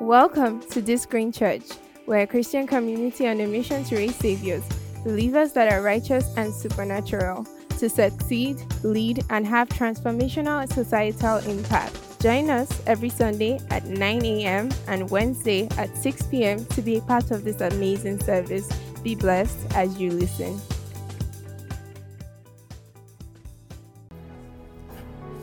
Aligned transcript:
Welcome 0.00 0.62
to 0.70 0.80
this 0.80 1.04
Green 1.04 1.30
Church. 1.30 1.62
We're 2.06 2.20
a 2.20 2.26
Christian 2.26 2.66
community 2.66 3.28
on 3.28 3.38
a 3.38 3.46
mission 3.46 3.84
to 3.84 3.96
raise 3.96 4.16
saviors, 4.16 4.64
believers 5.04 5.52
that 5.52 5.70
are 5.70 5.82
righteous 5.82 6.24
and 6.38 6.54
supernatural, 6.54 7.46
to 7.78 7.90
succeed, 7.90 8.56
lead, 8.82 9.22
and 9.28 9.46
have 9.46 9.68
transformational 9.68 10.66
societal 10.72 11.36
impact. 11.46 12.18
Join 12.18 12.48
us 12.48 12.80
every 12.86 13.10
Sunday 13.10 13.60
at 13.68 13.84
9 13.84 14.24
a.m. 14.24 14.70
and 14.88 15.10
Wednesday 15.10 15.68
at 15.76 15.94
6 15.94 16.22
p.m. 16.28 16.64
to 16.64 16.80
be 16.80 16.96
a 16.96 17.02
part 17.02 17.30
of 17.30 17.44
this 17.44 17.60
amazing 17.60 18.20
service. 18.20 18.72
Be 19.02 19.14
blessed 19.14 19.58
as 19.74 20.00
you 20.00 20.12
listen. 20.12 20.58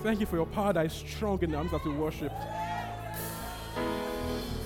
Thank 0.02 0.20
you 0.20 0.26
for 0.26 0.38
your 0.38 0.48
power 0.48 0.74
that 0.74 0.88
is 0.88 0.94
strong 0.94 1.44
in 1.44 1.52
the 1.52 1.58
arms 1.58 1.74
as 1.74 1.84
we 1.86 1.92
worship. 1.92 2.32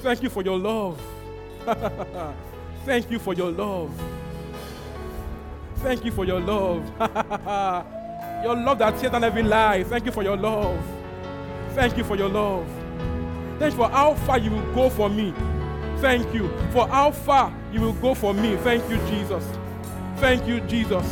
Thank 0.03 0.23
you 0.23 0.29
for 0.29 0.41
your 0.41 0.57
love. 0.57 0.99
Thank 2.85 3.11
you 3.11 3.19
for 3.19 3.35
your 3.35 3.51
love. 3.51 3.91
Thank 5.75 6.03
you 6.03 6.11
for 6.11 6.25
your 6.25 6.39
love. 6.39 6.83
your 8.43 8.55
love 8.55 8.79
that 8.79 8.97
tears 8.99 9.11
down 9.11 9.23
every 9.23 9.43
lie. 9.43 9.83
Thank 9.83 10.05
you 10.05 10.11
for 10.11 10.23
your 10.23 10.37
love. 10.37 10.83
Thank 11.75 11.97
you 11.97 12.03
for 12.03 12.15
your 12.15 12.29
love. 12.29 12.67
Thank 13.59 13.73
you 13.73 13.77
for 13.77 13.89
how 13.89 14.15
far 14.15 14.39
you 14.39 14.49
will 14.49 14.73
go 14.73 14.89
for 14.89 15.07
me. 15.07 15.35
Thank 15.97 16.33
you 16.33 16.49
for 16.71 16.87
how 16.87 17.11
far 17.11 17.53
you 17.71 17.81
will 17.81 17.93
go 17.93 18.15
for 18.15 18.33
me. 18.33 18.55
Thank 18.57 18.89
you, 18.89 18.97
Jesus. 19.07 19.45
Thank 20.15 20.47
you, 20.47 20.61
Jesus. 20.61 21.05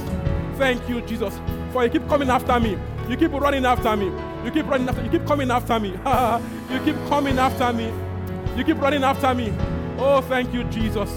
Thank 0.58 0.90
you, 0.90 1.02
Jesus. 1.02 1.40
For 1.72 1.84
you 1.84 1.92
keep 1.92 2.08
coming 2.08 2.30
after 2.30 2.60
me. 2.60 2.76
You 3.08 3.18
keep 3.18 3.32
running 3.34 3.66
after 3.66 3.96
me. 3.96 4.08
You 4.44 4.50
keep 4.50 4.66
running 4.66 4.90
after. 4.90 5.04
You 5.04 5.10
keep 5.12 5.28
coming 5.28 5.52
after 5.52 5.80
me. 5.80 5.90
you 6.72 6.80
keep 6.84 6.96
coming 7.08 7.38
after 7.38 7.72
me. 7.72 8.09
You 8.58 8.64
keep 8.64 8.80
running 8.80 9.04
after 9.04 9.34
me. 9.34 9.54
Oh, 9.98 10.22
thank 10.22 10.54
you, 10.54 10.64
Jesus. 10.66 11.10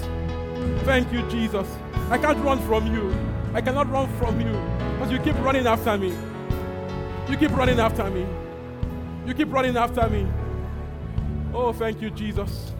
Thank 0.84 1.12
you, 1.12 1.22
Jesus. 1.28 1.68
I 2.10 2.18
can't 2.18 2.38
run 2.44 2.60
from 2.66 2.92
you. 2.92 3.14
I 3.54 3.60
cannot 3.60 3.90
run 3.90 4.08
from 4.18 4.40
you. 4.40 4.52
Because 4.92 5.10
you 5.12 5.18
keep 5.18 5.36
running 5.44 5.66
after 5.66 5.96
me. 5.98 6.14
You 7.28 7.36
keep 7.36 7.50
running 7.52 7.80
after 7.80 8.10
me. 8.10 8.26
You 9.26 9.34
keep 9.34 9.52
running 9.52 9.76
after 9.76 10.08
me. 10.08 10.26
Oh, 11.54 11.72
thank 11.72 12.00
you, 12.00 12.10
Jesus. 12.10 12.72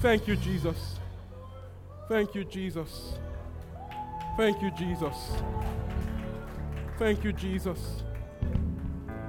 Thank 0.00 0.28
you, 0.28 0.36
Jesus. 0.36 0.98
Thank 2.08 2.34
you, 2.34 2.44
Jesus. 2.44 3.18
Thank 4.36 4.60
you, 4.62 4.70
Jesus. 4.70 5.16
Thank 6.98 7.24
you, 7.24 7.32
Jesus. 7.32 8.02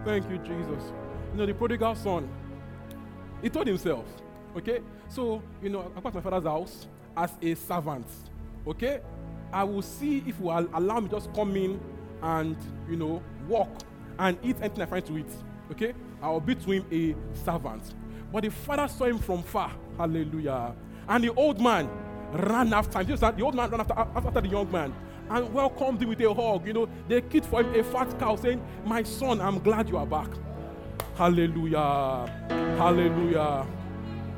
Thank 0.04 0.30
you, 0.30 0.38
Jesus. 0.38 0.84
You 1.32 1.38
know, 1.38 1.46
the 1.46 1.54
prodigal 1.54 1.96
son, 1.96 2.30
he 3.46 3.50
told 3.50 3.68
himself, 3.68 4.06
okay? 4.58 4.80
So, 5.08 5.40
you 5.62 5.70
know, 5.70 5.92
I 5.96 6.02
got 6.02 6.16
my 6.16 6.22
father's 6.22 6.46
house 6.46 6.88
as 7.16 7.32
a 7.44 7.54
servant, 7.54 8.08
okay? 8.66 9.02
I 9.54 9.64
will 9.64 9.84
see 9.84 10.24
if 10.26 10.40
you 10.40 10.46
will 10.46 10.68
allow 10.74 11.00
me 11.00 11.10
just 11.10 11.32
come 11.32 11.56
in 11.56 11.80
and, 12.24 12.58
you 12.90 12.96
know, 12.96 13.22
walk 13.48 13.70
and 14.18 14.36
eat 14.42 14.56
anything 14.62 14.82
I 14.82 14.88
find 14.88 15.06
to 15.06 15.18
eat, 15.20 15.30
okay? 15.72 15.94
I 16.24 16.32
will 16.32 16.40
be 16.40 16.56
to 16.56 16.72
him 16.72 16.86
a 16.92 17.36
servant. 17.38 17.94
But 18.34 18.46
the 18.46 18.50
father 18.50 18.88
saw 18.88 19.06
him 19.06 19.20
from 19.20 19.44
far, 19.44 19.72
hallelujah. 19.96 20.74
And 21.08 21.24
the 21.24 21.32
old 21.36 21.62
man 21.62 21.88
ran 22.32 22.74
after 22.74 23.04
him. 23.04 23.16
The 23.16 23.44
old 23.44 23.54
man 23.54 23.70
ran 23.70 23.82
after, 23.82 23.94
after 23.94 24.42
the 24.42 24.48
young 24.48 24.72
man 24.72 24.92
and 25.30 25.54
welcomed 25.54 26.02
him 26.02 26.10
with 26.10 26.20
a 26.22 26.34
hug. 26.34 26.66
You 26.66 26.74
know, 26.74 26.90
they 27.08 27.22
killed 27.22 27.46
for 27.46 27.62
him 27.62 27.80
a 27.80 27.84
fat 27.84 28.18
cow 28.18 28.38
saying, 28.38 28.60
My 28.86 29.04
son, 29.04 29.40
I'm 29.40 29.60
glad 29.60 29.88
you 29.88 29.98
are 29.98 30.08
back. 30.08 30.30
Hallelujah. 31.16 32.28
Hallelujah. 32.78 33.66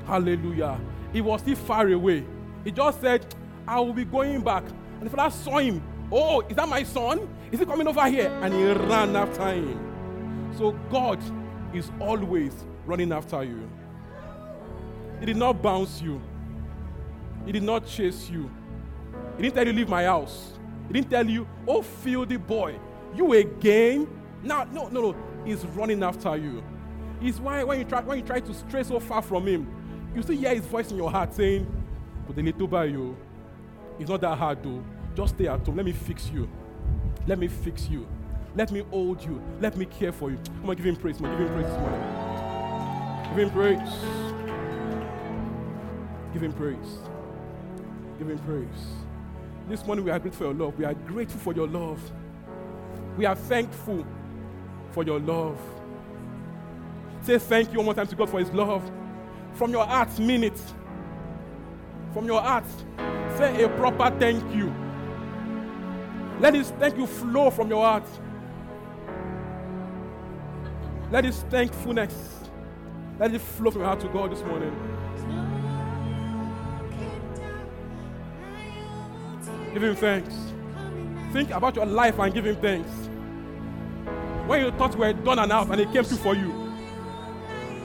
Hallelujah. 0.05 0.79
He 1.11 1.21
was 1.21 1.41
still 1.41 1.55
far 1.55 1.87
away. 1.87 2.23
He 2.63 2.71
just 2.71 3.01
said, 3.01 3.25
I 3.67 3.79
will 3.79 3.93
be 3.93 4.05
going 4.05 4.41
back. 4.41 4.63
And 4.99 5.09
the 5.09 5.15
father 5.15 5.35
saw 5.35 5.57
him. 5.57 5.81
Oh, 6.11 6.41
is 6.41 6.55
that 6.55 6.69
my 6.69 6.83
son? 6.83 7.27
Is 7.51 7.59
he 7.59 7.65
coming 7.65 7.87
over 7.87 8.07
here? 8.07 8.29
And 8.41 8.53
he 8.53 8.63
ran 8.71 9.15
after 9.15 9.51
him. 9.51 10.53
So 10.57 10.71
God 10.91 11.19
is 11.73 11.91
always 11.99 12.53
running 12.85 13.11
after 13.11 13.43
you. 13.43 13.69
He 15.19 15.25
did 15.25 15.37
not 15.37 15.61
bounce 15.61 16.01
you. 16.01 16.21
He 17.45 17.51
did 17.51 17.63
not 17.63 17.87
chase 17.87 18.29
you. 18.29 18.51
He 19.35 19.43
didn't 19.43 19.55
tell 19.55 19.65
you 19.65 19.73
leave 19.73 19.89
my 19.89 20.05
house. 20.05 20.53
He 20.87 20.93
didn't 20.93 21.09
tell 21.09 21.25
you, 21.25 21.47
oh 21.67 21.81
filthy 21.81 22.37
boy, 22.37 22.79
you 23.15 23.33
again. 23.33 24.07
No, 24.43 24.63
no, 24.65 24.87
no, 24.89 25.01
no 25.01 25.15
is 25.47 25.65
running 25.67 26.03
after 26.03 26.35
you. 26.37 26.63
It's 27.21 27.39
why 27.39 27.63
when 27.63 27.79
you 27.79 27.85
try 27.85 28.01
when 28.01 28.19
you 28.19 28.23
try 28.23 28.39
to 28.39 28.53
stray 28.53 28.83
so 28.83 28.99
far 28.99 29.21
from 29.21 29.47
him, 29.47 29.67
you 30.15 30.21
still 30.21 30.35
hear 30.37 30.53
his 30.53 30.65
voice 30.65 30.91
in 30.91 30.97
your 30.97 31.09
heart 31.09 31.33
saying, 31.33 31.65
But 32.27 32.37
little 32.37 32.67
by 32.67 32.85
you, 32.85 33.17
it's 33.99 34.09
not 34.09 34.21
that 34.21 34.37
hard 34.37 34.63
though. 34.63 34.83
Just 35.15 35.35
stay 35.35 35.47
at 35.47 35.65
home. 35.65 35.77
Let 35.77 35.85
me 35.85 35.93
fix 35.93 36.29
you. 36.29 36.47
Let 37.25 37.39
me 37.39 37.47
fix 37.47 37.89
you. 37.89 38.07
Let 38.55 38.71
me 38.71 38.83
hold 38.91 39.23
you. 39.23 39.41
Let 39.59 39.77
me 39.77 39.85
care 39.85 40.11
for 40.11 40.29
you. 40.29 40.37
Come 40.61 40.69
on, 40.69 40.75
give 40.75 40.85
him 40.85 40.95
praise. 40.95 41.17
Come 41.17 41.27
on, 41.27 41.37
give 41.37 41.47
him 41.47 41.53
praise 41.53 41.67
this 41.67 41.79
morning. 41.79 42.27
Give 43.29 43.37
him 43.37 43.49
praise. 43.51 43.93
Give 46.33 46.43
him 46.43 46.53
praise. 46.53 46.97
Give 48.19 48.29
him 48.29 48.39
praise. 48.39 48.87
This 49.67 49.85
morning 49.85 50.05
we 50.05 50.11
are 50.11 50.19
grateful 50.19 50.47
for 50.47 50.53
your 50.53 50.65
love. 50.65 50.77
We 50.77 50.85
are 50.85 50.93
grateful 50.93 51.39
for 51.39 51.53
your 51.53 51.67
love. 51.67 51.99
We 53.17 53.25
are 53.25 53.35
thankful 53.35 54.05
for 54.97 55.03
your 55.03 55.19
love. 55.19 55.59
Say 57.21 57.37
thank 57.37 57.71
you 57.71 57.77
one 57.77 57.85
more 57.85 57.93
time 57.93 58.07
to 58.07 58.15
God 58.15 58.31
for 58.31 58.39
His 58.39 58.49
love. 58.49 58.81
From 59.53 59.69
your 59.69 59.85
heart, 59.85 60.17
mean 60.17 60.43
it. 60.43 60.59
From 62.15 62.25
your 62.25 62.41
heart, 62.41 62.65
say 63.37 63.61
a 63.61 63.69
proper 63.69 64.09
thank 64.17 64.55
you. 64.55 64.73
Let 66.39 66.53
this 66.53 66.71
thank 66.79 66.97
you 66.97 67.05
flow 67.05 67.51
from 67.51 67.69
your 67.69 67.83
heart. 67.83 68.07
Let 71.11 71.25
this 71.25 71.43
thankfulness, 71.43 72.49
let 73.19 73.31
it 73.31 73.41
flow 73.41 73.69
from 73.69 73.81
your 73.81 73.89
heart 73.89 73.99
to 73.99 74.07
God 74.07 74.31
this 74.31 74.41
morning. 74.41 74.75
Give 79.75 79.83
Him 79.83 79.95
thanks. 79.95 80.35
Think 81.33 81.51
about 81.51 81.75
your 81.75 81.85
life 81.85 82.17
and 82.17 82.33
give 82.33 82.47
Him 82.47 82.55
thanks. 82.55 83.06
When 84.47 84.63
you 84.63 84.71
thought 84.71 84.95
we 84.95 85.07
were 85.07 85.13
done 85.13 85.39
and 85.39 85.51
out 85.51 85.69
and 85.69 85.81
it 85.81 85.91
came 85.91 86.05
through 86.05 86.19
for 86.19 86.33
you. 86.33 86.47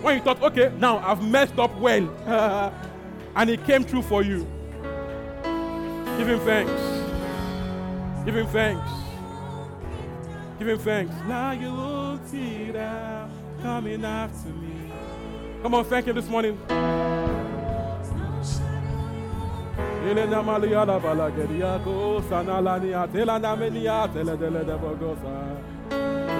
When 0.01 0.17
you 0.17 0.23
thought, 0.23 0.41
okay, 0.43 0.73
now 0.79 0.99
I've 0.99 1.23
messed 1.23 1.59
up 1.59 1.77
well, 1.79 2.09
and 3.37 3.51
it 3.51 3.65
came 3.65 3.85
true 3.85 4.03
for 4.03 4.23
you. 4.23 4.47
Give 6.19 6.29
him 6.29 6.41
thanks. 6.41 6.83
Give 8.25 8.37
him 8.37 8.47
thanks. 8.47 8.91
Give 10.59 10.69
him 10.69 10.79
thanks. 10.79 11.15
Now 11.27 11.51
you 11.51 11.73
won't 11.73 12.29
see 12.29 12.71
that 12.71 13.29
coming 13.61 14.05
after 14.05 14.51
me. 14.51 14.93
Come 15.63 15.75
on, 15.75 15.85
thank 15.85 16.07
him 16.07 16.15
this 16.15 16.29
morning. 16.29 16.59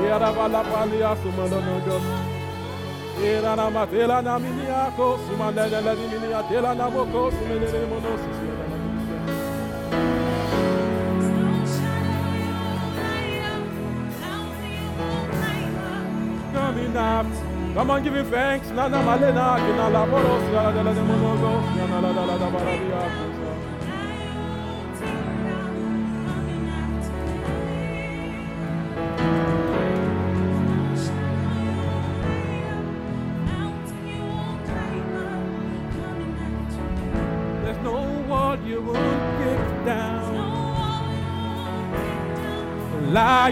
Era 0.05 0.33
bala 0.33 0.63
palia 0.65 1.17
sumano 1.23 1.81
gos. 1.87 2.03
Era 3.23 3.57
na 3.57 3.71
matela 3.71 4.23
na 4.23 4.39
miniako 4.39 5.19
sumanda 5.27 5.69
de 5.69 5.81
la 5.81 5.95
minia 5.95 6.43
tela 6.49 6.75
na 6.75 6.91
boko 6.91 7.31
sumene 7.31 7.71
de 7.71 7.87
mono 7.87 8.13
Coming 16.53 16.97
up. 16.97 17.27
Come 17.75 17.91
on, 17.91 18.03
give 18.03 18.15
him 18.15 18.31
thanks. 18.31 18.69
Nana 18.71 19.03
malena, 19.03 19.57
kina 19.57 19.89
la 19.89 20.05
boros, 20.05 20.45
ya 20.53 20.63
la 20.63 20.73
de 20.73 20.83
la 20.83 21.03
monogo, 21.03 21.53
ya 21.77 21.87
la 21.87 22.11
la 22.13 23.52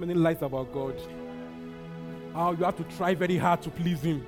Many 0.00 0.14
lies 0.14 0.40
about 0.40 0.72
God. 0.72 0.98
How 2.32 2.52
you 2.52 2.64
have 2.64 2.76
to 2.78 2.84
try 2.96 3.14
very 3.14 3.36
hard 3.36 3.60
to 3.60 3.70
please 3.70 4.00
Him. 4.00 4.24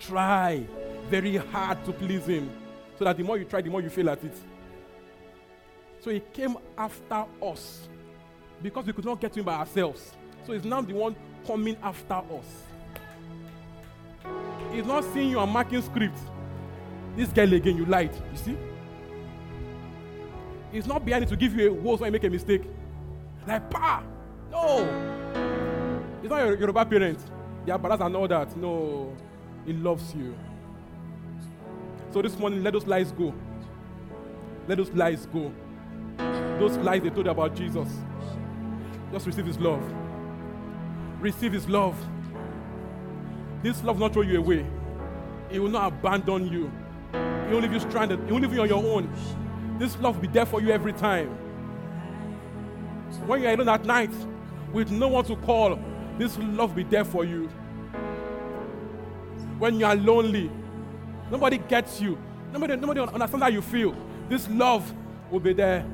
Try 0.00 0.66
very 1.08 1.36
hard 1.36 1.84
to 1.84 1.92
please 1.92 2.26
Him. 2.26 2.50
So 2.98 3.04
that 3.04 3.16
the 3.16 3.22
more 3.22 3.38
you 3.38 3.44
try, 3.44 3.60
the 3.60 3.70
more 3.70 3.80
you 3.80 3.88
fail 3.88 4.10
at 4.10 4.24
it. 4.24 4.36
So 6.00 6.10
He 6.10 6.18
came 6.32 6.56
after 6.76 7.24
us 7.40 7.88
because 8.64 8.84
we 8.84 8.92
could 8.92 9.04
not 9.04 9.20
get 9.20 9.32
to 9.34 9.38
Him 9.38 9.46
by 9.46 9.54
ourselves. 9.54 10.12
So 10.44 10.52
He's 10.52 10.64
now 10.64 10.80
the 10.80 10.92
one 10.92 11.14
coming 11.46 11.76
after 11.80 12.14
us. 12.14 12.64
He's 14.72 14.86
not 14.86 15.04
seeing 15.14 15.30
you 15.30 15.38
and 15.38 15.52
marking 15.52 15.82
scripts. 15.82 16.20
This 17.16 17.28
girl 17.28 17.52
again, 17.52 17.76
you 17.76 17.84
lied. 17.84 18.10
You 18.32 18.38
see? 18.38 18.56
He's 20.72 20.88
not 20.88 21.04
behind 21.04 21.22
it 21.22 21.28
to 21.28 21.36
give 21.36 21.54
you 21.54 21.70
a 21.70 21.72
worse 21.72 22.00
when 22.00 22.08
you 22.08 22.12
make 22.12 22.24
a 22.24 22.30
mistake. 22.30 22.64
Like, 23.46 23.70
pa! 23.70 24.02
No! 24.54 26.18
He's 26.22 26.30
not 26.30 26.38
your 26.46 26.56
Yoruba 26.58 26.84
parent. 26.86 27.18
Yeah, 27.66 27.76
but 27.76 28.00
and 28.00 28.16
all 28.16 28.28
that. 28.28 28.56
No. 28.56 29.14
He 29.66 29.72
loves 29.72 30.14
you. 30.14 30.34
So 32.12 32.22
this 32.22 32.38
morning, 32.38 32.62
let 32.62 32.72
those 32.72 32.86
lies 32.86 33.10
go. 33.10 33.34
Let 34.68 34.78
those 34.78 34.90
lies 34.90 35.26
go. 35.26 35.52
Those 36.58 36.76
lies 36.78 37.02
they 37.02 37.10
told 37.10 37.26
you 37.26 37.32
about 37.32 37.56
Jesus. 37.56 37.88
Just 39.12 39.26
receive 39.26 39.46
his 39.46 39.58
love. 39.58 39.82
Receive 41.20 41.52
his 41.52 41.68
love. 41.68 41.96
This 43.62 43.82
love 43.82 43.96
will 43.98 44.06
not 44.06 44.12
throw 44.12 44.22
you 44.22 44.38
away. 44.38 44.64
He 45.50 45.58
will 45.58 45.70
not 45.70 45.92
abandon 45.92 46.46
you. 46.46 46.70
He 47.48 47.54
will 47.54 47.60
leave 47.60 47.72
you 47.72 47.80
stranded. 47.80 48.20
He 48.26 48.32
will 48.32 48.40
leave 48.40 48.52
you 48.52 48.62
on 48.62 48.68
your 48.68 48.84
own. 48.84 49.12
This 49.78 49.96
love 49.98 50.16
will 50.16 50.22
be 50.22 50.28
there 50.28 50.46
for 50.46 50.60
you 50.60 50.70
every 50.70 50.92
time. 50.92 51.28
When 53.26 53.42
you're 53.42 53.52
alone 53.52 53.68
at 53.68 53.84
night 53.84 54.10
with 54.74 54.90
no 54.90 55.06
one 55.06 55.24
to 55.24 55.36
call, 55.36 55.78
this 56.18 56.36
love 56.38 56.70
will 56.70 56.76
be 56.76 56.82
there 56.82 57.04
for 57.04 57.24
you. 57.24 57.46
When 59.58 59.78
you 59.78 59.86
are 59.86 59.94
lonely, 59.94 60.50
nobody 61.30 61.58
gets 61.58 62.00
you. 62.00 62.18
Nobody, 62.52 62.76
nobody 62.76 63.00
understands 63.00 63.42
how 63.42 63.48
you 63.48 63.62
feel. 63.62 63.96
This 64.28 64.48
love 64.50 64.92
will 65.30 65.40
be 65.40 65.52
there. 65.52 65.86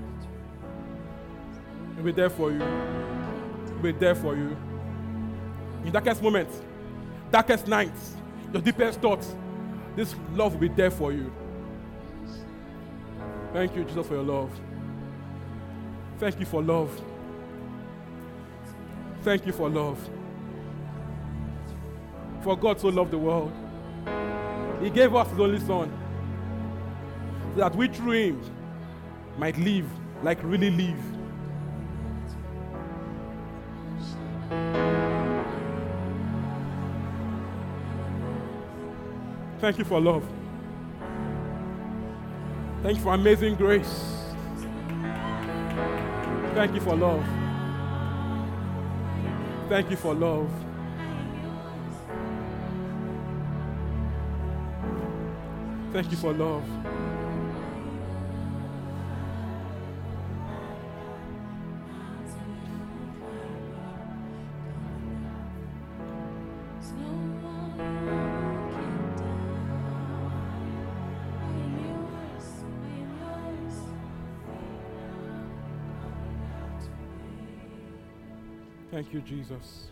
It 1.93 1.97
will 1.99 2.05
be 2.05 2.13
there 2.13 2.31
for 2.31 2.51
you. 2.51 2.63
It 2.63 3.75
will 3.75 3.83
be 3.83 3.93
there 3.93 4.15
for 4.15 4.35
you. 4.35 4.57
In 5.85 5.93
darkest 5.93 6.23
moments, 6.23 6.63
darkest 7.31 7.69
nights, 7.69 8.17
your 8.53 8.63
deepest 8.63 9.01
thoughts, 9.01 9.35
this 9.95 10.15
love 10.33 10.55
will 10.55 10.61
be 10.61 10.69
there 10.69 10.91
for 10.91 11.13
you. 11.13 11.31
Thank 13.53 13.77
you, 13.77 13.85
Jesus, 13.85 14.07
for 14.07 14.15
your 14.15 14.23
love. 14.23 14.51
Thank 16.19 16.41
you 16.41 16.47
for 16.47 16.63
love. 16.63 16.91
Thank 19.23 19.47
you 19.47 19.53
for 19.53 19.69
love. 19.69 19.99
For 22.43 22.57
God 22.57 22.81
so 22.81 22.89
loved 22.89 23.11
the 23.11 23.19
world, 23.19 23.53
He 24.83 24.89
gave 24.89 25.15
us 25.15 25.29
His 25.31 25.39
only 25.39 25.61
Son, 25.61 25.93
so 27.55 27.61
that 27.61 27.77
we 27.77 27.89
through 27.89 28.13
Him 28.13 28.43
might 29.37 29.59
live 29.59 29.87
like 30.23 30.43
really 30.43 30.71
live. 30.71 30.99
Thank 39.61 39.79
you 39.79 39.85
for 39.85 40.01
love. 40.01 40.25
Thank 42.83 42.97
you 42.97 43.03
for 43.03 43.13
amazing 43.13 43.57
grace. 43.57 44.25
Thank 46.55 46.75
you 46.75 46.81
for 46.81 46.97
love. 46.97 47.40
Thank 49.71 49.89
you 49.89 49.97
for 49.97 50.13
love. 50.15 50.51
Thank 55.93 56.11
you 56.11 56.17
for 56.17 56.33
love. 56.33 57.00
Thank 79.01 79.15
you, 79.15 79.23
Jesus. 79.23 79.87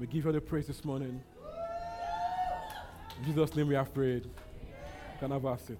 We 0.00 0.08
give 0.08 0.24
you 0.24 0.32
the 0.32 0.40
praise 0.40 0.66
this 0.66 0.84
morning. 0.84 1.22
In 3.16 3.24
Jesus' 3.24 3.54
name 3.54 3.68
we 3.68 3.76
have 3.76 3.94
prayed. 3.94 4.28
Can 5.20 5.30
have 5.30 5.44
a 5.44 5.56
seat. 5.56 5.78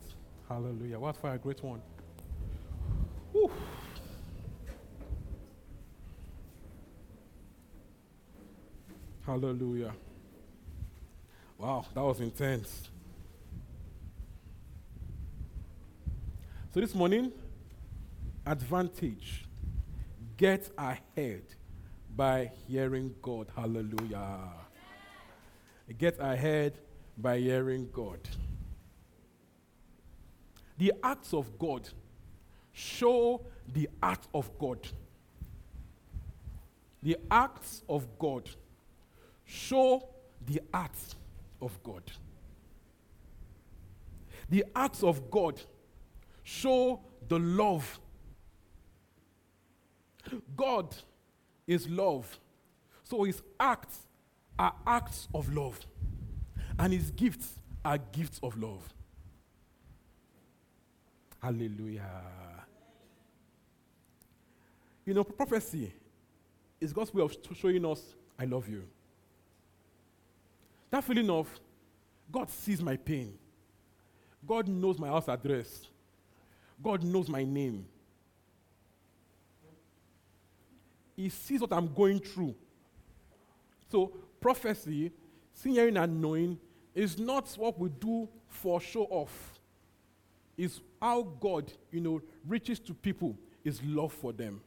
Hallelujah. 0.49 1.01
What 1.01 1.17
for 1.17 1.33
a 1.33 1.37
great 1.37 1.61
one. 1.65 1.83
Hallelujah. 9.27 9.95
Wow, 11.59 11.87
that 11.93 12.05
was 12.05 12.21
intense. 12.21 12.89
So 16.73 16.79
this 16.79 16.95
morning, 16.95 17.33
advantage. 18.47 19.45
Get 20.37 20.69
ahead 20.79 21.43
by 22.17 22.51
hearing 22.69 23.15
God. 23.23 23.49
Hallelujah. 23.55 24.51
Get 25.99 26.17
ahead 26.19 26.79
by 27.19 27.39
hearing 27.39 27.89
God. 27.93 28.21
The 30.79 30.93
acts 31.03 31.33
of 31.33 31.59
God 31.59 31.89
show 32.73 33.45
the 33.73 33.89
art 34.03 34.27
of 34.35 34.51
God. 34.59 34.87
The 37.03 37.17
acts 37.31 37.83
of 37.89 38.19
God 38.19 38.49
show 39.45 40.09
the 40.47 40.61
art 40.73 41.15
of 41.61 41.83
God. 41.83 42.03
The 44.49 44.65
acts 44.75 45.03
of 45.03 45.31
God 45.31 45.61
show 46.43 47.01
the 47.29 47.39
love. 47.39 48.01
God 50.57 50.95
is 51.67 51.89
love. 51.89 52.39
So 53.03 53.25
his 53.25 53.43
acts 53.59 53.99
are 54.59 54.75
acts 54.87 55.29
of 55.35 55.53
love. 55.55 55.79
And 56.79 56.93
his 56.93 57.11
gifts 57.11 57.55
are 57.85 57.99
gifts 57.99 58.41
of 58.43 58.61
love. 58.61 58.83
Hallelujah. 61.43 62.23
You 65.05 65.15
know, 65.15 65.25
prophecy 65.25 65.93
is 66.81 66.93
God's 66.93 67.13
way 67.13 67.23
of 67.23 67.37
showing 67.55 67.85
us, 67.85 68.03
I 68.39 68.47
love 68.47 68.69
you. 68.69 68.85
That 70.91 71.05
feeling 71.05 71.29
of, 71.29 71.49
God 72.33 72.49
sees 72.51 72.81
my 72.81 72.97
pain. 72.97 73.35
God 74.47 74.69
knows 74.69 74.99
my 74.99 75.09
house 75.09 75.29
address. 75.29 75.87
God 76.83 77.03
knows 77.03 77.29
my 77.29 77.45
name. 77.45 77.87
He 81.17 81.29
sees 81.29 81.61
what 81.61 81.73
I'm 81.73 81.93
going 81.93 82.21
through. 82.21 82.55
So, 83.91 84.13
prophecy, 84.41 85.13
seeing, 85.53 85.97
and 85.97 86.21
knowing 86.21 86.59
is 86.95 87.19
not 87.19 87.49
what 87.57 87.79
we 87.79 87.89
do 87.89 88.29
for 88.49 88.81
show 88.81 89.05
off. 89.05 89.61
It's 90.57 90.81
how 91.01 91.23
God, 91.41 91.73
you 91.91 92.01
know, 92.01 92.23
reaches 92.47 92.79
to 92.81 92.95
people 92.95 93.37
is 93.65 93.83
love 93.83 94.13
for 94.13 94.33
them. 94.33 94.61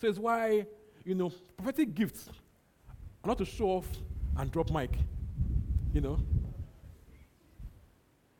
So 0.00 0.08
it's 0.08 0.18
why, 0.18 0.66
you 1.04 1.14
know, 1.14 1.32
prophetic 1.56 1.94
gifts 1.94 2.28
are 3.22 3.28
not 3.28 3.38
to 3.38 3.44
show 3.44 3.66
off 3.66 3.86
and 4.36 4.50
drop 4.50 4.70
mic. 4.70 4.98
You 5.92 6.00
know? 6.00 6.18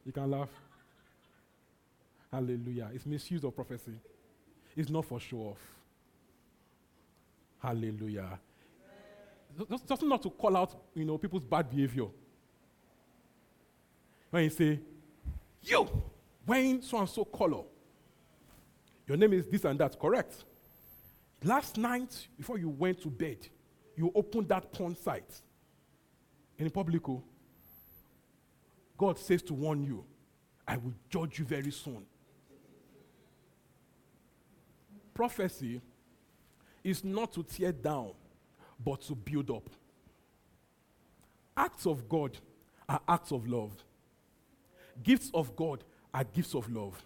You 0.04 0.10
can 0.12 0.30
laugh. 0.30 0.48
Hallelujah. 2.32 2.90
It's 2.92 3.06
misuse 3.06 3.44
of 3.44 3.54
prophecy. 3.54 3.92
It's 4.76 4.90
not 4.90 5.04
for 5.04 5.20
show 5.20 5.38
off. 5.38 5.58
Hallelujah. 7.62 8.38
Just, 9.70 9.88
just 9.88 10.02
not 10.02 10.22
to 10.22 10.30
call 10.30 10.56
out, 10.56 10.74
you 10.94 11.04
know, 11.04 11.18
people's 11.18 11.44
bad 11.44 11.70
behavior. 11.70 12.06
When 14.30 14.44
you 14.44 14.50
say, 14.50 14.80
you, 15.62 15.88
wearing 16.46 16.80
so 16.80 16.98
and 16.98 17.08
so 17.08 17.24
color, 17.24 17.62
your 19.06 19.16
name 19.16 19.34
is 19.34 19.46
this 19.46 19.64
and 19.64 19.78
that, 19.78 19.98
correct? 20.00 20.44
Last 21.44 21.76
night, 21.76 22.28
before 22.36 22.58
you 22.58 22.70
went 22.70 23.02
to 23.02 23.08
bed, 23.08 23.48
you 23.96 24.10
opened 24.14 24.48
that 24.48 24.72
porn 24.72 24.96
site 24.96 25.40
in 26.58 26.70
public. 26.70 27.06
Oh, 27.08 27.22
God 28.96 29.18
says 29.18 29.42
to 29.42 29.54
warn 29.54 29.82
you, 29.84 30.04
I 30.66 30.76
will 30.76 30.94
judge 31.10 31.38
you 31.38 31.44
very 31.44 31.70
soon. 31.70 32.06
Prophecy 35.14 35.80
is 36.84 37.04
not 37.04 37.32
to 37.32 37.42
tear 37.42 37.72
down, 37.72 38.12
but 38.84 39.00
to 39.02 39.14
build 39.14 39.50
up. 39.50 39.68
Acts 41.56 41.86
of 41.86 42.08
God 42.08 42.38
are 42.88 43.00
acts 43.06 43.30
of 43.32 43.46
love. 43.46 43.72
Gifts 45.02 45.30
of 45.32 45.54
God 45.54 45.84
are 46.12 46.24
gifts 46.24 46.54
of 46.54 46.70
love. 46.70 47.00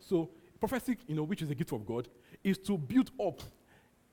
So, 0.00 0.30
prophecy, 0.60 0.96
you 1.06 1.14
know, 1.14 1.22
which 1.22 1.42
is 1.42 1.50
a 1.50 1.54
gift 1.54 1.72
of 1.72 1.86
God, 1.86 2.08
is 2.42 2.58
to 2.58 2.76
build 2.76 3.10
up, 3.20 3.40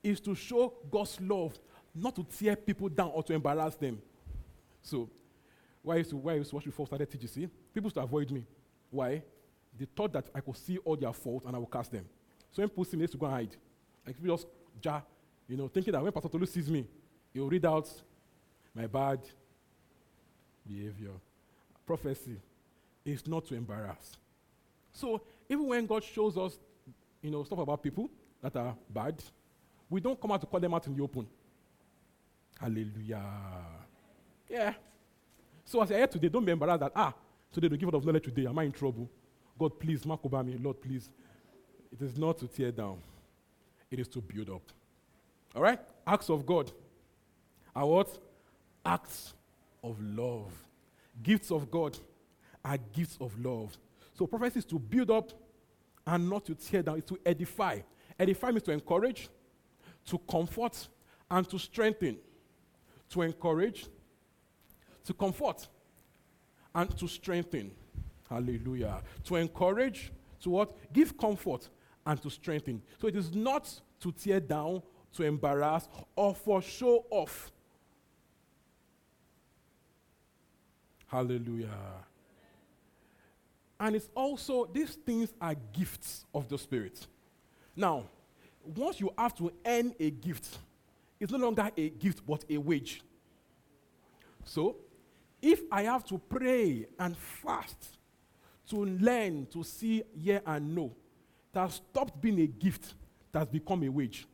is 0.02 0.20
to 0.20 0.34
show 0.34 0.74
God's 0.90 1.20
love, 1.20 1.58
not 1.94 2.14
to 2.16 2.24
tear 2.24 2.56
people 2.56 2.88
down 2.88 3.10
or 3.14 3.22
to 3.24 3.32
embarrass 3.32 3.74
them. 3.76 4.00
So, 4.82 5.10
why 5.82 5.94
I 5.94 5.98
used 5.98 6.10
to, 6.10 6.16
why 6.16 6.32
I 6.32 6.36
used 6.36 6.50
to 6.50 6.56
watch 6.56 6.64
before 6.64 6.86
started 6.86 7.10
TGC, 7.10 7.48
people 7.72 7.86
used 7.86 7.94
to 7.94 8.02
avoid 8.02 8.30
me. 8.30 8.44
Why? 8.90 9.22
They 9.78 9.86
thought 9.94 10.12
that 10.12 10.26
I 10.34 10.40
could 10.40 10.56
see 10.56 10.78
all 10.78 10.96
their 10.96 11.12
faults 11.12 11.46
and 11.46 11.54
I 11.54 11.58
would 11.58 11.70
cast 11.70 11.92
them. 11.92 12.06
So 12.52 12.62
when 12.62 12.68
people 12.68 12.84
see 12.84 12.96
me, 12.96 13.00
they 13.00 13.02
used 13.04 13.12
to 13.12 13.18
go 13.18 13.26
and 13.26 13.34
hide. 13.34 13.56
Like 14.06 14.16
people 14.16 14.36
just 14.36 14.46
jar, 14.80 15.02
you 15.48 15.56
know, 15.56 15.68
thinking 15.68 15.92
that 15.92 16.02
when 16.02 16.12
Pastor 16.12 16.28
Tolu 16.28 16.46
sees 16.46 16.70
me, 16.70 16.86
he 17.32 17.40
will 17.40 17.48
read 17.48 17.64
out 17.66 17.88
my 18.74 18.86
bad 18.86 19.20
behavior. 20.66 21.12
Prophecy 21.86 22.36
is 23.04 23.26
not 23.26 23.46
to 23.46 23.54
embarrass. 23.54 24.16
So 24.92 25.20
even 25.48 25.66
when 25.66 25.86
God 25.86 26.02
shows 26.02 26.36
us, 26.36 26.58
you 27.22 27.30
know, 27.30 27.44
stuff 27.44 27.58
about 27.58 27.82
people 27.82 28.08
that 28.42 28.56
are 28.56 28.74
bad, 28.90 29.22
we 29.88 30.00
don't 30.00 30.20
come 30.20 30.32
out 30.32 30.40
to 30.40 30.46
call 30.46 30.60
them 30.60 30.74
out 30.74 30.86
in 30.86 30.96
the 30.96 31.02
open. 31.02 31.26
Hallelujah. 32.58 33.22
Yeah. 34.48 34.74
So 35.64 35.82
as 35.82 35.92
I 35.92 35.96
hear 35.96 36.06
today, 36.06 36.28
don't 36.28 36.44
be 36.44 36.52
embarrassed 36.52 36.80
that, 36.80 36.92
ah, 36.94 37.12
today 37.52 37.68
the 37.68 37.76
gift 37.76 37.92
of 37.92 38.04
knowledge 38.04 38.24
today, 38.24 38.46
am 38.46 38.58
I 38.58 38.64
in 38.64 38.72
trouble? 38.72 39.08
God, 39.58 39.78
please, 39.78 40.04
mark 40.04 40.20
over 40.24 40.42
me. 40.42 40.56
Lord, 40.60 40.80
please. 40.80 41.08
It 41.98 42.04
is 42.04 42.18
not 42.18 42.38
to 42.38 42.46
tear 42.46 42.72
down, 42.72 42.98
it 43.90 43.98
is 43.98 44.08
to 44.08 44.20
build 44.20 44.50
up. 44.50 44.62
All 45.54 45.62
right? 45.62 45.80
Acts 46.06 46.28
of 46.28 46.44
God 46.44 46.70
are 47.74 47.86
what? 47.86 48.18
Acts 48.84 49.34
of 49.82 50.00
love. 50.00 50.52
Gifts 51.22 51.50
of 51.50 51.70
God 51.70 51.98
are 52.64 52.76
gifts 52.92 53.16
of 53.20 53.38
love. 53.42 53.76
So 54.14 54.26
prophecy 54.26 54.58
is 54.58 54.64
to 54.66 54.78
build 54.78 55.10
up 55.10 55.32
and 56.06 56.28
not 56.28 56.44
to 56.46 56.54
tear 56.54 56.82
down, 56.82 56.98
it's 56.98 57.08
to 57.08 57.18
edify. 57.24 57.80
Edify 58.18 58.50
means 58.50 58.62
to 58.64 58.72
encourage, 58.72 59.28
to 60.06 60.18
comfort, 60.18 60.88
and 61.30 61.48
to 61.48 61.58
strengthen. 61.58 62.18
To 63.10 63.22
encourage, 63.22 63.86
to 65.04 65.14
comfort, 65.14 65.66
and 66.74 66.96
to 66.98 67.08
strengthen. 67.08 67.70
Hallelujah. 68.28 69.02
To 69.24 69.36
encourage, 69.36 70.12
to 70.42 70.50
what? 70.50 70.92
Give 70.92 71.16
comfort 71.16 71.68
and 72.06 72.22
to 72.22 72.30
strengthen. 72.30 72.80
So 73.00 73.08
it 73.08 73.16
is 73.16 73.34
not 73.34 73.68
to 74.00 74.12
tear 74.12 74.40
down, 74.40 74.82
to 75.14 75.24
embarrass, 75.24 75.88
or 76.14 76.34
for 76.34 76.62
show 76.62 77.04
off. 77.10 77.50
Hallelujah. 81.08 81.68
And 83.78 83.96
it's 83.96 84.08
also, 84.14 84.66
these 84.72 84.94
things 84.94 85.34
are 85.40 85.54
gifts 85.72 86.24
of 86.34 86.48
the 86.48 86.56
Spirit. 86.56 87.06
Now, 87.74 88.04
once 88.64 89.00
you 89.00 89.12
have 89.18 89.34
to 89.36 89.52
earn 89.64 89.94
a 90.00 90.10
gift, 90.10 90.58
it's 91.20 91.32
no 91.32 91.38
longer 91.38 91.70
a 91.76 91.88
gift 91.90 92.26
but 92.26 92.44
a 92.48 92.56
wage. 92.56 93.02
So, 94.44 94.76
if 95.42 95.60
I 95.70 95.82
have 95.82 96.04
to 96.06 96.18
pray 96.18 96.86
and 96.98 97.16
fast 97.16 97.98
to 98.70 98.84
learn, 98.84 99.46
to 99.52 99.62
see, 99.62 100.02
hear, 100.18 100.40
and 100.46 100.74
know, 100.74 100.92
that 101.56 101.72
stopped 101.72 102.20
being 102.20 102.38
a 102.40 102.46
gift, 102.46 102.92
that's 103.32 103.50
become 103.50 103.82
a 103.82 103.88
wage. 103.88 104.26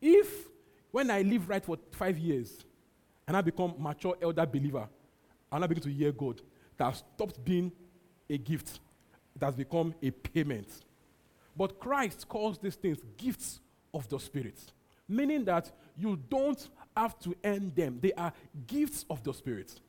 If, 0.00 0.46
when 0.92 1.10
I 1.10 1.22
live 1.22 1.48
right 1.48 1.64
for 1.64 1.76
five 1.90 2.16
years, 2.18 2.64
and 3.26 3.36
I 3.36 3.40
become 3.40 3.74
mature 3.76 4.16
elder 4.22 4.46
believer, 4.46 4.88
and 5.50 5.64
I 5.64 5.66
begin 5.66 5.82
to 5.82 5.90
hear 5.90 6.12
God, 6.12 6.40
that 6.76 6.94
stopped 6.94 7.44
being 7.44 7.72
a 8.28 8.38
gift, 8.38 8.78
it 9.34 9.42
has 9.42 9.56
become 9.56 9.92
a 10.00 10.12
payment. 10.12 10.68
But 11.56 11.80
Christ 11.80 12.28
calls 12.28 12.58
these 12.58 12.76
things 12.76 12.98
gifts 13.16 13.58
of 13.92 14.08
the 14.08 14.20
Spirit, 14.20 14.60
meaning 15.08 15.44
that 15.46 15.68
you 15.98 16.16
don't 16.28 16.68
have 16.96 17.18
to 17.20 17.34
earn 17.42 17.72
them, 17.74 17.98
they 18.00 18.12
are 18.12 18.32
gifts 18.68 19.04
of 19.10 19.20
the 19.24 19.34
Spirit. 19.34 19.80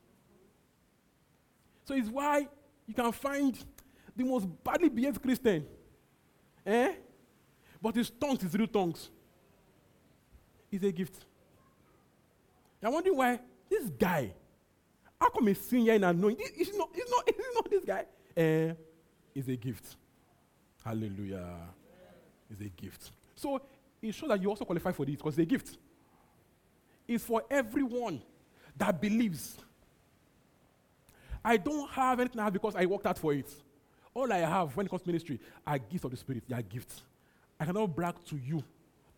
So 1.84 1.94
it's 1.94 2.08
why 2.08 2.48
you 2.88 2.94
can 2.94 3.12
find 3.12 3.56
the 4.16 4.24
most 4.24 4.48
badly 4.64 4.88
behaved 4.88 5.22
Christian, 5.22 5.64
eh? 6.66 6.92
But 7.80 7.96
his 7.96 8.10
tongues, 8.10 8.42
his 8.42 8.54
real 8.54 8.66
tongues, 8.66 9.10
is 10.70 10.82
a 10.82 10.92
gift. 10.92 11.24
I'm 12.82 12.92
wondering 12.92 13.16
why 13.16 13.40
this 13.68 13.88
guy, 13.90 14.32
how 15.20 15.30
come 15.30 15.46
he's 15.46 15.60
sitting 15.60 15.84
here 15.84 15.94
and 15.94 16.20
knowing? 16.20 16.36
He's 16.56 16.76
not, 16.76 16.88
he's 16.94 17.08
not, 17.08 17.24
he's 17.36 17.54
not 17.54 17.70
this 17.70 17.84
guy. 17.84 18.04
Eh, 18.36 18.72
is 19.34 19.48
a 19.48 19.56
gift. 19.56 19.96
Hallelujah. 20.84 21.46
Is 22.50 22.60
a 22.60 22.68
gift. 22.68 23.12
So 23.36 23.60
it 24.00 24.12
shows 24.14 24.28
that 24.28 24.42
you 24.42 24.48
also 24.48 24.64
qualify 24.64 24.92
for 24.92 25.06
this 25.06 25.16
because 25.16 25.38
it's 25.38 25.42
a 25.42 25.46
gift. 25.46 25.78
It's 27.06 27.24
for 27.24 27.44
everyone 27.50 28.20
that 28.76 29.00
believes. 29.00 29.58
I 31.44 31.56
don't 31.56 31.88
have 31.90 32.20
anything 32.20 32.40
have 32.40 32.52
because 32.52 32.76
I 32.76 32.86
worked 32.86 33.06
out 33.06 33.18
for 33.18 33.32
it. 33.32 33.50
All 34.14 34.30
I 34.32 34.38
have 34.38 34.76
when 34.76 34.86
it 34.86 34.88
comes 34.88 35.02
to 35.02 35.08
ministry 35.08 35.40
are 35.66 35.78
gifts 35.78 36.04
of 36.04 36.10
the 36.10 36.16
Spirit. 36.16 36.44
They 36.48 36.54
are 36.54 36.62
gifts. 36.62 37.02
I 37.58 37.64
cannot 37.64 37.94
brag 37.94 38.14
to 38.26 38.36
you 38.36 38.62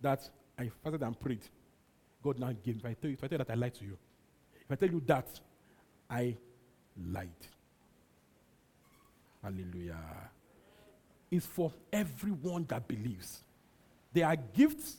that 0.01 0.29
I 0.59 0.71
fasted 0.83 1.03
and 1.03 1.19
prayed. 1.19 1.41
God 2.23 2.39
now 2.39 2.53
gave. 2.53 2.77
If 2.77 2.85
I 2.87 2.95
tell 2.95 3.11
you, 3.11 3.15
if 3.15 3.25
I 3.25 3.27
tell 3.27 3.39
you 3.39 3.45
that 3.45 3.51
I 3.51 3.55
lied 3.55 3.75
to 3.75 3.85
you, 3.85 3.99
if 4.61 4.71
I 4.71 4.75
tell 4.77 4.89
you 4.89 5.03
that 5.07 5.29
I 6.09 6.37
lied. 7.11 7.29
Hallelujah. 9.43 9.99
It's 11.31 11.47
for 11.47 11.73
everyone 11.93 12.65
that 12.69 12.87
believes. 12.87 13.43
They 14.13 14.23
are 14.23 14.37
gifts, 14.37 14.97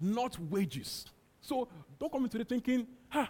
not 0.00 0.38
wages. 0.50 1.06
So 1.40 1.68
don't 2.00 2.10
come 2.10 2.24
into 2.24 2.38
the 2.38 2.44
thinking, 2.44 2.86
ha, 3.10 3.28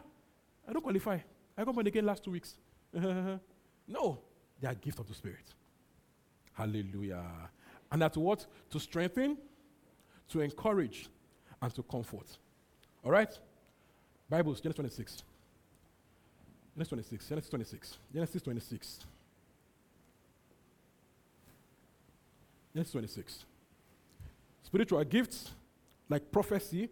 I 0.66 0.72
don't 0.72 0.82
qualify. 0.82 1.18
I 1.58 1.64
got 1.64 1.74
born 1.74 1.86
again 1.86 2.06
last 2.06 2.22
two 2.24 2.30
weeks. 2.30 2.54
no, 2.94 4.18
they 4.60 4.68
are 4.68 4.74
gifts 4.74 5.00
of 5.00 5.08
the 5.08 5.14
Spirit. 5.14 5.52
Hallelujah. 6.56 7.22
And 7.92 8.00
that's 8.00 8.16
what? 8.16 8.46
To 8.70 8.80
strengthen, 8.80 9.36
to 10.30 10.40
encourage, 10.40 11.08
and 11.60 11.74
to 11.74 11.82
comfort. 11.82 12.38
All 13.04 13.10
right? 13.10 13.30
Bibles, 14.28 14.60
Genesis 14.60 14.76
26. 14.76 15.22
Genesis 16.74 16.88
26. 16.88 17.28
Genesis 17.28 17.50
26. 17.50 17.98
Genesis 18.12 18.42
26. 18.42 19.06
Genesis 22.74 22.92
26. 22.92 23.44
Spiritual 24.62 25.04
gifts 25.04 25.52
like 26.08 26.30
prophecy, 26.32 26.88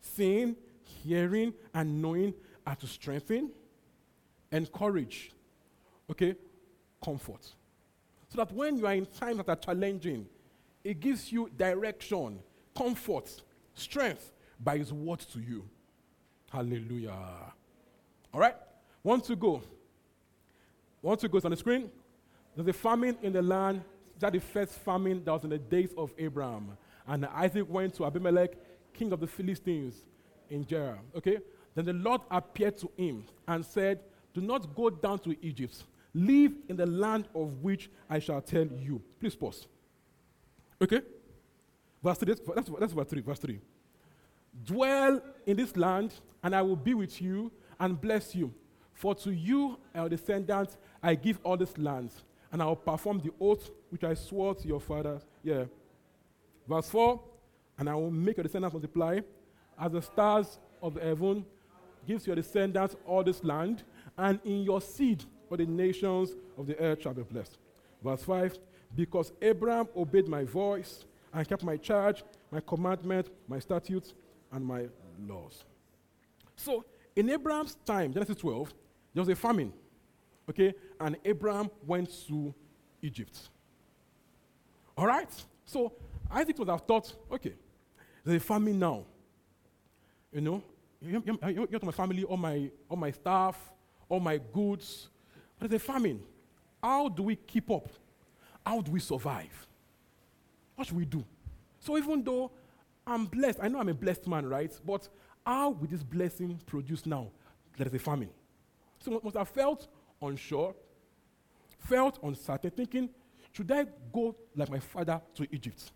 seeing, 0.00 0.54
hearing, 0.82 1.52
and 1.74 2.00
knowing 2.00 2.34
are 2.66 2.76
to 2.76 2.86
strengthen, 2.86 3.50
encourage, 4.52 5.32
okay, 6.10 6.34
comfort. 7.02 7.52
So 8.28 8.36
that 8.36 8.52
when 8.52 8.76
you 8.76 8.86
are 8.86 8.94
in 8.94 9.06
times 9.06 9.38
that 9.38 9.48
are 9.48 9.56
challenging, 9.56 10.26
it 10.84 11.00
gives 11.00 11.32
you 11.32 11.50
direction, 11.56 12.40
comfort, 12.76 13.42
strength 13.74 14.32
by 14.60 14.78
His 14.78 14.92
word 14.92 15.20
to 15.32 15.40
you. 15.40 15.64
Hallelujah. 16.50 17.14
All 18.32 18.40
right? 18.40 18.54
Want 19.02 19.24
to 19.24 19.36
go? 19.36 19.62
Want 21.02 21.20
to 21.20 21.28
go? 21.28 21.38
It's 21.38 21.44
on 21.44 21.50
the 21.50 21.56
screen. 21.56 21.90
There's 22.54 22.68
a 22.68 22.72
famine 22.72 23.16
in 23.22 23.32
the 23.32 23.42
land. 23.42 23.82
That 24.18 24.32
the 24.32 24.40
first 24.40 24.72
famine 24.72 25.22
that 25.24 25.32
was 25.32 25.44
in 25.44 25.50
the 25.50 25.58
days 25.58 25.94
of 25.96 26.12
Abraham. 26.18 26.76
And 27.06 27.24
Isaac 27.26 27.68
went 27.68 27.94
to 27.94 28.04
Abimelech, 28.04 28.50
king 28.92 29.12
of 29.12 29.20
the 29.20 29.28
Philistines, 29.28 29.94
in 30.50 30.66
Gerar. 30.66 30.98
Okay? 31.16 31.38
Then 31.74 31.84
the 31.84 31.92
Lord 31.92 32.22
appeared 32.30 32.76
to 32.78 32.90
him 32.96 33.24
and 33.46 33.64
said, 33.64 34.00
Do 34.34 34.40
not 34.40 34.74
go 34.74 34.90
down 34.90 35.20
to 35.20 35.36
Egypt. 35.40 35.84
Live 36.14 36.52
in 36.68 36.76
the 36.76 36.86
land 36.86 37.28
of 37.34 37.62
which 37.62 37.90
I 38.08 38.18
shall 38.18 38.40
tell 38.40 38.66
you. 38.66 39.00
Please 39.20 39.34
pause. 39.34 39.66
Okay? 40.80 41.02
Verse 42.02 42.18
3, 42.18 42.34
that's, 42.34 42.70
that's, 42.78 42.92
verse 42.92 43.08
3. 43.08 43.20
Verse 43.20 43.38
3. 43.38 43.60
Dwell 44.64 45.20
in 45.46 45.56
this 45.56 45.76
land, 45.76 46.14
and 46.42 46.54
I 46.54 46.62
will 46.62 46.76
be 46.76 46.94
with 46.94 47.20
you 47.20 47.50
and 47.78 48.00
bless 48.00 48.34
you. 48.34 48.52
For 48.94 49.14
to 49.16 49.30
you 49.30 49.78
and 49.94 50.02
your 50.02 50.08
descendants 50.08 50.76
I 51.02 51.14
give 51.14 51.38
all 51.44 51.56
this 51.56 51.76
land, 51.78 52.10
and 52.50 52.62
I 52.62 52.66
will 52.66 52.76
perform 52.76 53.20
the 53.20 53.30
oath 53.40 53.70
which 53.90 54.02
I 54.02 54.14
swore 54.14 54.54
to 54.54 54.66
your 54.66 54.80
fathers. 54.80 55.22
Yeah. 55.44 55.64
Verse 56.68 56.88
4 56.90 57.20
And 57.78 57.88
I 57.88 57.94
will 57.94 58.10
make 58.10 58.36
your 58.36 58.44
descendants 58.44 58.74
multiply 58.74 59.20
as 59.80 59.92
the 59.92 60.02
stars 60.02 60.58
of 60.82 60.94
the 60.94 61.00
heaven, 61.00 61.44
gives 62.06 62.26
your 62.26 62.34
descendants 62.34 62.96
all 63.06 63.22
this 63.22 63.44
land, 63.44 63.84
and 64.16 64.40
in 64.44 64.62
your 64.62 64.80
seed 64.80 65.24
all 65.50 65.56
the 65.56 65.66
nations 65.66 66.34
of 66.56 66.66
the 66.66 66.78
earth 66.78 67.02
shall 67.02 67.14
be 67.14 67.22
blessed. 67.22 67.58
Verse 68.02 68.22
5 68.22 68.58
Because 68.94 69.32
Abraham 69.40 69.88
obeyed 69.96 70.28
my 70.28 70.44
voice 70.44 71.04
and 71.32 71.48
kept 71.48 71.62
my 71.62 71.76
charge, 71.76 72.22
my 72.50 72.60
commandment, 72.60 73.28
my 73.46 73.58
statutes, 73.58 74.14
and 74.52 74.64
my 74.64 74.86
laws. 75.26 75.64
So, 76.56 76.84
in 77.14 77.30
Abraham's 77.30 77.76
time, 77.84 78.12
Genesis 78.12 78.36
12, 78.36 78.72
there 79.14 79.22
was 79.22 79.28
a 79.28 79.36
famine. 79.36 79.72
Okay? 80.48 80.74
And 81.00 81.16
Abraham 81.24 81.70
went 81.86 82.10
to 82.28 82.54
Egypt. 83.02 83.50
All 84.96 85.06
right? 85.06 85.30
So, 85.64 85.92
Isaac 86.30 86.58
would 86.58 86.68
have 86.68 86.82
thought, 86.82 87.12
okay, 87.32 87.54
there's 88.24 88.42
a 88.42 88.44
famine 88.44 88.78
now. 88.78 89.04
You 90.32 90.40
know, 90.40 90.62
you, 91.00 91.22
you, 91.24 91.38
you, 91.48 91.68
you 91.70 91.78
my 91.82 91.92
family, 91.92 92.24
all 92.24 92.36
my, 92.36 92.70
all 92.88 92.96
my 92.96 93.10
stuff, 93.10 93.56
all 94.08 94.20
my 94.20 94.38
goods. 94.52 95.08
There's 95.58 95.72
a 95.72 95.78
famine. 95.78 96.20
How 96.82 97.08
do 97.08 97.22
we 97.24 97.36
keep 97.36 97.70
up? 97.70 97.88
How 98.64 98.80
do 98.80 98.92
we 98.92 99.00
survive? 99.00 99.66
What 100.76 100.86
should 100.86 100.96
we 100.96 101.04
do? 101.04 101.24
So 101.80 101.96
even 101.98 102.22
though 102.22 102.50
I'm 103.06 103.24
blessed, 103.24 103.58
I 103.62 103.68
know 103.68 103.80
I'm 103.80 103.88
a 103.88 103.94
blessed 103.94 104.26
man, 104.26 104.46
right? 104.46 104.72
But 104.84 105.08
how 105.44 105.70
will 105.70 105.88
this 105.88 106.02
blessing 106.02 106.60
produce 106.66 107.06
now? 107.06 107.28
There 107.76 107.86
is 107.86 107.94
a 107.94 107.98
famine. 107.98 108.30
So 109.00 109.20
must 109.22 109.36
have 109.36 109.48
felt 109.48 109.88
unsure, 110.20 110.74
felt 111.78 112.18
uncertain, 112.22 112.70
thinking, 112.70 113.08
should 113.52 113.70
I 113.72 113.86
go 114.12 114.36
like 114.54 114.70
my 114.70 114.78
father 114.78 115.20
to 115.34 115.46
Egypt? 115.50 115.90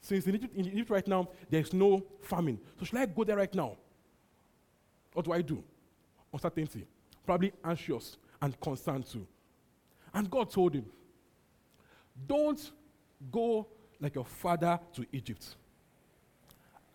Since 0.00 0.26
in 0.26 0.36
Egypt, 0.36 0.54
in 0.56 0.66
Egypt 0.66 0.90
right 0.90 1.06
now, 1.06 1.28
there's 1.50 1.72
no 1.72 2.04
famine. 2.22 2.60
So 2.78 2.84
should 2.84 2.98
I 2.98 3.06
go 3.06 3.24
there 3.24 3.36
right 3.36 3.54
now? 3.54 3.76
What 5.12 5.24
do 5.24 5.32
I 5.32 5.42
do? 5.42 5.62
Uncertainty. 6.32 6.86
Probably 7.24 7.52
anxious 7.64 8.16
and 8.40 8.58
concerned 8.60 9.06
too. 9.06 9.26
And 10.12 10.30
God 10.30 10.50
told 10.50 10.74
him, 10.74 10.86
Don't 12.26 12.70
go 13.30 13.66
like 14.00 14.14
your 14.14 14.24
father 14.24 14.78
to 14.94 15.06
Egypt. 15.12 15.56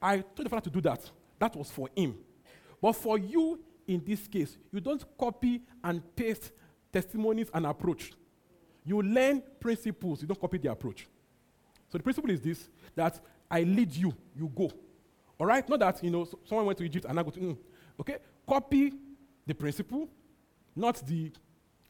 I 0.01 0.17
told 0.19 0.45
the 0.45 0.49
father 0.49 0.63
to 0.63 0.69
do 0.69 0.81
that. 0.81 1.09
That 1.39 1.55
was 1.55 1.69
for 1.69 1.89
him. 1.95 2.15
But 2.81 2.93
for 2.93 3.17
you, 3.17 3.59
in 3.87 4.03
this 4.03 4.27
case, 4.27 4.57
you 4.71 4.79
don't 4.79 5.03
copy 5.17 5.61
and 5.83 6.01
paste 6.15 6.51
testimonies 6.91 7.49
and 7.53 7.65
approach. 7.65 8.13
You 8.83 9.01
learn 9.01 9.43
principles, 9.59 10.21
you 10.21 10.27
don't 10.27 10.39
copy 10.39 10.57
the 10.57 10.71
approach. 10.71 11.07
So 11.89 11.97
the 11.97 12.03
principle 12.03 12.31
is 12.31 12.41
this 12.41 12.69
that 12.95 13.19
I 13.49 13.63
lead 13.63 13.91
you, 13.95 14.13
you 14.35 14.51
go. 14.55 14.71
All 15.39 15.45
right? 15.45 15.67
Not 15.67 15.79
that, 15.79 16.03
you 16.03 16.09
know, 16.09 16.27
someone 16.45 16.65
went 16.65 16.77
to 16.79 16.83
Egypt 16.83 17.05
and 17.07 17.19
I 17.19 17.23
go 17.23 17.29
to, 17.31 17.39
mm, 17.39 17.57
Okay? 17.99 18.17
Copy 18.47 18.93
the 19.45 19.53
principle, 19.53 20.09
not 20.75 21.05
the 21.07 21.31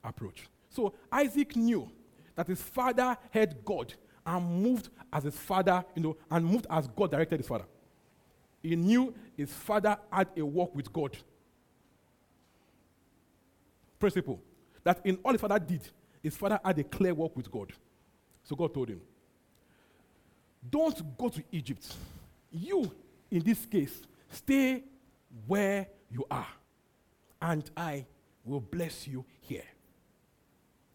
approach. 0.03 0.47
So 0.69 0.93
Isaac 1.11 1.55
knew 1.55 1.89
that 2.35 2.47
his 2.47 2.61
father 2.61 3.17
had 3.29 3.63
God 3.63 3.93
and 4.25 4.63
moved 4.63 4.89
as 5.11 5.23
his 5.23 5.35
father, 5.35 5.83
you 5.95 6.03
know, 6.03 6.17
and 6.29 6.45
moved 6.45 6.67
as 6.69 6.87
God 6.87 7.11
directed 7.11 7.39
his 7.39 7.47
father. 7.47 7.65
He 8.61 8.75
knew 8.75 9.13
his 9.35 9.51
father 9.51 9.97
had 10.11 10.29
a 10.37 10.45
walk 10.45 10.75
with 10.75 10.91
God. 10.93 11.17
Principle 13.99 14.41
that 14.83 15.01
in 15.03 15.17
all 15.23 15.31
his 15.31 15.41
father 15.41 15.59
did, 15.59 15.81
his 16.23 16.35
father 16.35 16.59
had 16.63 16.77
a 16.79 16.83
clear 16.83 17.13
walk 17.13 17.35
with 17.35 17.51
God. 17.51 17.73
So 18.43 18.55
God 18.55 18.73
told 18.73 18.89
him, 18.89 19.01
Don't 20.69 21.17
go 21.17 21.29
to 21.29 21.43
Egypt. 21.51 21.93
You, 22.51 22.91
in 23.29 23.43
this 23.43 23.65
case, 23.65 24.01
stay 24.29 24.83
where 25.47 25.87
you 26.09 26.25
are, 26.29 26.47
and 27.41 27.69
I 27.75 28.05
will 28.43 28.59
bless 28.59 29.07
you 29.07 29.25
here. 29.41 29.63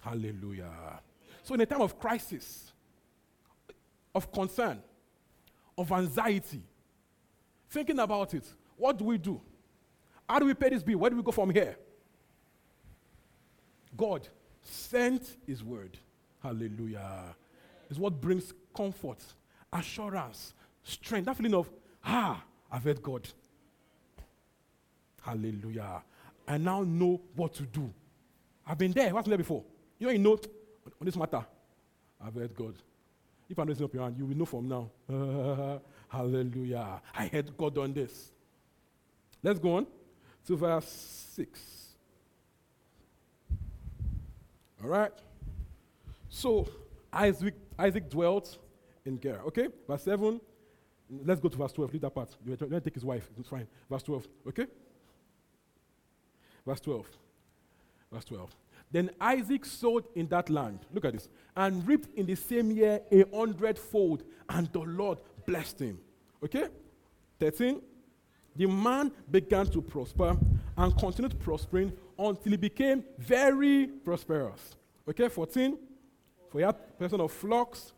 Hallelujah. 0.02 1.00
So, 1.42 1.54
in 1.54 1.60
a 1.60 1.66
time 1.66 1.80
of 1.80 1.98
crisis, 1.98 2.72
of 4.14 4.30
concern, 4.32 4.82
of 5.76 5.90
anxiety, 5.92 6.62
thinking 7.68 7.98
about 7.98 8.34
it, 8.34 8.44
what 8.76 8.98
do 8.98 9.04
we 9.04 9.18
do? 9.18 9.40
How 10.28 10.38
do 10.38 10.46
we 10.46 10.54
pay 10.54 10.70
this 10.70 10.82
bill? 10.82 10.98
Where 10.98 11.10
do 11.10 11.16
we 11.16 11.22
go 11.22 11.32
from 11.32 11.50
here? 11.50 11.76
God 13.96 14.28
sent 14.62 15.36
His 15.46 15.62
word. 15.62 15.98
Hallelujah. 16.42 17.34
Is 17.88 17.98
what 17.98 18.20
brings 18.20 18.52
comfort, 18.74 19.18
assurance, 19.72 20.54
strength. 20.82 21.26
That 21.26 21.36
feeling 21.36 21.54
of, 21.54 21.70
ah, 22.04 22.42
I've 22.70 22.84
heard 22.84 23.02
God. 23.02 23.28
Hallelujah. 25.22 26.02
I 26.46 26.58
now 26.58 26.82
know 26.82 27.20
what 27.34 27.54
to 27.54 27.64
do. 27.64 27.92
I've 28.66 28.78
been 28.78 28.92
there. 28.92 29.08
I 29.08 29.12
wasn't 29.12 29.30
there 29.30 29.38
before. 29.38 29.64
You 29.98 30.06
know, 30.06 30.12
you 30.12 30.18
know 30.18 30.38
on 31.00 31.04
this 31.04 31.16
matter. 31.16 31.44
I've 32.24 32.34
heard 32.34 32.54
God. 32.54 32.74
If 33.48 33.58
I'm 33.58 33.68
raising 33.68 33.84
up 33.84 33.94
your 33.94 34.02
hand, 34.02 34.16
you 34.18 34.26
will 34.26 34.36
know 34.36 34.44
from 34.44 34.68
now. 34.68 34.90
Uh, 35.08 35.78
hallelujah. 36.08 37.00
I 37.14 37.26
heard 37.26 37.56
God 37.56 37.78
on 37.78 37.92
this. 37.92 38.32
Let's 39.42 39.58
go 39.58 39.76
on 39.76 39.86
to 40.46 40.56
verse 40.56 41.30
6. 41.34 41.60
All 44.82 44.90
right. 44.90 45.12
So 46.28 46.68
Isaac, 47.12 47.54
Isaac 47.78 48.10
dwelt 48.10 48.58
in 49.04 49.18
Gerar. 49.20 49.42
Okay? 49.46 49.68
Verse 49.86 50.02
7. 50.02 50.40
Let's 51.24 51.40
go 51.40 51.48
to 51.48 51.56
verse 51.56 51.72
12. 51.72 51.92
Leave 51.92 52.02
that 52.02 52.14
part. 52.14 52.36
Let 52.44 52.70
me 52.70 52.80
take 52.80 52.94
his 52.94 53.04
wife. 53.04 53.30
It's 53.38 53.48
fine. 53.48 53.66
Verse 53.88 54.02
12. 54.02 54.26
Okay? 54.48 54.66
Verse 56.66 56.80
12. 56.80 57.06
Verse 58.12 58.24
12. 58.24 58.56
Then 58.90 59.10
Isaac 59.20 59.64
sowed 59.64 60.04
in 60.14 60.26
that 60.28 60.48
land, 60.50 60.80
look 60.92 61.04
at 61.04 61.12
this, 61.12 61.28
and 61.56 61.86
reaped 61.86 62.16
in 62.16 62.26
the 62.26 62.34
same 62.34 62.70
year 62.70 63.00
a 63.10 63.24
hundredfold, 63.34 64.24
and 64.48 64.72
the 64.72 64.80
Lord 64.80 65.18
blessed 65.44 65.80
him. 65.80 65.98
Okay? 66.42 66.68
13. 67.40 67.80
The 68.54 68.66
man 68.66 69.12
began 69.30 69.66
to 69.66 69.82
prosper 69.82 70.36
and 70.76 70.98
continued 70.98 71.38
prospering 71.40 71.92
until 72.18 72.52
he 72.52 72.56
became 72.56 73.04
very 73.18 73.86
prosperous. 73.86 74.76
Okay, 75.08 75.28
14. 75.28 75.78
For 76.50 76.58
he 76.58 76.64
had 76.64 76.98
possession 76.98 77.20
of 77.20 77.32
flocks, 77.32 77.92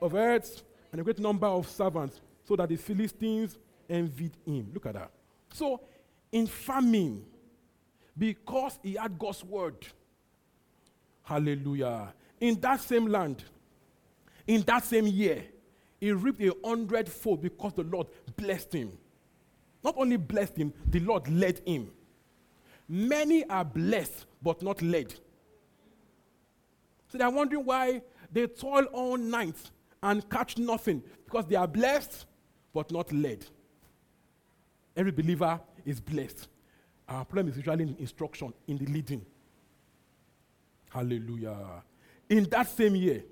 of 0.00 0.12
herds, 0.12 0.62
and 0.92 1.00
a 1.00 1.04
great 1.04 1.18
number 1.18 1.46
of 1.46 1.68
servants, 1.68 2.20
so 2.44 2.54
that 2.56 2.68
the 2.68 2.76
Philistines 2.76 3.58
envied 3.88 4.36
him. 4.44 4.70
Look 4.72 4.86
at 4.86 4.94
that. 4.94 5.10
So, 5.52 5.80
in 6.30 6.46
famine, 6.46 7.24
because 8.16 8.78
he 8.82 8.94
had 8.94 9.18
God's 9.18 9.44
word. 9.44 9.86
Hallelujah. 11.22 12.14
In 12.40 12.60
that 12.60 12.80
same 12.80 13.06
land, 13.06 13.44
in 14.46 14.62
that 14.62 14.84
same 14.84 15.06
year, 15.06 15.44
he 16.00 16.12
reaped 16.12 16.40
a 16.40 16.52
hundredfold 16.64 17.42
because 17.42 17.72
the 17.74 17.82
Lord 17.82 18.06
blessed 18.36 18.74
him. 18.74 18.92
Not 19.82 19.94
only 19.96 20.16
blessed 20.16 20.56
him, 20.56 20.72
the 20.88 21.00
Lord 21.00 21.28
led 21.28 21.60
him. 21.66 21.90
Many 22.88 23.44
are 23.48 23.64
blessed 23.64 24.26
but 24.42 24.62
not 24.62 24.80
led. 24.82 25.14
So 27.08 27.18
they're 27.18 27.30
wondering 27.30 27.64
why 27.64 28.02
they 28.30 28.46
toil 28.46 28.84
all 28.92 29.16
night 29.16 29.56
and 30.02 30.28
catch 30.28 30.58
nothing 30.58 31.02
because 31.24 31.46
they 31.46 31.56
are 31.56 31.66
blessed 31.66 32.26
but 32.72 32.90
not 32.90 33.12
led. 33.12 33.44
Every 34.96 35.12
believer 35.12 35.60
is 35.84 36.00
blessed 36.00 36.48
our 37.08 37.24
problem 37.24 37.48
is 37.48 37.56
usually 37.56 37.84
in 37.84 37.96
instruction, 37.98 38.52
in 38.66 38.78
the 38.78 38.86
leading. 38.86 39.24
Hallelujah. 40.90 41.82
In 42.28 42.44
that 42.50 42.68
same 42.68 42.96
year, 42.96 43.22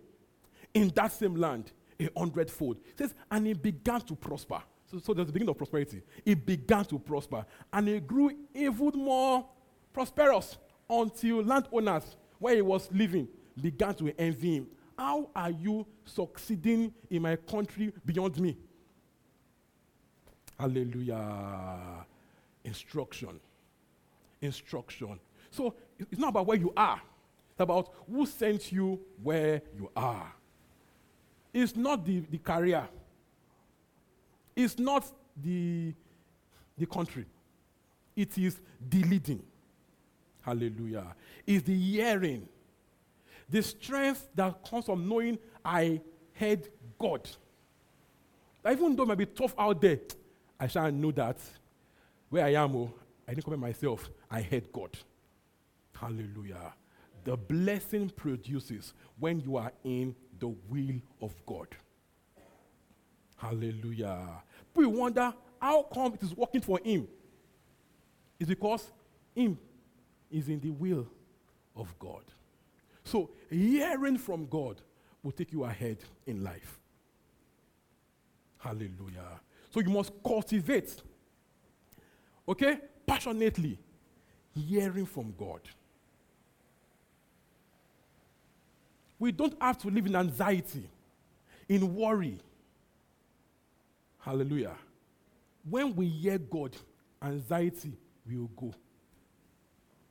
in 0.73 0.93
that 0.95 1.13
same 1.13 1.35
land, 1.35 1.73
a 1.99 2.09
hundredfold. 2.17 2.79
It 2.87 2.99
says, 2.99 3.15
and 3.31 3.47
it 3.47 3.61
began 3.63 4.01
to 4.03 4.15
prosper. 4.15 4.63
So, 4.91 4.99
so 4.99 5.15
there's 5.15 5.27
the 5.27 5.33
beginning 5.33 5.51
of 5.51 5.57
prosperity. 5.57 6.03
It 6.25 6.45
began 6.45 6.85
to 6.87 6.99
prosper. 6.99 7.45
And 7.73 7.89
it 7.89 8.07
grew 8.07 8.31
even 8.55 8.93
more 8.95 9.47
prosperous 9.93 10.57
until 10.89 11.43
landowners, 11.43 12.17
where 12.39 12.55
he 12.57 12.63
was 12.63 12.89
living, 12.93 13.29
began 13.61 13.95
to 13.95 14.13
envy 14.19 14.57
him. 14.57 14.67
How 14.99 15.31
are 15.35 15.51
you 15.51 15.87
succeeding 16.05 16.93
in 17.11 17.23
my 17.23 17.37
country 17.37 17.93
beyond 18.05 18.39
me? 18.39 18.57
Hallelujah. 20.59 22.07
Instruction 22.65 23.41
instruction. 24.45 25.19
So 25.51 25.75
it's 25.99 26.19
not 26.19 26.29
about 26.31 26.47
where 26.47 26.59
you 26.59 26.73
are, 26.77 27.01
it's 27.51 27.61
about 27.61 27.93
who 28.11 28.27
sent 28.27 28.73
you 28.73 29.01
where 29.23 29.63
you 29.77 29.91
are. 29.97 30.33
It's 31.53 31.77
not 31.77 32.05
the, 32.05 32.21
the 32.31 32.39
career, 32.39 32.89
it's 34.57 34.79
not 34.79 35.07
the, 35.41 35.95
the 36.77 36.87
country, 36.87 37.27
it 38.17 38.37
is 38.39 38.61
the 38.89 39.03
leading. 39.05 39.43
Hallelujah. 40.43 41.07
It's 41.47 41.65
the 41.65 41.75
hearing, 41.75 42.47
the 43.49 43.63
strength 43.63 44.29
that 44.35 44.63
comes 44.69 44.85
from 44.85 45.09
knowing 45.09 45.39
I 45.65 46.03
heard 46.35 46.69
God. 46.99 47.27
Even 48.71 48.95
though 48.95 49.05
it 49.05 49.07
might 49.07 49.19
be 49.19 49.27
tough 49.27 49.55
out 49.59 49.81
there, 49.81 50.01
I 50.61 50.67
shall 50.67 50.93
know 50.93 51.13
that 51.13 51.39
where 52.29 52.45
I 52.45 52.55
am, 52.55 52.77
oh, 52.77 52.93
I 53.27 53.35
didn't 53.35 53.45
come 53.45 53.59
myself. 53.61 54.11
I 54.31 54.43
heard 54.43 54.73
God. 54.73 54.97
Hallelujah. 55.95 56.75
The 57.25 57.37
blessing 57.37 58.11
produces 58.11 58.93
when 59.19 59.41
you 59.41 59.57
are 59.57 59.73
in 59.83 60.15
the 60.39 60.49
will 60.69 61.01
of 61.23 61.35
God. 61.47 61.69
Hallelujah. 63.37 64.43
We 64.75 64.87
wonder 64.87 65.33
how 65.61 65.85
come 65.85 66.15
it 66.15 66.23
is 66.23 66.37
working 66.37 66.61
for 66.61 66.79
him. 66.85 67.09
It's 68.39 68.49
because 68.49 68.91
him 69.35 69.59
is 70.31 70.49
in 70.49 70.61
the 70.61 70.71
will 70.71 71.07
of 71.77 71.99
God. 71.99 72.25
So 73.05 73.31
hearing 73.51 74.19
from 74.19 74.47
God 74.47 74.83
will 75.23 75.33
take 75.33 75.53
you 75.53 75.65
ahead 75.65 75.99
in 76.27 76.43
life. 76.43 76.79
Hallelujah. 78.59 79.41
So 79.71 79.81
you 79.81 79.91
must 79.91 80.13
cultivate, 80.25 81.03
okay, 82.49 82.79
passionately 83.07 83.79
hearing 84.55 85.07
from 85.07 85.35
God. 85.39 85.61
We 89.19 89.33
don't 89.33 89.55
have 89.61 89.79
to 89.79 89.89
live 89.89 90.07
in 90.07 90.17
anxiety, 90.17 90.89
in 91.69 91.95
worry. 91.95 92.39
Hallelujah. 94.19 94.75
When 95.69 95.95
we 95.95 96.07
hear 96.07 96.39
God, 96.39 96.77
anxiety 97.23 97.93
will 98.29 98.51
go. 98.57 98.75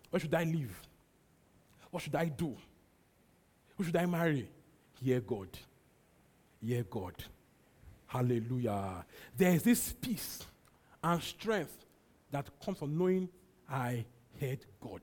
Where 0.09 0.19
should 0.19 0.33
I 0.33 0.43
live? 0.43 0.79
What 1.91 2.01
should 2.01 2.15
I 2.15 2.25
do? 2.25 2.55
Who 3.77 3.83
should 3.83 3.95
I 3.95 4.05
marry? 4.05 4.49
Hear 5.01 5.19
God. 5.19 5.49
Hear 6.61 6.83
God. 6.83 7.13
Hallelujah. 8.07 9.05
There 9.35 9.53
is 9.53 9.63
this 9.63 9.93
peace 9.93 10.43
and 11.03 11.21
strength 11.21 11.82
that 12.33 12.49
comes 12.63 12.79
from 12.79 12.97
knowing 12.97 13.29
I 13.69 14.05
heard 14.41 14.65
God. 14.81 15.01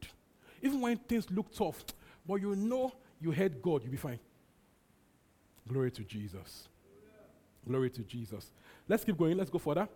Even 0.60 0.80
when 0.80 0.96
things 0.96 1.30
look 1.30 1.54
tough, 1.54 1.82
but 2.26 2.34
you 2.34 2.54
know 2.54 2.92
you 3.20 3.30
heard 3.30 3.62
God, 3.62 3.82
you'll 3.82 3.92
be 3.92 3.96
fine. 3.96 4.18
Glory 5.66 5.90
to 5.92 6.02
Jesus. 6.02 6.68
Glory 7.66 7.90
to 7.90 8.02
Jesus. 8.02 8.52
Let's 8.88 9.04
keep 9.04 9.16
going. 9.16 9.36
Let's 9.36 9.50
go 9.50 9.58
further. 9.58 9.88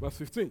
Verse 0.00 0.16
15. 0.16 0.50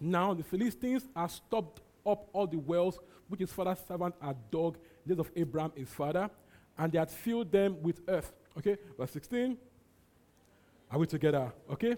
Now 0.00 0.34
the 0.34 0.42
Philistines 0.42 1.06
have 1.14 1.30
stopped 1.30 1.80
up 2.04 2.28
all 2.32 2.46
the 2.46 2.58
wells 2.58 2.98
which 3.28 3.40
his 3.40 3.52
father's 3.52 3.78
servant 3.86 4.14
had 4.20 4.36
dug 4.50 4.76
days 5.06 5.18
of 5.18 5.30
Abraham, 5.36 5.72
his 5.76 5.88
father, 5.88 6.28
and 6.76 6.90
they 6.90 6.98
had 6.98 7.10
filled 7.10 7.52
them 7.52 7.80
with 7.80 8.00
earth. 8.08 8.32
Okay, 8.58 8.76
verse 8.98 9.10
16. 9.12 9.56
Are 10.90 10.98
we 10.98 11.06
together? 11.06 11.52
Okay? 11.70 11.96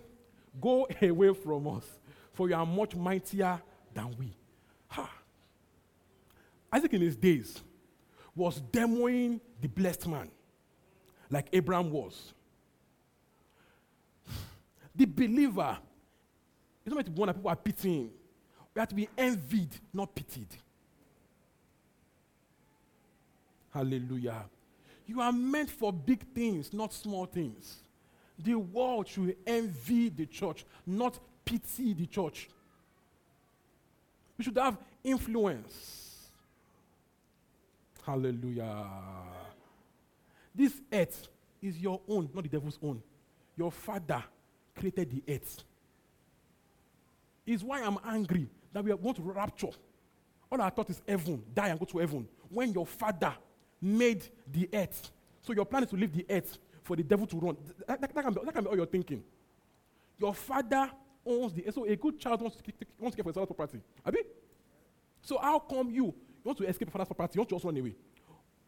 Go 0.61 0.87
away 1.01 1.33
from 1.33 1.67
us, 1.69 1.87
for 2.33 2.49
you 2.49 2.55
are 2.55 2.67
much 2.67 2.95
mightier 2.95 3.61
than 3.95 4.15
we. 4.19 4.35
Ha. 4.89 5.11
Isaac 6.73 6.95
in 6.95 7.03
his 7.03 7.17
days 7.17 7.61
was 8.35 8.61
demoing 8.73 9.41
the 9.61 9.69
blessed 9.69 10.09
man, 10.09 10.31
like 11.31 11.47
Abraham 11.53 11.91
was. 11.91 12.33
The 14.95 15.05
believer 15.05 15.79
is 16.85 16.91
not 16.91 16.97
meant 16.97 17.07
to 17.07 17.13
be 17.13 17.19
one 17.19 17.27
that 17.29 17.35
people 17.35 17.51
are 17.51 17.57
pitying. 17.57 18.11
We 18.75 18.79
have 18.79 18.89
to 18.89 18.95
be 18.95 19.09
envied, 19.17 19.71
not 19.93 20.15
pitied. 20.15 20.49
Hallelujah. 23.73 24.45
You 25.07 25.21
are 25.21 25.33
meant 25.33 25.71
for 25.71 25.93
big 25.93 26.25
things, 26.35 26.73
not 26.73 26.93
small 26.93 27.27
things. 27.27 27.79
The 28.39 28.55
world 28.55 29.09
should 29.09 29.37
envy 29.47 30.09
the 30.09 30.27
church, 30.27 30.65
not 30.87 31.19
pity 31.45 31.95
the 31.95 32.07
church. 32.07 32.49
We 34.37 34.45
should 34.45 34.57
have 34.59 34.77
influence. 35.05 36.29
Hallelujah. 38.05 38.87
This 40.55 40.81
earth 40.93 41.29
is 41.61 41.79
your 41.79 42.01
own, 42.09 42.29
not 42.35 42.43
the 42.43 42.49
devil's 42.49 42.79
own. 42.83 43.03
Your 43.57 43.71
father 43.71 44.23
created 44.77 45.11
the 45.11 45.35
earth. 45.35 45.63
Is 47.47 47.63
why 47.63 47.83
I'm 47.83 47.99
angry 48.05 48.49
that 48.73 48.85
we 48.85 48.93
are 48.93 48.97
going 48.97 49.15
to 49.15 49.23
rapture. 49.23 49.69
All 50.51 50.61
I 50.61 50.71
thought 50.71 50.91
is 50.91 51.01
heaven, 51.07 51.43
die 51.55 51.69
and 51.69 51.79
go 51.79 51.87
to 51.87 51.99
heaven. 51.99 52.29
When 52.49 52.73
your 52.73 52.87
father 52.87 53.35
made 53.81 54.23
the 54.51 54.69
earth. 54.73 55.11
So 55.43 55.53
your 55.53 55.65
plan 55.65 55.83
is 55.83 55.91
to 55.91 55.97
leave 55.97 56.13
the 56.13 56.25
earth 56.31 56.59
for 56.85 56.97
the 56.97 57.03
devil 57.03 57.27
to 57.27 57.37
run. 57.37 57.57
That, 57.87 58.01
that, 58.01 58.15
that, 58.15 58.25
can, 58.25 58.33
be, 58.33 58.41
that 58.45 58.55
can 58.55 58.65
be 58.65 58.71
all 58.71 58.77
you're 58.77 58.87
thinking. 58.87 59.23
Your 60.19 60.35
father 60.35 60.91
earth. 61.27 61.75
So 61.75 61.85
a 61.85 61.97
good 61.97 62.19
child 62.19 62.41
wants 62.41 62.57
to, 62.57 62.73
wants 62.99 63.17
to 63.17 63.23
get 63.23 63.35
for 63.35 63.41
his 63.41 63.47
property. 63.47 63.81
Abi? 64.05 64.19
So 65.23 65.39
how 65.39 65.59
come 65.59 65.91
you, 65.91 66.07
you 66.07 66.15
want 66.45 66.59
to 66.59 66.65
escape 66.69 66.91
father's 66.91 67.09
property? 67.09 67.37
You 67.37 67.41
want 67.41 67.49
to 67.51 67.55
just 67.57 67.65
run 67.65 67.77
away? 67.77 67.95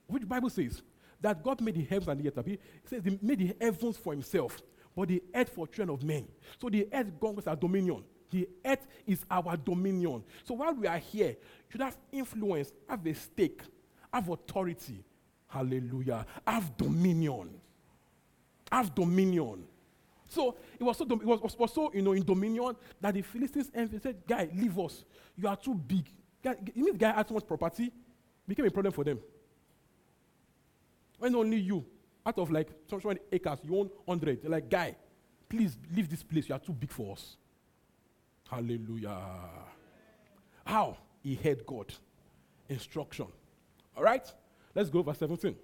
Which 0.07 0.29
Bible 0.29 0.51
says 0.51 0.83
that 1.21 1.43
God 1.43 1.61
made 1.61 1.75
the 1.75 1.85
heavens 1.85 2.09
and 2.09 2.21
the 2.21 2.29
earth. 2.29 2.38
Abi? 2.38 2.55
It 2.55 2.61
says 2.88 3.05
he 3.05 3.19
made 3.21 3.38
the 3.38 3.57
heavens 3.61 3.97
for 3.97 4.12
himself, 4.12 4.61
but 4.95 5.09
the 5.09 5.23
earth 5.35 5.51
for 5.51 5.67
children 5.67 5.90
of 5.90 6.03
men. 6.05 6.29
So 6.61 6.69
the 6.69 6.88
earth 6.93 7.12
conquers 7.21 7.47
our 7.47 7.57
dominion. 7.57 8.05
The 8.31 8.49
earth 8.64 8.87
is 9.07 9.25
our 9.31 9.57
dominion. 9.57 10.25
So 10.45 10.55
while 10.55 10.75
we 10.75 10.87
are 10.87 10.99
here, 10.99 11.37
should 11.69 11.81
have 11.81 11.97
influence, 12.12 12.73
have 12.88 13.07
a 13.07 13.14
stake 13.14 13.61
have 14.14 14.29
authority. 14.29 15.05
Hallelujah. 15.49 16.25
Have 16.47 16.77
dominion. 16.77 17.51
Have 18.71 18.95
dominion. 18.95 19.64
So 20.35 20.57
it 20.79 20.83
was 20.83 20.97
so 20.97 21.05
it 21.05 21.25
was, 21.25 21.59
was 21.59 21.73
so 21.73 21.92
you 21.94 22.03
know 22.03 22.12
in 22.12 22.25
dominion 22.25 22.77
that 23.01 23.14
the 23.14 23.23
Philistines 23.23 23.70
envied 23.75 24.03
said, 24.03 24.16
"Guy, 24.27 24.49
leave 24.55 24.79
us. 24.79 25.05
You 25.37 25.49
are 25.49 25.57
too 25.57 25.75
big." 25.75 26.11
Guy, 26.42 26.57
the 26.75 26.92
guy 26.99 27.12
had 27.12 27.27
too 27.27 27.35
much 27.35 27.47
property, 27.47 27.90
became 28.47 28.66
a 28.66 28.70
problem 28.70 28.92
for 28.92 29.05
them. 29.05 29.18
When 31.18 31.35
only 31.35 31.59
you, 31.59 31.85
out 32.27 32.38
of 32.38 32.51
like 32.51 32.68
20 32.88 33.18
acres, 33.33 33.59
you 33.62 33.79
own 33.79 33.90
100. 34.05 34.42
They're 34.42 34.51
like, 34.51 34.68
guy, 34.68 34.97
please 35.49 35.79
leave 35.94 36.09
this 36.09 36.23
place. 36.23 36.49
You 36.49 36.55
are 36.55 36.59
too 36.59 36.73
big 36.73 36.90
for 36.90 37.12
us. 37.12 37.37
Hallelujah. 38.51 39.18
How? 40.66 40.99
He 41.23 41.35
heard 41.35 41.64
God. 41.64 41.92
Instruction. 42.68 43.27
All 43.97 44.03
right? 44.03 44.31
Let's 44.75 44.90
go 44.90 45.03
verse 45.03 45.18
17. 45.18 45.57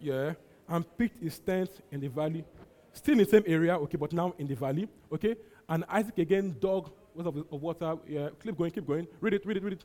Yeah. 0.00 0.32
And 0.70 0.84
picked 0.96 1.22
his 1.22 1.38
tent 1.38 1.70
in 1.90 2.00
the 2.00 2.08
valley. 2.08 2.44
Still 2.92 3.12
in 3.12 3.18
the 3.18 3.24
same 3.24 3.42
area, 3.46 3.76
okay, 3.76 3.98
but 3.98 4.12
now 4.12 4.34
in 4.38 4.46
the 4.46 4.54
valley, 4.54 4.88
okay? 5.12 5.36
And 5.68 5.84
Isaac 5.88 6.16
again 6.18 6.56
dug 6.58 6.90
was 7.14 7.26
of, 7.26 7.36
of 7.36 7.60
water. 7.60 7.96
Yeah, 8.08 8.28
keep 8.42 8.56
going, 8.56 8.70
keep 8.70 8.86
going. 8.86 9.06
Read 9.20 9.34
it, 9.34 9.44
read 9.44 9.56
it, 9.56 9.62
read 9.62 9.72
it. 9.74 9.84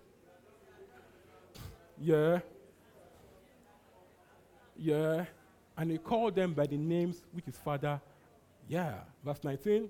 Yeah. 1.99 2.39
Yeah. 4.77 5.25
And 5.77 5.91
he 5.91 5.97
called 5.97 6.35
them 6.35 6.53
by 6.53 6.67
the 6.67 6.77
names 6.77 7.23
which 7.33 7.45
his 7.45 7.57
father. 7.57 7.99
Yeah. 8.69 8.93
Verse 9.23 9.43
19 9.43 9.89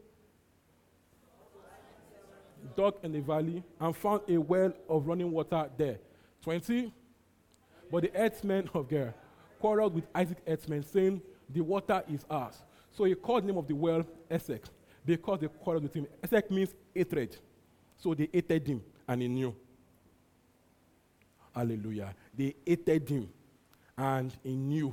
dug 2.75 2.95
in 3.03 3.11
the 3.11 3.19
valley 3.19 3.63
and 3.79 3.95
found 3.95 4.21
a 4.27 4.37
well 4.37 4.73
of 4.89 5.07
running 5.07 5.31
water 5.31 5.69
there. 5.77 5.99
20. 6.41 6.91
But 7.91 8.03
the 8.03 8.11
herdsmen 8.15 8.69
of 8.73 8.89
Gerar 8.89 9.13
quarreled 9.65 9.95
with 9.95 10.05
Isaac 10.13 10.37
herdsmen, 10.47 10.83
saying, 10.83 11.19
The 11.49 11.61
water 11.61 12.03
is 12.07 12.23
ours. 12.29 12.61
So 12.91 13.05
he 13.05 13.15
called 13.15 13.41
the 13.41 13.47
name 13.47 13.57
of 13.57 13.67
the 13.67 13.73
well 13.73 14.05
Esek, 14.29 14.61
because 15.03 15.39
they 15.39 15.47
quarreled 15.47 15.81
with 15.81 15.95
him. 15.95 16.05
Esek 16.23 16.51
means 16.51 16.75
hatred. 16.93 17.35
So 17.97 18.13
they 18.13 18.29
hated 18.31 18.67
him, 18.67 18.83
and 19.07 19.23
he 19.23 19.27
knew. 19.27 19.55
Hallelujah. 21.55 22.13
They 22.37 22.53
hated 22.63 23.09
him, 23.09 23.27
and 23.97 24.31
he 24.43 24.55
knew. 24.55 24.89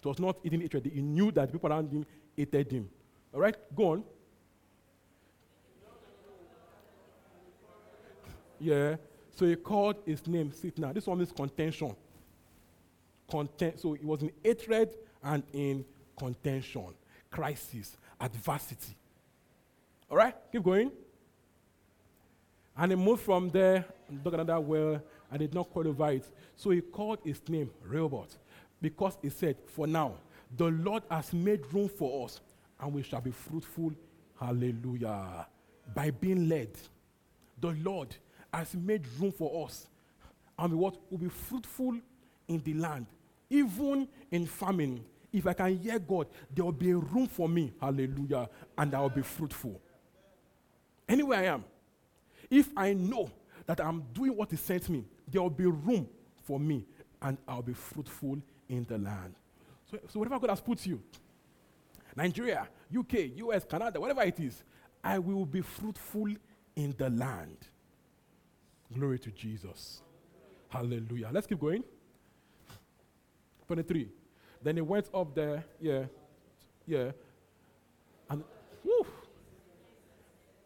It 0.00 0.08
was 0.08 0.18
not 0.18 0.38
eating 0.42 0.60
hatred. 0.62 0.90
He 0.92 1.02
knew 1.02 1.30
that 1.30 1.52
people 1.52 1.70
around 1.70 1.92
him 1.92 2.04
hated 2.36 2.72
him. 2.72 2.90
All 3.32 3.40
right, 3.40 3.54
go 3.76 3.92
on. 3.92 4.04
Yeah. 8.58 8.96
So 9.36 9.46
he 9.46 9.54
called 9.54 9.96
his 10.04 10.26
name 10.26 10.50
Sitna. 10.50 10.92
This 10.92 11.06
one 11.06 11.18
means 11.18 11.30
contention. 11.32 11.94
Content. 13.30 13.80
So 13.80 13.94
it 13.94 14.04
was 14.04 14.22
in 14.22 14.32
hatred 14.42 14.96
and 15.22 15.42
in 15.52 15.84
contention, 16.18 16.94
crisis, 17.30 17.96
adversity. 18.20 18.96
All 20.10 20.16
right, 20.16 20.34
keep 20.50 20.62
going. 20.62 20.90
And 22.76 22.92
he 22.92 22.96
moved 22.96 23.22
from 23.22 23.50
there 23.50 23.84
and 24.08 24.22
dug 24.24 24.34
another 24.34 24.60
well 24.60 25.02
and 25.30 25.38
did 25.38 25.54
not 25.54 25.70
qualify 25.70 26.12
it. 26.12 26.26
So 26.56 26.70
he 26.70 26.80
called 26.80 27.18
his 27.24 27.40
name 27.48 27.70
Rehoboth 27.82 28.38
because 28.80 29.18
he 29.22 29.30
said, 29.30 29.56
For 29.66 29.86
now, 29.86 30.14
the 30.56 30.66
Lord 30.66 31.02
has 31.10 31.32
made 31.32 31.60
room 31.72 31.88
for 31.88 32.24
us 32.24 32.40
and 32.80 32.92
we 32.92 33.02
shall 33.02 33.20
be 33.20 33.30
fruitful. 33.30 33.92
Hallelujah. 34.38 35.46
By 35.94 36.10
being 36.10 36.48
led. 36.48 36.70
The 37.60 37.76
Lord 37.82 38.16
has 38.52 38.74
made 38.74 39.06
room 39.18 39.32
for 39.32 39.66
us. 39.66 39.86
And 40.58 40.74
what 40.74 40.96
will 41.10 41.18
be 41.18 41.28
fruitful 41.28 41.96
in 42.48 42.62
the 42.62 42.74
land. 42.74 43.06
Even 43.50 44.08
in 44.30 44.46
famine, 44.46 45.04
if 45.32 45.46
I 45.46 45.52
can 45.52 45.76
hear 45.76 45.98
God, 45.98 46.28
there 46.54 46.64
will 46.64 46.72
be 46.72 46.94
room 46.94 47.26
for 47.26 47.48
me. 47.48 47.72
Hallelujah. 47.80 48.48
And 48.78 48.94
I 48.94 49.00
will 49.00 49.10
be 49.10 49.22
fruitful. 49.22 49.80
Anywhere 51.08 51.38
I 51.38 51.44
am. 51.44 51.64
If 52.48 52.68
I 52.76 52.92
know 52.92 53.30
that 53.66 53.80
I'm 53.80 54.04
doing 54.14 54.36
what 54.36 54.50
He 54.50 54.56
sent 54.56 54.88
me, 54.88 55.04
there 55.28 55.42
will 55.42 55.50
be 55.50 55.66
room 55.66 56.08
for 56.44 56.58
me 56.58 56.86
and 57.22 57.38
I'll 57.46 57.62
be 57.62 57.74
fruitful 57.74 58.38
in 58.68 58.84
the 58.88 58.98
land. 58.98 59.34
So, 59.90 59.98
so 60.08 60.18
whatever 60.18 60.38
God 60.38 60.50
has 60.50 60.60
put 60.60 60.84
you, 60.86 61.02
Nigeria, 62.16 62.68
UK, 62.96 63.36
US, 63.36 63.64
Canada, 63.64 64.00
whatever 64.00 64.22
it 64.22 64.38
is, 64.40 64.62
I 65.02 65.18
will 65.18 65.46
be 65.46 65.60
fruitful 65.60 66.28
in 66.76 66.94
the 66.96 67.10
land. 67.10 67.56
Glory 68.92 69.18
to 69.20 69.30
Jesus. 69.30 70.02
Hallelujah. 70.68 71.30
Let's 71.32 71.46
keep 71.46 71.60
going. 71.60 71.84
23. 73.70 74.08
Then 74.64 74.74
he 74.74 74.82
went 74.82 75.08
up 75.14 75.32
there, 75.32 75.64
yeah, 75.80 76.02
yeah, 76.88 77.12
and 78.28 78.42
whew, 78.82 79.06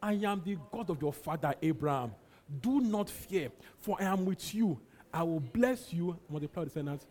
I 0.01 0.13
am 0.13 0.41
the 0.43 0.57
God 0.71 0.89
of 0.89 0.99
your 0.99 1.13
father 1.13 1.53
Abraham. 1.61 2.15
Do 2.61 2.81
not 2.81 3.11
fear, 3.11 3.51
for 3.77 3.95
I 3.99 4.05
am 4.05 4.25
with 4.25 4.55
you. 4.55 4.79
I 5.13 5.21
will 5.21 5.39
bless 5.39 5.93
you, 5.93 6.17
multiply 6.27 6.63
the 6.63 6.69
descendants. 6.69 7.05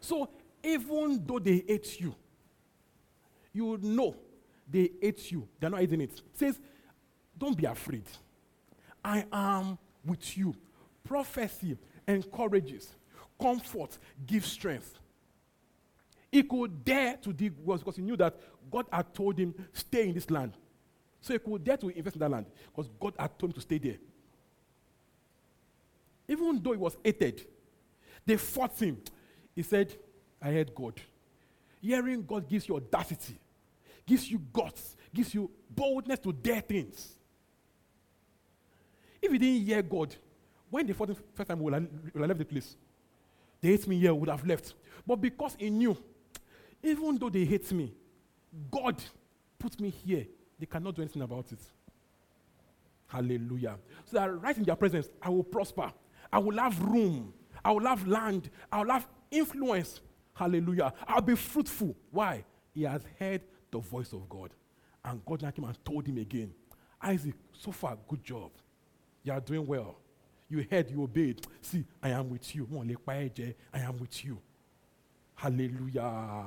So 0.00 0.28
even 0.64 1.22
though 1.24 1.38
they 1.38 1.62
hate 1.66 2.00
you, 2.00 2.12
you 3.52 3.78
know 3.80 4.16
they 4.68 4.90
hate 5.00 5.30
you. 5.30 5.46
They're 5.60 5.70
not 5.70 5.80
eating 5.80 6.00
it. 6.00 6.10
it 6.10 6.22
says, 6.34 6.58
don't 7.38 7.56
be 7.56 7.66
afraid. 7.66 8.04
I 9.04 9.24
am 9.32 9.78
with 10.04 10.36
you. 10.36 10.56
Prophecy 11.04 11.78
encourages, 12.08 12.96
comfort 13.40 13.98
give 14.26 14.44
strength. 14.44 14.98
He 16.30 16.42
could 16.42 16.84
dare 16.84 17.16
to 17.18 17.32
dig 17.32 17.54
wells 17.64 17.80
because 17.80 17.96
he 17.96 18.02
knew 18.02 18.16
that 18.16 18.36
God 18.70 18.86
had 18.92 19.14
told 19.14 19.38
him, 19.38 19.54
stay 19.72 20.08
in 20.08 20.14
this 20.14 20.30
land. 20.30 20.52
So 21.20 21.32
he 21.32 21.38
could 21.38 21.64
dare 21.64 21.76
to 21.76 21.88
invest 21.88 22.16
in 22.16 22.20
that 22.20 22.30
land 22.30 22.46
because 22.74 22.90
God 23.00 23.14
had 23.18 23.38
told 23.38 23.50
him 23.50 23.54
to 23.54 23.60
stay 23.60 23.78
there. 23.78 23.96
Even 26.28 26.60
though 26.62 26.72
he 26.72 26.78
was 26.78 26.96
hated, 27.04 27.46
they 28.24 28.36
fought 28.36 28.78
him. 28.78 28.98
He 29.54 29.62
said, 29.62 29.94
I 30.42 30.50
heard 30.50 30.74
God. 30.74 31.00
Hearing 31.80 32.24
God 32.24 32.48
gives 32.48 32.68
you 32.68 32.76
audacity, 32.76 33.38
gives 34.04 34.30
you 34.30 34.42
guts, 34.52 34.96
gives 35.14 35.34
you 35.34 35.50
boldness 35.70 36.18
to 36.20 36.32
dare 36.32 36.60
things. 36.60 37.14
If 39.22 39.32
you 39.32 39.38
didn't 39.38 39.66
hear 39.66 39.82
God, 39.82 40.14
when 40.68 40.86
they 40.86 40.92
fought 40.92 41.08
the 41.08 41.16
first 41.34 41.48
time, 41.48 41.60
would 41.60 41.72
have 41.72 41.88
left 42.14 42.38
the 42.38 42.44
place. 42.44 42.76
They 43.66 43.72
hate 43.72 43.88
me 43.88 43.98
here, 43.98 44.14
would 44.14 44.28
have 44.28 44.46
left. 44.46 44.74
But 45.04 45.16
because 45.16 45.56
he 45.58 45.70
knew, 45.70 45.96
even 46.84 47.18
though 47.18 47.28
they 47.28 47.44
hate 47.44 47.72
me, 47.72 47.92
God 48.70 49.02
put 49.58 49.80
me 49.80 49.90
here. 49.90 50.24
They 50.56 50.66
cannot 50.66 50.94
do 50.94 51.02
anything 51.02 51.22
about 51.22 51.50
it. 51.50 51.58
Hallelujah. 53.08 53.76
So 54.04 54.18
that 54.18 54.40
right 54.40 54.56
in 54.56 54.62
their 54.62 54.76
presence, 54.76 55.08
I 55.20 55.30
will 55.30 55.42
prosper. 55.42 55.92
I 56.32 56.38
will 56.38 56.56
have 56.58 56.80
room. 56.80 57.34
I 57.64 57.72
will 57.72 57.86
have 57.86 58.06
land. 58.06 58.50
I 58.70 58.82
will 58.82 58.92
have 58.92 59.08
influence. 59.32 60.00
Hallelujah. 60.34 60.92
I'll 61.08 61.20
be 61.20 61.34
fruitful. 61.34 61.96
Why? 62.12 62.44
He 62.72 62.84
has 62.84 63.02
heard 63.18 63.40
the 63.72 63.80
voice 63.80 64.12
of 64.12 64.28
God. 64.28 64.50
And 65.04 65.24
God 65.24 65.40
came 65.40 65.64
and 65.64 65.84
told 65.84 66.06
him 66.06 66.18
again, 66.18 66.54
Isaac, 67.02 67.34
so 67.52 67.72
far, 67.72 67.98
good 68.06 68.22
job. 68.22 68.52
You 69.24 69.32
are 69.32 69.40
doing 69.40 69.66
well. 69.66 69.96
You 70.48 70.64
heard, 70.70 70.90
you 70.90 71.02
obeyed. 71.02 71.44
See, 71.60 71.84
I 72.02 72.10
am 72.10 72.30
with 72.30 72.54
you. 72.54 72.68
I 73.72 73.78
am 73.80 73.98
with 73.98 74.24
you. 74.24 74.38
Hallelujah. 75.34 76.44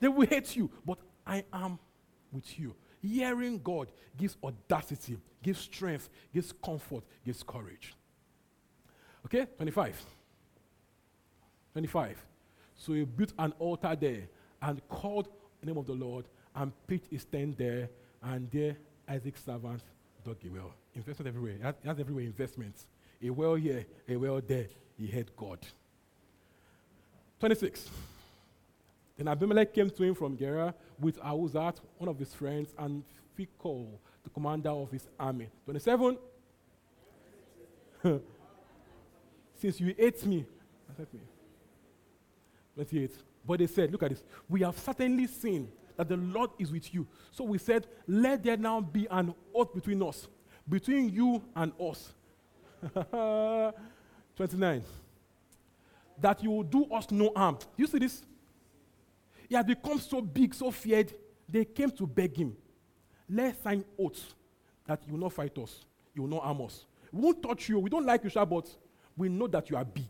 They 0.00 0.08
will 0.08 0.26
hate 0.26 0.56
you, 0.56 0.70
but 0.84 0.98
I 1.26 1.44
am 1.52 1.78
with 2.32 2.58
you. 2.58 2.74
Hearing 3.02 3.60
God 3.62 3.88
gives 4.16 4.36
audacity, 4.42 5.16
gives 5.42 5.60
strength, 5.60 6.10
gives 6.34 6.52
comfort, 6.52 7.04
gives 7.24 7.42
courage. 7.42 7.94
Okay, 9.24 9.46
25. 9.56 10.04
25. 11.72 12.26
So 12.76 12.92
he 12.92 13.04
built 13.04 13.32
an 13.38 13.52
altar 13.58 13.96
there 13.98 14.28
and 14.62 14.86
called 14.88 15.28
the 15.60 15.66
name 15.66 15.78
of 15.78 15.86
the 15.86 15.92
Lord 15.92 16.26
and 16.54 16.72
pitched 16.86 17.10
his 17.10 17.24
tent 17.24 17.56
there, 17.56 17.88
and 18.22 18.50
there 18.50 18.76
Isaac's 19.08 19.44
servant 19.44 19.82
dug 20.24 20.36
a 20.44 20.48
well. 20.48 20.74
Investment 20.94 21.28
everywhere. 21.28 21.54
He 21.56 21.62
has, 21.62 21.74
he 21.82 21.88
has 21.88 22.00
everywhere 22.00 22.24
investments. 22.24 22.86
A 23.22 23.30
well 23.30 23.54
here, 23.54 23.86
a 24.08 24.16
well 24.16 24.40
there. 24.46 24.66
He 24.98 25.06
had 25.06 25.34
God. 25.36 25.58
26. 27.38 27.88
Then 29.16 29.28
Abimelech 29.28 29.72
came 29.74 29.90
to 29.90 30.02
him 30.02 30.14
from 30.14 30.36
Gerar 30.36 30.74
with 30.98 31.18
Ahuzat, 31.20 31.76
one 31.98 32.08
of 32.08 32.18
his 32.18 32.34
friends, 32.34 32.74
and 32.78 33.02
Phicol, 33.38 33.86
the 34.24 34.30
commander 34.30 34.70
of 34.70 34.90
his 34.90 35.06
army. 35.18 35.48
27. 35.64 36.18
Since 39.54 39.80
you 39.80 39.94
ate 39.98 40.24
me, 40.24 40.46
accept 40.90 41.12
me. 41.12 41.20
28. 42.74 43.10
But 43.46 43.58
they 43.58 43.66
said, 43.66 43.92
Look 43.92 44.02
at 44.02 44.10
this. 44.10 44.22
We 44.48 44.62
have 44.62 44.78
certainly 44.78 45.26
seen 45.26 45.70
that 45.96 46.08
the 46.08 46.16
Lord 46.16 46.50
is 46.58 46.72
with 46.72 46.92
you. 46.94 47.06
So 47.30 47.44
we 47.44 47.58
said, 47.58 47.86
Let 48.06 48.42
there 48.42 48.56
now 48.56 48.80
be 48.80 49.06
an 49.10 49.34
oath 49.54 49.74
between 49.74 50.02
us, 50.02 50.28
between 50.70 51.10
you 51.10 51.42
and 51.54 51.72
us. 51.78 52.14
29. 54.36 54.82
That 56.18 56.42
you 56.42 56.50
will 56.50 56.62
do 56.62 56.84
us 56.84 57.10
no 57.10 57.32
harm. 57.36 57.58
You 57.76 57.86
see 57.86 57.98
this? 57.98 58.22
He 59.48 59.56
had 59.56 59.66
become 59.66 59.98
so 59.98 60.22
big, 60.22 60.54
so 60.54 60.70
feared, 60.70 61.12
they 61.48 61.64
came 61.64 61.90
to 61.90 62.06
beg 62.06 62.36
him, 62.36 62.56
let's 63.28 63.60
sign 63.62 63.84
oaths 63.98 64.34
that 64.86 65.02
you 65.04 65.12
will 65.14 65.20
not 65.20 65.32
fight 65.32 65.58
us, 65.58 65.84
you 66.14 66.22
will 66.22 66.28
not 66.28 66.44
harm 66.44 66.62
us. 66.62 66.86
We 67.12 67.20
won't 67.20 67.42
touch 67.42 67.68
you, 67.68 67.80
we 67.80 67.90
don't 67.90 68.06
like 68.06 68.22
you, 68.22 68.30
but 68.46 68.68
we 69.16 69.28
know 69.28 69.48
that 69.48 69.68
you 69.68 69.76
are 69.76 69.84
big. 69.84 70.08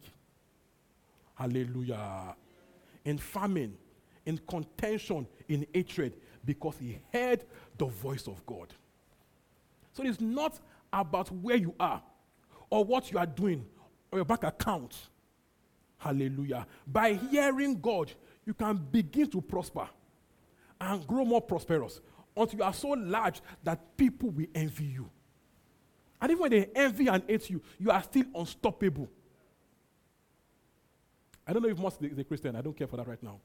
Hallelujah. 1.34 2.36
In 3.04 3.16
famine, 3.16 3.78
in 4.26 4.38
contention, 4.46 5.26
in 5.48 5.66
hatred, 5.72 6.16
because 6.44 6.76
he 6.78 6.98
heard 7.10 7.42
the 7.78 7.86
voice 7.86 8.28
of 8.28 8.44
God. 8.44 8.74
So 9.92 10.04
it's 10.04 10.20
not 10.20 10.58
about 10.92 11.30
where 11.30 11.56
you 11.56 11.74
are 11.78 12.02
or 12.68 12.84
what 12.84 13.10
you 13.10 13.18
are 13.18 13.26
doing 13.26 13.64
or 14.10 14.18
your 14.18 14.24
bank 14.24 14.44
account. 14.44 14.96
Hallelujah. 15.98 16.66
By 16.86 17.14
hearing 17.14 17.80
God, 17.80 18.12
you 18.46 18.54
can 18.54 18.76
begin 18.76 19.28
to 19.30 19.40
prosper 19.40 19.88
and 20.80 21.06
grow 21.06 21.24
more 21.24 21.42
prosperous 21.42 22.00
until 22.36 22.58
you 22.58 22.64
are 22.64 22.72
so 22.72 22.88
large 22.88 23.40
that 23.62 23.96
people 23.96 24.30
will 24.30 24.46
envy 24.54 24.84
you. 24.84 25.10
And 26.20 26.30
even 26.30 26.42
when 26.42 26.50
they 26.50 26.68
envy 26.74 27.08
and 27.08 27.22
hate 27.26 27.50
you, 27.50 27.62
you 27.78 27.90
are 27.90 28.02
still 28.02 28.24
unstoppable. 28.34 29.08
I 31.46 31.52
don't 31.52 31.62
know 31.62 31.68
if 31.68 31.78
Musk 31.78 32.02
is 32.02 32.18
a 32.18 32.24
Christian. 32.24 32.54
I 32.56 32.60
don't 32.60 32.76
care 32.76 32.86
for 32.86 32.96
that 32.96 33.08
right 33.08 33.22
now. 33.22 33.40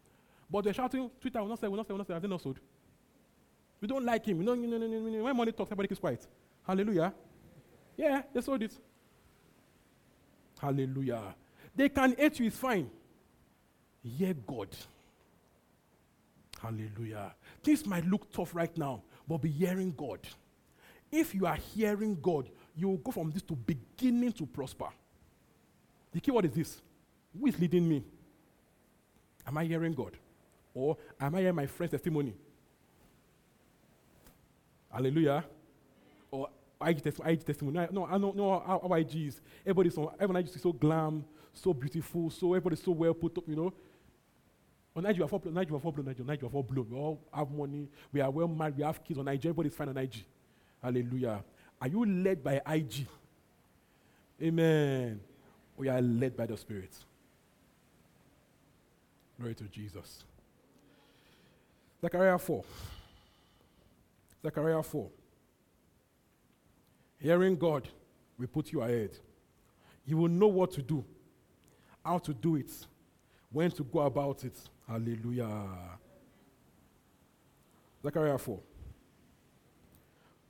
But 0.49 0.63
they're 0.63 0.73
shouting, 0.73 1.09
Twitter 1.19 1.41
will 1.41 1.49
not 1.49 1.59
say, 1.59 1.67
will 1.67 1.77
not 1.77 1.87
say, 1.87 1.93
will 1.93 1.97
not 1.99 2.07
say. 2.07 2.13
Have 2.13 2.21
they 2.21 2.27
not 2.27 2.41
sold? 2.41 2.59
We 3.81 3.87
don't 3.87 4.05
like 4.05 4.25
him. 4.25 4.43
No, 4.43 4.55
no, 4.55 4.77
no, 4.77 4.77
no, 4.77 4.87
no. 4.87 5.23
When 5.23 5.37
money 5.37 5.51
talks, 5.51 5.67
everybody 5.67 5.89
keeps 5.89 5.99
quiet. 5.99 6.25
Hallelujah. 6.65 7.13
Yeah, 7.97 8.23
they 8.33 8.41
sold 8.41 8.63
it. 8.63 8.73
Hallelujah. 10.59 11.35
They 11.75 11.89
can 11.89 12.15
hate 12.17 12.39
you, 12.39 12.47
it's 12.47 12.57
fine. 12.57 12.89
Hear 14.03 14.33
God. 14.33 14.69
Hallelujah. 16.61 17.35
Things 17.63 17.85
might 17.85 18.05
look 18.05 18.31
tough 18.31 18.55
right 18.55 18.75
now, 18.77 19.03
but 19.27 19.41
be 19.41 19.49
hearing 19.49 19.93
God. 19.95 20.19
If 21.11 21.35
you 21.35 21.45
are 21.45 21.55
hearing 21.55 22.17
God, 22.21 22.49
you 22.75 22.89
will 22.89 22.97
go 22.97 23.11
from 23.11 23.31
this 23.31 23.41
to 23.43 23.55
beginning 23.55 24.31
to 24.33 24.45
prosper. 24.45 24.89
The 26.11 26.21
key 26.21 26.31
word 26.31 26.45
is 26.45 26.51
this 26.51 26.81
Who 27.37 27.47
is 27.47 27.59
leading 27.59 27.87
me? 27.87 28.03
Am 29.47 29.57
I 29.57 29.65
hearing 29.65 29.93
God? 29.93 30.17
Or 30.73 30.97
am 31.19 31.35
I 31.35 31.41
hearing 31.41 31.55
my 31.55 31.67
friend's 31.67 31.91
testimony? 31.91 32.33
Hallelujah. 34.95 35.43
Or 36.31 36.47
IG, 36.87 37.01
testimony, 37.03 37.33
IG 37.33 37.45
testimony. 37.45 37.87
No, 37.91 38.05
I 38.05 38.17
know, 38.17 38.31
no, 38.31 38.59
how, 38.65 38.79
how 38.87 38.93
IG. 38.93 39.33
Everybody's 39.65 39.97
on, 39.97 40.13
everyone 40.17 40.41
is 40.43 40.61
so 40.61 40.71
glam, 40.71 41.25
so 41.51 41.73
beautiful, 41.73 42.29
so 42.29 42.53
everybody's 42.53 42.81
so 42.81 42.91
well 42.91 43.13
put 43.13 43.37
up, 43.37 43.43
you 43.45 43.57
know. 43.57 43.73
On 44.95 45.03
Nigeria, 45.03 45.17
you 45.17 45.23
are 45.25 45.27
four 45.27 45.39
blown, 45.41 45.53
Nigeria, 45.53 45.79
four 45.81 45.91
blown, 45.91 46.05
Nigeria, 46.05 46.27
Nigeria, 46.27 46.49
four 46.49 46.63
blown. 46.63 46.87
We 46.89 46.97
all 46.97 47.19
have 47.33 47.51
money, 47.51 47.89
we 48.13 48.21
are 48.21 48.31
well 48.31 48.47
married, 48.47 48.77
we 48.77 48.83
have 48.83 49.03
kids 49.03 49.19
on 49.19 49.25
Nigeria, 49.25 49.51
everybody's 49.51 49.73
fine 49.75 49.89
on 49.89 49.97
IG. 49.97 50.23
Hallelujah. 50.81 51.43
Are 51.81 51.87
you 51.89 52.05
led 52.05 52.41
by 52.41 52.61
IG? 52.65 53.05
Amen. 54.41 55.19
We 55.75 55.89
are 55.89 56.01
led 56.01 56.37
by 56.37 56.45
the 56.45 56.55
Spirit. 56.55 56.91
Glory 59.37 59.55
to 59.55 59.63
Jesus. 59.65 60.23
Zechariah 62.01 62.37
4. 62.37 62.63
Zechariah 64.45 64.83
4. 64.83 65.09
Hearing 67.17 67.55
God 67.55 67.87
will 68.37 68.45
put 68.45 68.71
you 68.71 68.83
ahead. 68.83 69.17
You 70.05 70.17
will 70.17 70.29
know 70.29 70.45
what 70.45 70.69
to 70.73 70.83
do, 70.83 71.03
how 72.03 72.19
to 72.19 72.31
do 72.31 72.55
it, 72.55 72.71
when 73.51 73.71
to 73.71 73.83
go 73.83 74.01
about 74.01 74.43
it. 74.43 74.55
Hallelujah. 74.87 75.49
Zechariah 78.03 78.37
4. 78.37 78.59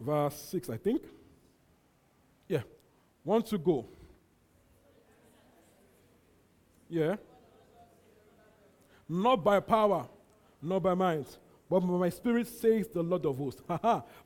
Verse 0.01 0.35
6, 0.35 0.69
I 0.71 0.77
think. 0.77 1.01
Yeah. 2.49 2.63
Want 3.23 3.45
to 3.47 3.57
go. 3.57 3.87
Yeah. 6.89 7.15
not 9.07 9.41
by 9.41 9.61
power, 9.61 10.05
not 10.61 10.83
by 10.83 10.93
might, 10.93 11.37
but 11.69 11.81
my 11.81 12.09
spirit, 12.09 12.47
says 12.47 12.87
the 12.87 13.01
Lord 13.01 13.25
of 13.25 13.37
hosts. 13.37 13.61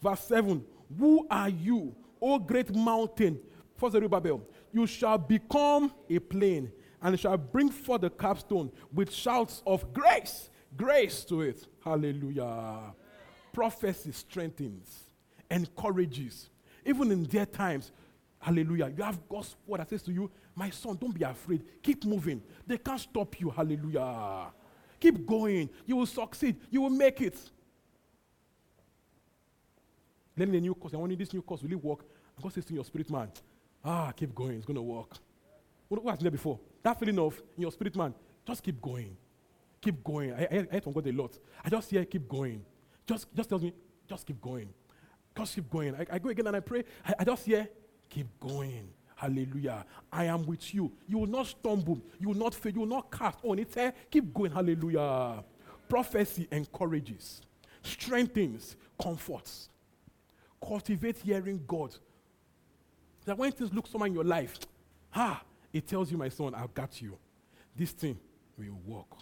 Verse 0.02 0.20
7 0.22 0.64
Who 0.98 1.26
are 1.30 1.50
you, 1.50 1.96
O 2.22 2.40
great 2.40 2.74
mountain? 2.76 3.40
First 3.78 3.94
Zerubbabel, 3.94 4.42
you 4.74 4.86
shall 4.86 5.18
become 5.18 5.94
a 6.10 6.20
plain 6.20 6.72
and 7.02 7.20
shall 7.20 7.38
bring 7.38 7.70
forth 7.70 8.02
the 8.02 8.10
capstone 8.10 8.72
with 8.94 9.14
shouts 9.14 9.64
of 9.66 9.94
grace, 9.94 10.50
grace 10.76 11.24
to 11.26 11.42
it. 11.42 11.66
Hallelujah. 11.84 12.94
Prophecy 13.54 14.12
strengthens, 14.12 15.06
encourages. 15.50 16.50
Even 16.86 17.12
in 17.12 17.24
their 17.24 17.46
times, 17.46 17.92
hallelujah, 18.40 18.92
you 18.96 19.04
have 19.04 19.28
God's 19.30 19.56
word 19.66 19.80
that 19.80 19.90
says 19.90 20.02
to 20.04 20.12
you, 20.12 20.30
My 20.56 20.70
son, 20.70 20.98
don't 21.00 21.14
be 21.14 21.24
afraid. 21.24 21.64
Keep 21.82 22.04
moving. 22.04 22.42
They 22.68 22.78
can't 22.78 23.00
stop 23.00 23.40
you. 23.40 23.50
Hallelujah. 23.50 24.52
Keep 25.00 25.26
going. 25.26 25.70
You 25.86 25.96
will 25.98 26.06
succeed. 26.06 26.58
You 26.70 26.82
will 26.82 26.90
make 26.90 27.22
it. 27.22 27.38
Learning 30.36 30.56
a 30.56 30.62
new 30.62 30.76
course. 30.76 30.94
I 30.94 30.98
want 30.98 31.18
this 31.18 31.34
new 31.34 31.42
course. 31.42 31.62
Will 31.62 31.72
it 31.72 31.84
work? 31.84 32.06
God 32.42 32.54
says 32.54 32.66
to 32.66 32.74
your 32.74 32.86
spirit 32.86 33.10
man, 33.10 33.30
Ah, 33.84 34.12
keep 34.12 34.34
going. 34.36 34.58
It's 34.58 34.66
going 34.66 34.76
to 34.76 34.82
work. 34.82 35.18
What, 35.88 36.04
what 36.04 36.12
has 36.12 36.20
there 36.20 36.32
before? 36.32 36.60
That 36.84 37.00
feeling 37.00 37.20
of 37.20 37.42
in 37.56 37.62
your 37.64 37.72
spirit 37.72 37.96
man, 37.96 38.14
just 38.46 38.64
keep 38.64 38.82
going. 38.82 39.16
Keep 39.82 40.04
going. 40.04 40.34
I, 40.34 40.44
I, 40.44 40.48
I 40.52 40.68
heard 40.72 40.84
from 40.84 40.94
God 40.94 41.08
a 41.08 41.12
lot. 41.12 41.38
I 41.64 41.70
just 41.70 41.90
hear 41.90 42.06
keep 42.06 42.28
going. 42.28 42.64
Just, 43.08 43.34
just 43.34 43.50
tells 43.50 43.64
me, 43.64 43.74
just 44.08 44.26
keep 44.26 44.42
going. 44.42 44.70
Just 45.38 45.56
keep 45.56 45.70
going. 45.70 45.96
I, 45.96 46.06
I 46.12 46.20
go 46.20 46.30
again 46.30 46.48
and 46.48 46.56
I 46.56 46.60
pray. 46.60 46.84
I, 47.06 47.14
I 47.20 47.24
just 47.24 47.46
hear, 47.46 47.68
keep 48.10 48.28
going. 48.40 48.90
Hallelujah. 49.20 49.86
I 50.14 50.26
am 50.26 50.46
with 50.46 50.74
you. 50.74 50.90
You 51.06 51.18
will 51.18 51.28
not 51.28 51.48
stumble. 51.48 52.00
You 52.22 52.30
will 52.30 52.38
not 52.38 52.56
fail. 52.56 52.72
You 52.72 52.80
will 52.80 52.88
not 52.88 53.12
cast 53.12 53.38
on 53.44 53.60
it. 53.60 53.76
Keep 54.10 54.34
going. 54.34 54.50
Hallelujah. 54.50 55.44
Prophecy 55.90 56.48
encourages, 56.50 57.42
strengthens, 57.84 58.78
comforts. 59.02 59.68
Cultivate 60.66 61.18
hearing 61.18 61.62
God. 61.68 61.94
That 63.26 63.38
when 63.38 63.52
things 63.52 63.74
look 63.74 63.88
somewhere 63.88 64.08
in 64.08 64.14
your 64.14 64.24
life, 64.24 64.58
ah, 65.14 65.42
it 65.74 65.86
tells 65.86 66.10
you, 66.10 66.18
my 66.18 66.30
son, 66.30 66.56
I've 66.56 66.74
got 66.74 67.02
you. 67.02 67.18
This 67.76 67.92
thing 67.92 68.18
will 68.58 68.80
work. 68.86 69.20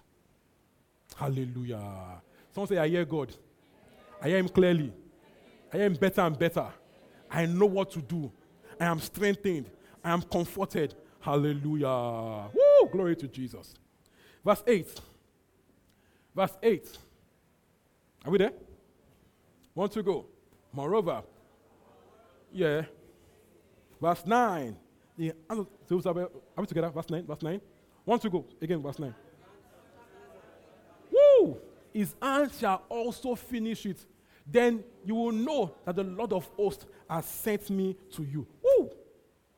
Hallelujah. 1.16 2.22
Someone 2.54 2.68
say, 2.68 2.78
I 2.78 2.88
hear 2.88 3.04
God. 3.04 3.34
I 4.22 4.28
hear 4.28 4.38
Him 4.38 4.50
clearly. 4.50 4.94
I 5.74 5.78
hear 5.78 5.86
Him 5.88 5.94
better 5.96 6.22
and 6.22 6.38
better. 6.38 6.68
I 7.32 7.48
know 7.48 7.66
what 7.66 7.90
to 7.92 8.00
do. 8.00 8.32
I 8.80 8.86
am 8.86 9.00
strengthened. 9.00 9.72
I 10.04 10.12
am 10.12 10.22
comforted. 10.22 10.96
Hallelujah. 11.20 12.50
Woo! 12.54 12.90
Glory 12.92 13.16
to 13.16 13.28
Jesus. 13.28 13.74
Verse 14.44 14.64
8. 14.66 15.02
Verse 16.36 16.58
8. 16.62 16.98
Are 18.26 18.32
we 18.32 18.38
there? 18.38 18.54
Want 19.74 19.92
to 19.92 20.04
go? 20.04 20.26
Moreover, 20.72 21.24
yeah. 22.52 22.84
Verse 24.02 24.26
9. 24.26 24.76
Yeah. 25.18 25.32
Are 25.50 25.66
we 25.86 26.66
together? 26.66 26.90
Verse 26.90 27.10
9. 27.10 27.26
Verse 27.26 27.42
9. 27.42 27.62
Want 28.06 28.22
to 28.22 28.30
go? 28.30 28.46
Again, 28.62 28.82
verse 28.82 29.00
9. 29.00 29.14
Woo! 31.12 31.58
His 31.94 32.16
hand 32.22 32.52
shall 32.60 32.84
also 32.90 33.36
finish 33.36 33.86
it. 33.86 34.06
Then 34.46 34.84
you 35.04 35.16
will 35.16 35.32
know 35.32 35.76
that 35.84 35.96
the 35.96 36.04
Lord 36.04 36.32
of 36.32 36.46
hosts 36.56 36.86
has 37.10 37.26
sent 37.26 37.70
me 37.70 37.96
to 38.12 38.24
you. 38.24 38.48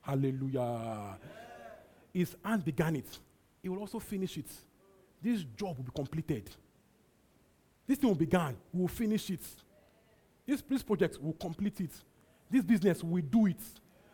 Hallelujah. 0.01 1.17
His 2.13 2.35
hand 2.43 2.65
began 2.65 2.95
it. 2.95 3.19
He 3.61 3.69
will 3.69 3.79
also 3.79 3.99
finish 3.99 4.37
it. 4.37 4.49
This 5.21 5.43
job 5.55 5.77
will 5.77 5.83
be 5.83 5.91
completed. 5.93 6.49
This 7.85 7.97
thing 7.97 8.09
will 8.09 8.15
begin. 8.15 8.55
We 8.73 8.81
will 8.81 8.87
finish 8.87 9.29
it. 9.29 9.41
This, 10.45 10.63
this 10.67 10.83
project 10.83 11.19
will 11.21 11.33
complete 11.33 11.81
it. 11.81 11.91
This 12.49 12.63
business 12.63 13.03
will 13.03 13.21
do 13.21 13.47
it. 13.47 13.61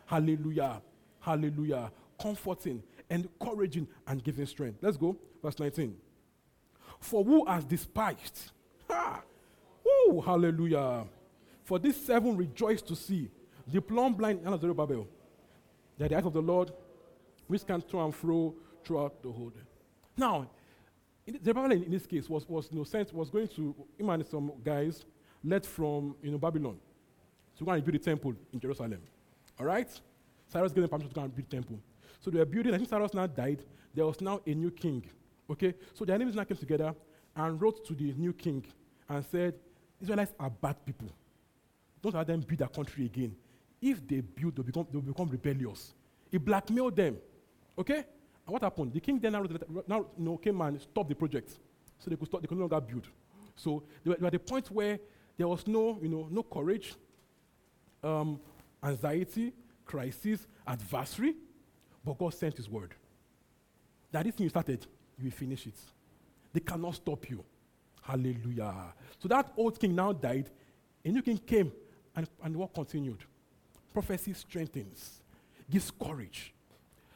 Hallelujah. 0.06 0.82
Hallelujah. 1.20 1.92
Comforting, 2.22 2.82
encouraging, 3.10 3.88
and 4.08 4.24
giving 4.24 4.46
strength. 4.46 4.80
Let's 4.82 4.98
go. 4.98 5.18
Verse 5.44 5.60
19. 5.60 5.96
For 7.00 7.24
who 7.24 7.46
has 7.46 7.64
despised? 7.64 8.52
Ha! 8.90 9.22
Woo! 9.86 10.22
Hallelujah. 10.22 11.06
For 11.64 11.80
this 11.80 12.04
seven 12.06 12.38
rejoice 12.38 12.82
to 12.84 12.96
see 12.96 13.30
the 13.68 13.82
plumb 13.82 14.14
blind 14.14 14.42
and 14.46 14.60
Zerubbabel. 14.60 15.08
They 15.98 16.06
are 16.06 16.10
the 16.10 16.18
eyes 16.18 16.26
of 16.26 16.34
the 16.34 16.42
Lord, 16.42 16.72
which 17.48 17.66
can 17.66 17.82
to 17.82 18.00
and 18.00 18.14
fro 18.14 18.54
throughout 18.84 19.22
the 19.22 19.32
whole. 19.32 19.52
Now, 20.18 20.48
in, 21.26 21.44
Zerubbabel 21.44 21.72
in, 21.72 21.92
this 21.92 22.06
case 22.06 22.30
was, 22.30 22.48
was 22.48 22.72
no 22.72 22.84
sense 22.84 23.12
was 23.12 23.30
going 23.30 23.48
to 23.50 23.76
him 23.98 24.10
and 24.10 24.26
some 24.26 24.52
guys 24.64 25.06
led 25.44 25.66
from 25.66 26.16
you 26.22 26.32
know 26.32 26.38
Babylon 26.38 26.78
to 27.58 27.64
go 27.64 27.72
and 27.72 27.84
build 27.84 27.96
a 27.96 28.00
temple 28.00 28.34
in 28.54 28.60
Jerusalem. 28.60 29.02
All 29.60 29.66
right? 29.66 29.90
Cyrus 30.48 30.72
gave 30.72 30.82
them 30.82 30.90
permission 30.90 31.10
to 31.10 31.16
go 31.16 31.22
and 31.22 31.36
build 31.36 31.48
a 31.48 31.52
temple. 31.52 31.80
So 32.20 32.30
they 32.30 32.40
were 32.40 32.46
building, 32.46 32.74
I 32.74 32.78
think 32.78 32.90
Cyrus 32.90 33.14
now 33.14 33.28
died. 33.28 33.64
There 33.94 34.06
was 34.06 34.20
now 34.22 34.42
a 34.46 34.54
new 34.54 34.72
king. 34.72 35.04
Okay? 35.50 35.74
So 35.94 36.06
their 36.06 36.16
enemies 36.16 36.36
now 36.36 36.44
came 36.44 36.58
together 36.58 36.94
and 37.36 37.62
wrote 37.62 37.86
to 37.86 37.94
the 37.94 38.14
new 38.14 38.34
king 38.34 38.66
and 39.10 39.26
said, 39.26 39.56
Israelites 40.02 40.34
are 40.40 40.50
bad 40.50 40.86
people. 40.86 41.10
Don't 42.02 42.16
let 42.16 42.28
them 42.28 42.42
build 42.42 42.60
their 42.60 42.68
country 42.68 43.06
again. 43.06 43.36
If 43.82 44.08
they 44.08 44.22
build, 44.22 44.56
they'll 44.56 44.66
become, 44.66 44.88
they'll 44.92 45.02
become 45.02 45.30
rebellious. 45.30 45.94
He 46.32 46.38
blackmailed 46.38 46.96
them. 46.96 47.18
Okay? 47.78 47.98
And 47.98 48.54
what 48.54 48.62
happened? 48.62 48.94
The 48.94 49.00
king 49.00 49.20
then 49.20 49.34
now, 49.34 49.46
now 49.88 50.06
you 50.18 50.26
know, 50.26 50.38
came 50.38 50.60
and 50.62 50.82
stopped 50.82 51.10
the 51.10 51.16
project. 51.16 51.52
So 52.00 52.10
they 52.10 52.16
could, 52.16 52.28
stop, 52.28 52.42
they 52.42 52.48
could 52.48 52.58
no 52.58 52.66
longer 52.66 52.82
build. 52.82 53.08
So 53.56 53.84
they 54.04 54.10
were, 54.10 54.16
they 54.16 54.22
were 54.22 54.28
at 54.28 54.34
the 54.34 54.40
point 54.40 54.70
where 54.72 55.00
there 55.38 55.48
was 55.48 55.66
no, 55.68 55.98
you 56.02 56.10
know, 56.10 56.28
no 56.30 56.44
courage, 56.44 56.96
um, 58.04 58.40
anxiety, 58.84 59.54
crisis, 59.86 60.48
adversary, 60.68 61.36
but 62.04 62.18
God 62.18 62.34
sent 62.34 62.58
His 62.58 62.70
word. 62.70 62.94
That 64.12 64.26
this 64.26 64.36
thing 64.36 64.46
you 64.46 64.50
started, 64.50 64.86
you 65.18 65.26
will 65.26 65.32
finish 65.32 65.68
it. 65.68 65.80
They 66.54 66.60
cannot 66.60 66.96
stop 66.96 67.30
you. 67.30 67.44
Hallelujah. 68.02 68.94
So 69.20 69.28
that 69.28 69.52
old 69.58 69.80
king 69.80 69.96
now 69.96 70.14
died, 70.14 70.50
a 71.04 71.10
new 71.10 71.22
king 71.22 71.38
came, 71.40 71.72
and, 72.16 72.28
and 72.44 72.54
the 72.54 72.60
work 72.60 72.74
continued. 72.74 73.24
Prophecy 73.96 74.34
strengthens, 74.34 75.22
gives 75.72 75.90
courage. 75.90 76.54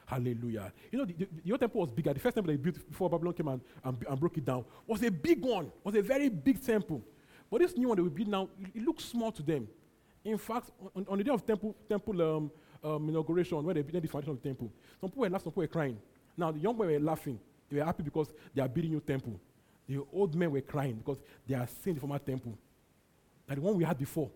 Hallelujah. 0.06 0.72
You 0.90 1.00
know, 1.00 1.04
the, 1.04 1.12
the, 1.12 1.28
the 1.44 1.52
old 1.52 1.60
temple 1.60 1.82
was 1.82 1.90
bigger. 1.90 2.14
The 2.14 2.22
first 2.22 2.36
temple 2.36 2.54
they 2.54 2.58
built 2.58 2.90
before 2.90 3.10
Babylon 3.10 3.34
came 3.34 3.50
and, 3.50 3.60
and, 3.84 3.98
and, 4.10 4.18
broke 4.18 4.38
it 4.38 4.46
down 4.46 4.64
was 4.88 5.04
a 5.04 5.12
big 5.12 5.44
one, 5.44 5.70
was 5.84 5.94
a 5.96 6.02
very 6.02 6.30
big 6.30 6.66
temple. 6.66 7.04
But 7.52 7.60
this 7.60 7.76
new 7.76 7.90
one 7.90 7.98
that 7.98 8.04
we 8.04 8.10
build 8.10 8.30
now, 8.30 8.48
it, 8.58 8.72
it 8.76 8.86
looks 8.86 9.04
small 9.04 9.30
to 9.34 9.44
them. 9.44 9.68
In 10.24 10.38
fact, 10.38 10.72
on, 10.96 11.06
on 11.10 11.18
the 11.18 11.24
day 11.26 11.32
of 11.32 11.46
temple, 11.46 11.76
temple 11.90 12.22
um, 12.22 12.52
um, 12.82 13.10
inauguration, 13.10 13.62
when 13.62 13.76
they 13.76 13.82
built 13.82 14.02
the 14.02 14.08
foundation 14.08 14.32
of 14.32 14.42
the 14.42 14.48
temple, 14.48 14.72
some 15.02 15.10
people 15.10 15.24
were 15.24 15.30
laughing, 15.30 15.44
some 15.44 15.52
people 15.52 15.64
were 15.64 15.68
crying. 15.68 15.98
Now, 16.38 16.54
the 16.54 16.60
young 16.60 16.78
boys 16.78 16.92
were 16.94 17.00
laughing. 17.00 17.38
They 17.70 17.80
were 17.80 17.86
happy 17.86 18.04
because 18.04 18.30
they 18.56 18.62
are 18.62 18.70
building 18.70 18.92
a 18.92 18.94
new 18.94 19.02
temple. 19.02 19.38
The 19.86 20.02
old 20.14 20.34
men 20.34 20.50
were 20.50 20.62
crying 20.62 20.96
because 20.96 21.18
they 21.46 21.56
are 21.56 21.68
seeing 21.84 21.96
the 21.96 22.00
former 22.00 22.20
temple. 22.20 22.58
That 23.48 23.56
the 23.56 23.62
one 23.62 23.76
we 23.76 23.84
had 23.84 23.98
before 23.98 24.32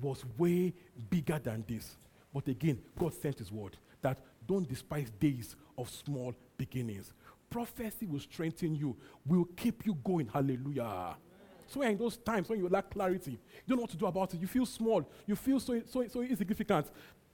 was 0.00 0.24
way 0.36 0.72
bigger 1.10 1.38
than 1.38 1.64
this. 1.66 1.96
But 2.32 2.48
again, 2.48 2.78
God 2.98 3.14
sent 3.14 3.38
His 3.38 3.50
word 3.50 3.76
that 4.02 4.18
don't 4.46 4.68
despise 4.68 5.10
days 5.18 5.56
of 5.76 5.88
small 5.88 6.34
beginnings. 6.56 7.12
Prophecy 7.48 8.06
will 8.06 8.20
strengthen 8.20 8.74
you, 8.74 8.96
will 9.24 9.46
keep 9.56 9.86
you 9.86 9.94
going. 10.04 10.28
Hallelujah. 10.28 11.16
So 11.66 11.82
in 11.82 11.96
those 11.96 12.16
times 12.16 12.48
when 12.48 12.58
you 12.58 12.68
lack 12.68 12.90
clarity, 12.90 13.32
you 13.32 13.38
don't 13.68 13.78
know 13.78 13.82
what 13.82 13.90
to 13.90 13.96
do 13.96 14.06
about 14.06 14.32
it, 14.34 14.40
you 14.40 14.46
feel 14.46 14.66
small, 14.66 15.08
you 15.26 15.34
feel 15.34 15.58
so, 15.58 15.80
so, 15.86 16.06
so 16.08 16.22
insignificant. 16.22 16.86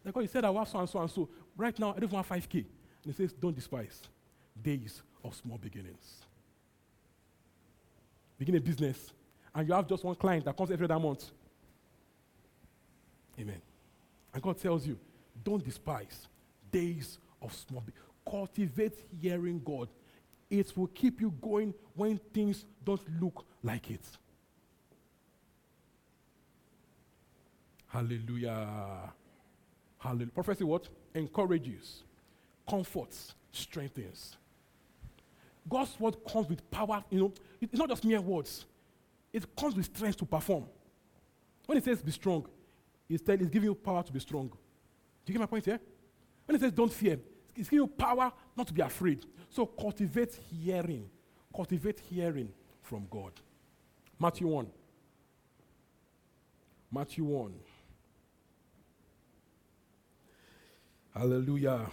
Like 0.05 0.15
God, 0.15 0.21
you 0.21 0.29
said 0.29 0.45
I 0.45 0.51
was 0.51 0.71
so 0.71 0.79
and 0.79 0.89
so 0.89 1.01
and 1.01 1.11
so. 1.11 1.29
Right 1.57 1.79
now, 1.79 1.95
I 1.97 2.01
don't 2.01 2.13
want 2.13 2.29
5K. 2.29 2.55
And 2.55 2.67
he 3.05 3.13
says, 3.13 3.33
don't 3.33 3.55
despise 3.55 4.01
days 4.61 5.03
of 5.25 5.35
small 5.35 5.59
beginnings. 5.59 6.23
Begin 8.39 8.57
a 8.57 8.61
business, 8.61 9.13
and 9.55 9.69
you 9.69 9.75
have 9.75 9.87
just 9.87 10.03
one 10.03 10.17
client 10.17 10.45
that 10.45 10.57
comes 10.57 10.71
every 10.71 10.85
other 10.85 10.99
month. 10.99 11.31
Amen. 13.39 13.61
And 14.33 14.43
God 14.43 14.59
tells 14.59 14.87
you, 14.87 14.99
don't 15.45 15.65
despise 15.65 16.29
days 16.71 17.19
of 17.41 17.53
small. 17.55 17.85
Cultivate 18.29 18.99
hearing 19.21 19.61
God. 19.65 19.89
It 20.51 20.77
will 20.77 20.89
keep 20.89 21.21
you 21.21 21.33
going 21.41 21.75
when 21.95 22.19
things 22.33 22.65
don't 22.85 23.01
look 23.21 23.45
like 23.63 23.91
it. 23.91 24.05
Hallelujah. 27.89 29.13
Hallelujah. 29.99 30.31
Prophecy 30.33 30.65
what? 30.65 30.89
Encourages, 31.15 32.03
comforts, 32.69 33.35
strengthens. 33.51 34.37
God's 35.69 35.99
word 36.01 36.17
comes 36.31 36.49
with 36.49 36.69
power, 36.71 37.05
you 37.11 37.21
know, 37.21 37.33
it's 37.61 37.75
not 37.75 37.89
just 37.89 38.05
mere 38.05 38.21
words. 38.21 38.65
It 39.33 39.55
comes 39.55 39.77
with 39.77 39.87
strength 39.87 40.19
to 40.19 40.25
perform. 40.25 40.65
When 41.67 41.79
it 41.79 41.85
says 41.85 42.03
be 42.03 42.11
strong, 42.11 42.47
it's, 43.15 43.29
it's 43.29 43.51
giving 43.51 43.69
you 43.69 43.75
power 43.75 44.03
to 44.03 44.13
be 44.13 44.21
strong. 44.21 44.49
Do 44.49 45.33
you 45.33 45.35
get 45.35 45.41
my 45.41 45.47
point 45.47 45.65
here? 45.65 45.81
When 46.47 46.57
it 46.57 46.61
says 46.61 46.73
don't 46.73 46.93
fear, 46.93 47.19
it's 47.55 47.69
giving 47.69 47.85
you 47.85 47.87
power 47.87 48.33
not 48.57 48.67
to 48.67 48.73
be 48.73 48.83
afraid. 48.83 49.25
So 49.51 49.67
cultivate 49.67 50.35
hearing 50.51 51.09
cultivate 51.55 52.01
hearing 52.11 52.49
from 52.81 53.07
God. 53.11 53.33
Matthew 54.19 54.47
1. 54.47 54.67
Matthew 56.91 57.25
1. 57.25 57.55
Hallelujah. 61.15 61.87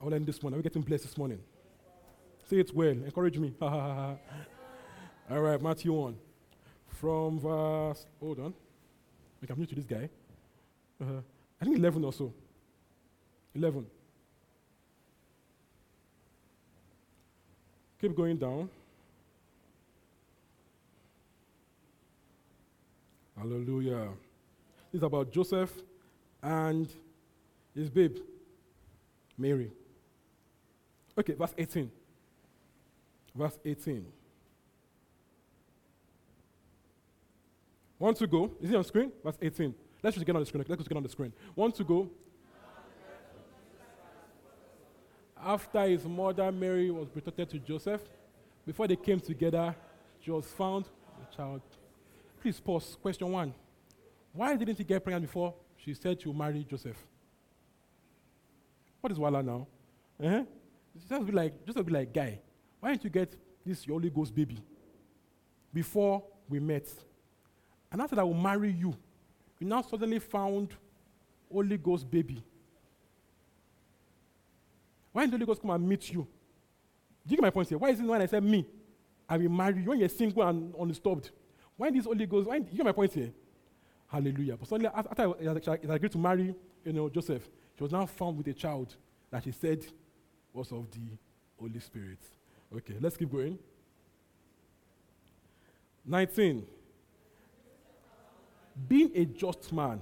I 0.00 0.04
will 0.04 0.14
end 0.14 0.26
this 0.26 0.42
morning. 0.42 0.56
Are 0.56 0.60
we 0.60 0.62
getting 0.62 0.82
blessed 0.82 1.04
this 1.04 1.16
morning? 1.16 1.38
Say 2.48 2.58
it 2.58 2.74
well. 2.74 2.88
Encourage 2.88 3.38
me. 3.38 3.54
All 3.62 4.18
right, 5.30 5.60
Matthew 5.60 5.92
1. 5.92 6.16
From 6.88 7.40
verse. 7.40 8.06
Hold 8.20 8.40
on. 8.40 8.54
Like 9.42 9.50
I'm 9.50 9.58
new 9.58 9.66
to 9.66 9.74
this 9.74 9.84
guy. 9.84 10.08
Uh-huh. 11.00 11.20
I 11.60 11.64
think 11.64 11.76
11 11.76 12.04
or 12.04 12.12
so. 12.12 12.32
11. 13.56 13.84
Keep 18.00 18.16
going 18.16 18.36
down. 18.36 18.70
Hallelujah. 23.36 24.08
This 24.92 25.00
is 25.00 25.02
about 25.02 25.32
Joseph 25.32 25.72
and 26.42 26.88
his 27.74 27.90
babe, 27.90 28.18
Mary. 29.36 29.70
Okay, 31.18 31.34
verse 31.34 31.54
18. 31.58 31.90
Verse 33.34 33.58
18. 33.64 34.06
One 38.02 38.14
to 38.14 38.26
go. 38.26 38.50
Is 38.60 38.68
it 38.68 38.74
on 38.74 38.82
screen? 38.82 39.12
Verse 39.22 39.38
18. 39.40 39.72
Let's 40.02 40.16
just 40.16 40.26
get 40.26 40.34
on 40.34 40.42
the 40.42 40.46
screen. 40.46 40.64
Let's 40.66 40.80
just 40.80 40.88
get 40.88 40.96
on 40.96 41.04
the 41.04 41.08
screen. 41.08 41.32
One 41.54 41.70
to 41.70 41.84
go. 41.84 42.10
After 45.40 45.82
his 45.82 46.04
mother 46.04 46.50
Mary 46.50 46.90
was 46.90 47.08
betrothed 47.08 47.50
to 47.50 47.60
Joseph, 47.60 48.00
before 48.66 48.88
they 48.88 48.96
came 48.96 49.20
together, 49.20 49.72
she 50.18 50.32
was 50.32 50.46
found 50.46 50.86
a 51.22 51.36
child. 51.36 51.62
Please 52.40 52.58
pause. 52.58 52.96
Question 53.00 53.30
one. 53.30 53.54
Why 54.32 54.56
didn't 54.56 54.78
he 54.78 54.82
get 54.82 55.04
pregnant 55.04 55.24
before 55.24 55.54
she 55.76 55.94
said 55.94 56.20
she 56.20 56.26
would 56.26 56.36
marry 56.36 56.66
Joseph? 56.68 56.98
What 59.00 59.12
is 59.12 59.18
Wala 59.20 59.44
now? 59.44 59.68
Uh-huh. 60.20 60.42
Just 61.08 61.24
be 61.24 61.30
like, 61.30 61.64
just 61.64 61.86
be 61.86 61.92
like, 61.92 62.12
guy, 62.12 62.40
why 62.80 62.90
didn't 62.90 63.04
you 63.04 63.10
get 63.10 63.36
this 63.64 63.86
your 63.86 63.94
Holy 63.94 64.10
Ghost 64.10 64.34
baby 64.34 64.58
before 65.72 66.24
we 66.48 66.58
met? 66.58 66.88
And 67.92 68.00
after 68.00 68.16
that, 68.16 68.22
I 68.22 68.24
will 68.24 68.34
marry 68.34 68.72
you. 68.72 68.94
You 69.60 69.66
now 69.68 69.82
suddenly 69.82 70.18
found 70.18 70.74
Holy 71.52 71.76
Ghost 71.76 72.10
baby. 72.10 72.42
Why 75.12 75.22
didn't 75.22 75.34
Holy 75.34 75.46
Ghost 75.46 75.60
come 75.60 75.70
and 75.70 75.86
meet 75.86 76.10
you? 76.10 76.26
Do 77.26 77.30
you 77.30 77.36
get 77.36 77.42
my 77.42 77.50
point 77.50 77.68
here? 77.68 77.78
Why 77.78 77.90
is 77.90 78.00
it 78.00 78.04
when 78.04 78.22
I 78.22 78.26
said 78.26 78.42
me, 78.42 78.66
I 79.28 79.36
will 79.36 79.50
marry 79.50 79.82
you 79.82 79.90
when 79.90 80.00
you're 80.00 80.08
single 80.08 80.42
and 80.42 80.74
undisturbed? 80.74 81.30
Why 81.76 81.90
this 81.90 82.06
Holy 82.06 82.26
Ghost? 82.26 82.48
Why, 82.48 82.56
you 82.56 82.62
get 82.78 82.84
my 82.84 82.92
point 82.92 83.12
here? 83.12 83.30
Hallelujah. 84.08 84.56
But 84.56 84.68
suddenly, 84.68 84.90
after 84.94 85.34
I 85.90 85.94
agreed 85.94 86.12
to 86.12 86.18
marry, 86.18 86.54
you 86.84 86.92
know, 86.92 87.08
Joseph, 87.08 87.48
she 87.76 87.82
was 87.82 87.92
now 87.92 88.06
found 88.06 88.38
with 88.38 88.46
a 88.48 88.54
child 88.54 88.96
that 89.30 89.44
she 89.44 89.52
said 89.52 89.84
was 90.52 90.72
of 90.72 90.90
the 90.90 91.00
Holy 91.60 91.80
Spirit. 91.80 92.18
Okay, 92.74 92.94
let's 93.00 93.16
keep 93.16 93.30
going. 93.30 93.58
19. 96.04 96.66
Being 98.88 99.10
a 99.14 99.24
just 99.24 99.72
man, 99.72 100.00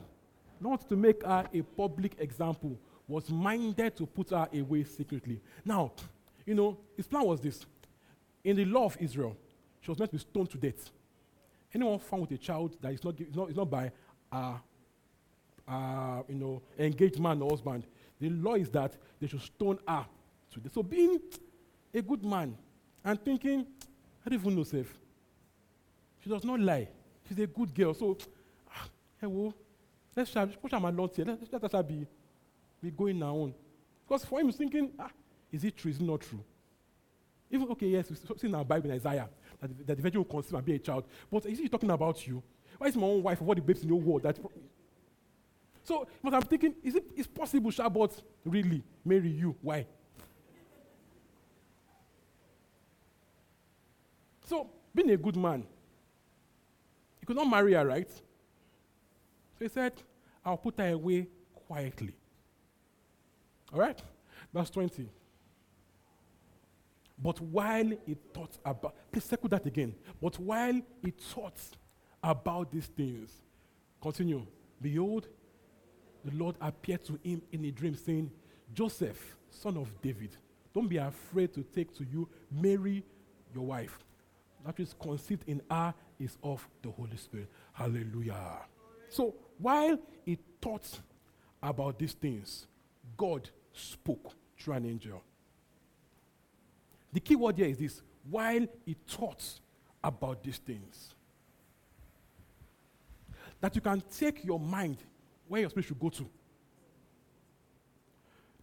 not 0.60 0.88
to 0.88 0.96
make 0.96 1.24
her 1.24 1.46
a 1.52 1.62
public 1.62 2.16
example, 2.18 2.78
was 3.08 3.28
minded 3.30 3.96
to 3.96 4.06
put 4.06 4.30
her 4.30 4.48
away 4.54 4.84
secretly. 4.84 5.40
Now, 5.64 5.92
you 6.46 6.54
know, 6.54 6.78
his 6.96 7.06
plan 7.06 7.24
was 7.24 7.40
this. 7.40 7.66
In 8.44 8.56
the 8.56 8.64
law 8.64 8.86
of 8.86 8.96
Israel, 9.00 9.36
she 9.80 9.90
was 9.90 9.98
meant 9.98 10.10
to 10.12 10.16
be 10.16 10.20
stoned 10.20 10.50
to 10.50 10.58
death. 10.58 10.90
Anyone 11.74 11.98
found 11.98 12.22
with 12.22 12.32
a 12.32 12.38
child 12.38 12.76
that 12.80 12.92
is 12.92 13.02
not, 13.04 13.20
is 13.20 13.34
not, 13.34 13.50
is 13.50 13.56
not 13.56 13.70
by 13.70 13.90
you 16.28 16.34
know, 16.34 16.62
engaged 16.78 17.18
man 17.18 17.42
or 17.42 17.50
husband, 17.50 17.86
the 18.20 18.28
law 18.30 18.54
is 18.54 18.68
that 18.70 18.96
they 19.20 19.26
should 19.26 19.40
stone 19.40 19.78
her 19.86 20.06
to 20.52 20.60
death. 20.60 20.72
So 20.72 20.82
being 20.82 21.20
a 21.92 22.02
good 22.02 22.24
man 22.24 22.56
and 23.04 23.22
thinking, 23.24 23.66
I 24.24 24.30
don't 24.30 24.40
even 24.40 24.56
know, 24.56 24.64
safe. 24.64 24.92
She 26.22 26.28
does 26.28 26.44
not 26.44 26.60
lie. 26.60 26.88
She's 27.28 27.38
a 27.38 27.46
good 27.46 27.74
girl. 27.74 27.94
So, 27.94 28.18
hey, 29.20 29.52
let's 30.16 30.30
push 30.56 30.72
her 30.72 30.78
along 30.78 31.10
here. 31.14 31.24
Let, 31.24 31.62
let 31.62 31.72
her 31.72 31.82
be, 31.82 32.06
be 32.82 32.90
going 32.90 33.18
now 33.18 33.34
on. 33.36 33.54
Because 34.06 34.24
for 34.24 34.40
him, 34.40 34.46
he's 34.46 34.56
thinking, 34.56 34.90
ah, 34.98 35.10
is 35.52 35.64
it 35.64 35.76
true? 35.76 35.90
Is 35.90 35.98
it 35.98 36.02
not 36.02 36.20
true? 36.20 36.42
Even, 37.50 37.68
okay, 37.70 37.86
yes, 37.86 38.10
we 38.10 38.16
see 38.38 38.46
in 38.46 38.54
our 38.54 38.64
Bible 38.64 38.90
in 38.90 38.96
Isaiah 38.96 39.28
that, 39.60 39.86
that 39.86 39.96
the 39.96 40.02
virgin 40.02 40.20
will 40.20 40.24
conceive 40.24 40.54
and 40.54 40.64
be 40.64 40.74
a 40.74 40.78
child. 40.78 41.04
But 41.30 41.46
is 41.46 41.58
he 41.58 41.68
talking 41.68 41.90
about 41.90 42.26
you? 42.26 42.42
Why 42.78 42.86
is 42.86 42.96
my 42.96 43.06
own 43.06 43.22
wife 43.22 43.40
of 43.40 43.48
all 43.48 43.54
the 43.54 43.60
babes 43.60 43.82
in 43.82 43.88
your 43.88 44.00
world? 44.00 44.22
That 44.22 44.38
so, 45.82 46.06
but 46.22 46.34
I'm 46.34 46.42
thinking, 46.42 46.74
is 46.82 46.94
it 46.94 47.10
is 47.16 47.26
possible, 47.26 47.70
Shabbat, 47.70 48.22
really 48.44 48.82
marry 49.04 49.30
you? 49.30 49.56
Why? 49.60 49.86
So, 54.46 54.68
being 54.94 55.10
a 55.10 55.16
good 55.16 55.36
man, 55.36 55.64
he 57.18 57.26
could 57.26 57.36
not 57.36 57.48
marry 57.48 57.72
her, 57.74 57.86
right? 57.86 58.08
He 59.61 59.68
said, 59.68 59.92
I'll 60.44 60.56
put 60.56 60.78
her 60.78 60.88
away 60.88 61.28
quietly. 61.66 62.14
All 63.72 63.80
right? 63.80 64.00
Verse 64.52 64.70
20. 64.70 65.08
But 67.22 67.40
while 67.40 67.92
he 68.06 68.16
thought 68.32 68.56
about, 68.64 68.94
please 69.12 69.24
circle 69.24 69.50
that 69.50 69.66
again. 69.66 69.94
But 70.20 70.38
while 70.40 70.80
he 71.02 71.11
thought 71.11 71.61
about 72.24 72.72
these 72.72 72.86
things, 72.86 73.30
continue. 74.00 74.46
Behold, 74.80 75.28
the 76.24 76.34
Lord 76.34 76.56
appeared 76.61 77.04
to 77.04 77.18
him 77.22 77.42
in 77.52 77.64
a 77.66 77.70
dream, 77.70 77.94
saying, 77.94 78.30
Joseph, 78.72 79.36
son 79.50 79.76
of 79.76 79.88
David, 80.00 80.36
don't 80.72 80.88
be 80.88 80.96
afraid 80.96 81.52
to 81.54 81.62
take 81.62 81.94
to 81.98 82.04
you 82.04 82.28
Mary, 82.50 83.04
your 83.54 83.66
wife. 83.66 83.98
That 84.64 84.80
is 84.80 84.94
conceived 84.98 85.44
in 85.46 85.61
her 85.70 85.92
is 86.18 86.38
of 86.42 86.66
the 86.82 86.90
Holy 86.90 87.16
Spirit. 87.16 87.48
Hallelujah. 87.72 88.61
So 89.08 89.34
while 89.61 89.98
he 90.24 90.38
thought 90.61 91.00
about 91.62 91.98
these 91.98 92.12
things, 92.12 92.66
God 93.16 93.48
spoke 93.72 94.32
through 94.58 94.74
an 94.74 94.86
angel. 94.86 95.22
The 97.12 97.20
key 97.20 97.36
word 97.36 97.58
here 97.58 97.68
is 97.68 97.78
this 97.78 98.02
while 98.28 98.66
he 98.84 98.96
thought 99.06 99.44
about 100.02 100.42
these 100.42 100.58
things. 100.58 101.14
That 103.61 103.74
you 103.74 103.80
can 103.80 104.02
take 104.16 104.44
your 104.44 104.58
mind 104.58 104.98
where 105.48 105.61
your 105.61 105.70
spirit 105.70 105.86
should 105.86 106.00
go 106.00 106.08
to. 106.08 106.26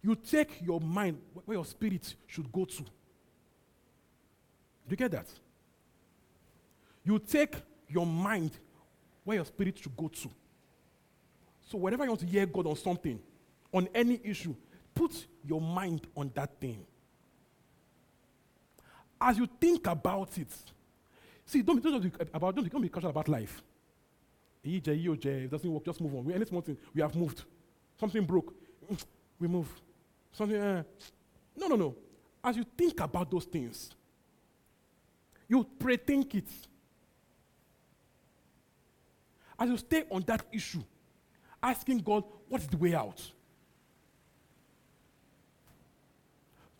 You 0.02 0.14
take 0.16 0.62
your 0.62 0.80
mind 0.80 1.18
where 1.44 1.56
your 1.56 1.64
spirit 1.64 2.14
should 2.26 2.50
go 2.50 2.64
to. 2.64 2.82
Do 2.82 2.90
you 4.90 4.96
get 4.96 5.10
that? 5.10 5.28
You 7.04 7.18
take 7.18 7.56
your 7.88 8.06
mind 8.06 8.52
where 9.24 9.36
your 9.36 9.44
spirit 9.44 9.78
should 9.78 9.96
go 9.96 10.08
to. 10.08 10.30
So, 11.68 11.76
whenever 11.76 12.04
you 12.04 12.10
want 12.10 12.20
to 12.20 12.26
hear 12.26 12.46
God 12.46 12.66
on 12.66 12.76
something, 12.76 13.20
on 13.72 13.88
any 13.94 14.18
issue, 14.24 14.54
put 14.94 15.26
your 15.44 15.60
mind 15.60 16.06
on 16.16 16.30
that 16.34 16.58
thing. 16.58 16.84
As 19.20 19.36
you 19.36 19.46
think 19.60 19.86
about 19.86 20.38
it, 20.38 20.48
see, 21.44 21.60
don't, 21.60 21.82
don't, 21.82 22.00
be, 22.00 22.10
about, 22.32 22.56
don't, 22.56 22.72
don't 22.72 22.80
be 22.80 22.88
casual 22.88 23.10
about 23.10 23.28
life. 23.28 23.62
EJ, 24.64 25.04
EOJ, 25.04 25.26
it 25.44 25.50
doesn't 25.50 25.70
work, 25.70 25.84
just 25.84 26.00
move 26.00 26.14
on. 26.14 26.24
We, 26.24 26.32
any 26.32 26.46
small 26.46 26.62
thing, 26.62 26.78
we 26.94 27.02
have 27.02 27.14
moved. 27.14 27.44
Something 28.00 28.24
broke, 28.24 28.54
we 29.38 29.46
move. 29.46 29.68
Something, 30.32 30.56
uh, 30.56 30.82
no, 31.54 31.66
no, 31.66 31.76
no. 31.76 31.94
As 32.42 32.56
you 32.56 32.64
think 32.76 32.98
about 33.00 33.30
those 33.30 33.44
things, 33.44 33.90
you 35.46 35.66
pre-think 35.78 36.34
it. 36.34 36.48
As 39.58 39.68
you 39.68 39.76
stay 39.76 40.04
on 40.10 40.22
that 40.22 40.46
issue, 40.50 40.82
asking 41.62 41.98
God, 41.98 42.24
what's 42.48 42.66
the 42.66 42.76
way 42.76 42.94
out? 42.94 43.20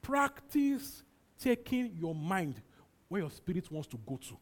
Practice 0.03 1.03
taking 1.39 1.97
your 2.01 2.15
mind 2.15 2.61
where 3.09 3.23
your 3.23 3.31
spirit 3.31 3.71
wants 3.71 3.89
to 3.89 3.99
go 4.07 4.17
to. 4.29 4.37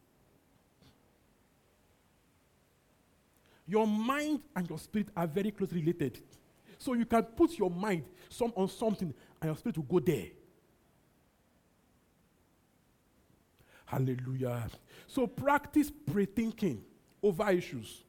Your 3.67 3.85
mind 3.85 4.41
and 4.55 4.69
your 4.69 4.79
spirit 4.79 5.09
are 5.15 5.27
very 5.27 5.51
closely 5.51 5.81
related. 5.81 6.21
So 6.77 6.93
you 6.93 7.05
can 7.05 7.23
put 7.23 7.57
your 7.57 7.69
mind 7.69 8.03
some, 8.29 8.53
on 8.55 8.69
something 8.69 9.13
and 9.41 9.49
your 9.49 9.57
spirit 9.57 9.77
will 9.77 9.83
go 9.83 9.99
there. 9.99 10.27
Hallelujah. 13.85 14.69
So 15.07 15.27
practice 15.27 15.91
pre-thinking 16.11 16.83
over 17.23 17.49
issues. 17.49 18.03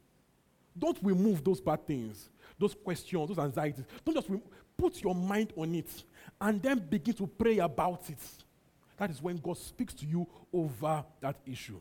Don't 0.79 0.99
remove 1.03 1.43
those 1.43 1.61
bad 1.61 1.87
things, 1.87 2.29
those 2.59 2.75
questions, 2.75 3.29
those 3.29 3.39
anxieties. 3.39 3.85
Don't 4.05 4.15
just 4.15 4.29
put 4.77 5.03
your 5.03 5.15
mind 5.15 5.53
on 5.57 5.75
it 5.75 5.91
and 6.41 6.63
then 6.63 6.79
begin 6.79 7.15
to 7.15 7.27
pray 7.27 7.59
about 7.59 8.09
it. 8.09 8.19
that 8.97 9.11
is 9.11 9.21
when 9.23 9.37
God 9.39 9.57
speaks 9.59 9.95
to 9.95 10.07
you 10.07 10.27
over 10.53 11.05
that 11.21 11.37
issue. 11.47 11.81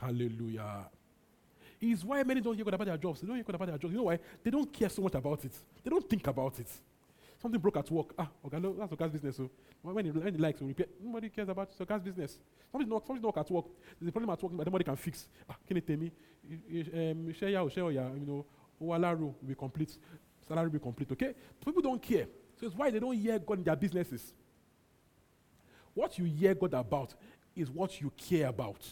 Hallelujah. 0.00 0.88
Is 1.80 2.04
why 2.04 2.22
many 2.22 2.40
don't 2.40 2.54
hear 2.54 2.64
God 2.64 2.74
about 2.74 2.86
their 2.86 2.96
jobs. 2.96 3.20
They 3.20 3.26
don't 3.26 3.36
hear 3.36 3.44
God 3.44 3.56
about 3.56 3.68
their 3.68 3.78
jobs. 3.78 3.92
You 3.92 3.98
know 3.98 4.04
why? 4.04 4.18
They 4.42 4.50
don't 4.50 4.72
care 4.72 4.88
so 4.88 5.02
much 5.02 5.14
about 5.14 5.44
it. 5.44 5.52
They 5.82 5.90
don't 5.90 6.08
think 6.08 6.26
about 6.26 6.58
it. 6.58 6.68
Something 7.42 7.60
broke 7.60 7.76
at 7.76 7.90
work. 7.90 8.14
Ah, 8.18 8.28
okay, 8.46 8.58
no, 8.58 8.72
that's 8.72 8.90
Oga's 8.90 9.10
business. 9.10 9.36
So 9.36 9.50
when 9.82 10.06
he, 10.06 10.10
when 10.10 10.32
he 10.32 10.40
likes 10.40 10.58
to 10.60 10.64
repair, 10.64 10.86
nobody 11.02 11.28
cares 11.28 11.48
about 11.50 11.68
Oga's 11.78 12.02
business. 12.02 12.38
Something 12.72 12.88
not, 12.88 13.06
something 13.06 13.22
not 13.22 13.36
at 13.36 13.50
work. 13.50 13.66
There's 14.00 14.08
a 14.08 14.12
problem 14.12 14.30
at 14.30 14.42
work, 14.42 14.52
but 14.56 14.66
nobody 14.66 14.84
can 14.84 14.96
fix. 14.96 15.28
Ah, 15.48 15.56
can 15.66 15.76
you 15.76 15.82
tell 15.82 15.96
me? 15.98 16.10
Share 17.38 17.50
ya, 17.50 17.68
share 17.68 17.90
you 17.90 18.24
know, 18.26 18.44
oh, 18.80 18.84
Owalaru 18.84 19.20
will 19.20 19.34
be 19.46 19.54
complete, 19.54 19.96
salary 20.46 20.66
will 20.66 20.72
be 20.72 20.78
complete. 20.78 21.10
Okay, 21.12 21.34
people 21.64 21.82
don't 21.82 22.02
care. 22.02 22.26
So 22.60 22.66
it's 22.66 22.76
why 22.76 22.90
they 22.90 23.00
don't 23.00 23.16
hear 23.16 23.38
God 23.38 23.58
in 23.58 23.64
their 23.64 23.76
businesses. 23.76 24.32
What 25.94 26.18
you 26.18 26.24
hear 26.24 26.54
God 26.54 26.74
about 26.74 27.14
is 27.56 27.70
what 27.70 28.00
you 28.00 28.12
care 28.16 28.48
about. 28.48 28.82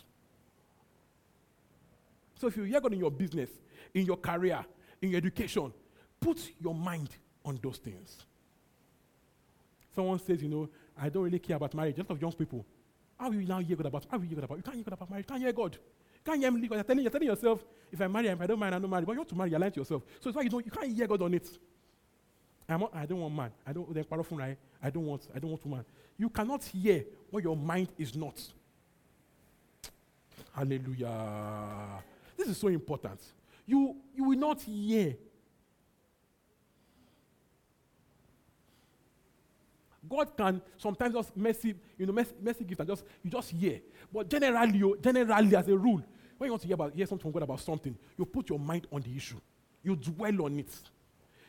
So 2.40 2.46
if 2.48 2.57
you 2.57 2.64
hear 2.64 2.80
God 2.80 2.92
in 2.92 2.98
your 3.00 3.11
business, 3.11 3.50
in 3.94 4.07
your 4.07 4.16
career, 4.16 4.64
in 5.00 5.11
your 5.11 5.18
education, 5.18 5.72
put 6.20 6.38
your 6.61 6.74
mind 6.74 7.11
on 7.44 7.59
those 7.62 7.76
things. 7.78 8.24
Someone 9.94 10.18
says, 10.18 10.42
you 10.42 10.48
know, 10.48 10.68
I 11.00 11.09
don't 11.09 11.24
really 11.24 11.38
care 11.38 11.57
about 11.57 11.74
marriage. 11.74 11.96
Just 11.96 12.11
of 12.11 12.20
young 12.20 12.32
people. 12.32 12.64
How 13.18 13.28
will 13.28 13.40
you 13.40 13.46
now 13.46 13.59
hear 13.59 13.76
God 13.76 13.86
about? 13.86 14.07
How 14.11 14.16
will 14.16 14.24
you 14.24 14.30
hear 14.30 14.36
God 14.36 14.44
about? 14.44 14.57
You 14.57 14.62
can't 14.62 14.76
hear 14.76 14.84
God 14.84 14.94
about 14.94 15.11
marriage. 15.11 15.26
You 15.28 15.32
can't 15.32 15.42
hear 15.42 15.53
God. 15.53 15.76
Can't 16.25 16.41
hear 16.41 16.51
me. 16.51 16.68
you're 16.70 16.83
telling, 16.83 17.03
you're 17.03 17.11
telling 17.11 17.29
yourself, 17.29 17.64
if 17.91 18.01
I 18.01 18.07
marry, 18.07 18.29
if 18.29 18.41
I 18.41 18.47
don't 18.47 18.59
marry, 18.59 18.75
I 18.75 18.79
don't 18.79 18.91
marry. 18.91 19.05
But 19.05 19.12
you 19.12 19.18
want 19.18 19.29
to 19.29 19.35
marry, 19.35 19.51
you're 19.51 19.59
lying 19.59 19.73
to 19.73 19.81
yourself. 19.81 20.03
So 20.20 20.29
it's 20.31 20.37
why 20.37 20.43
you 20.43 20.49
don't, 20.49 20.64
you 20.64 20.70
can't 20.70 20.95
hear 20.95 21.07
God 21.07 21.23
on 21.23 21.35
it. 21.35 21.49
I'm, 22.68 22.85
I 22.95 23.07
don't 23.07 23.20
want 23.20 23.35
man. 23.35 23.51
I 23.66 23.73
don't. 23.73 23.89
I 23.91 24.91
don't 24.91 25.07
want. 25.07 25.23
I 25.35 25.39
don't 25.39 25.51
want 25.51 25.64
woman. 25.66 25.85
You 26.16 26.29
cannot 26.31 26.64
hear 26.64 27.05
what 27.31 27.43
your 27.43 27.57
mind 27.57 27.89
is 27.99 28.14
not. 28.14 28.41
Hallelujah. 30.55 32.03
This 32.37 32.49
is 32.49 32.57
so 32.57 32.68
important. 32.68 33.20
You 33.66 33.97
you 34.14 34.25
will 34.25 34.39
not 34.39 34.62
hear 34.62 35.16
God 40.09 40.36
can 40.36 40.61
sometimes 40.76 41.14
just 41.14 41.36
mercy, 41.36 41.74
you 41.96 42.07
know, 42.07 42.12
mercy, 42.12 42.34
mercy 42.40 42.64
gift 42.64 42.80
and 42.80 42.88
just 42.88 43.05
you 43.22 43.30
just 43.30 43.50
hear. 43.50 43.80
But 44.12 44.28
generally, 44.28 44.78
you, 44.78 44.98
generally, 45.00 45.55
as 45.55 45.68
a 45.68 45.76
rule, 45.76 46.03
when 46.38 46.48
you 46.48 46.53
want 46.53 46.62
to 46.62 46.66
hear 46.66 46.74
about 46.74 46.94
hear 46.94 47.07
something 47.07 47.22
from 47.22 47.32
God 47.32 47.42
about 47.44 47.61
something, 47.61 47.96
you 48.16 48.24
put 48.24 48.48
your 48.48 48.59
mind 48.59 48.86
on 48.92 49.00
the 49.03 49.14
issue. 49.16 49.40
You 49.82 49.96
dwell 49.96 50.42
on 50.46 50.59
it. 50.59 50.74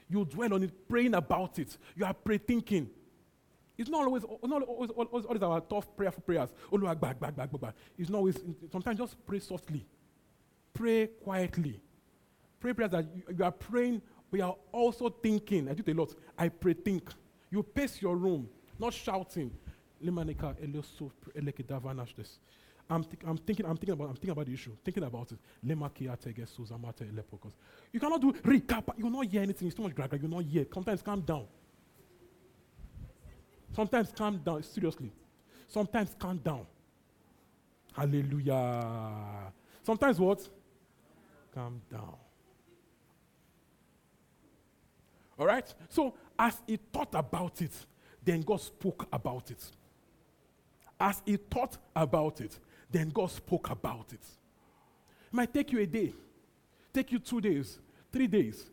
You 0.10 0.26
dwell 0.26 0.54
on 0.54 0.64
it, 0.64 0.88
praying 0.88 1.16
about 1.16 1.58
it. 1.58 1.78
You 1.95 2.06
are 2.06 2.14
pre-thinking. 2.14 2.89
It's 3.78 3.89
not 3.89 4.06
always, 4.06 4.24
not 4.43 4.62
always, 4.62 4.91
always, 4.91 5.26
always 5.26 5.41
our 5.41 5.62
tough 5.62 5.88
prayerful 5.97 6.22
prayers. 6.22 6.49
Oh, 6.72 6.78
back, 6.78 6.99
back, 6.99 7.20
back, 7.20 7.36
back, 7.36 7.60
back. 7.60 7.76
It's 7.97 8.10
not 8.10 8.20
always. 8.20 8.38
Sometimes 8.72 8.99
just 8.99 9.26
pray 9.26 9.39
softly. 9.39 9.86
Pray 10.74 11.08
quietly. 11.08 11.82
Pray 12.60 12.74
prayers 12.74 12.91
that 12.91 13.06
you, 13.16 13.24
you 13.36 13.43
are 13.43 13.51
praying, 13.51 14.01
but 14.30 14.38
you 14.38 14.43
are 14.43 14.56
also 14.72 15.10
thinking. 15.10 15.68
I 15.70 15.74
do 15.74 15.84
it 15.86 15.95
a 15.95 15.99
lot. 15.99 16.14
I 16.38 16.49
pray 16.49 16.74
think. 16.74 17.10
You 17.54 17.62
pace 17.62 18.01
your 18.01 18.16
room, 18.16 18.49
not 18.80 18.95
shouting. 18.95 19.51
I'm, 22.89 23.04
th- 23.04 23.22
I'm 23.28 23.38
thinking, 23.38 23.68
I'm 23.68 23.78
thinking 23.78 23.93
about, 23.93 24.10
I'm 24.10 24.16
thinking 24.16 24.32
about 24.32 24.47
the 24.47 24.54
issue, 24.54 24.72
thinking 24.84 25.04
about 25.04 25.32
it. 25.32 25.38
You 25.62 25.76
cannot 27.99 28.22
do 28.22 28.34
recap. 28.34 28.97
You 28.97 29.06
will 29.06 29.12
not 29.12 29.28
hear 29.28 29.43
anything. 29.43 29.68
It's 29.68 29.78
too 29.78 29.84
much 29.84 29.93
drag. 29.93 30.14
You 30.14 30.20
will 30.28 30.38
not 30.38 30.45
hear. 30.45 30.66
Sometimes 30.74 31.04
calm 31.04 31.22
down. 31.22 31.45
Sometimes 33.76 34.12
calm 34.18 34.39
down. 34.39 34.64
Seriously. 34.64 35.12
Sometimes 35.68 36.16
calm 36.18 36.39
down. 36.39 36.66
Hallelujah. 37.95 39.54
Sometimes 39.84 40.20
what? 40.20 40.49
Calm 41.54 41.80
down. 41.91 42.16
All 45.38 45.47
right? 45.47 45.74
So 45.89 46.14
as 46.38 46.62
he 46.68 46.78
thought 46.78 47.14
about 47.14 47.62
it, 47.62 47.72
then 48.24 48.42
God 48.42 48.62
spoke 48.62 49.08
about 49.12 49.52
it. 49.52 49.64
As 51.00 51.22
he 51.26 51.38
thought 51.38 51.78
about 51.96 52.42
it, 52.42 52.58
then 52.92 53.10
God 53.10 53.32
spoke 53.32 53.70
about 53.70 54.06
it. 54.14 54.22
It 54.22 55.34
might 55.34 55.54
take 55.54 55.72
you 55.72 55.80
a 55.80 55.86
day, 55.86 56.14
take 56.94 57.12
you 57.12 57.20
two 57.20 57.42
days, 57.42 57.80
three 58.12 58.28
days. 58.28 58.70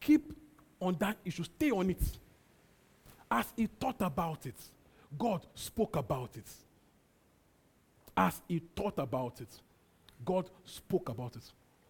Keep 0.00 0.32
on 0.80 0.96
that 0.98 1.16
issue, 1.24 1.44
stay 1.44 1.70
on 1.70 1.90
it. 1.90 2.02
As 3.30 3.52
he 3.56 3.66
thought 3.66 4.00
about 4.00 4.46
it, 4.46 4.56
God 5.18 5.46
spoke 5.54 5.96
about 5.96 6.36
it. 6.36 6.48
As 8.16 8.40
he 8.48 8.60
thought 8.74 8.98
about 8.98 9.40
it, 9.40 9.48
God 10.24 10.50
spoke 10.64 11.08
about 11.08 11.36
it. 11.36 11.42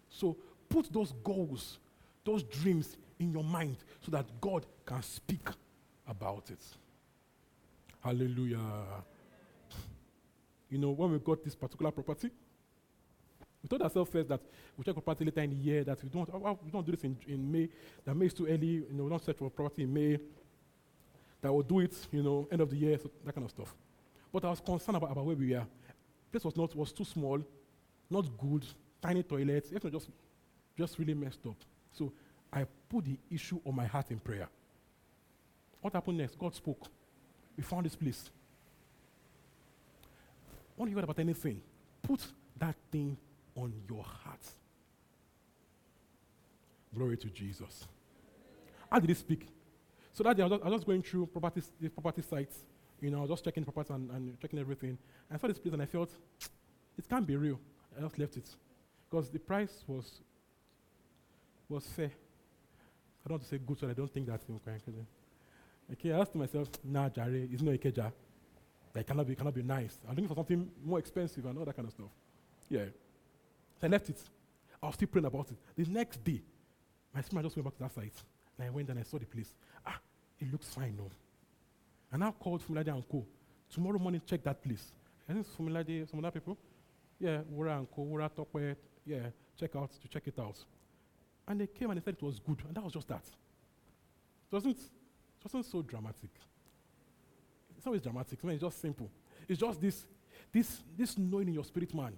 So 0.09 0.37
put 0.69 0.91
those 0.91 1.13
goals, 1.23 1.79
those 2.23 2.43
dreams 2.43 2.95
in 3.21 3.31
your 3.31 3.43
mind 3.43 3.77
so 4.03 4.11
that 4.11 4.25
God 4.41 4.65
can 4.85 5.01
speak 5.03 5.47
about 6.07 6.49
it. 6.49 6.59
Hallelujah. 8.03 8.59
You 10.69 10.77
know, 10.79 10.91
when 10.91 11.11
we 11.11 11.19
got 11.19 11.43
this 11.43 11.55
particular 11.55 11.91
property, 11.91 12.31
we 13.61 13.69
told 13.69 13.81
ourselves 13.83 14.09
first 14.09 14.27
that 14.29 14.41
we 14.75 14.83
check 14.83 14.95
property 14.95 15.25
later 15.25 15.41
in 15.41 15.51
the 15.51 15.55
year, 15.55 15.83
that 15.83 16.01
we 16.03 16.09
don't, 16.09 16.27
we 16.63 16.71
don't 16.71 16.85
do 16.85 16.91
this 16.91 17.03
in, 17.03 17.15
in 17.27 17.51
May, 17.51 17.69
that 18.03 18.15
May 18.15 18.25
is 18.25 18.33
too 18.33 18.47
early, 18.47 18.67
you 18.67 18.87
know, 18.93 19.03
we 19.03 19.09
don't 19.09 19.23
search 19.23 19.37
for 19.37 19.49
property 19.51 19.83
in 19.83 19.93
May, 19.93 20.17
that 21.41 21.53
we'll 21.53 21.61
do 21.61 21.81
it, 21.81 21.95
you 22.11 22.23
know, 22.23 22.47
end 22.51 22.61
of 22.61 22.69
the 22.71 22.77
year, 22.77 22.97
so 22.97 23.11
that 23.23 23.35
kind 23.35 23.45
of 23.45 23.51
stuff. 23.51 23.75
But 24.33 24.45
I 24.45 24.49
was 24.49 24.61
concerned 24.61 24.97
about, 24.97 25.11
about 25.11 25.25
where 25.25 25.35
we 25.35 25.53
were. 25.53 25.65
This 26.31 26.43
was 26.43 26.55
not 26.55 26.75
was 26.75 26.91
too 26.91 27.03
small, 27.03 27.39
not 28.09 28.25
good, 28.37 28.65
tiny 29.01 29.21
toilets, 29.21 29.71
not 29.71 29.91
just 29.91 30.09
just 30.77 30.97
really 30.97 31.13
messed 31.13 31.45
up. 31.45 31.57
So 31.91 32.13
I 32.51 32.65
put 32.89 33.05
the 33.05 33.17
issue 33.29 33.59
on 33.65 33.75
my 33.75 33.85
heart 33.85 34.11
in 34.11 34.19
prayer. 34.19 34.47
What 35.81 35.93
happened 35.93 36.17
next? 36.17 36.37
God 36.37 36.53
spoke. 36.53 36.87
We 37.55 37.63
found 37.63 37.85
this 37.85 37.95
place. 37.95 38.29
When 40.75 40.89
you 40.89 40.95
hear 40.95 41.03
about 41.03 41.19
anything, 41.19 41.61
put 42.01 42.21
that 42.57 42.75
thing 42.91 43.17
on 43.55 43.73
your 43.89 44.03
heart. 44.03 44.45
Glory 46.93 47.17
to 47.17 47.29
Jesus. 47.29 47.87
How 48.91 48.99
did 48.99 49.09
he 49.09 49.15
speak? 49.15 49.47
So 50.13 50.23
that 50.23 50.35
day 50.35 50.43
I 50.43 50.45
was, 50.47 50.59
just, 50.59 50.65
I 50.65 50.69
was 50.69 50.83
going 50.83 51.01
through 51.01 51.27
property, 51.27 51.61
the 51.79 51.89
property 51.89 52.21
sites. 52.21 52.57
You 52.99 53.09
know, 53.09 53.25
just 53.27 53.43
checking 53.43 53.63
property 53.63 53.93
and, 53.93 54.11
and 54.11 54.39
checking 54.39 54.59
everything. 54.59 54.89
And 54.89 55.37
I 55.37 55.37
saw 55.37 55.47
this 55.47 55.57
place 55.57 55.73
and 55.73 55.81
I 55.81 55.85
felt 55.85 56.11
it 56.97 57.09
can't 57.09 57.25
be 57.25 57.35
real. 57.35 57.59
I 57.97 58.01
just 58.01 58.19
left 58.19 58.37
it 58.37 58.47
because 59.09 59.29
the 59.29 59.39
price 59.39 59.83
was 59.87 60.21
was 61.67 61.85
fair. 61.85 62.11
I 63.23 63.29
don't 63.29 63.33
want 63.33 63.43
to 63.43 63.49
say 63.49 63.59
good, 63.65 63.79
so 63.79 63.89
I 63.89 63.93
don't 63.93 64.11
think 64.11 64.27
that's 64.27 64.47
incorrect. 64.49 64.83
Okay, 65.93 66.11
I 66.11 66.19
asked 66.19 66.35
myself, 66.35 66.69
nah, 66.83 67.09
Jare, 67.09 67.47
it's 67.51 67.61
not 67.61 67.75
Ikeja. 67.75 68.11
That 68.93 69.07
cannot 69.07 69.27
be, 69.27 69.35
cannot 69.35 69.53
be 69.53 69.63
nice. 69.63 69.99
I'm 70.07 70.15
looking 70.15 70.27
for 70.27 70.35
something 70.35 70.69
more 70.83 70.99
expensive 70.99 71.45
and 71.45 71.57
all 71.57 71.65
that 71.65 71.75
kind 71.75 71.87
of 71.87 71.93
stuff. 71.93 72.09
Yeah. 72.69 72.85
So 73.79 73.87
I 73.87 73.89
left 73.89 74.09
it. 74.09 74.17
I 74.81 74.87
was 74.87 74.95
still 74.95 75.07
praying 75.07 75.25
about 75.25 75.49
it. 75.51 75.57
The 75.75 75.91
next 75.91 76.23
day, 76.23 76.41
my 77.13 77.21
spirit 77.21 77.43
just 77.43 77.55
went 77.55 77.65
back 77.65 77.75
to 77.75 77.83
that 77.83 77.93
site. 77.93 78.23
And 78.57 78.67
I 78.67 78.69
went 78.69 78.89
and 78.89 78.99
I 78.99 79.03
saw 79.03 79.17
the 79.17 79.25
place. 79.25 79.53
Ah, 79.85 79.99
it 80.39 80.51
looks 80.51 80.67
fine 80.67 80.95
now. 80.97 81.09
And 82.11 82.23
I 82.23 82.31
called 82.31 82.61
Fumilade 82.67 82.87
and 82.93 83.07
Co. 83.09 83.25
Tomorrow 83.69 83.99
morning, 83.99 84.21
check 84.25 84.43
that 84.43 84.61
place. 84.61 84.91
I 85.29 85.33
think 85.33 85.47
Fumilade, 85.57 86.09
some 86.09 86.19
other 86.19 86.31
people. 86.31 86.57
Yeah, 87.19 87.41
Wura 87.53 87.77
and 87.77 87.87
Co. 87.91 88.01
Wura 88.01 88.29
Tokwe. 88.29 88.75
Yeah, 89.05 89.29
check 89.57 89.75
out 89.75 89.91
to 90.01 90.07
check 90.07 90.23
it 90.27 90.39
out. 90.39 90.57
And 91.47 91.59
they 91.59 91.67
came 91.67 91.89
and 91.89 91.99
they 91.99 92.03
said 92.03 92.15
it 92.15 92.23
was 92.23 92.39
good. 92.39 92.61
And 92.67 92.75
that 92.75 92.83
was 92.83 92.93
just 92.93 93.07
that. 93.07 93.23
It 93.25 94.55
wasn't, 94.55 94.77
it 94.77 95.43
wasn't 95.43 95.65
so 95.65 95.81
dramatic. 95.81 96.29
It's 97.77 97.87
always 97.87 98.01
dramatic. 98.01 98.39
It's 98.43 98.61
just 98.61 98.81
simple. 98.81 99.09
It's 99.47 99.59
just 99.59 99.81
this, 99.81 100.05
this, 100.51 100.81
this 100.97 101.17
knowing 101.17 101.47
in 101.47 101.53
your 101.55 101.63
spirit, 101.63 101.93
man. 101.95 102.13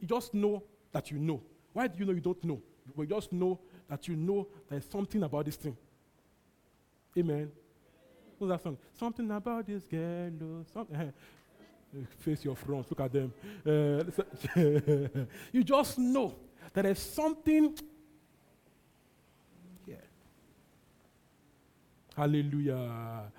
You 0.00 0.06
just 0.06 0.32
know 0.32 0.62
that 0.92 1.10
you 1.10 1.18
know. 1.18 1.42
Why 1.72 1.88
do 1.88 1.98
you 1.98 2.04
know 2.04 2.12
you 2.12 2.20
don't 2.20 2.42
know? 2.44 2.62
But 2.96 3.02
you 3.02 3.08
just 3.08 3.32
know 3.32 3.58
that 3.88 4.06
you 4.08 4.16
know 4.16 4.48
there's 4.68 4.88
something 4.88 5.22
about 5.22 5.44
this 5.44 5.56
thing. 5.56 5.76
Amen. 7.18 7.50
What's 8.38 8.50
that 8.52 8.62
song? 8.62 8.78
Something 8.98 9.30
about 9.30 9.66
this 9.66 9.84
girl. 9.84 10.30
Oh, 10.42 10.64
something. 10.72 11.12
Face 12.20 12.44
your 12.44 12.56
front. 12.56 12.90
Look 12.90 13.00
at 13.00 13.12
them. 13.12 13.32
Uh, 13.66 14.02
you 15.52 15.62
just 15.62 15.98
know 15.98 16.34
that 16.72 16.82
there's 16.82 16.98
something 16.98 17.76
Hallelujah. 22.16 23.32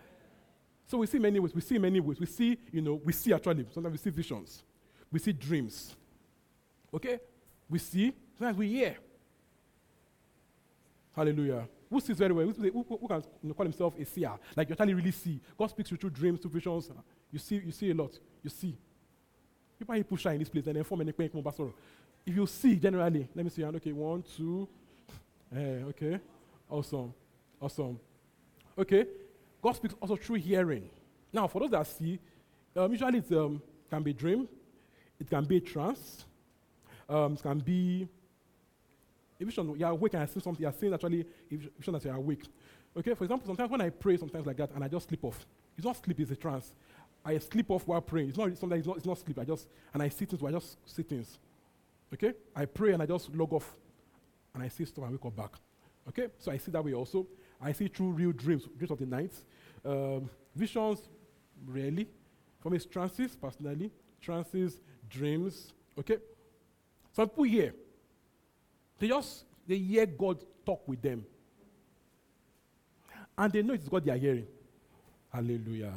So 0.88 0.98
we 0.98 1.08
see 1.08 1.20
many 1.20 1.40
ways. 1.40 1.54
We 1.54 1.62
see 1.62 1.78
many 1.78 2.00
ways. 2.00 2.20
We 2.20 2.26
see, 2.26 2.58
you 2.72 2.82
know, 2.82 3.02
we 3.04 3.14
see 3.14 3.34
actually, 3.34 3.66
sometimes 3.74 3.94
we 3.94 3.98
see 3.98 4.10
visions. 4.10 4.64
We 5.12 5.20
see 5.20 5.32
dreams. 5.34 5.96
Okay? 6.94 7.20
We 7.70 7.80
see, 7.80 8.14
sometimes 8.38 8.58
we 8.58 8.68
hear. 8.68 8.98
Hallelujah. 11.16 11.68
Who 11.90 12.00
sees 12.00 12.18
very 12.18 12.34
well? 12.34 12.48
Who, 12.48 12.54
who, 12.54 12.98
who 13.00 13.08
can 13.08 13.24
you 13.42 13.50
know, 13.50 13.54
call 13.54 13.66
himself 13.66 13.94
a 14.00 14.06
seer? 14.06 14.32
Like 14.56 14.70
you 14.70 14.74
actually 14.74 14.94
really 14.96 15.12
see. 15.12 15.40
God 15.58 15.70
speaks 15.70 15.92
you 15.92 15.98
through 15.98 16.10
dreams, 16.10 16.40
through 16.40 16.52
visions. 16.52 16.90
You 17.32 17.40
see, 17.40 17.62
you 17.64 17.72
see 17.72 17.92
a 17.92 17.94
lot. 17.94 18.18
You 18.44 18.50
see. 18.50 18.76
People 19.78 19.96
people 19.96 20.18
shine 20.18 20.34
in 20.34 20.40
this 20.40 20.50
place 20.50 20.66
and 20.68 20.76
then 20.76 20.84
form 20.84 21.02
any 21.02 21.12
pain 21.12 21.30
If 22.26 22.36
you 22.36 22.48
see 22.48 22.76
generally, 22.78 23.28
let 23.36 23.44
me 23.46 23.50
see. 23.52 23.64
Okay, 23.64 23.92
one, 23.92 24.24
two. 24.36 24.68
Eh, 25.56 25.84
okay. 25.90 26.20
Awesome. 26.70 27.14
Awesome. 27.62 28.00
Okay. 28.78 29.06
God 29.62 29.76
speaks 29.76 29.96
also 30.02 30.16
through 30.16 30.36
hearing. 30.36 30.90
Now, 31.32 31.48
for 31.48 31.60
those 31.62 31.72
that 31.72 31.88
see, 31.88 32.20
um, 32.76 32.92
usually 32.92 33.20
it 33.20 33.32
um, 33.32 33.62
can 33.90 34.04
be 34.04 34.14
dream, 34.14 34.48
it 35.20 35.30
can 35.30 35.46
be 35.46 35.62
trance, 35.62 36.26
um, 37.08 37.34
it 37.34 37.42
can 37.42 37.60
be 37.60 38.08
a 39.40 39.46
vision. 39.46 39.76
You're 39.78 39.90
awake 39.90 40.14
and 40.14 40.24
I 40.24 40.26
see 40.26 40.42
something, 40.42 40.62
you're 40.62 40.74
seeing 40.74 40.94
actually 40.94 41.26
a 41.52 41.56
vision 41.56 41.94
that 41.94 42.04
you're 42.04 42.16
awake. 42.16 42.44
Okay, 42.96 43.14
for 43.14 43.24
example, 43.24 43.48
sometimes 43.48 43.72
when 43.72 43.82
I 43.82 43.90
pray, 43.90 44.18
sometimes 44.18 44.46
like 44.46 44.58
that, 44.58 44.72
and 44.72 44.84
I 44.84 44.88
just 44.88 45.08
sleep 45.08 45.24
off. 45.24 45.46
It's 45.78 45.86
not 45.86 45.96
sleep, 46.04 46.20
it's 46.20 46.32
a 46.32 46.36
trance. 46.36 46.74
I 47.26 47.38
sleep 47.38 47.72
off 47.72 47.88
while 47.88 48.02
praying. 48.02 48.30
It's 48.30 48.38
not 48.38 48.56
sometimes 48.58 48.80
it's 48.80 48.88
not, 48.88 48.98
it's 48.98 49.06
not 49.06 49.18
sleep. 49.18 49.40
I 49.40 49.46
just 49.46 49.68
and 49.94 50.04
I 50.04 50.10
see 50.10 50.26
things, 50.26 50.44
I 50.44 50.52
just 50.52 50.78
see 50.86 51.04
things. 51.04 51.40
Okay? 52.14 52.34
I 52.56 52.66
pray 52.66 52.92
and 52.94 53.02
I 53.02 53.06
just 53.06 53.34
log 53.34 53.54
off 53.54 53.76
and 54.54 54.62
I 54.62 54.68
see 54.68 54.86
stuff 54.86 55.06
and 55.06 55.14
wake 55.14 55.26
up 55.26 55.36
back. 55.36 55.52
Okay? 56.10 56.28
So 56.38 56.52
I 56.52 56.58
see 56.58 56.72
that 56.72 56.84
way 56.84 56.94
also. 56.94 57.26
I 57.64 57.72
see 57.72 57.88
true 57.88 58.10
real 58.10 58.32
dreams, 58.32 58.68
dreams 58.78 58.92
of 58.92 59.00
the 59.00 59.06
night. 59.06 59.34
Um, 59.86 60.30
visions, 60.56 61.08
rarely. 61.66 62.08
For 62.60 62.70
me, 62.70 62.78
it's 62.78 62.86
trances, 62.86 63.36
personally. 63.36 63.92
Trances, 64.22 64.80
dreams. 65.10 65.74
Okay? 65.98 66.18
Some 67.14 67.30
people 67.30 67.44
here, 67.44 67.74
they 69.00 69.08
just 69.08 69.46
they 69.68 69.78
hear 69.78 70.06
God 70.06 70.44
talk 70.66 70.88
with 70.88 71.02
them. 71.02 71.26
And 73.38 73.52
they 73.52 73.62
know 73.62 73.74
it's 73.74 73.88
God 73.88 74.04
they 74.06 74.12
are 74.12 74.18
hearing. 74.18 74.48
Hallelujah. 75.32 75.94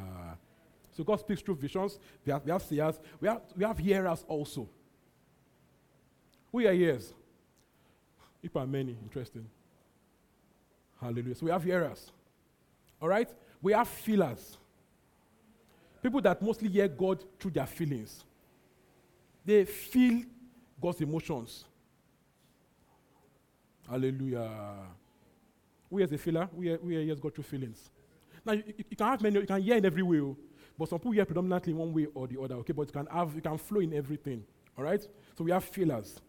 So 0.95 1.03
God 1.03 1.19
speaks 1.19 1.41
through 1.41 1.55
visions. 1.55 1.99
We 2.25 2.31
have, 2.31 2.43
we 2.43 2.51
have 2.51 2.63
seers. 2.63 2.99
We 3.19 3.27
have, 3.27 3.41
we 3.55 3.63
have 3.63 3.77
hearers 3.77 4.25
also. 4.27 4.67
We 6.51 6.65
are 6.65 6.73
ears. 6.73 7.13
People 8.41 8.61
are 8.61 8.67
many. 8.67 8.97
Interesting. 9.03 9.47
Hallelujah. 11.01 11.35
So 11.35 11.45
we 11.45 11.51
have 11.51 11.63
hearers. 11.63 12.11
All 13.01 13.07
right? 13.07 13.29
We 13.61 13.73
have 13.73 13.87
feelers. 13.87 14.57
People 16.01 16.21
that 16.21 16.41
mostly 16.41 16.69
hear 16.69 16.87
God 16.87 17.23
through 17.39 17.51
their 17.51 17.65
feelings. 17.65 18.23
They 19.45 19.65
feel 19.65 20.23
God's 20.81 21.01
emotions. 21.01 21.65
Hallelujah. 23.89 24.49
We 25.89 26.03
as 26.03 26.11
a 26.11 26.17
feeler, 26.17 26.49
we 26.53 26.69
are, 26.69 26.79
we 26.83 27.01
yes, 27.01 27.19
God 27.19 27.33
through 27.33 27.45
feelings. 27.45 27.89
Now 28.45 28.53
you, 28.53 28.63
you, 28.77 28.95
can 28.95 29.07
have 29.07 29.21
many, 29.21 29.39
you 29.39 29.45
can 29.45 29.61
hear 29.61 29.77
in 29.77 29.85
every 29.85 30.03
way, 30.03 30.19
oh. 30.19 30.35
but 30.77 30.89
some 30.89 30.99
people 30.99 31.13
hear 31.13 31.25
predominantly 31.25 31.73
one 31.73 31.93
way 31.93 32.07
or 32.13 32.27
the 32.27 32.39
other. 32.39 32.55
Okay, 32.55 32.73
but 32.73 32.87
you 32.87 32.93
can 32.93 33.07
have, 33.07 33.33
you 33.35 33.41
can 33.41 33.57
flow 33.57 33.79
in 33.79 33.93
everything. 33.93 34.43
All 34.77 34.83
right. 34.83 35.01
So 35.37 35.43
we 35.43 35.51
have 35.51 35.63
feelers. 35.63 36.19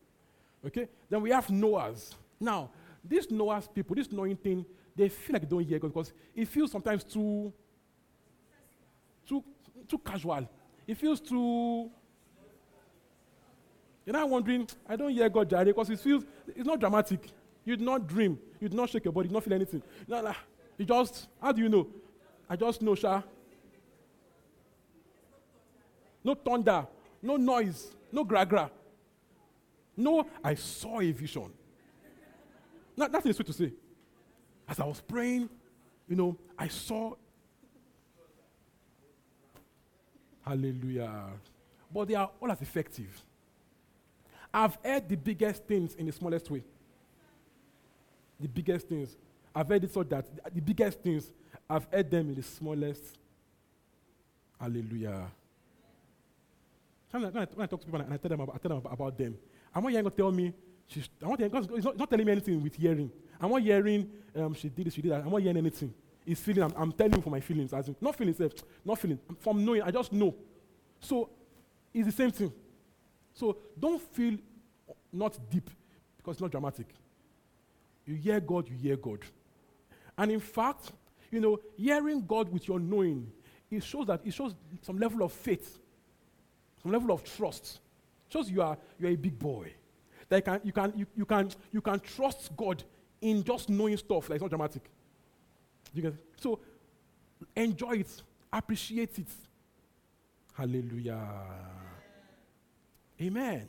Okay. 0.64 0.88
Then 1.10 1.20
we 1.20 1.30
have 1.30 1.50
knowers. 1.50 2.14
Now 2.40 2.70
these 3.08 3.30
knowers 3.30 3.68
people, 3.72 3.96
this 3.96 4.10
knowing 4.12 4.36
thing, 4.36 4.64
they 4.94 5.08
feel 5.08 5.34
like 5.34 5.42
they 5.42 5.48
don't 5.48 5.64
hear 5.64 5.78
God 5.78 5.92
because 5.92 6.12
it 6.34 6.48
feels 6.48 6.70
sometimes 6.70 7.04
too, 7.04 7.52
too, 9.26 9.42
too 9.86 9.98
casual. 9.98 10.48
It 10.86 10.96
feels 10.96 11.20
too. 11.20 11.90
You're 14.04 14.14
not 14.14 14.28
wondering, 14.28 14.66
I 14.88 14.96
don't 14.96 15.10
hear 15.10 15.28
God, 15.28 15.50
Jare, 15.50 15.66
because 15.66 15.90
it 15.90 16.00
feels, 16.00 16.24
it's 16.48 16.66
not 16.66 16.80
dramatic. 16.80 17.28
You 17.64 17.76
did 17.76 17.84
not 17.84 18.06
dream. 18.06 18.38
You 18.60 18.68
did 18.68 18.76
not 18.76 18.88
shake 18.88 19.04
your 19.04 19.12
body. 19.12 19.26
You 19.26 19.30
did 19.30 19.34
not 19.34 19.44
feel 19.44 19.52
anything. 19.52 19.82
No, 20.06 20.22
no. 20.22 20.34
You 20.78 20.84
just, 20.84 21.28
how 21.40 21.52
do 21.52 21.60
you 21.62 21.68
know? 21.68 21.86
I 22.48 22.56
just 22.56 22.80
know, 22.80 22.94
Sha. 22.94 23.22
No 26.24 26.34
thunder, 26.34 26.86
no 27.22 27.36
noise, 27.36 27.94
no 28.10 28.24
gra 28.24 28.44
gra. 28.44 28.70
No, 29.96 30.26
I 30.42 30.54
saw 30.54 31.00
a 31.00 31.10
vision. 31.12 31.52
Not, 32.98 33.12
nothing 33.12 33.32
sweet 33.32 33.46
to 33.46 33.52
say. 33.52 33.72
As 34.68 34.80
I 34.80 34.84
was 34.84 35.00
praying, 35.00 35.48
you 36.08 36.16
know, 36.16 36.36
I 36.58 36.66
saw. 36.66 37.14
Hallelujah. 40.44 41.26
But 41.94 42.08
they 42.08 42.16
are 42.16 42.28
all 42.40 42.50
as 42.50 42.60
effective. 42.60 43.22
I've 44.52 44.76
heard 44.84 45.08
the 45.08 45.16
biggest 45.16 45.64
things 45.64 45.94
in 45.94 46.06
the 46.06 46.12
smallest 46.12 46.50
way. 46.50 46.64
The 48.40 48.48
biggest 48.48 48.88
things. 48.88 49.16
I've 49.54 49.68
heard 49.68 49.84
it 49.84 49.94
so 49.94 50.02
that 50.02 50.26
the 50.52 50.60
biggest 50.60 51.00
things, 51.00 51.32
I've 51.70 51.86
heard 51.92 52.10
them 52.10 52.30
in 52.30 52.34
the 52.34 52.42
smallest. 52.42 53.16
Hallelujah. 54.60 55.30
When 57.12 57.24
I, 57.24 57.28
when 57.28 57.42
I, 57.60 57.66
talk 57.66 57.80
to 57.80 57.86
people 57.86 58.00
and 58.00 58.12
I 58.12 58.16
tell 58.16 58.28
them 58.28 58.40
about, 58.40 58.56
I 58.56 58.58
tell 58.58 58.68
them 58.70 58.78
about, 58.78 58.92
about 58.92 59.18
them, 59.18 59.38
I'm 59.72 59.84
not 59.84 59.92
going 59.92 60.04
to 60.04 60.10
tell 60.10 60.32
me 60.32 60.52
She's, 60.88 61.08
I 61.22 61.26
want 61.28 61.38
to, 61.40 61.74
he's 61.74 61.84
not, 61.84 61.98
not 61.98 62.10
telling 62.10 62.24
me 62.24 62.32
anything 62.32 62.62
with 62.62 62.74
hearing. 62.74 63.12
I'm 63.40 63.50
not 63.50 63.60
hearing 63.60 64.10
um, 64.34 64.54
she 64.54 64.68
did 64.70 64.86
this, 64.86 64.94
she 64.94 65.02
did 65.02 65.12
that. 65.12 65.22
I'm 65.22 65.30
not 65.30 65.42
hearing 65.42 65.58
anything. 65.58 65.92
It's 66.26 66.40
feeling, 66.40 66.62
I'm, 66.62 66.72
I'm 66.76 66.92
telling 66.92 67.14
you 67.14 67.22
for 67.22 67.30
my 67.30 67.40
feelings. 67.40 67.72
As 67.72 67.88
in, 67.88 67.96
not 68.00 68.16
feeling 68.16 68.34
self, 68.34 68.52
not 68.84 68.98
feeling. 68.98 69.18
From 69.38 69.64
knowing, 69.64 69.82
I 69.82 69.90
just 69.90 70.12
know. 70.12 70.34
So 71.00 71.28
it's 71.92 72.06
the 72.06 72.12
same 72.12 72.30
thing. 72.30 72.52
So 73.34 73.58
don't 73.78 74.00
feel 74.00 74.38
not 75.12 75.38
deep 75.50 75.70
because 76.16 76.36
it's 76.36 76.40
not 76.40 76.50
dramatic. 76.50 76.86
You 78.06 78.14
hear 78.14 78.40
God, 78.40 78.68
you 78.68 78.76
hear 78.76 78.96
God. 78.96 79.20
And 80.16 80.32
in 80.32 80.40
fact, 80.40 80.92
you 81.30 81.40
know, 81.40 81.60
hearing 81.76 82.24
God 82.26 82.50
with 82.50 82.66
your 82.66 82.80
knowing, 82.80 83.30
it 83.70 83.84
shows 83.84 84.06
that 84.06 84.22
it 84.24 84.32
shows 84.32 84.54
some 84.80 84.98
level 84.98 85.22
of 85.22 85.32
faith, 85.32 85.78
some 86.82 86.92
level 86.92 87.12
of 87.12 87.22
trust. 87.24 87.80
It 88.26 88.32
shows 88.32 88.50
you 88.50 88.62
are 88.62 88.78
you 88.98 89.08
are 89.08 89.10
a 89.10 89.16
big 89.16 89.38
boy 89.38 89.70
that 90.28 90.44
can, 90.44 90.60
you, 90.64 90.72
can, 90.72 90.92
you, 90.96 91.06
you, 91.16 91.24
can, 91.24 91.50
you 91.72 91.80
can 91.80 92.00
trust 92.00 92.54
God 92.56 92.82
in 93.20 93.42
just 93.42 93.68
knowing 93.68 93.96
stuff. 93.96 94.28
Like 94.28 94.36
it's 94.36 94.42
not 94.42 94.50
dramatic. 94.50 94.82
You 95.94 96.02
get 96.02 96.14
So 96.36 96.60
enjoy 97.56 97.98
it, 97.98 98.22
appreciate 98.52 99.18
it. 99.18 99.28
Hallelujah. 100.52 101.20
Amen. 103.20 103.68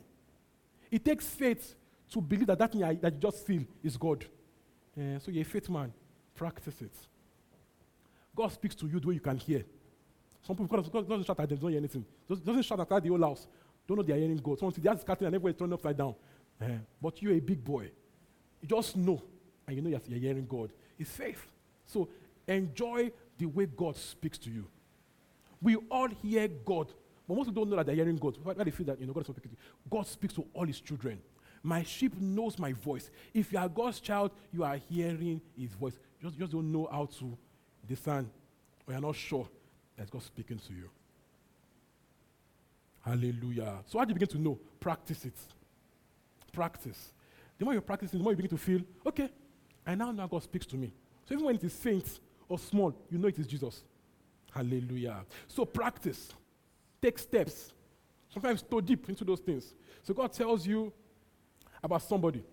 It 0.90 1.04
takes 1.04 1.26
faith 1.26 1.74
to 2.12 2.20
believe 2.20 2.46
that 2.46 2.58
that 2.58 2.72
thing 2.72 2.80
that 2.80 3.12
you 3.14 3.20
just 3.20 3.46
feel 3.46 3.62
is 3.82 3.96
God. 3.96 4.24
Uh, 4.96 5.18
so 5.18 5.30
you're 5.30 5.42
a 5.42 5.44
faith 5.44 5.68
man. 5.68 5.92
Practice 6.34 6.82
it. 6.82 6.92
God 8.34 8.52
speaks 8.52 8.74
to 8.76 8.86
you 8.86 9.00
the 9.00 9.08
way 9.08 9.14
you 9.14 9.20
can 9.20 9.36
hear. 9.36 9.64
Some 10.42 10.56
people, 10.56 10.76
God, 10.76 10.92
God 10.92 11.08
doesn't 11.08 11.26
shout 11.26 11.38
at 11.38 11.48
them, 11.48 11.58
don't 11.58 11.70
hear 11.70 11.78
anything. 11.78 12.04
Doesn't, 12.28 12.62
shout 12.62 12.80
at 12.80 13.02
the 13.02 13.08
whole 13.08 13.22
house. 13.22 13.46
Don't 13.86 13.98
know 13.98 14.02
they 14.02 14.12
are 14.12 14.16
hearing 14.16 14.36
God. 14.36 14.58
Someone 14.58 14.74
see 14.74 14.80
the 14.80 14.88
house 14.88 15.00
is 15.00 15.04
and 15.08 15.26
everywhere 15.26 15.52
is 15.52 15.58
turned 15.58 15.72
upside 15.72 15.96
down. 15.96 16.14
Uh, 16.60 16.66
but 17.00 17.22
you're 17.22 17.32
a 17.32 17.40
big 17.40 17.64
boy. 17.64 17.90
You 18.60 18.68
just 18.68 18.96
know, 18.96 19.22
and 19.66 19.76
you 19.76 19.82
know 19.82 19.88
you're, 19.88 20.00
you're 20.08 20.18
hearing 20.18 20.46
God. 20.46 20.70
It's 20.98 21.10
faith. 21.10 21.46
So 21.86 22.08
enjoy 22.46 23.10
the 23.38 23.46
way 23.46 23.66
God 23.66 23.96
speaks 23.96 24.38
to 24.38 24.50
you. 24.50 24.66
We 25.62 25.76
all 25.90 26.08
hear 26.22 26.48
God, 26.48 26.92
but 27.26 27.34
most 27.34 27.46
people 27.46 27.64
don't 27.64 27.70
know 27.70 27.76
that 27.76 27.86
they're 27.86 27.94
hearing 27.94 28.16
God. 28.16 28.36
Why 28.42 28.52
they 28.52 28.70
feel 28.70 28.86
that 28.86 29.00
you 29.00 29.06
know 29.06 29.12
God 29.12 29.20
is 29.20 29.26
speaking 29.26 29.50
to 29.50 29.56
you? 29.56 29.56
God 29.90 30.06
speaks 30.06 30.34
to 30.34 30.44
all 30.52 30.66
His 30.66 30.80
children. 30.80 31.20
My 31.62 31.82
sheep 31.82 32.18
knows 32.18 32.58
my 32.58 32.72
voice. 32.72 33.10
If 33.34 33.52
you 33.52 33.58
are 33.58 33.68
God's 33.68 34.00
child, 34.00 34.30
you 34.52 34.64
are 34.64 34.76
hearing 34.88 35.40
His 35.58 35.72
voice. 35.72 35.98
You 36.20 36.28
just, 36.28 36.38
just 36.38 36.52
don't 36.52 36.70
know 36.70 36.88
how 36.90 37.06
to 37.18 37.36
discern, 37.86 38.30
or 38.86 38.92
you're 38.92 39.00
not 39.00 39.16
sure 39.16 39.48
that 39.96 40.10
God's 40.10 40.26
speaking 40.26 40.58
to 40.58 40.72
you. 40.72 40.90
Hallelujah. 43.02 43.78
So 43.86 43.98
how 43.98 44.04
do 44.04 44.10
you 44.10 44.14
begin 44.14 44.28
to 44.28 44.38
know? 44.38 44.58
Practice 44.78 45.24
it 45.24 45.34
practice. 46.52 47.12
The 47.58 47.64
more 47.64 47.74
you 47.74 47.80
practice, 47.80 48.10
the 48.10 48.18
more 48.18 48.32
you 48.32 48.36
begin 48.36 48.50
to 48.50 48.58
feel, 48.58 48.80
okay, 49.06 49.28
I 49.86 49.94
now 49.94 50.10
know 50.12 50.26
God 50.26 50.42
speaks 50.42 50.66
to 50.66 50.76
me. 50.76 50.92
So 51.28 51.34
even 51.34 51.46
when 51.46 51.56
it 51.56 51.64
is 51.64 51.74
faint 51.74 52.20
or 52.48 52.58
small, 52.58 52.94
you 53.10 53.18
know 53.18 53.28
it 53.28 53.38
is 53.38 53.46
Jesus. 53.46 53.84
Hallelujah. 54.52 55.24
So 55.46 55.64
practice. 55.64 56.32
Take 57.00 57.18
steps. 57.18 57.72
Sometimes 58.32 58.62
go 58.62 58.80
deep 58.80 59.08
into 59.08 59.24
those 59.24 59.40
things. 59.40 59.74
So 60.02 60.14
God 60.14 60.32
tells 60.32 60.66
you 60.66 60.92
about 61.82 62.02
somebody. 62.02 62.44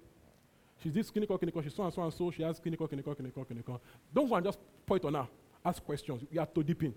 She's 0.82 0.94
this 0.94 1.10
clinical, 1.10 1.38
clinical, 1.38 1.62
she's 1.62 1.74
so 1.74 1.84
and 1.84 1.94
so 1.94 2.02
and 2.04 2.14
so, 2.14 2.32
she 2.32 2.44
has 2.44 2.60
clinical, 2.60 2.88
clinical, 2.88 3.16
clinical, 3.16 3.46
clinical. 3.46 3.82
Don't 4.14 4.30
go 4.30 4.36
and 4.36 4.46
just 4.46 4.60
point 4.86 5.04
on 5.06 5.16
her. 5.16 5.28
Ask 5.66 5.84
questions. 5.84 6.24
You 6.32 6.40
are 6.40 6.46
too 6.46 6.64
deep 6.64 6.84
in. 6.84 6.94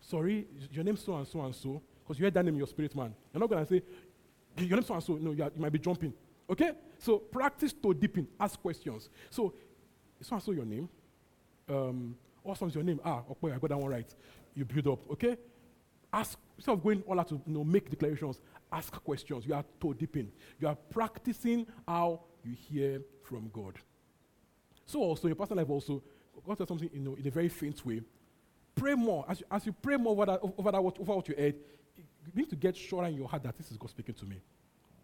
Sorry, 0.00 0.46
your 0.70 0.84
name 0.84 0.96
so 0.96 1.16
and 1.16 1.26
so 1.26 1.40
and 1.40 1.54
so, 1.54 1.82
because 2.02 2.18
you 2.18 2.24
heard 2.24 2.34
that 2.34 2.44
name 2.44 2.54
in 2.54 2.58
your 2.58 2.66
spirit 2.66 2.94
man. 2.94 3.14
You're 3.32 3.40
not 3.40 3.50
going 3.50 3.64
to 3.64 3.68
say, 3.68 3.82
your 4.64 4.76
name 4.76 4.84
so 4.84 4.94
and 4.94 5.02
so. 5.02 5.14
No, 5.14 5.32
you, 5.32 5.42
are, 5.42 5.50
you 5.54 5.60
might 5.60 5.72
be 5.72 5.78
jumping. 5.78 6.12
Okay? 6.48 6.72
So 6.98 7.18
practice 7.18 7.72
toe 7.72 7.92
dipping. 7.92 8.26
Ask 8.38 8.60
questions. 8.60 9.08
So, 9.30 9.54
so 10.20 10.34
and 10.34 10.42
so 10.42 10.52
your 10.52 10.64
name. 10.64 10.88
Um, 11.68 12.16
what 12.42 12.60
is 12.62 12.74
your 12.74 12.84
name? 12.84 13.00
Ah, 13.04 13.22
okay, 13.30 13.54
I 13.54 13.58
got 13.58 13.70
that 13.70 13.78
one 13.78 13.90
right. 13.90 14.14
You 14.54 14.64
build 14.64 14.86
up. 14.86 15.10
Okay? 15.12 15.36
Ask 16.12 16.38
instead 16.56 16.72
of 16.72 16.82
going 16.82 17.02
all 17.06 17.18
out 17.18 17.28
to 17.28 17.40
you 17.46 17.52
know, 17.52 17.64
make 17.64 17.90
declarations. 17.90 18.40
Ask 18.72 18.92
questions. 19.04 19.46
You 19.46 19.54
are 19.54 19.64
toe 19.80 19.92
dipping. 19.92 20.30
You 20.60 20.68
are 20.68 20.76
practicing 20.76 21.66
how 21.86 22.20
you 22.44 22.54
hear 22.54 23.02
from 23.22 23.50
God. 23.52 23.74
So 24.86 25.00
also 25.00 25.22
in 25.24 25.30
your 25.30 25.36
personal 25.36 25.64
life 25.64 25.70
also, 25.70 26.02
God 26.46 26.58
says 26.58 26.68
something 26.68 26.88
you 26.92 27.00
know, 27.00 27.14
in 27.14 27.26
a 27.26 27.30
very 27.30 27.48
faint 27.48 27.84
way. 27.84 28.00
Pray 28.74 28.94
more. 28.94 29.24
As 29.28 29.40
you, 29.40 29.46
as 29.50 29.66
you 29.66 29.72
pray 29.72 29.96
more 29.96 30.12
over 30.12 30.26
that, 30.26 30.40
over, 30.42 30.70
that, 30.70 30.78
over 30.78 31.14
what 31.14 31.28
you 31.28 31.34
heard, 31.36 31.56
you 32.34 32.42
need 32.42 32.50
to 32.50 32.56
get 32.56 32.76
sure 32.76 33.04
in 33.04 33.14
your 33.14 33.28
heart 33.28 33.42
that 33.44 33.56
this 33.56 33.70
is 33.70 33.76
God 33.76 33.90
speaking 33.90 34.14
to 34.14 34.24
me. 34.24 34.40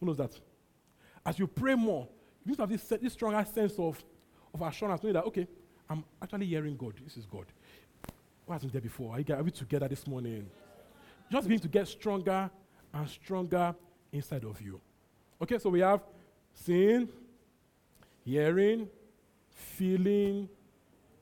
Who 0.00 0.06
knows 0.06 0.16
that? 0.18 0.38
As 1.24 1.38
you 1.38 1.46
pray 1.46 1.74
more, 1.74 2.08
you 2.44 2.50
need 2.50 2.56
to 2.56 2.62
have 2.62 2.70
this, 2.70 2.82
this 3.00 3.12
stronger 3.12 3.44
sense 3.44 3.78
of, 3.78 4.02
of 4.52 4.62
assurance, 4.62 5.02
knowing 5.02 5.14
that, 5.14 5.24
okay, 5.24 5.46
I'm 5.88 6.04
actually 6.20 6.46
hearing 6.46 6.76
God. 6.76 6.94
This 7.04 7.16
is 7.16 7.26
God. 7.26 7.46
What 8.46 8.56
wasn't 8.56 8.72
there 8.72 8.80
before? 8.80 9.14
Are, 9.14 9.20
you, 9.20 9.34
are 9.34 9.42
we 9.42 9.50
together 9.50 9.88
this 9.88 10.06
morning? 10.06 10.48
Just 11.30 11.46
begin 11.46 11.60
to 11.60 11.68
get 11.68 11.86
stronger 11.86 12.50
and 12.92 13.08
stronger 13.08 13.74
inside 14.12 14.44
of 14.44 14.60
you. 14.60 14.80
Okay, 15.40 15.58
so 15.58 15.70
we 15.70 15.80
have 15.80 16.00
seeing, 16.52 17.08
hearing, 18.24 18.88
feeling, 19.50 20.48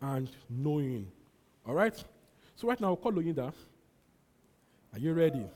and 0.00 0.30
knowing. 0.48 1.06
All 1.66 1.74
right? 1.74 1.94
So 2.56 2.68
right 2.68 2.80
now, 2.80 2.94
call 2.96 3.12
Oyinda. 3.12 3.52
Are 4.92 4.98
you 4.98 5.12
ready? 5.12 5.46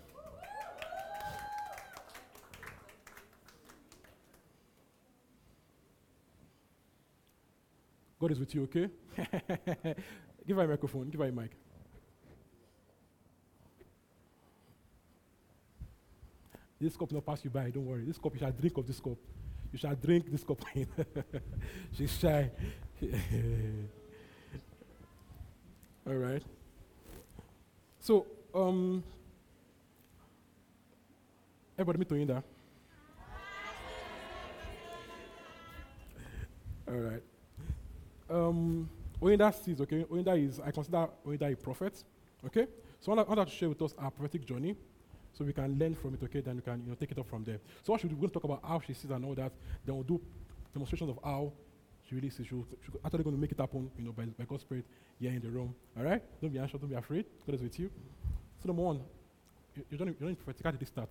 God 8.25 8.33
is 8.33 8.41
with 8.41 8.55
you, 8.55 8.63
okay? 8.63 8.89
Give 10.47 10.57
her 10.57 10.63
a 10.63 10.69
microphone. 10.69 11.11
Give 11.11 11.21
her 11.21 11.27
a 11.27 11.33
mic. 11.33 11.51
This 16.81 16.97
cup 16.97 17.11
will 17.11 17.17
not 17.17 17.27
pass 17.27 17.45
you 17.45 17.51
by, 17.51 17.69
don't 17.69 17.85
worry. 17.85 18.07
This 18.07 18.17
cup, 18.17 18.33
you 18.33 18.39
shall 18.39 18.51
drink 18.51 18.79
of 18.79 18.87
this 18.87 18.99
cup. 18.99 19.19
You 19.71 19.79
shall 19.79 19.95
drink 19.95 20.33
this 20.33 20.43
cup. 20.43 20.65
She's 21.93 22.19
shy. 22.19 22.51
All 26.07 26.15
right. 26.15 26.43
So, 28.01 28.25
um, 28.55 29.05
everybody 31.79 31.99
meet 31.99 32.09
Oyinda. 32.09 32.43
All 36.89 36.95
right. 36.95 37.23
Um, 38.35 38.91
Oyinda 39.23 39.55
sees, 39.55 39.81
okay? 39.81 40.05
Oyinda 40.11 40.35
is, 40.37 40.59
I 40.59 40.73
consider 40.73 41.09
Oyinda 41.25 41.53
a 41.53 41.57
prophet, 41.57 42.03
okay? 42.45 42.67
So 43.01 43.13
I 43.13 43.23
want 43.23 43.49
to 43.49 43.55
share 43.55 43.69
with 43.69 43.81
us 43.81 43.95
our 43.97 44.11
prophetic 44.11 44.45
journey 44.45 44.75
so 45.33 45.45
we 45.45 45.53
can 45.53 45.79
learn 45.79 45.95
from 45.95 46.15
it, 46.15 46.23
okay? 46.25 46.41
Then 46.41 46.57
we 46.57 46.63
can, 46.63 46.83
you 46.83 46.91
know, 46.91 46.97
take 46.97 47.13
it 47.13 47.19
up 47.19 47.29
from 47.29 47.45
there. 47.45 47.61
So 47.85 47.93
what 47.93 48.01
should 48.01 48.11
we, 48.11 48.17
we're 48.17 48.23
going 48.23 48.31
to 48.31 48.35
talk 48.35 48.45
about 48.45 48.61
how 48.67 48.81
she 48.81 48.93
sees 48.93 49.11
and 49.11 49.25
all 49.25 49.35
that. 49.37 49.53
Then 49.85 49.95
we'll 49.95 50.05
do 50.05 50.21
demonstrations 50.73 51.11
of 51.11 51.19
how 51.23 51.53
she 52.09 52.17
really 52.17 52.31
sees. 52.31 52.47
She's 52.47 52.65
she 52.85 52.93
actually 53.05 53.23
going 53.23 53.37
to 53.37 53.41
make 53.41 53.53
it 53.53 53.61
happen, 53.61 53.89
you 53.97 54.05
know, 54.05 54.13
by, 54.13 54.25
by 54.25 54.45
God's 54.45 54.63
Spirit 54.63 54.85
here 55.21 55.31
in 55.31 55.41
the 55.41 55.51
room. 55.51 55.73
All 55.97 56.03
right? 56.03 56.23
Don't 56.41 56.53
be 56.53 56.59
anxious, 56.59 56.81
don't 56.81 56.91
be 56.91 56.97
afraid. 56.97 57.27
God 57.47 57.55
is 57.55 57.63
with 57.63 57.79
you. 57.79 57.89
So 58.61 58.67
number 58.67 58.83
one, 58.83 59.01
you're 59.77 59.99
doing, 59.99 60.09
you're 60.09 60.27
doing 60.29 60.37
prophetic. 60.37 60.65
How 60.65 60.73
did 60.73 60.83
it 60.83 60.89
start? 60.89 61.11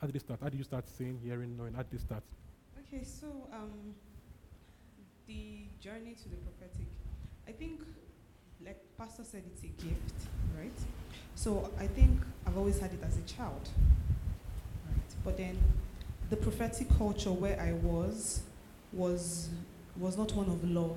How 0.00 0.06
did 0.06 0.14
it 0.14 0.20
start? 0.20 0.38
How 0.40 0.48
did 0.48 0.58
you 0.58 0.64
start 0.64 0.86
seeing, 0.86 1.18
hearing, 1.24 1.56
knowing? 1.56 1.74
How 1.74 1.82
did 1.82 1.94
it 1.94 2.00
start? 2.00 2.22
Okay, 2.86 3.02
so 3.02 3.48
um, 3.52 3.94
the 5.26 5.66
journey 5.80 6.14
to 6.22 6.28
the 6.28 6.36
prophetic, 6.36 6.86
I 7.48 7.52
think, 7.52 7.80
like 8.64 8.80
Pastor 8.98 9.24
said, 9.24 9.42
it's 9.46 9.62
a 9.62 9.82
gift, 9.82 10.14
right? 10.58 10.72
So 11.34 11.70
I 11.78 11.86
think 11.86 12.20
I've 12.46 12.56
always 12.56 12.78
had 12.78 12.92
it 12.92 13.00
as 13.02 13.16
a 13.16 13.22
child, 13.22 13.68
right? 14.86 15.14
But 15.24 15.36
then 15.36 15.58
the 16.30 16.36
prophetic 16.36 16.88
culture 16.96 17.32
where 17.32 17.60
I 17.60 17.72
was 17.72 18.42
was 18.92 19.48
was 19.96 20.16
not 20.16 20.32
one 20.34 20.46
of 20.46 20.68
love. 20.68 20.96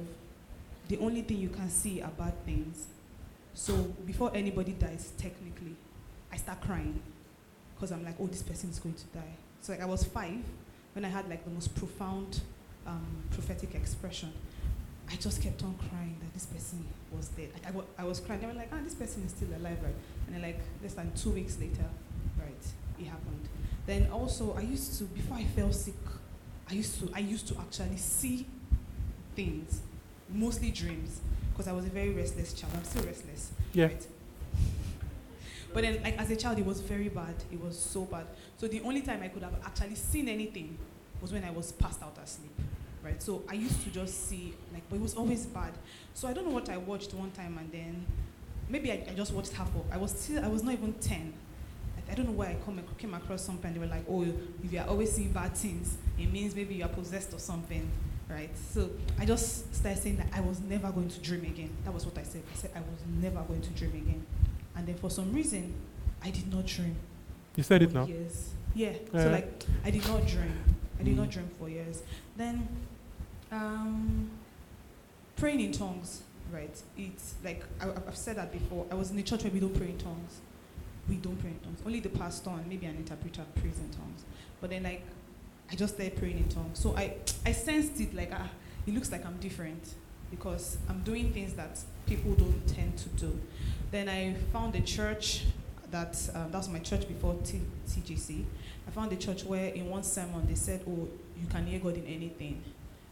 The 0.88 0.98
only 1.00 1.22
thing 1.22 1.38
you 1.38 1.50
can 1.50 1.70
see 1.70 2.02
are 2.02 2.12
bad 2.12 2.34
things. 2.46 2.88
So 3.54 3.74
before 4.06 4.32
anybody 4.34 4.72
dies, 4.74 5.12
technically, 5.18 5.76
I 6.32 6.38
start 6.38 6.62
crying 6.62 7.00
because 7.76 7.92
I'm 7.92 8.04
like, 8.06 8.16
oh, 8.20 8.28
this 8.28 8.44
person 8.44 8.70
is 8.70 8.80
going 8.80 8.96
to 8.96 9.06
die. 9.08 9.36
So 9.62 9.74
like 9.74 9.82
I 9.82 9.86
was 9.86 10.04
five 10.04 10.44
when 10.94 11.04
I 11.06 11.10
had 11.10 11.30
like 11.30 11.44
the 11.44 11.52
most 11.52 11.76
profound 11.76 12.42
um, 12.88 13.24
prophetic 13.32 13.76
expression. 13.76 14.32
I 15.10 15.16
just 15.16 15.42
kept 15.42 15.64
on 15.64 15.76
crying 15.90 16.18
that 16.20 16.34
this 16.34 16.46
person 16.46 16.86
was 17.12 17.30
dead. 17.30 17.50
Like 17.54 17.74
I, 17.98 18.02
I 18.02 18.06
was 18.06 18.20
crying. 18.20 18.42
They 18.42 18.48
were 18.48 18.54
like, 18.54 18.70
ah, 18.74 18.78
this 18.84 18.96
person 18.96 19.24
is 19.24 19.32
still 19.32 19.50
alive, 19.50 19.78
right? 19.82 19.96
And 20.26 20.36
then 20.36 20.42
like 20.42 20.60
less 20.82 20.94
than 20.94 21.12
two 21.14 21.32
weeks 21.32 21.60
later, 21.60 21.86
right, 22.38 22.66
it 23.00 23.06
happened. 23.06 23.48
Then 23.86 24.10
also 24.12 24.54
I 24.58 24.62
used 24.62 24.98
to 25.00 25.06
before 25.06 25.38
I 25.38 25.46
fell 25.46 25.72
sick, 25.72 25.96
I 26.70 26.74
used 26.74 27.00
to 27.00 27.10
I 27.14 27.20
used 27.20 27.48
to 27.50 27.58
actually 27.58 27.98
see 27.98 28.46
things, 29.36 29.82
mostly 30.30 30.72
dreams, 30.72 31.22
because 31.52 31.68
I 31.68 31.72
was 31.72 31.86
a 31.86 31.90
very 31.90 32.10
restless 32.10 32.54
child. 32.54 32.74
I'm 32.76 32.84
still 32.84 33.04
restless. 33.04 33.52
Yeah. 33.74 33.86
Right? 33.86 34.08
But 35.74 35.84
then, 35.84 36.02
like 36.02 36.18
as 36.18 36.32
a 36.32 36.36
child, 36.36 36.58
it 36.58 36.66
was 36.66 36.80
very 36.80 37.10
bad. 37.10 37.36
It 37.52 37.62
was 37.62 37.78
so 37.78 38.06
bad. 38.06 38.26
So 38.58 38.68
the 38.68 38.82
only 38.82 39.02
time 39.02 39.22
I 39.22 39.28
could 39.28 39.44
have 39.44 39.54
actually 39.64 39.96
seen 39.96 40.28
anything 40.28 40.78
was 41.22 41.32
when 41.32 41.44
I 41.44 41.52
was 41.52 41.72
passed 41.72 42.02
out 42.02 42.18
asleep. 42.24 42.52
Right. 43.08 43.24
So 43.24 43.42
I 43.48 43.54
used 43.54 43.82
to 43.84 43.90
just 43.90 44.28
see 44.28 44.54
like, 44.74 44.84
but 44.90 44.98
it 44.98 45.02
was 45.02 45.16
always 45.16 45.46
bad. 45.46 45.72
So 46.14 46.28
I 46.28 46.34
don't 46.34 46.46
know 46.46 46.54
what 46.54 46.68
I 46.70 46.76
watched 46.76 47.14
one 47.14 47.32
time, 47.32 47.58
and 47.58 47.72
then 47.72 48.06
maybe 48.68 48.92
I, 48.92 48.96
I 49.10 49.14
just 49.16 49.32
watched 49.32 49.54
half 49.54 49.70
of. 49.76 49.84
I 49.92 49.98
was 49.98 50.12
still 50.12 50.44
I 50.44 50.50
was 50.50 50.62
not 50.62 50.74
even 50.74 50.92
ten. 50.94 51.32
I, 51.98 52.12
I 52.12 52.16
don't 52.16 52.26
know 52.26 52.34
where 52.34 52.50
I 52.50 52.58
come, 52.66 52.82
came 52.98 53.14
across 53.14 53.44
something. 53.46 53.72
They 53.74 53.80
were 53.80 53.86
like, 53.86 54.04
oh, 54.10 54.24
if 54.62 54.74
you 54.74 54.80
are 54.80 54.88
always 54.88 55.14
seeing 55.14 55.32
bad 55.32 55.56
things, 55.56 55.96
it 56.20 56.30
means 56.34 56.54
maybe 56.54 56.76
you 56.76 56.84
are 56.84 56.90
possessed 56.90 57.34
or 57.34 57.40
something 57.40 57.90
right? 58.30 58.50
So 58.74 58.90
I 59.18 59.24
just 59.24 59.74
started 59.74 60.02
saying 60.02 60.18
that 60.18 60.28
I 60.34 60.42
was 60.42 60.60
never 60.60 60.92
going 60.92 61.08
to 61.08 61.20
dream 61.22 61.46
again. 61.46 61.70
That 61.86 61.94
was 61.94 62.06
what 62.06 62.18
I 62.18 62.24
said. 62.24 62.44
I 62.54 62.58
said 62.58 62.72
I 62.76 62.80
was 62.80 63.00
never 63.22 63.40
going 63.48 63.62
to 63.62 63.70
dream 63.70 63.92
again. 63.92 64.26
And 64.76 64.86
then 64.86 64.96
for 64.96 65.10
some 65.10 65.32
reason, 65.32 65.74
I 66.22 66.30
did 66.32 66.54
not 66.54 66.66
dream. 66.66 66.96
You 67.56 67.64
said 67.64 67.82
it 67.84 67.94
now. 67.94 68.06
Years. 68.06 68.50
Yeah. 68.76 68.92
Yeah. 69.14 69.24
So 69.24 69.30
like 69.30 69.64
I 69.86 69.92
did 69.92 70.06
not 70.08 70.28
dream. 70.28 70.54
I 71.00 71.04
did 71.04 71.16
not 71.16 71.30
Mm. 71.30 71.32
dream 71.32 71.50
for 71.60 71.70
years. 71.70 72.02
Then 72.36 72.68
um, 73.52 74.30
praying 75.36 75.60
in 75.60 75.72
tongues, 75.72 76.24
right? 76.52 76.82
It's 76.98 77.36
like 77.44 77.64
I, 77.82 77.90
I've 77.90 78.18
said 78.18 78.38
that 78.38 78.52
before. 78.52 78.86
I 78.92 78.96
was 78.96 79.12
in 79.12 79.20
a 79.20 79.24
church 79.24 79.44
where 79.44 79.52
we 79.52 79.60
don't 79.60 79.76
pray 79.76 79.88
in 79.90 79.98
tongues. 79.98 80.42
We 81.10 81.16
don't 81.16 81.40
pray 81.40 81.52
in 81.52 81.60
tongues. 81.60 81.80
Only 81.86 82.00
the 82.00 82.10
pastor 82.10 82.50
and 82.50 82.68
maybe 82.68 82.86
an 82.86 82.98
interpreter 82.98 83.44
prays 83.56 83.80
in 83.80 83.90
tongues. 83.90 84.24
But 84.60 84.72
then 84.72 84.84
like 84.84 85.04
I 85.72 85.76
just 85.76 85.96
started 85.96 86.18
praying 86.18 86.38
in 86.38 86.50
tongues. 86.50 86.80
So 86.80 86.96
I, 86.96 87.16
I 87.46 87.52
sensed 87.52 88.00
it 88.00 88.14
like, 88.14 88.32
ah, 88.34 88.50
it 88.86 88.94
looks 88.94 89.12
like 89.12 89.26
I'm 89.26 89.38
different 89.38 89.96
because 90.32 90.78
I'm 90.90 91.02
doing 91.04 91.32
things 91.34 91.54
that 91.54 91.80
people 92.06 92.34
don't 92.36 92.66
tend 92.68 92.98
to 92.98 93.10
do. 93.10 93.40
Then 93.92 94.08
I 94.10 94.36
found 94.54 94.76
a 94.76 94.82
church 94.82 95.46
that, 95.92 96.18
um, 96.34 96.52
that 96.52 96.58
was 96.58 96.70
my 96.70 96.80
church 96.80 97.08
before 97.08 97.36
T- 97.44 97.62
TGC. 97.88 98.44
I 98.88 98.92
found 98.92 99.12
a 99.12 99.18
church 99.18 99.44
where 99.44 99.74
in 99.74 99.90
one 99.90 100.04
sermon 100.04 100.46
they 100.48 100.56
said, 100.56 100.82
oh, 100.88 101.08
you 101.40 101.48
can 101.50 101.66
hear 101.66 101.80
God 101.80 101.96
in 101.96 102.06
anything, 102.06 102.64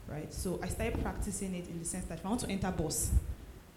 right? 0.08 0.34
So 0.34 0.60
I 0.62 0.68
started 0.68 1.02
practicing 1.02 1.56
it 1.56 1.68
in 1.68 1.80
the 1.80 1.86
sense 1.86 2.06
that 2.06 2.20
if 2.20 2.26
I 2.26 2.30
want 2.30 2.42
to 2.42 2.50
enter 2.50 2.72
bus, 2.72 3.12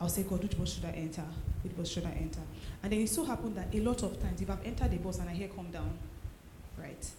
I'll 0.00 0.08
say, 0.08 0.22
God, 0.22 0.42
which 0.42 0.56
bus 0.56 0.74
should 0.74 0.84
I 0.84 0.90
enter? 0.90 1.24
Which 1.62 1.76
bus 1.76 1.88
should 1.88 2.04
I 2.04 2.12
enter? 2.12 2.40
And 2.82 2.92
then 2.92 3.00
it 3.00 3.08
so 3.08 3.24
happened 3.24 3.56
that 3.56 3.74
a 3.74 3.80
lot 3.80 4.02
of 4.02 4.20
times, 4.20 4.40
if 4.40 4.48
I've 4.48 4.64
entered 4.64 4.92
a 4.92 4.96
bus 4.96 5.18
and 5.18 5.28
I 5.28 5.32
hear 5.32 5.48
come 5.48 5.70
down, 5.70 5.90
right? 6.76 7.10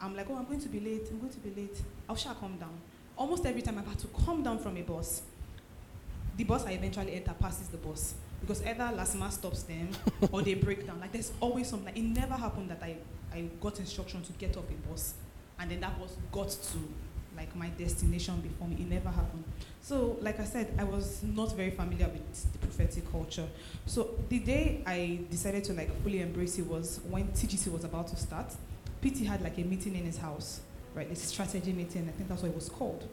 I'm 0.00 0.16
like, 0.16 0.28
oh, 0.28 0.36
I'm 0.36 0.44
going 0.44 0.60
to 0.60 0.68
be 0.68 0.80
late. 0.80 1.06
I'm 1.10 1.20
going 1.20 1.32
to 1.32 1.38
be 1.38 1.60
late. 1.60 1.80
I'll 2.08 2.16
shall 2.16 2.34
come 2.34 2.56
down. 2.58 2.76
Almost 3.16 3.46
every 3.46 3.62
time 3.62 3.78
I've 3.78 3.86
had 3.86 3.98
to 4.00 4.08
come 4.24 4.42
down 4.42 4.58
from 4.58 4.76
a 4.76 4.82
bus, 4.82 5.22
the 6.36 6.44
bus 6.44 6.66
I 6.66 6.72
eventually 6.72 7.14
enter 7.14 7.34
passes 7.38 7.68
the 7.68 7.76
bus 7.76 8.14
because 8.40 8.64
either 8.66 8.84
LASTMA 8.84 9.30
stops 9.30 9.62
them 9.62 9.88
or 10.32 10.42
they 10.42 10.54
break 10.54 10.86
down. 10.86 11.00
Like 11.00 11.12
there's 11.12 11.32
always 11.40 11.68
something. 11.68 11.86
Like, 11.86 11.96
it 11.96 12.02
never 12.02 12.34
happened 12.34 12.70
that 12.70 12.82
I, 12.82 12.96
I 13.32 13.42
got 13.60 13.78
instruction 13.78 14.22
to 14.22 14.32
get 14.32 14.56
off 14.56 14.64
a 14.68 14.88
bus 14.88 15.14
and 15.60 15.70
then 15.70 15.80
that 15.80 15.98
bus 15.98 16.16
got 16.32 16.50
to 16.50 16.78
like 17.36 17.54
my 17.56 17.68
destination 17.70 18.40
before 18.40 18.68
me. 18.68 18.76
It 18.78 18.90
never 18.90 19.08
happened. 19.08 19.44
So, 19.80 20.16
like 20.20 20.38
I 20.38 20.44
said, 20.44 20.74
I 20.78 20.84
was 20.84 21.22
not 21.22 21.56
very 21.56 21.70
familiar 21.70 22.08
with 22.08 22.52
the 22.52 22.58
prophetic 22.58 23.10
culture. 23.10 23.46
So 23.86 24.10
the 24.28 24.38
day 24.38 24.82
I 24.86 25.20
decided 25.30 25.64
to 25.64 25.72
like 25.72 25.90
fully 26.02 26.20
embrace 26.20 26.58
it 26.58 26.66
was 26.66 27.00
when 27.08 27.28
TGC 27.28 27.72
was 27.72 27.84
about 27.84 28.08
to 28.08 28.16
start. 28.16 28.54
PT 29.02 29.26
had 29.26 29.42
like 29.42 29.58
a 29.58 29.62
meeting 29.62 29.96
in 29.96 30.04
his 30.04 30.18
house, 30.18 30.60
right? 30.94 31.10
A 31.10 31.16
strategy 31.16 31.72
meeting. 31.72 32.08
I 32.08 32.12
think 32.12 32.28
that's 32.28 32.42
what 32.42 32.50
it 32.50 32.54
was 32.54 32.68
called. 32.68 33.08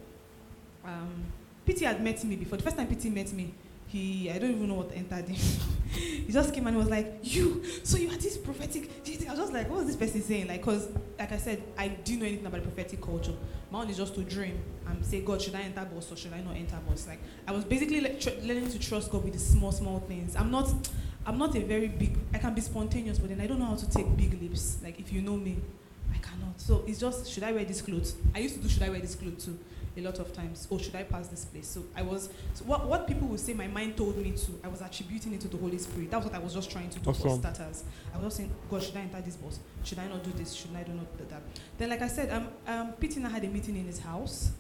Um, 0.85 1.25
PT 1.67 1.81
had 1.81 2.03
met 2.03 2.23
me 2.23 2.35
before. 2.35 2.57
The 2.57 2.63
first 2.63 2.77
time 2.77 2.87
PT 2.87 3.05
met 3.05 3.31
me, 3.33 3.53
he 3.87 4.29
I 4.29 4.37
don't 4.37 4.51
even 4.51 4.67
know 4.67 4.75
what 4.75 4.91
entered 4.93 5.27
him. 5.27 5.37
he 5.91 6.31
just 6.31 6.53
came 6.53 6.67
and 6.67 6.77
was 6.77 6.89
like, 6.89 7.19
"You, 7.23 7.63
so 7.83 7.97
you 7.97 8.09
are 8.09 8.17
this 8.17 8.37
prophetic." 8.37 9.03
do 9.03 9.11
you 9.11 9.17
think-" 9.17 9.29
I 9.29 9.33
was 9.33 9.39
just 9.41 9.53
like, 9.53 9.69
"What 9.69 9.79
was 9.79 9.87
this 9.87 9.95
person 9.95 10.21
saying?" 10.21 10.47
Like, 10.47 10.61
cause 10.61 10.87
like 11.17 11.31
I 11.31 11.37
said, 11.37 11.63
I 11.77 11.87
didn't 11.87 12.19
know 12.19 12.27
anything 12.27 12.45
about 12.45 12.61
the 12.63 12.67
prophetic 12.67 13.01
culture. 13.01 13.33
My 13.71 13.81
own 13.81 13.89
is 13.89 13.97
just 13.97 14.15
to 14.15 14.21
dream 14.21 14.61
and 14.87 15.03
say, 15.05 15.21
"God, 15.21 15.41
should 15.41 15.55
I 15.55 15.61
enter 15.61 15.85
bus 15.85 16.11
or 16.11 16.15
should 16.15 16.33
I 16.33 16.41
not 16.41 16.55
enter 16.55 16.77
bus?" 16.87 17.07
Like, 17.07 17.19
I 17.47 17.51
was 17.51 17.63
basically 17.63 18.01
le- 18.01 18.13
tr- 18.13 18.41
learning 18.43 18.69
to 18.69 18.79
trust 18.79 19.11
God 19.11 19.23
with 19.23 19.33
the 19.33 19.39
small, 19.39 19.71
small 19.71 19.99
things. 20.01 20.35
I'm 20.35 20.51
not, 20.51 20.71
I'm 21.25 21.37
not 21.37 21.55
a 21.55 21.61
very 21.61 21.87
big. 21.87 22.17
I 22.33 22.37
can 22.37 22.53
be 22.53 22.61
spontaneous, 22.61 23.17
but 23.19 23.29
then 23.29 23.41
I 23.41 23.47
don't 23.47 23.59
know 23.59 23.65
how 23.65 23.75
to 23.75 23.89
take 23.89 24.15
big 24.15 24.39
leaps. 24.39 24.77
Like, 24.83 24.99
if 24.99 25.11
you 25.11 25.21
know 25.21 25.37
me, 25.37 25.57
I 26.13 26.17
cannot. 26.17 26.59
So 26.59 26.83
it's 26.87 26.99
just, 26.99 27.31
should 27.31 27.43
I 27.43 27.51
wear 27.51 27.65
this 27.65 27.81
clothes? 27.81 28.15
I 28.35 28.39
used 28.39 28.55
to 28.55 28.61
do, 28.61 28.69
should 28.69 28.83
I 28.83 28.89
wear 28.89 28.99
this 28.99 29.15
clothes 29.15 29.45
too? 29.45 29.57
A 29.97 30.01
lot 30.01 30.19
of 30.19 30.31
times, 30.33 30.67
oh, 30.71 30.77
should 30.77 30.95
I 30.95 31.03
pass 31.03 31.27
this 31.27 31.45
place? 31.45 31.67
So 31.67 31.83
I 31.95 32.01
was, 32.03 32.29
so 32.53 32.63
what, 32.65 32.87
what 32.87 33.07
people 33.07 33.27
would 33.27 33.39
say 33.39 33.53
my 33.53 33.67
mind 33.67 33.97
told 33.97 34.17
me 34.17 34.31
to, 34.31 34.51
I 34.63 34.67
was 34.67 34.81
attributing 34.81 35.33
it 35.33 35.41
to 35.41 35.47
the 35.47 35.57
Holy 35.57 35.77
Spirit. 35.77 36.11
That 36.11 36.17
was 36.17 36.27
what 36.27 36.35
I 36.35 36.39
was 36.39 36.53
just 36.53 36.71
trying 36.71 36.89
to 36.89 36.99
do 36.99 37.11
for 37.13 37.27
Awesome. 37.27 37.39
starters. 37.39 37.83
I 38.13 38.17
was 38.17 38.25
just 38.27 38.37
saying, 38.37 38.51
God, 38.69 38.83
should 38.83 38.95
I 38.95 39.01
enter 39.01 39.21
this 39.21 39.35
bus? 39.35 39.59
Should 39.83 39.99
I 39.99 40.07
not 40.07 40.23
do 40.23 40.31
this? 40.31 40.53
Should 40.53 40.75
I 40.75 40.83
do 40.83 40.93
not 40.93 41.17
do 41.17 41.25
that? 41.29 41.41
Then, 41.77 41.89
like 41.89 42.01
I 42.01 42.07
said, 42.07 42.29
um, 42.31 42.47
um, 42.67 42.93
PT 42.93 43.17
and 43.17 43.27
I 43.27 43.29
had 43.29 43.43
a 43.43 43.47
meeting 43.47 43.75
in 43.75 43.85
his 43.85 43.99
house. 43.99 44.51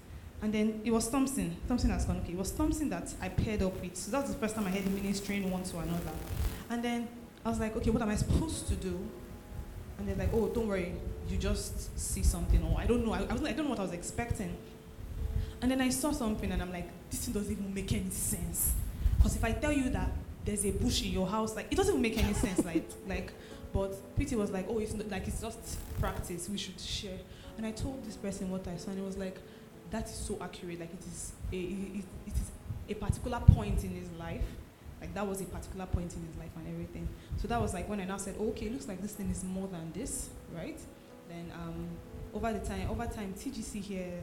And 0.41 0.53
then 0.53 0.81
it 0.85 0.91
was 0.91 1.09
Thompson. 1.09 1.55
Thompson 1.67 1.89
has 1.89 2.05
gone, 2.05 2.17
okay. 2.23 2.31
It 2.33 2.37
was 2.37 2.51
Thompson 2.51 2.89
that 2.89 3.13
I 3.21 3.29
paired 3.29 3.61
up 3.61 3.79
with. 3.81 3.95
So 3.97 4.09
that's 4.11 4.29
the 4.29 4.37
first 4.37 4.55
time 4.55 4.65
I 4.67 4.71
the 4.71 4.89
ministering 4.89 5.51
one 5.51 5.63
to 5.63 5.77
another. 5.79 6.11
And 6.69 6.83
then 6.83 7.07
I 7.45 7.49
was 7.49 7.59
like, 7.59 7.75
okay, 7.75 7.89
what 7.89 8.01
am 8.01 8.09
I 8.09 8.15
supposed 8.15 8.67
to 8.69 8.75
do? 8.75 8.99
And 9.97 10.07
they're 10.07 10.15
like, 10.15 10.29
oh, 10.33 10.47
don't 10.47 10.67
worry, 10.67 10.93
you 11.29 11.37
just 11.37 11.99
see 11.99 12.23
something, 12.23 12.63
or 12.63 12.79
I 12.79 12.85
don't 12.85 13.05
know. 13.05 13.11
I, 13.13 13.19
I, 13.19 13.23
I 13.23 13.51
don't 13.51 13.57
know 13.65 13.69
what 13.69 13.79
I 13.79 13.83
was 13.83 13.91
expecting. 13.91 14.55
And 15.61 15.71
then 15.71 15.81
I 15.81 15.89
saw 15.89 16.11
something, 16.11 16.51
and 16.51 16.61
I'm 16.61 16.71
like, 16.71 16.89
this 17.09 17.25
thing 17.25 17.33
doesn't 17.33 17.51
even 17.51 17.73
make 17.73 17.91
any 17.91 18.09
sense. 18.09 18.73
Because 19.17 19.35
if 19.35 19.43
I 19.43 19.51
tell 19.51 19.73
you 19.73 19.89
that 19.89 20.09
there's 20.45 20.65
a 20.65 20.71
bush 20.71 21.01
in 21.03 21.11
your 21.11 21.27
house, 21.27 21.55
like 21.55 21.67
it 21.71 21.75
doesn't 21.75 21.93
even 21.93 22.01
make 22.01 22.17
any 22.17 22.33
sense. 22.33 22.63
Like, 22.63 22.89
like, 23.07 23.33
but 23.73 23.93
PT 24.17 24.33
was 24.33 24.51
like, 24.51 24.65
oh, 24.69 24.79
it's 24.79 24.93
not, 24.93 25.09
like 25.09 25.27
it's 25.27 25.41
just 25.41 25.77
practice. 25.99 26.49
We 26.49 26.57
should 26.57 26.79
share. 26.79 27.19
And 27.57 27.65
I 27.65 27.71
told 27.71 28.05
this 28.05 28.15
person 28.15 28.49
what 28.49 28.67
I 28.67 28.77
saw, 28.77 28.91
and 28.91 28.99
it 28.99 29.05
was 29.05 29.17
like, 29.17 29.37
that 29.91 30.05
is 30.05 30.15
so 30.15 30.37
accurate. 30.41 30.79
Like 30.79 30.93
it 30.93 31.05
is 31.05 31.33
a, 31.51 31.55
it, 31.55 32.03
it 32.27 32.33
is 32.33 32.51
a 32.87 32.93
particular 32.93 33.39
point 33.41 33.83
in 33.83 33.91
his 33.91 34.09
life. 34.11 34.45
Like 35.01 35.13
that 35.13 35.27
was 35.27 35.41
a 35.41 35.45
particular 35.45 35.85
point 35.85 36.13
in 36.13 36.25
his 36.25 36.35
life 36.37 36.51
and 36.57 36.67
everything. 36.67 37.07
So 37.37 37.47
that 37.47 37.61
was 37.61 37.73
like 37.73 37.87
when 37.87 37.99
I 37.99 38.05
now 38.05 38.17
said, 38.17 38.35
okay, 38.39 38.67
it 38.67 38.73
looks 38.73 38.87
like 38.87 39.01
this 39.01 39.13
thing 39.13 39.29
is 39.29 39.43
more 39.43 39.67
than 39.67 39.91
this, 39.93 40.29
right? 40.55 40.79
Then 41.29 41.51
um, 41.55 41.87
over 42.33 42.51
the 42.51 42.59
time, 42.59 42.89
over 42.89 43.05
time, 43.05 43.33
TGC 43.37 43.81
here, 43.81 44.19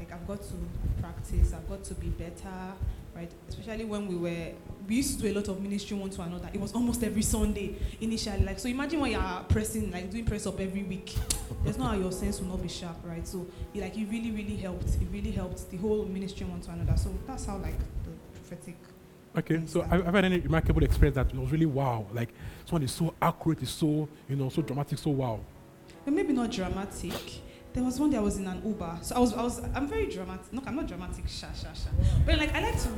like 0.00 0.12
I've 0.12 0.26
got 0.26 0.42
to 0.42 0.54
practice, 1.00 1.52
I've 1.52 1.68
got 1.68 1.84
to 1.84 1.94
be 1.94 2.08
better, 2.08 2.72
right? 3.14 3.30
Especially 3.48 3.84
when 3.84 4.08
we 4.08 4.16
were, 4.16 4.52
we 4.88 4.96
used 4.96 5.16
to 5.16 5.22
do 5.22 5.30
a 5.30 5.34
lot 5.34 5.48
of 5.48 5.60
ministry 5.60 5.94
one 5.94 6.08
to 6.08 6.22
another. 6.22 6.48
It 6.54 6.60
was 6.60 6.72
almost 6.72 7.04
every 7.04 7.20
Sunday 7.20 7.76
initially. 8.00 8.42
Like 8.42 8.58
so, 8.58 8.68
imagine 8.68 9.00
when 9.00 9.12
you're 9.12 9.44
pressing, 9.48 9.90
like 9.90 10.10
doing 10.10 10.24
press 10.24 10.46
up 10.46 10.58
every 10.58 10.84
week. 10.84 11.14
There's 11.64 11.76
no 11.76 11.84
how 11.84 11.94
your 11.96 12.12
sense 12.12 12.40
will 12.40 12.48
not 12.48 12.62
be 12.62 12.68
sharp, 12.68 12.96
right? 13.04 13.26
So, 13.28 13.46
it, 13.74 13.82
like 13.82 13.96
it 13.96 14.06
really, 14.10 14.30
really 14.30 14.56
helped. 14.56 14.88
It 14.88 15.08
really 15.12 15.32
helped 15.32 15.70
the 15.70 15.76
whole 15.76 16.06
ministry 16.06 16.46
one 16.46 16.62
to 16.62 16.70
another. 16.70 16.96
So 16.96 17.14
that's 17.26 17.44
how 17.44 17.58
like 17.58 17.78
the 17.78 18.10
prophetic 18.34 18.76
Okay, 19.36 19.62
so 19.66 19.82
I've, 19.82 20.08
I've 20.08 20.14
had 20.14 20.24
any 20.24 20.40
remarkable 20.40 20.82
experience 20.82 21.14
that 21.14 21.32
was 21.36 21.52
really 21.52 21.66
wow. 21.66 22.06
Like 22.12 22.30
someone 22.64 22.84
is 22.84 22.92
so 22.92 23.14
accurate, 23.20 23.62
is 23.62 23.70
so 23.70 24.08
you 24.28 24.36
know, 24.36 24.48
so 24.48 24.62
dramatic, 24.62 24.98
so 24.98 25.10
wow. 25.10 25.40
Maybe 26.06 26.32
not 26.32 26.50
dramatic. 26.50 27.42
There 27.72 27.84
was 27.84 28.00
one 28.00 28.10
day 28.10 28.16
I 28.16 28.20
was 28.20 28.36
in 28.36 28.46
an 28.48 28.60
Uber. 28.64 28.98
So 29.02 29.14
I 29.14 29.18
was, 29.20 29.32
I 29.32 29.42
was, 29.42 29.60
I'm 29.74 29.86
very 29.86 30.06
dramatic. 30.06 30.52
No, 30.52 30.60
I'm 30.66 30.74
not 30.74 30.88
dramatic, 30.88 31.28
sha, 31.28 31.46
sha, 31.52 31.72
sha. 31.72 31.90
But 32.26 32.38
like, 32.38 32.52
I 32.52 32.62
like 32.62 32.80
to, 32.82 32.88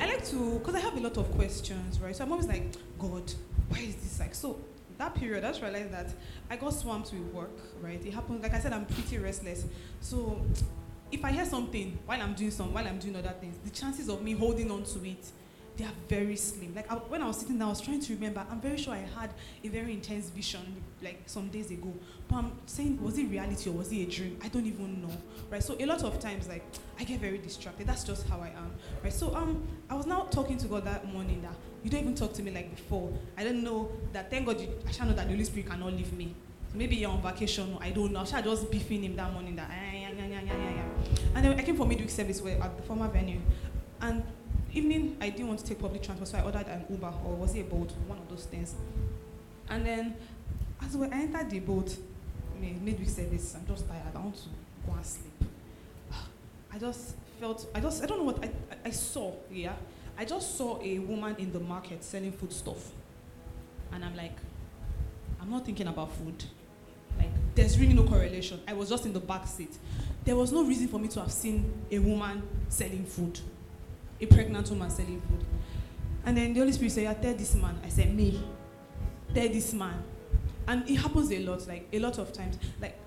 I 0.00 0.06
like 0.06 0.26
to, 0.28 0.58
because 0.58 0.74
I 0.74 0.80
have 0.80 0.96
a 0.96 1.00
lot 1.00 1.16
of 1.16 1.30
questions, 1.32 2.00
right? 2.00 2.14
So 2.14 2.24
I'm 2.24 2.32
always 2.32 2.48
like, 2.48 2.74
God, 2.98 3.32
why 3.68 3.78
is 3.78 3.94
this 3.96 4.18
like? 4.18 4.34
So 4.34 4.58
that 4.98 5.14
period, 5.14 5.44
I 5.44 5.48
just 5.48 5.62
realized 5.62 5.92
that 5.92 6.08
I 6.50 6.56
got 6.56 6.70
swamped 6.70 7.12
with 7.12 7.22
work, 7.32 7.56
right? 7.80 8.04
It 8.04 8.12
happened, 8.12 8.42
like 8.42 8.54
I 8.54 8.58
said, 8.58 8.72
I'm 8.72 8.86
pretty 8.86 9.18
restless. 9.18 9.64
So 10.00 10.40
if 11.12 11.24
I 11.24 11.30
hear 11.30 11.44
something 11.44 11.96
while 12.04 12.20
I'm 12.20 12.34
doing 12.34 12.50
some, 12.50 12.74
while 12.74 12.86
I'm 12.86 12.98
doing 12.98 13.14
other 13.14 13.34
things, 13.40 13.56
the 13.62 13.70
chances 13.70 14.08
of 14.08 14.22
me 14.22 14.32
holding 14.32 14.70
on 14.72 14.82
to 14.84 15.08
it 15.08 15.24
they 15.76 15.84
are 15.84 15.92
very 16.08 16.36
slim. 16.36 16.74
Like 16.74 16.90
I, 16.90 16.94
when 16.94 17.22
I 17.22 17.26
was 17.26 17.38
sitting 17.38 17.58
down, 17.58 17.68
I 17.68 17.70
was 17.70 17.80
trying 17.80 18.00
to 18.00 18.14
remember. 18.14 18.44
I'm 18.50 18.60
very 18.60 18.78
sure 18.78 18.94
I 18.94 19.06
had 19.18 19.30
a 19.62 19.68
very 19.68 19.92
intense 19.92 20.30
vision 20.30 20.60
like 21.02 21.22
some 21.26 21.48
days 21.48 21.70
ago. 21.70 21.92
But 22.28 22.36
I'm 22.36 22.52
saying, 22.66 23.02
was 23.02 23.18
it 23.18 23.24
reality 23.24 23.68
or 23.70 23.74
was 23.74 23.92
it 23.92 23.96
a 24.08 24.10
dream? 24.10 24.38
I 24.42 24.48
don't 24.48 24.66
even 24.66 25.02
know, 25.02 25.14
right? 25.50 25.62
So 25.62 25.76
a 25.78 25.84
lot 25.84 26.02
of 26.02 26.18
times, 26.18 26.48
like 26.48 26.64
I 26.98 27.04
get 27.04 27.20
very 27.20 27.38
distracted. 27.38 27.86
That's 27.86 28.04
just 28.04 28.26
how 28.28 28.40
I 28.40 28.48
am, 28.48 28.70
right? 29.02 29.12
So 29.12 29.34
um, 29.34 29.62
I 29.90 29.94
was 29.94 30.06
now 30.06 30.22
talking 30.30 30.56
to 30.58 30.66
God 30.66 30.84
that 30.84 31.12
morning 31.12 31.42
that 31.42 31.54
you 31.84 31.90
don't 31.90 32.00
even 32.00 32.14
talk 32.14 32.32
to 32.34 32.42
me 32.42 32.50
like 32.50 32.74
before. 32.74 33.12
I 33.36 33.44
don't 33.44 33.62
know 33.62 33.90
that. 34.12 34.30
Thank 34.30 34.46
God, 34.46 34.60
you, 34.60 34.68
I 34.88 34.92
shall 34.92 35.06
know 35.06 35.12
that 35.14 35.26
the 35.26 35.32
Holy 35.32 35.44
Spirit 35.44 35.68
cannot 35.68 35.92
leave 35.92 36.12
me. 36.12 36.34
So 36.72 36.78
maybe 36.78 36.96
you're 36.96 37.10
on 37.10 37.20
vacation. 37.22 37.76
I 37.80 37.90
don't 37.90 38.12
know. 38.12 38.20
I 38.20 38.24
shall 38.24 38.42
just 38.42 38.70
beefing 38.70 39.04
him 39.04 39.14
that 39.16 39.32
morning 39.32 39.56
that. 39.56 39.68
"Ah, 39.70 39.92
yeah, 39.92 40.10
yeah, 40.16 40.26
yeah, 40.26 40.40
yeah, 40.40 40.56
yeah, 40.56 40.70
yeah." 40.70 41.18
And 41.34 41.44
then 41.44 41.60
I 41.60 41.62
came 41.62 41.76
for 41.76 41.86
midweek 41.86 42.10
service 42.10 42.40
where 42.40 42.60
at 42.62 42.76
the 42.76 42.82
former 42.82 43.08
venue, 43.08 43.40
and 44.00 44.22
evening, 44.76 45.16
I 45.20 45.30
didn't 45.30 45.48
want 45.48 45.60
to 45.60 45.66
take 45.66 45.78
public 45.78 46.02
transport, 46.02 46.28
so 46.28 46.38
I 46.38 46.42
ordered 46.42 46.66
an 46.66 46.84
Uber 46.90 47.12
or 47.24 47.34
was 47.34 47.54
it 47.54 47.60
a 47.60 47.64
Bolt, 47.64 47.92
one 48.06 48.18
of 48.18 48.28
those 48.28 48.44
things. 48.44 48.74
And 49.68 49.84
then, 49.84 50.16
as 50.84 50.96
we 50.96 51.06
entered 51.06 51.50
the 51.50 51.60
Bolt, 51.60 51.96
midweek 52.60 53.08
service. 53.08 53.54
I'm 53.54 53.66
just 53.66 53.88
tired. 53.88 54.02
I 54.14 54.18
want 54.18 54.36
to 54.36 54.42
go 54.86 54.92
and 54.94 55.04
sleep. 55.06 55.32
I 56.72 56.78
just 56.78 57.14
felt, 57.40 57.66
I 57.74 57.80
just, 57.80 58.02
I 58.02 58.06
don't 58.06 58.18
know 58.18 58.24
what 58.24 58.44
I, 58.44 58.50
I 58.84 58.90
saw. 58.90 59.32
Yeah, 59.50 59.74
I 60.18 60.24
just 60.24 60.56
saw 60.56 60.80
a 60.82 60.98
woman 61.00 61.36
in 61.38 61.52
the 61.52 61.60
market 61.60 62.02
selling 62.04 62.32
food 62.32 62.52
stuff, 62.52 62.92
and 63.92 64.04
I'm 64.04 64.16
like, 64.16 64.36
I'm 65.40 65.50
not 65.50 65.64
thinking 65.64 65.88
about 65.88 66.12
food. 66.12 66.44
Like, 67.18 67.30
there's 67.54 67.78
really 67.78 67.94
no 67.94 68.04
correlation. 68.04 68.60
I 68.68 68.72
was 68.72 68.88
just 68.88 69.06
in 69.06 69.12
the 69.12 69.20
back 69.20 69.46
seat. 69.46 69.76
There 70.24 70.36
was 70.36 70.52
no 70.52 70.64
reason 70.64 70.88
for 70.88 70.98
me 70.98 71.08
to 71.08 71.20
have 71.20 71.32
seen 71.32 71.72
a 71.90 71.98
woman 71.98 72.42
selling 72.68 73.04
food 73.04 73.38
a 74.20 74.26
pregnant 74.26 74.68
woman 74.70 74.90
selling 74.90 75.20
food. 75.20 75.44
And 76.24 76.36
then 76.36 76.52
the 76.52 76.60
Holy 76.60 76.72
Spirit 76.72 76.92
said, 76.92 77.02
Yeah, 77.04 77.14
tell 77.14 77.34
this 77.34 77.54
man. 77.54 77.78
I 77.84 77.88
said, 77.88 78.14
Me. 78.14 78.42
Tell 79.34 79.48
this 79.48 79.72
man. 79.72 80.02
And 80.68 80.88
it 80.88 80.96
happens 80.96 81.30
a 81.30 81.38
lot, 81.40 81.66
like 81.68 81.88
a 81.92 81.98
lot 81.98 82.18
of 82.18 82.32
times. 82.32 82.58
Like 82.80 82.98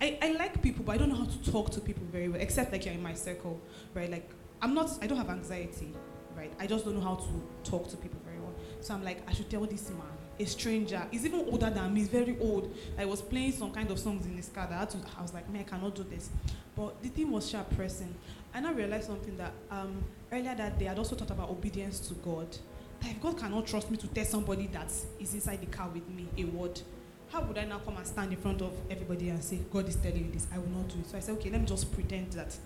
I, 0.00 0.18
I 0.20 0.32
like 0.32 0.60
people, 0.60 0.84
but 0.84 0.92
I 0.92 0.98
don't 0.98 1.08
know 1.08 1.14
how 1.14 1.24
to 1.24 1.50
talk 1.50 1.70
to 1.70 1.80
people 1.80 2.02
very 2.10 2.28
well, 2.28 2.40
except 2.40 2.72
like 2.72 2.84
you're 2.84 2.94
in 2.94 3.02
my 3.02 3.14
circle, 3.14 3.60
right? 3.94 4.10
Like 4.10 4.28
I'm 4.60 4.74
not 4.74 4.90
I 5.00 5.06
don't 5.06 5.18
have 5.18 5.30
anxiety, 5.30 5.94
right? 6.36 6.52
I 6.58 6.66
just 6.66 6.84
don't 6.84 6.94
know 6.96 7.00
how 7.00 7.14
to 7.14 7.70
talk 7.70 7.88
to 7.90 7.96
people 7.96 8.20
very 8.24 8.38
well. 8.38 8.52
So 8.80 8.92
I'm 8.94 9.04
like, 9.04 9.22
I 9.28 9.32
should 9.32 9.48
tell 9.48 9.64
this 9.64 9.88
man, 9.90 10.02
a 10.38 10.44
stranger. 10.44 11.06
He's 11.10 11.24
even 11.24 11.40
older 11.40 11.70
than 11.70 11.94
me, 11.94 12.00
he's 12.00 12.08
very 12.08 12.36
old. 12.40 12.76
I 12.98 13.04
was 13.04 13.22
playing 13.22 13.52
some 13.52 13.70
kind 13.70 13.90
of 13.90 13.98
songs 13.98 14.26
in 14.26 14.36
his 14.36 14.48
car 14.48 14.66
that 14.66 14.74
I 14.74 14.80
had 14.80 14.90
to 14.90 14.98
I 15.18 15.22
was 15.22 15.32
like, 15.32 15.48
man, 15.48 15.62
I 15.62 15.64
cannot 15.64 15.94
do 15.94 16.02
this. 16.02 16.28
But 16.76 17.00
the 17.02 17.08
thing 17.08 17.30
was 17.30 17.48
sharp 17.48 17.74
pressing. 17.76 18.14
And 18.54 18.66
I 18.66 18.72
realized 18.72 19.08
something 19.08 19.36
that 19.36 19.52
um, 19.70 20.04
earlier 20.32 20.54
that 20.54 20.78
day 20.78 20.88
I'd 20.88 20.98
also 20.98 21.16
thought 21.16 21.30
about 21.30 21.50
obedience 21.50 21.98
to 22.08 22.14
God. 22.14 22.46
That 23.00 23.10
if 23.10 23.20
God 23.20 23.36
cannot 23.36 23.66
trust 23.66 23.90
me 23.90 23.96
to 23.96 24.06
tell 24.06 24.24
somebody 24.24 24.68
that 24.68 24.92
is 25.18 25.34
inside 25.34 25.60
the 25.60 25.66
car 25.66 25.88
with 25.88 26.08
me 26.08 26.28
a 26.38 26.44
word, 26.44 26.80
how 27.30 27.42
would 27.42 27.58
I 27.58 27.64
now 27.64 27.78
come 27.78 27.96
and 27.96 28.06
stand 28.06 28.32
in 28.32 28.38
front 28.38 28.62
of 28.62 28.72
everybody 28.88 29.30
and 29.30 29.42
say, 29.42 29.58
God 29.72 29.88
is 29.88 29.96
telling 29.96 30.24
you 30.26 30.30
this? 30.30 30.46
I 30.54 30.58
will 30.58 30.68
not 30.68 30.88
do 30.88 31.00
it. 31.00 31.10
So 31.10 31.16
I 31.16 31.20
said, 31.20 31.32
okay, 31.38 31.50
let 31.50 31.60
me 31.60 31.66
just 31.66 31.92
pretend 31.92 32.32
that 32.34 32.56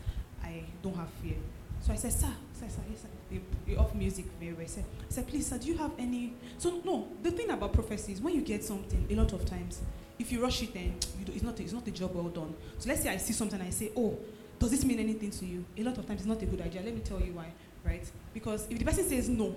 I 0.44 0.64
don't 0.82 0.94
have 0.94 1.08
fear. 1.22 1.36
So 1.80 1.92
I 1.92 1.96
said, 1.96 2.12
sir, 2.12 2.32
sir, 2.52 2.66
sir, 2.68 2.82
yes, 2.90 3.02
sir. 3.02 3.78
Off 3.78 3.94
music 3.94 4.26
very 4.38 4.52
well. 4.52 4.62
I 4.62 4.66
said, 4.66 4.84
I 5.00 5.12
said, 5.12 5.26
please, 5.26 5.46
sir, 5.46 5.58
do 5.58 5.68
you 5.68 5.76
have 5.78 5.92
any? 5.98 6.34
So 6.58 6.82
no, 6.84 7.08
the 7.22 7.30
thing 7.30 7.50
about 7.50 7.72
prophecy 7.72 8.12
is 8.12 8.20
when 8.20 8.34
you 8.34 8.42
get 8.42 8.62
something, 8.64 9.06
a 9.08 9.14
lot 9.14 9.32
of 9.32 9.44
times, 9.46 9.80
if 10.18 10.32
you 10.32 10.42
rush 10.42 10.62
it, 10.62 10.74
then 10.74 10.96
you 11.18 11.24
do, 11.24 11.32
it's 11.32 11.42
not 11.42 11.58
it's 11.60 11.72
not 11.72 11.86
a 11.86 11.90
job 11.92 12.14
well 12.14 12.28
done. 12.28 12.54
So 12.78 12.88
let's 12.88 13.02
say 13.02 13.10
I 13.10 13.16
see 13.16 13.32
something, 13.32 13.60
I 13.60 13.70
say, 13.70 13.92
oh, 13.96 14.18
does 14.58 14.70
this 14.70 14.84
mean 14.84 14.98
anything 14.98 15.30
to 15.30 15.46
you? 15.46 15.64
A 15.76 15.82
lot 15.82 15.98
of 15.98 16.06
times 16.06 16.20
it's 16.20 16.28
not 16.28 16.42
a 16.42 16.46
good 16.46 16.60
idea. 16.60 16.82
Let 16.82 16.94
me 16.94 17.00
tell 17.00 17.20
you 17.20 17.32
why, 17.32 17.46
right? 17.84 18.04
Because 18.34 18.66
if 18.70 18.78
the 18.78 18.84
person 18.84 19.08
says 19.08 19.28
no, 19.28 19.54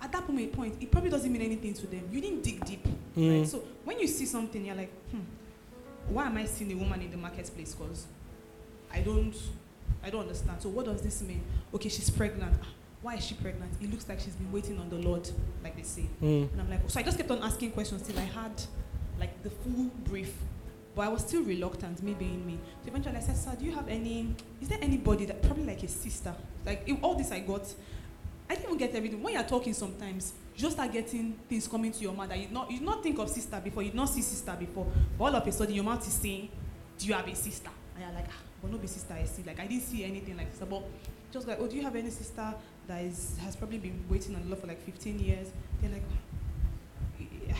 at 0.00 0.12
that 0.12 0.26
point, 0.26 0.76
it 0.80 0.90
probably 0.90 1.10
doesn't 1.10 1.32
mean 1.32 1.42
anything 1.42 1.74
to 1.74 1.86
them. 1.86 2.08
You 2.12 2.20
didn't 2.20 2.42
dig 2.42 2.64
deep, 2.64 2.86
Mm. 3.16 3.38
right? 3.40 3.48
So 3.48 3.62
when 3.84 3.98
you 3.98 4.06
see 4.06 4.26
something, 4.26 4.64
you're 4.64 4.76
like, 4.76 4.92
hmm, 5.10 5.20
why 6.08 6.26
am 6.26 6.36
I 6.36 6.44
seeing 6.44 6.70
a 6.72 6.76
woman 6.76 7.00
in 7.02 7.10
the 7.10 7.16
marketplace? 7.16 7.74
Because 7.74 8.06
I 8.92 9.00
don't, 9.00 9.34
I 10.04 10.10
don't 10.10 10.20
understand. 10.22 10.62
So 10.62 10.68
what 10.68 10.84
does 10.86 11.02
this 11.02 11.22
mean? 11.22 11.42
Okay, 11.74 11.88
she's 11.88 12.10
pregnant. 12.10 12.54
Ah, 12.62 12.66
Why 13.02 13.14
is 13.16 13.24
she 13.24 13.34
pregnant? 13.34 13.72
It 13.80 13.90
looks 13.90 14.08
like 14.08 14.18
she's 14.20 14.34
been 14.34 14.50
waiting 14.52 14.78
on 14.78 14.88
the 14.90 14.96
Lord, 14.96 15.28
like 15.62 15.76
they 15.76 15.82
say. 15.82 16.06
Mm. 16.22 16.50
And 16.52 16.60
I'm 16.60 16.70
like, 16.70 16.80
so 16.88 17.00
I 17.00 17.02
just 17.02 17.16
kept 17.16 17.30
on 17.30 17.42
asking 17.42 17.70
questions 17.72 18.02
till 18.02 18.18
I 18.18 18.22
had 18.24 18.52
like 19.20 19.42
the 19.42 19.50
full 19.50 19.90
brief. 20.04 20.32
But 20.98 21.04
I 21.04 21.10
was 21.10 21.20
still 21.20 21.44
reluctant, 21.44 22.02
me 22.02 22.12
being 22.14 22.44
me. 22.44 22.58
So 22.82 22.88
eventually 22.88 23.14
I 23.14 23.20
said, 23.20 23.36
Sir, 23.36 23.54
do 23.56 23.64
you 23.64 23.70
have 23.70 23.86
any, 23.86 24.34
is 24.60 24.66
there 24.66 24.80
anybody 24.82 25.26
that, 25.26 25.40
probably 25.44 25.64
like 25.64 25.80
a 25.84 25.86
sister? 25.86 26.34
Like 26.66 26.82
if 26.88 26.98
all 27.04 27.14
this 27.14 27.30
I 27.30 27.38
got, 27.38 27.72
I 28.50 28.56
didn't 28.56 28.66
even 28.66 28.78
get 28.78 28.96
everything. 28.96 29.22
When 29.22 29.32
you're 29.32 29.44
talking 29.44 29.74
sometimes, 29.74 30.32
you 30.56 30.62
just 30.62 30.74
start 30.74 30.90
getting 30.90 31.38
things 31.48 31.68
coming 31.68 31.92
to 31.92 32.00
your 32.00 32.14
mind 32.14 32.32
that 32.32 32.38
you 32.40 32.48
not 32.50 32.68
you 32.68 32.80
not 32.80 33.00
think 33.00 33.16
of 33.20 33.30
sister 33.30 33.60
before, 33.62 33.84
you 33.84 33.92
not 33.92 34.08
see 34.08 34.22
sister 34.22 34.56
before. 34.58 34.88
But 35.16 35.24
all 35.24 35.36
of 35.36 35.46
a 35.46 35.52
sudden 35.52 35.72
your 35.72 35.84
mouth 35.84 36.04
is 36.04 36.14
saying, 36.14 36.48
Do 36.98 37.06
you 37.06 37.14
have 37.14 37.28
a 37.28 37.34
sister? 37.36 37.70
And 37.94 38.04
you're 38.04 38.14
like, 38.14 38.26
ah, 38.28 38.42
but 38.60 38.72
no 38.72 38.78
be 38.78 38.88
sister, 38.88 39.14
I 39.14 39.24
see. 39.24 39.44
Like 39.44 39.60
I 39.60 39.68
didn't 39.68 39.84
see 39.84 40.02
anything 40.02 40.36
like 40.36 40.50
sister. 40.50 40.66
But 40.66 40.82
just 41.30 41.46
like, 41.46 41.58
oh, 41.60 41.68
do 41.68 41.76
you 41.76 41.82
have 41.82 41.94
any 41.94 42.10
sister 42.10 42.52
that 42.88 43.04
is 43.04 43.38
has 43.44 43.54
probably 43.54 43.78
been 43.78 44.02
waiting 44.10 44.34
on 44.34 44.42
Lord 44.48 44.60
for 44.60 44.66
like 44.66 44.82
15 44.84 45.20
years? 45.20 45.46
They're 45.80 45.92
like, 45.92 46.02
"Yeah. 47.46 47.54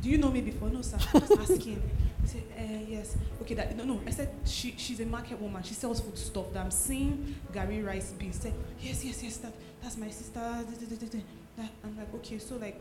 do 0.00 0.08
you 0.08 0.16
know 0.16 0.30
me 0.30 0.40
before? 0.40 0.70
No, 0.70 0.80
sir. 0.80 0.96
I'm 1.12 1.20
just 1.20 1.32
asking. 1.50 1.82
Said, 2.26 2.42
uh, 2.58 2.84
yes. 2.88 3.16
Okay, 3.42 3.54
that, 3.54 3.76
no, 3.76 3.84
no. 3.84 4.00
I 4.06 4.10
said, 4.10 4.30
she, 4.44 4.74
she's 4.76 5.00
a 5.00 5.06
market 5.06 5.40
woman. 5.40 5.62
She 5.62 5.74
sells 5.74 6.00
food 6.00 6.18
stuff. 6.18 6.52
That 6.52 6.64
I'm 6.64 6.70
seeing 6.70 7.36
garri 7.52 7.84
Rice 7.84 8.12
beans. 8.12 8.40
Said, 8.40 8.54
yes, 8.80 9.04
yes, 9.04 9.22
yes, 9.22 9.36
that, 9.38 9.52
that's 9.82 9.96
my 9.96 10.10
sister. 10.10 10.40
da, 10.40 10.62
da, 10.62 10.86
da, 10.86 10.96
da, 10.96 11.06
da." 11.06 11.18
That, 11.56 11.70
I'm 11.84 11.96
like, 11.96 12.12
okay, 12.16 12.38
so 12.38 12.56
like, 12.56 12.80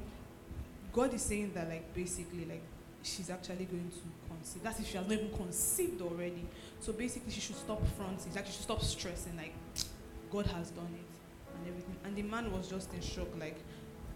God 0.92 1.14
is 1.14 1.22
saying 1.22 1.52
that, 1.54 1.70
like, 1.70 1.94
basically, 1.94 2.46
like, 2.46 2.64
she's 3.04 3.30
actually 3.30 3.66
going 3.66 3.92
to 3.92 4.34
conceive. 4.34 4.64
That's 4.64 4.80
if 4.80 4.88
she 4.88 4.98
has 4.98 5.06
not 5.06 5.14
even 5.14 5.30
conceived 5.32 6.02
already. 6.02 6.46
So 6.80 6.94
basically, 6.94 7.32
she 7.32 7.42
should 7.42 7.58
stop 7.58 7.82
fronting. 7.98 8.34
Like 8.34 8.46
she 8.46 8.54
should 8.54 8.62
stop 8.64 8.82
stressing. 8.82 9.36
Like 9.38 9.54
God 10.32 10.48
has 10.48 10.72
done 10.72 10.90
it 10.94 11.58
and 11.58 11.68
everything. 11.68 11.96
And 12.06 12.16
the 12.16 12.24
man 12.24 12.52
was 12.52 12.68
just 12.68 12.94
in 12.94 13.02
shock. 13.02 13.28
Like 13.40 13.58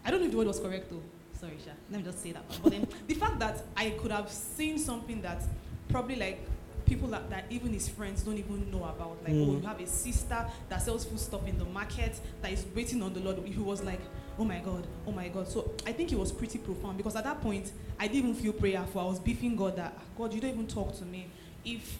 I 0.05 0.11
don't 0.11 0.21
know 0.21 0.25
if 0.25 0.31
the 0.31 0.37
word 0.37 0.47
was 0.47 0.59
correct 0.59 0.89
though. 0.89 1.03
Sorry, 1.39 1.57
Sha. 1.63 1.71
Let 1.91 1.99
me 1.99 2.03
just 2.05 2.21
say 2.23 2.31
that. 2.31 2.43
But 2.63 2.71
then 2.71 2.87
the 3.07 3.13
fact 3.13 3.39
that 3.39 3.63
I 3.75 3.91
could 3.91 4.11
have 4.11 4.31
seen 4.31 4.77
something 4.79 5.21
that 5.21 5.41
probably 5.89 6.15
like 6.15 6.39
people 6.85 7.09
that, 7.09 7.29
that 7.29 7.43
even 7.49 7.73
his 7.73 7.87
friends 7.89 8.23
don't 8.23 8.37
even 8.37 8.71
know 8.71 8.85
about. 8.85 9.17
Like, 9.23 9.33
oh, 9.33 9.45
Mm. 9.57 9.61
you 9.61 9.67
have 9.67 9.79
a 9.81 9.85
sister 9.87 10.45
that 10.69 10.81
sells 10.81 11.03
food 11.05 11.19
stuff 11.19 11.45
in 11.45 11.57
the 11.57 11.65
market 11.65 12.17
that 12.41 12.51
is 12.51 12.65
waiting 12.73 13.03
on 13.03 13.13
the 13.13 13.19
Lord. 13.19 13.37
He 13.45 13.59
was 13.59 13.83
like, 13.83 13.99
oh 14.39 14.45
my 14.45 14.59
God, 14.59 14.87
oh 15.05 15.11
my 15.11 15.27
God. 15.27 15.47
So 15.49 15.71
I 15.85 15.91
think 15.91 16.11
it 16.13 16.17
was 16.17 16.31
pretty 16.31 16.59
profound 16.59 16.95
because 16.97 17.15
at 17.17 17.25
that 17.25 17.41
point, 17.41 17.71
I 17.99 18.07
didn't 18.07 18.29
even 18.29 18.35
feel 18.35 18.53
prayerful. 18.53 19.01
I 19.01 19.05
was 19.05 19.19
beefing 19.19 19.55
God 19.57 19.75
that, 19.75 19.95
"Ah, 19.97 20.01
God, 20.17 20.33
you 20.33 20.39
don't 20.39 20.51
even 20.51 20.67
talk 20.67 20.95
to 20.99 21.05
me. 21.05 21.27
If 21.65 21.99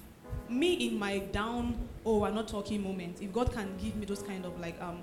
me 0.50 0.74
in 0.88 0.98
my 0.98 1.20
down, 1.20 1.76
oh, 2.06 2.20
we're 2.20 2.32
not 2.32 2.48
talking 2.48 2.82
moment, 2.82 3.22
if 3.22 3.34
God 3.34 3.52
can 3.52 3.76
give 3.78 3.96
me 3.98 4.06
those 4.06 4.22
kind 4.22 4.46
of 4.46 4.58
like, 4.62 4.82
um, 4.82 5.00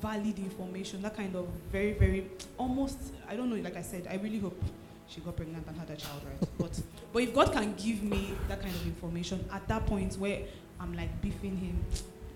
valid 0.00 0.38
information, 0.38 1.02
that 1.02 1.16
kind 1.16 1.34
of 1.36 1.46
very, 1.70 1.92
very, 1.92 2.30
almost, 2.58 2.98
I 3.28 3.36
don't 3.36 3.50
know, 3.50 3.56
like 3.56 3.76
I 3.76 3.82
said, 3.82 4.06
I 4.10 4.16
really 4.16 4.38
hope 4.38 4.60
she 5.08 5.20
got 5.20 5.36
pregnant 5.36 5.66
and 5.66 5.76
had 5.76 5.90
a 5.90 5.96
child, 5.96 6.22
right? 6.24 6.48
But 6.58 6.80
but 7.12 7.22
if 7.22 7.34
God 7.34 7.52
can 7.52 7.74
give 7.74 8.02
me 8.02 8.34
that 8.48 8.60
kind 8.60 8.74
of 8.74 8.86
information 8.86 9.44
at 9.52 9.66
that 9.68 9.86
point 9.86 10.14
where 10.14 10.42
I'm 10.80 10.94
like 10.94 11.20
beefing 11.20 11.56
him, 11.56 11.84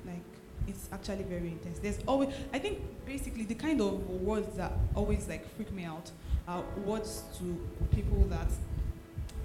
like 0.07 0.22
it's 0.66 0.88
actually 0.92 1.24
very 1.24 1.49
intense. 1.49 1.78
There's 1.78 1.99
always, 2.07 2.28
I 2.53 2.59
think, 2.59 2.78
basically 3.07 3.44
the 3.44 3.55
kind 3.55 3.80
of 3.80 4.09
words 4.09 4.57
that 4.57 4.72
always 4.94 5.26
like 5.28 5.49
freak 5.57 5.72
me 5.72 5.84
out 5.84 6.11
are 6.46 6.62
words 6.84 7.22
to 7.38 7.86
people 7.94 8.24
that 8.28 8.49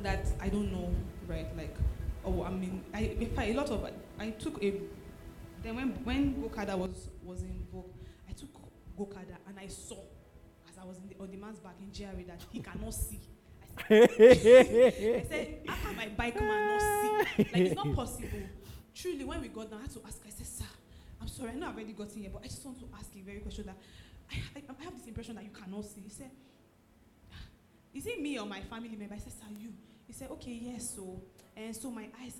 that 0.04 0.28
I 0.42 0.50
don't 0.50 0.72
know, 0.72 0.94
right? 1.28 1.48
Like, 1.58 1.76
oh, 2.26 2.44
I 2.44 2.52
mean, 2.52 2.84
I 2.94 3.00
in 3.00 3.32
a 3.38 3.54
lot 3.54 3.70
of 3.70 3.90
I 4.20 4.30
took 4.32 4.62
a 4.64 4.74
then 5.64 5.76
when 5.76 5.90
when 6.04 6.36
Gokada 6.36 6.78
was 6.78 7.08
was 7.24 7.42
in 7.42 7.63
Gokada 8.98 9.38
and 9.48 9.60
I 9.60 9.68
saw 9.68 9.98
as 10.70 10.78
I 10.82 10.86
was 10.86 10.98
in 10.98 11.10
the, 11.10 11.16
on 11.20 11.32
the 11.32 11.38
man's 11.38 11.60
back 11.60 11.76
in 11.82 11.92
Jerry 11.92 12.24
that 12.24 12.42
he 12.52 12.60
cannot 12.60 12.94
see. 12.94 13.20
I 13.90 14.08
said, 14.08 14.12
I 14.20 15.26
said, 15.30 15.60
how 15.68 15.76
can 15.76 15.96
my 15.96 16.08
bike 16.10 16.40
man 16.40 16.68
not 16.68 16.82
see? 16.82 17.44
Like, 17.44 17.56
it's 17.58 17.76
not 17.76 17.94
possible. 17.96 18.40
Truly, 18.94 19.24
when 19.26 19.42
we 19.42 19.48
got 19.48 19.72
down, 19.72 19.80
I 19.80 19.82
had 19.84 19.92
to 19.92 20.02
ask, 20.06 20.20
I 20.26 20.30
said, 20.30 20.46
sir, 20.46 20.66
I'm 21.20 21.28
sorry, 21.28 21.52
I 21.52 21.56
know 21.56 21.68
I've 21.68 21.76
already 21.76 21.94
gotten 21.94 22.22
here, 22.22 22.30
but 22.32 22.44
I 22.44 22.46
just 22.46 22.64
want 22.66 22.80
to 22.80 22.86
ask 22.98 23.10
a 23.16 23.22
very 23.22 23.40
question 23.40 23.66
that 23.66 23.78
I, 24.32 24.36
I, 24.56 24.62
I 24.80 24.84
have 24.84 24.96
this 24.98 25.08
impression 25.08 25.36
that 25.36 25.44
you 25.44 25.50
cannot 25.50 25.86
see. 25.86 26.02
He 26.02 26.10
said, 26.10 26.30
is 27.94 28.06
it 28.08 28.22
me 28.22 28.40
or 28.40 28.46
my 28.46 28.62
family 28.62 28.96
member? 28.96 29.16
I 29.16 29.18
said, 29.18 29.34
sir, 29.34 29.46
you. 29.60 29.70
He 30.06 30.14
said, 30.14 30.30
okay, 30.32 30.60
yes, 30.62 30.96
so, 30.96 31.22
and 31.56 31.76
so 31.76 31.90
my 31.90 32.08
eyes, 32.22 32.36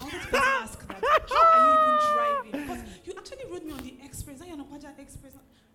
I 0.00 0.04
wanted 0.04 0.30
to 0.30 0.36
ask 0.36 0.86
that, 0.86 1.02
how 1.28 1.42
are 1.42 1.64
you 1.64 1.72
even 1.72 2.52
driving? 2.52 2.60
Because 2.62 2.84
you 3.04 3.12
actually 3.16 3.50
rode 3.50 3.64
me 3.64 3.72
on 3.72 3.78
the 3.78 3.94
express, 4.04 4.38
that 4.38 4.48
Yanapaja 4.48 4.98
express, 4.98 5.32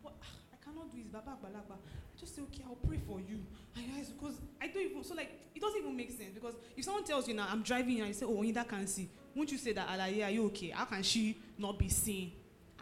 I 0.10 0.58
cannot 0.64 0.92
do 0.92 0.98
this, 0.98 1.08
Baba 1.12 1.38
Balaba. 1.44 1.74
I 1.76 2.20
just 2.20 2.36
say, 2.36 2.42
okay, 2.44 2.64
I'll 2.68 2.76
pray 2.76 3.00
for 3.08 3.20
you. 3.20 3.40
Because 3.76 4.36
I 4.62 4.68
don't 4.68 4.84
even, 4.84 5.04
so 5.04 5.16
like, 5.16 5.32
it 5.56 5.62
doesn't 5.62 5.80
even 5.80 5.96
make 5.96 6.10
sense. 6.12 6.32
Because 6.34 6.56
if 6.78 6.84
someone 6.86 7.04
tells 7.04 7.28
you 7.28 7.34
now, 7.34 7.48
I'm 7.50 7.62
driving 7.64 8.00
and 8.00 8.08
you 8.10 8.14
say, 8.14 8.26
oh, 8.26 8.36
Oyinda 8.36 8.68
can 8.68 8.86
see, 8.88 9.10
won't 9.36 9.52
you 9.52 9.58
say 9.58 9.72
that, 9.74 9.88
Alaye, 9.88 10.26
are 10.26 10.30
you 10.30 10.46
okay? 10.48 10.70
How 10.70 10.86
can 10.86 11.04
she 11.04 11.38
not 11.58 11.78
be 11.80 11.90
seen? 11.90 12.32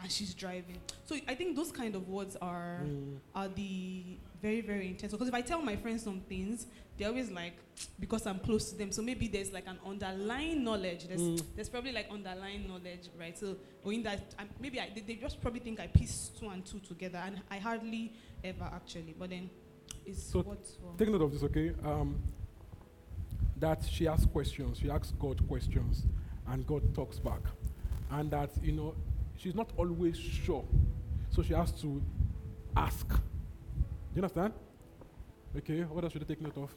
And 0.01 0.09
she's 0.11 0.33
driving. 0.33 0.77
So 1.05 1.15
I 1.27 1.35
think 1.35 1.55
those 1.57 1.71
kind 1.73 1.93
of 1.93 2.07
words 2.07 2.37
are 2.41 2.79
Mm. 2.85 3.17
are 3.35 3.49
the 3.49 4.17
very 4.41 4.61
very 4.61 4.87
intense. 4.87 5.11
Because 5.11 5.27
if 5.27 5.33
I 5.33 5.41
tell 5.41 5.61
my 5.61 5.75
friends 5.75 6.03
some 6.03 6.21
things, 6.21 6.67
they're 6.97 7.07
always 7.07 7.31
like, 7.31 7.53
because 7.99 8.25
I'm 8.27 8.39
close 8.39 8.71
to 8.71 8.77
them. 8.77 8.91
So 8.91 9.01
maybe 9.01 9.27
there's 9.27 9.51
like 9.53 9.67
an 9.67 9.79
underlying 9.85 10.63
knowledge. 10.63 11.07
There's 11.07 11.21
Mm. 11.21 11.43
there's 11.55 11.69
probably 11.69 11.91
like 11.91 12.07
underlying 12.11 12.67
knowledge, 12.67 13.09
right? 13.17 13.37
So 13.37 13.57
or 13.83 13.93
in 13.93 14.03
that, 14.03 14.35
I, 14.37 14.43
maybe 14.59 14.79
I, 14.79 14.89
they, 14.93 15.01
they 15.01 15.15
just 15.15 15.41
probably 15.41 15.61
think 15.61 15.79
I 15.79 15.87
piece 15.87 16.31
two 16.39 16.47
and 16.49 16.65
two 16.65 16.79
together, 16.79 17.21
and 17.25 17.41
I 17.49 17.57
hardly 17.57 18.13
ever 18.43 18.69
actually. 18.73 19.15
But 19.17 19.29
then, 19.29 19.49
it's 20.05 20.23
So 20.23 20.41
what. 20.41 20.65
Take 20.97 21.09
note 21.09 21.21
of 21.21 21.31
this, 21.31 21.43
okay? 21.43 21.71
Um, 21.83 22.21
that 23.57 23.83
she 23.89 24.07
asks 24.07 24.25
questions, 24.25 24.79
she 24.79 24.89
asks 24.89 25.11
God 25.19 25.45
questions, 25.47 26.03
and 26.47 26.65
God 26.65 26.93
talks 26.95 27.19
back. 27.19 27.41
And 28.11 28.31
that, 28.31 28.49
you 28.63 28.71
know, 28.71 28.95
she's 29.37 29.53
not 29.53 29.71
always 29.77 30.17
sure. 30.17 30.65
So 31.29 31.43
she 31.43 31.53
has 31.53 31.71
to 31.81 32.01
ask. 32.75 33.07
Do 34.13 34.15
you 34.15 34.23
understand? 34.23 34.53
Okay, 35.57 35.81
what 35.81 36.03
else 36.03 36.13
should 36.13 36.23
I 36.23 36.25
take 36.25 36.41
note 36.41 36.57
of? 36.57 36.75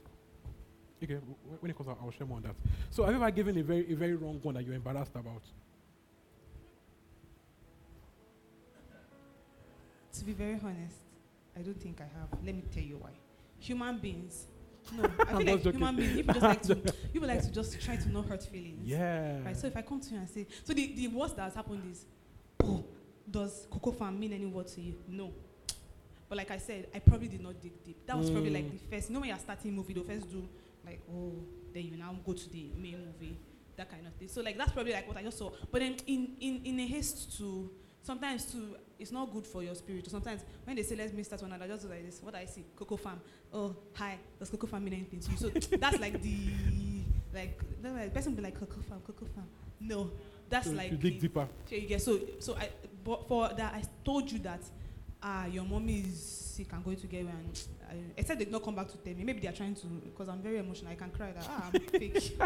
Okay, 1.02 1.18
when 1.60 1.70
it 1.70 1.76
comes 1.76 1.88
out, 1.88 1.98
I'll 2.02 2.10
share 2.10 2.26
more 2.26 2.36
on 2.36 2.42
that. 2.44 2.54
So 2.90 3.04
have 3.04 3.12
you 3.14 3.20
ever 3.20 3.30
given 3.30 3.56
a 3.58 3.62
very, 3.62 3.92
a 3.92 3.96
very 3.96 4.14
wrong 4.14 4.38
one 4.42 4.54
that 4.54 4.64
you're 4.64 4.74
embarrassed 4.74 5.12
about? 5.14 5.42
To 10.18 10.24
be 10.24 10.32
very 10.32 10.58
honest, 10.62 10.96
I 11.56 11.62
don't 11.62 11.80
think 11.80 12.00
I 12.00 12.04
have. 12.04 12.28
Let 12.44 12.54
me 12.54 12.62
tell 12.70 12.82
you 12.82 12.98
why. 12.98 13.10
Human 13.58 13.98
beings. 13.98 14.46
No, 14.94 15.04
I 15.04 15.24
feel 15.36 15.46
like 15.46 15.62
joking. 15.62 15.72
human 15.80 15.96
beings. 15.96 16.16
People 16.16 16.34
just 16.34 16.44
like 16.46 16.62
to. 16.62 16.74
People 17.12 17.28
like 17.28 17.42
to 17.42 17.50
just 17.50 17.80
try 17.80 17.96
to 17.96 18.08
not 18.10 18.26
hurt 18.26 18.44
feelings. 18.44 18.86
Yeah. 18.86 19.42
Right. 19.42 19.56
So 19.56 19.66
if 19.68 19.76
I 19.76 19.82
come 19.82 20.00
to 20.00 20.10
you 20.10 20.18
and 20.18 20.28
say, 20.28 20.46
so 20.64 20.74
the, 20.74 20.92
the 20.94 21.08
worst 21.08 21.36
that 21.36 21.44
has 21.44 21.54
happened 21.54 21.82
is, 21.90 22.04
oh, 22.62 22.84
does 23.30 23.66
Coco 23.70 23.92
Farm 23.92 24.20
mean 24.20 24.32
any 24.34 24.46
word 24.46 24.66
to 24.68 24.80
you? 24.80 24.94
No. 25.08 25.32
But 26.32 26.38
like 26.38 26.50
I 26.50 26.56
said, 26.56 26.86
I 26.94 26.98
probably 26.98 27.28
did 27.28 27.42
not 27.42 27.60
dig 27.60 27.84
deep. 27.84 28.06
That 28.06 28.16
was 28.16 28.30
probably 28.30 28.48
like 28.48 28.64
Mm. 28.64 28.72
the 28.80 28.96
first. 28.96 29.10
You 29.10 29.14
know 29.14 29.20
when 29.20 29.28
you're 29.28 29.38
starting 29.38 29.74
movie, 29.74 29.92
they'll 29.92 30.02
first 30.04 30.30
do 30.30 30.48
like, 30.82 31.00
oh, 31.14 31.34
then 31.74 31.84
you 31.84 31.96
now 31.98 32.16
go 32.24 32.32
to 32.32 32.48
the 32.50 32.70
main 32.74 32.96
movie, 33.04 33.36
that 33.76 33.90
kind 33.90 34.06
of 34.06 34.14
thing. 34.14 34.28
So 34.28 34.40
like 34.40 34.56
that's 34.56 34.72
probably 34.72 34.94
like 34.94 35.06
what 35.06 35.18
I 35.18 35.22
just 35.24 35.36
saw. 35.36 35.50
But 35.70 35.80
then 35.82 35.94
in 36.06 36.34
in 36.40 36.62
in 36.64 36.80
a 36.80 36.86
haste 36.86 37.36
to 37.36 37.70
sometimes 38.02 38.46
too, 38.50 38.76
it's 38.98 39.12
not 39.12 39.30
good 39.30 39.46
for 39.46 39.62
your 39.62 39.74
spirit. 39.74 40.10
Sometimes 40.10 40.40
when 40.64 40.74
they 40.74 40.82
say 40.84 40.96
let's 40.96 41.12
meet 41.12 41.26
start 41.26 41.42
one 41.42 41.52
another, 41.52 41.70
just 41.70 41.82
do 41.82 41.90
like 41.90 42.02
this. 42.06 42.22
What 42.22 42.34
I 42.34 42.46
see, 42.46 42.64
Coco 42.76 42.96
Farm. 42.96 43.20
Oh, 43.52 43.76
hi. 43.92 44.16
Does 44.38 44.48
Coco 44.48 44.66
Farm 44.66 44.84
mean 44.84 44.94
anything 44.94 45.20
to 45.20 45.30
you? 45.32 45.36
So 45.36 45.48
that's 45.76 46.00
like 46.00 46.22
the 46.22 46.34
like 47.34 47.60
the 47.82 48.10
person 48.10 48.34
be 48.34 48.40
like 48.42 48.58
Coco 48.58 48.80
Farm, 48.80 49.02
Coco 49.06 49.26
Farm. 49.26 49.48
No, 49.80 50.10
that's 50.48 50.68
So 50.68 50.72
like 50.72 50.92
you 50.92 50.96
dig 50.96 51.14
the- 51.20 51.28
deeper. 51.28 51.46
so 51.68 51.74
you 51.74 51.86
get 51.88 52.00
so 52.00 52.18
so 52.38 52.54
I 52.56 52.70
but 53.04 53.28
for 53.28 53.50
that 53.50 53.74
I 53.74 53.82
told 54.02 54.32
you 54.32 54.38
that 54.40 54.62
ah 55.22 55.46
your 55.46 55.64
mommy 55.64 56.00
is 56.00 56.20
sick 56.56 56.72
and 56.72 56.84
going 56.84 56.96
to 56.96 57.06
get 57.06 57.24
well 57.24 57.34
and 57.38 57.60
I, 57.90 57.94
except 58.16 58.38
they 58.38 58.44
did 58.44 58.52
not 58.52 58.62
come 58.62 58.74
back 58.74 58.88
to 58.88 58.96
tell 58.98 59.14
me 59.14 59.24
maybe 59.24 59.40
they 59.40 59.48
are 59.48 59.52
trying 59.52 59.74
to 59.76 59.86
because 59.86 60.28
I'm 60.28 60.42
very 60.42 60.58
emotional 60.58 60.92
I 60.92 60.96
can 60.96 61.10
cry 61.10 61.32
that 61.32 61.46
ah 61.48 61.70
I'm 61.72 61.80
fake 62.00 62.38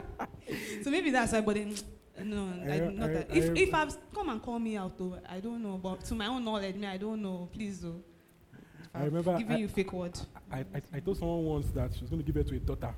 so 0.82 0.90
maybe 0.90 1.10
that's 1.10 1.32
why 1.32 1.40
but 1.40 1.54
then 1.54 1.74
no 2.24 2.52
I, 2.64 2.72
I- 2.74 2.78
not 2.90 3.10
I- 3.10 3.12
that 3.12 3.36
if 3.36 3.50
I- 3.50 3.58
if 3.60 3.74
I've 3.74 3.96
come 4.14 4.28
and 4.28 4.42
call 4.42 4.58
me 4.58 4.76
out 4.76 4.96
though 4.98 5.18
I 5.28 5.40
don't 5.40 5.62
know 5.62 5.78
but 5.78 6.04
to 6.06 6.14
my 6.14 6.26
own 6.26 6.44
knowledge 6.44 6.76
me 6.76 6.86
I 6.86 6.96
don't 6.98 7.20
know 7.22 7.48
please 7.52 7.80
though 7.80 8.00
I 8.94 9.04
remember 9.04 9.36
giving 9.38 9.56
I- 9.56 9.58
you 9.58 9.68
fake 9.68 9.92
word 9.92 10.18
I, 10.52 10.58
I, 10.60 10.82
I 10.94 11.00
told 11.00 11.18
someone 11.18 11.44
once 11.44 11.66
that 11.72 11.94
she 11.94 12.00
was 12.02 12.10
going 12.10 12.22
to 12.22 12.26
give 12.26 12.34
birth 12.34 12.48
to 12.48 12.56
a 12.56 12.60
daughter. 12.60 12.94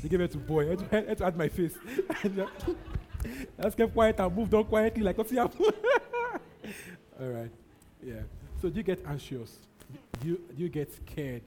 she 0.00 0.08
gave 0.08 0.20
birth 0.20 0.30
to 0.32 0.38
a 0.38 0.40
boy. 0.40 0.66
I 0.66 0.70
had 0.70 0.78
to, 0.78 0.96
I 0.96 1.08
had 1.08 1.18
to 1.18 1.24
add 1.26 1.36
my 1.36 1.48
face. 1.48 1.74
And, 2.22 2.38
uh, 2.40 2.46
I 3.58 3.62
just 3.64 3.76
kept 3.76 3.92
quiet 3.92 4.20
and 4.20 4.34
moved 4.36 4.54
on 4.54 4.64
quietly 4.64 5.02
like, 5.02 5.18
what's 5.18 5.32
happening? 5.32 5.70
All 7.20 7.28
right. 7.28 7.50
Yeah. 8.02 8.20
So 8.62 8.70
do 8.70 8.76
you 8.76 8.84
get 8.84 9.04
anxious? 9.08 9.58
Do 10.20 10.28
you, 10.28 10.40
do 10.56 10.62
you 10.62 10.68
get 10.68 10.92
scared 10.94 11.42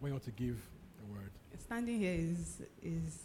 when 0.00 0.08
you 0.08 0.14
want 0.14 0.24
to 0.24 0.30
give 0.30 0.56
a 0.56 1.12
word? 1.12 1.30
standing 1.58 1.98
here 1.98 2.14
is 2.14 2.62
is 2.82 3.18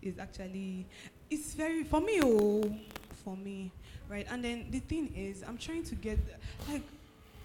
is 0.00 0.18
actually 0.18 0.86
it's 1.28 1.54
very 1.54 1.82
for 1.82 2.00
me 2.00 2.20
oh 2.22 2.62
for 3.24 3.36
me 3.36 3.72
right 4.08 4.26
and 4.30 4.44
then 4.44 4.66
the 4.70 4.78
thing 4.80 5.12
is 5.16 5.42
i'm 5.48 5.56
trying 5.56 5.82
to 5.82 5.94
get 5.94 6.18
like 6.70 6.82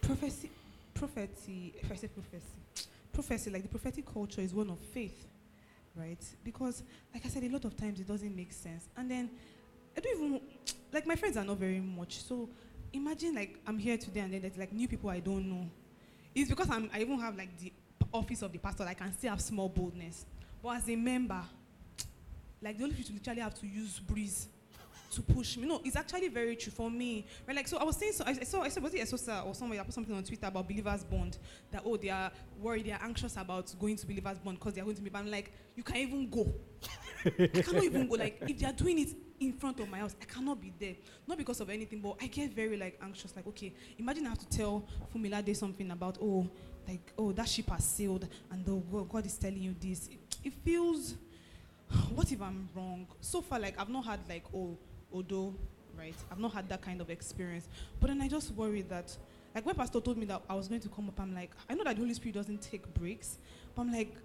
prophecy 0.02 0.52
prophecy 0.94 1.74
if 1.82 1.92
i 1.92 1.96
say 1.96 2.08
prophecy 2.08 2.88
prophecy 3.14 3.50
like 3.50 3.64
the 3.64 3.70
prophetic 3.70 4.06
culture 4.14 4.42
is 4.42 4.54
one 4.54 4.70
of 4.70 4.78
faith 4.80 5.26
right 5.96 6.24
because 6.44 6.84
like 7.14 7.26
i 7.26 7.30
said 7.30 7.44
a 7.44 7.50
lot 7.50 7.64
of 7.64 7.76
times 7.78 8.00
it 8.00 8.08
doesn't 8.08 8.36
make 8.36 8.52
sense 8.52 8.90
and 8.98 9.10
then 9.10 9.30
i 9.96 10.00
don't 10.00 10.18
even 10.18 10.42
like 10.92 11.08
my 11.08 11.16
friends 11.16 11.38
are 11.38 11.46
not 11.46 11.58
very 11.58 11.80
much 11.80 12.22
so 12.22 12.50
imagine 12.94 13.36
like 13.36 13.58
i'm 13.68 13.78
here 13.78 13.98
today 13.98 14.22
and 14.22 14.34
then 14.34 14.42
there's 14.42 14.58
like 14.58 14.72
new 14.74 14.88
people 14.88 15.10
i 15.10 15.20
don't 15.20 15.46
know 15.48 15.70
it's 16.34 16.50
because 16.50 16.70
I'm, 16.70 16.90
i 16.94 17.02
even 17.02 17.20
have 17.20 17.38
like 17.38 17.58
the 17.60 17.72
office 18.14 18.42
of 18.42 18.52
the 18.52 18.58
pastor 18.58 18.84
i 18.84 18.94
can 18.94 19.14
still 19.14 19.32
have 19.32 19.42
small 19.42 19.70
boldness 19.70 20.26
but 20.62 20.78
as 20.78 20.90
a 20.90 20.96
member 20.96 21.42
like 22.62 22.78
the 22.78 22.84
only 22.84 22.96
people 22.96 23.14
literally 23.14 23.42
have 23.42 23.60
to 23.60 23.68
use 23.68 24.00
breeze 24.00 24.48
to 25.12 25.22
push 25.22 25.58
me. 25.58 25.68
No, 25.68 25.82
it's 25.84 25.96
actually 25.96 26.30
very 26.30 26.56
true 26.56 26.72
for 26.72 26.90
me. 26.90 27.26
Right? 27.48 27.56
Like 27.56 27.68
so, 27.68 27.78
I 27.78 27.84
was 27.84 27.98
saying. 27.98 28.14
So 28.14 28.24
I, 28.26 28.32
I 28.32 28.44
saw. 28.44 28.62
I 28.62 28.70
saw. 28.70 28.82
Was 28.82 28.94
it 28.94 29.02
Esosa 29.02 29.46
or 29.46 29.54
somebody? 29.54 29.80
I 29.80 29.84
put 29.84 29.94
something 29.94 30.16
on 30.16 30.24
Twitter 30.24 30.48
about 30.48 30.68
believers 30.68 31.04
bond. 31.04 31.38
That 31.72 31.84
oh, 31.86 31.98
they 31.98 32.10
are 32.10 32.32
worried. 32.60 32.86
They 32.86 32.92
are 32.92 33.02
anxious 33.04 33.36
about 33.38 33.74
going 33.80 33.98
to 33.98 34.08
believers 34.08 34.40
bond 34.40 34.60
because 34.60 34.74
they 34.74 34.82
are 34.82 34.86
going 34.86 34.96
to 34.96 35.02
be. 35.02 35.10
But 35.10 35.20
I'm 35.20 35.32
like, 35.32 35.52
you 35.76 35.84
can't 35.84 36.00
even 36.00 36.30
go. 36.30 36.54
I 37.26 37.62
cannot 37.62 37.84
even 37.84 38.08
go. 38.08 38.16
Like 38.16 38.42
if 38.48 38.58
they 38.58 38.66
are 38.66 38.74
doing 38.74 39.00
it, 39.00 39.10
in 39.42 39.52
front 39.54 39.80
of 39.80 39.90
my 39.90 39.98
house. 39.98 40.16
I 40.22 40.26
cannot 40.26 40.62
be 40.62 40.72
there. 40.80 40.96
Not 41.28 41.38
because 41.38 41.60
of 41.60 41.70
anything, 41.70 42.00
but 42.00 42.16
I 42.22 42.28
get 42.28 42.54
very 42.54 42.78
like 42.78 43.00
anxious. 43.02 43.36
Like, 43.36 43.48
okay, 43.48 43.74
imagine 43.98 44.28
I 44.28 44.30
have 44.30 44.38
to 44.38 44.58
tell 44.58 44.86
Fumilade 45.14 45.56
something 45.56 45.90
about, 45.90 46.20
oh, 46.22 46.48
like, 46.88 47.12
oh, 47.18 47.32
that 47.32 47.50
ship 47.50 47.70
has 47.70 47.84
sailed 47.84 48.28
and 48.52 48.64
the 48.64 48.76
God, 48.76 49.10
God 49.10 49.26
is 49.26 49.38
telling 49.38 49.62
you 49.62 49.76
this. 49.80 50.08
It, 50.08 50.20
it 50.44 50.54
feels, 50.64 51.16
what 52.14 52.32
if 52.32 52.42
I'm 52.42 52.70
wrong? 52.76 53.08
So 53.20 53.42
far, 53.42 53.60
like, 53.60 53.80
I've 53.80 53.90
not 53.90 54.06
had 54.06 54.20
like, 54.30 54.44
oh, 54.56 54.78
Odo, 55.12 55.56
right? 55.98 56.16
I've 56.32 56.40
not 56.40 56.54
had 56.54 56.70
that 56.70 56.82
kind 56.84 57.02
of 57.02 57.10
experience. 57.10 57.68
But 58.00 58.08
then 58.08 58.22
I 58.22 58.28
just 58.28 58.52
worry 58.52 58.84
that, 58.84 59.16
like, 59.56 59.66
when 59.66 59.74
Pastor 59.74 60.00
told 60.00 60.18
me 60.18 60.28
that 60.28 60.44
I 60.48 60.54
was 60.54 60.68
going 60.68 60.82
to 60.82 60.90
come 60.90 61.08
up, 61.08 61.20
I'm 61.20 61.34
like, 61.34 61.52
I 61.68 61.74
know 61.74 61.84
that 61.84 61.96
the 61.96 62.02
Holy 62.02 62.14
Spirit 62.14 62.36
doesn't 62.36 62.62
take 62.62 62.94
breaks, 62.94 63.40
but 63.74 63.82
I'm 63.82 63.92
like, 63.92 64.16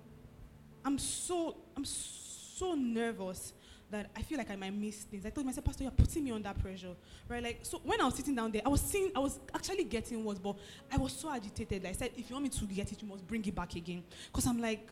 I'm 0.85 0.99
so, 0.99 1.57
I'm 1.75 1.87
so 1.87 2.75
nervous 2.75 3.55
that 3.91 4.11
I 4.17 4.23
feel 4.23 4.39
like 4.39 4.51
I 4.51 4.57
might 4.57 4.75
miss 4.75 5.05
things. 5.05 5.25
I 5.25 5.31
told 5.31 5.47
myself, 5.47 5.65
Pastor, 5.65 5.85
you're 5.85 5.93
putting 5.93 6.25
me 6.25 6.33
under 6.33 6.53
pressure, 6.55 6.95
right? 7.29 7.43
Like, 7.43 7.61
so 7.63 7.81
when 7.85 8.01
I 8.01 8.05
was 8.05 8.15
sitting 8.15 8.35
down 8.35 8.51
there, 8.51 8.63
I 8.65 8.69
was 8.69 8.81
seeing, 8.81 9.13
I 9.15 9.21
was 9.21 9.39
actually 9.55 9.85
getting 9.85 10.25
words, 10.25 10.41
but 10.41 10.57
I 10.93 10.97
was 10.97 11.13
so 11.13 11.31
agitated. 11.31 11.85
Like 11.85 11.93
I 11.93 11.97
said, 11.97 12.11
if 12.17 12.29
you 12.29 12.35
want 12.35 12.45
me 12.45 12.49
to 12.51 12.65
get 12.67 12.91
it, 12.91 13.01
you 13.01 13.09
must 13.09 13.27
bring 13.27 13.45
it 13.45 13.55
back 13.55 13.75
again. 13.77 14.03
Because 14.27 14.47
I'm 14.47 14.61
like, 14.61 14.89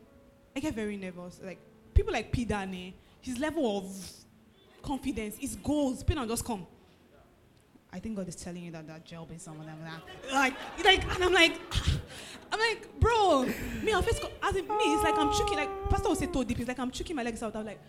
I 0.56 0.60
get 0.60 0.74
very 0.74 0.96
nervous. 0.96 1.40
Like, 1.42 1.58
people 1.92 2.12
like 2.12 2.30
P. 2.30 2.44
Dane, 2.44 2.94
his 3.20 3.38
level 3.38 3.78
of 3.78 3.96
confidence, 4.82 5.36
his 5.38 5.56
goals, 5.56 6.04
Pin 6.04 6.18
and 6.18 6.28
just 6.28 6.44
come. 6.44 6.66
I 7.92 8.00
think 8.00 8.16
God 8.16 8.28
is 8.28 8.34
telling 8.34 8.64
you 8.64 8.72
that 8.72 8.86
that 8.88 9.04
job 9.04 9.30
is 9.32 9.42
someone 9.42 9.66
like, 9.66 9.76
like, 10.32 10.84
like, 10.84 11.14
and 11.14 11.24
I'm 11.24 11.32
like, 11.32 11.60
I'm 12.52 12.58
like, 12.58 13.00
bro, 13.00 13.44
me, 13.82 13.92
I'll 13.92 14.02
face, 14.02 14.20
as 14.42 14.56
in 14.56 14.66
me, 14.66 14.94
it's 14.94 15.04
like 15.04 15.16
I'm 15.16 15.32
choking, 15.32 15.56
like, 15.56 15.90
Pastor 15.90 16.08
will 16.08 16.16
say 16.16 16.26
toe 16.26 16.42
deep, 16.42 16.58
it's 16.58 16.68
like 16.68 16.78
I'm 16.78 16.90
choking 16.90 17.14
my 17.14 17.22
legs 17.22 17.42
out. 17.42 17.54
I'm 17.54 17.64
like, 17.64 17.80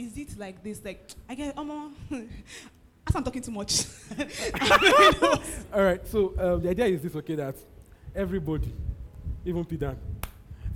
is 0.00 0.16
it 0.16 0.38
like 0.38 0.62
this? 0.62 0.82
Like, 0.84 1.10
I 1.28 1.34
get, 1.34 1.56
um, 1.58 1.94
as 2.10 3.14
I'm 3.14 3.24
talking 3.24 3.42
too 3.42 3.50
much. 3.50 3.84
All 5.72 5.82
right, 5.82 6.06
so 6.06 6.34
um, 6.38 6.62
the 6.62 6.70
idea 6.70 6.86
is 6.86 7.02
this, 7.02 7.14
okay, 7.16 7.34
that 7.34 7.56
everybody, 8.14 8.72
even 9.44 9.64
Pidan, 9.64 9.96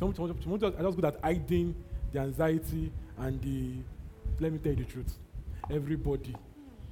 are 0.02 0.82
just 0.82 0.96
good 0.96 1.04
at 1.04 1.18
hiding 1.22 1.74
the 2.12 2.20
anxiety 2.20 2.92
and 3.18 3.40
the, 3.40 3.76
let 4.40 4.52
me 4.52 4.58
tell 4.58 4.72
you 4.72 4.84
the 4.84 4.90
truth. 4.90 5.16
Everybody, 5.70 6.34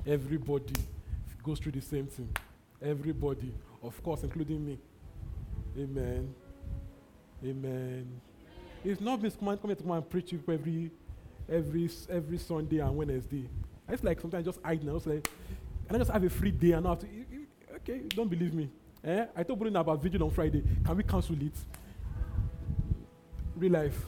everybody 0.06 0.74
goes 1.42 1.58
through 1.58 1.72
the 1.72 1.82
same 1.82 2.06
thing. 2.06 2.34
Everybody, 2.80 3.52
of 3.82 4.02
course, 4.02 4.22
including 4.22 4.64
me. 4.66 4.78
Amen. 5.78 6.34
Amen. 7.44 8.20
It's 8.84 9.00
not 9.00 9.20
been 9.20 9.30
coming 9.30 9.76
to 9.76 9.82
come 9.82 9.92
and 9.92 10.08
preach 10.08 10.32
you 10.32 10.42
every 10.48 10.90
every 11.48 11.90
every 12.08 12.38
Sunday 12.38 12.78
and 12.78 12.96
Wednesday. 12.96 13.48
I 13.88 13.92
just 13.92 14.04
like 14.04 14.20
sometimes 14.20 14.44
just 14.44 14.60
hide 14.62 14.82
now. 14.84 15.00
Like, 15.04 15.28
can 15.86 15.96
I 15.96 15.98
just 15.98 16.10
have 16.10 16.24
a 16.24 16.30
free 16.30 16.50
day 16.50 16.72
and 16.72 16.86
I 16.86 16.90
have 16.90 17.00
to, 17.00 17.06
Okay, 17.76 18.02
don't 18.14 18.28
believe 18.28 18.54
me. 18.54 18.70
Eh? 19.04 19.26
I 19.34 19.42
told 19.42 19.58
Bruno 19.58 19.80
about 19.80 20.00
vigil 20.00 20.22
on 20.22 20.30
Friday. 20.30 20.62
Can 20.84 20.96
we 20.96 21.02
cancel 21.02 21.34
it? 21.34 21.54
Real 23.56 23.72
life. 23.72 24.06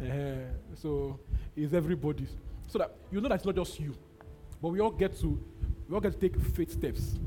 Uh, 0.00 0.48
so 0.74 1.20
it's 1.54 1.74
everybody. 1.74 2.26
So 2.68 2.78
that 2.78 2.94
you 3.10 3.20
know 3.20 3.28
that 3.28 3.36
it's 3.36 3.44
not 3.44 3.54
just 3.54 3.78
you, 3.78 3.94
but 4.62 4.68
we 4.68 4.80
all 4.80 4.90
get 4.90 5.18
to 5.20 5.38
we 5.88 5.94
all 5.94 6.00
get 6.00 6.12
to 6.12 6.18
take 6.18 6.40
faith 6.40 6.72
steps, 6.72 7.18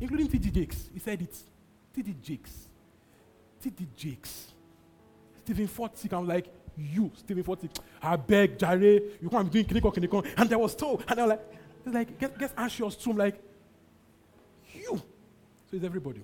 including 0.00 0.28
TD 0.28 0.52
Jakes. 0.52 0.90
He 0.92 1.00
said 1.00 1.20
it. 1.20 1.36
TD 1.96 2.20
Jakes. 2.22 2.68
TD 3.62 3.86
Jakes. 3.96 4.52
Stephen 5.44 5.68
Furtick. 5.68 6.12
I'm 6.12 6.26
like, 6.26 6.46
you, 6.76 7.10
Stephen 7.16 7.44
Furtick, 7.44 7.76
I 8.00 8.16
beg, 8.16 8.58
Jare, 8.58 8.82
you 8.82 9.28
can't 9.30 9.44
be 9.44 9.50
doing 9.50 9.64
clinical, 9.64 9.92
clinical. 9.92 10.24
And 10.36 10.48
there 10.48 10.58
was 10.58 10.76
so, 10.78 11.00
and 11.08 11.20
I 11.20 11.22
was 11.22 11.30
like, 11.30 11.40
it's 11.84 11.94
like, 11.94 12.18
get, 12.18 12.38
get 12.38 12.52
anxious 12.56 12.96
too. 12.96 13.10
I'm 13.10 13.16
like, 13.16 13.40
you. 14.72 14.96
So 15.70 15.76
it's 15.76 15.84
everybody. 15.84 16.22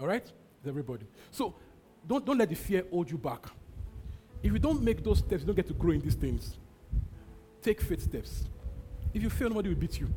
All 0.00 0.06
right? 0.06 0.24
It's 0.24 0.68
everybody. 0.68 1.06
So 1.30 1.54
don't, 2.06 2.24
don't 2.24 2.38
let 2.38 2.48
the 2.48 2.54
fear 2.54 2.84
hold 2.90 3.10
you 3.10 3.18
back. 3.18 3.46
If 4.42 4.52
you 4.52 4.58
don't 4.58 4.82
make 4.82 5.04
those 5.04 5.18
steps, 5.18 5.42
you 5.42 5.46
don't 5.46 5.56
get 5.56 5.68
to 5.68 5.74
grow 5.74 5.92
in 5.92 6.00
these 6.00 6.14
things. 6.14 6.56
Take 7.62 7.80
faith 7.80 8.02
steps. 8.02 8.44
If 9.14 9.22
you 9.22 9.30
fail, 9.30 9.48
nobody 9.48 9.68
will 9.68 9.76
beat 9.76 10.00
you. 10.00 10.08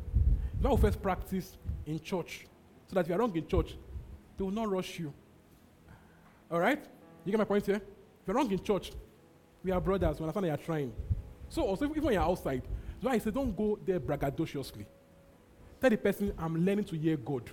Will 0.60 0.76
first 0.76 1.00
practice 1.00 1.56
in 1.86 2.00
church. 2.00 2.46
So 2.88 2.94
that 2.94 3.02
if 3.02 3.08
you're 3.08 3.18
wrong 3.18 3.36
in 3.36 3.46
church, 3.46 3.76
they 4.36 4.44
will 4.44 4.50
not 4.50 4.68
rush 4.68 4.98
you. 4.98 5.12
All 6.50 6.58
right? 6.58 6.82
You 7.24 7.30
get 7.30 7.38
my 7.38 7.44
point 7.44 7.66
here? 7.66 7.76
If 7.76 7.82
you're 8.26 8.36
wrong 8.36 8.50
in 8.50 8.62
church, 8.62 8.92
we 9.66 9.72
are 9.72 9.80
brothers. 9.80 10.20
We 10.20 10.22
understand 10.22 10.44
that 10.44 10.48
you're 10.48 10.64
trying. 10.64 10.92
So 11.48 11.62
also, 11.62 11.86
even 11.86 12.04
when 12.04 12.14
you're 12.14 12.22
outside, 12.22 12.62
that's 12.62 13.04
why 13.04 13.12
I 13.14 13.18
say 13.18 13.32
don't 13.32 13.54
go 13.54 13.76
there 13.84 13.98
braggadociously. 13.98 14.86
Tell 15.80 15.90
the 15.90 15.96
person, 15.96 16.32
I'm 16.38 16.64
learning 16.64 16.84
to 16.84 16.96
hear 16.96 17.16
God. 17.16 17.50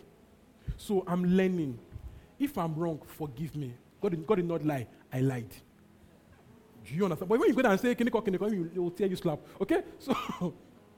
So 0.77 1.03
I'm 1.07 1.25
learning. 1.25 1.79
If 2.37 2.55
I'm 2.55 2.75
wrong, 2.75 3.01
forgive 3.17 3.55
me. 3.55 3.73
God 3.99 4.27
God 4.27 4.35
did 4.35 4.47
not 4.47 4.63
lie. 4.63 4.85
I 5.11 5.21
lied. 5.21 5.49
Do 6.85 6.93
you 6.93 7.03
understand? 7.03 7.29
But 7.29 7.39
when 7.39 7.49
you 7.49 7.55
go 7.55 7.63
there 7.63 7.71
and 7.71 7.79
say, 7.79 7.95
can 7.95 8.05
you 8.05 8.11
call, 8.11 8.21
can 8.21 8.33
you 8.33 8.39
call, 8.39 8.51
he 8.51 8.79
will 8.79 8.91
tear 8.91 9.07
you 9.07 9.15
slap. 9.15 9.39
Okay? 9.59 9.81
So, 9.97 10.13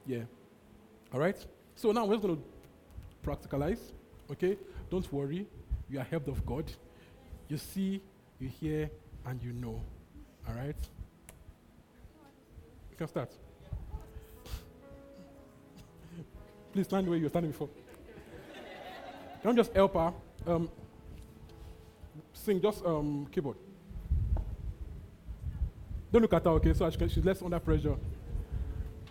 yeah. 0.06 0.24
All 1.14 1.20
right? 1.20 1.46
So 1.76 1.92
now 1.92 2.04
we're 2.04 2.16
just 2.16 2.26
going 2.26 2.36
to 2.36 2.42
practicalize. 3.28 3.80
Okay? 4.30 4.58
Don't 4.90 5.10
worry. 5.10 5.46
You 5.88 5.98
are 5.98 6.04
helped 6.04 6.28
of 6.28 6.44
God. 6.44 6.70
You 7.48 7.56
see, 7.56 8.02
you 8.38 8.48
hear, 8.48 8.90
and 9.24 9.42
you 9.42 9.52
know. 9.52 9.80
All 10.48 10.54
right? 10.54 10.76
You 12.96 13.04
can 13.04 13.08
start. 13.08 13.30
Please 16.72 16.86
stand 16.86 17.06
where 17.06 17.18
you 17.18 17.24
were 17.24 17.28
standing 17.28 17.50
before. 17.50 17.68
Don't 19.44 19.54
just 19.54 19.70
help 19.74 19.92
her. 19.92 20.14
Um, 20.46 20.70
sing 22.32 22.58
just 22.62 22.82
um, 22.86 23.26
keyboard. 23.30 23.58
Don't 26.10 26.22
look 26.22 26.32
at 26.32 26.44
her, 26.44 26.50
okay? 26.52 26.72
So 26.72 26.88
she 26.88 26.96
can, 26.96 27.10
she's 27.10 27.22
less 27.22 27.42
under 27.42 27.58
pressure. 27.58 27.96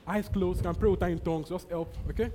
Eyes 0.08 0.30
closed, 0.30 0.64
can 0.64 0.74
pray 0.74 0.90
with 0.90 1.02
her 1.02 1.08
in 1.08 1.20
tongues. 1.20 1.50
Just 1.50 1.70
help, 1.70 1.96
okay? 2.10 2.32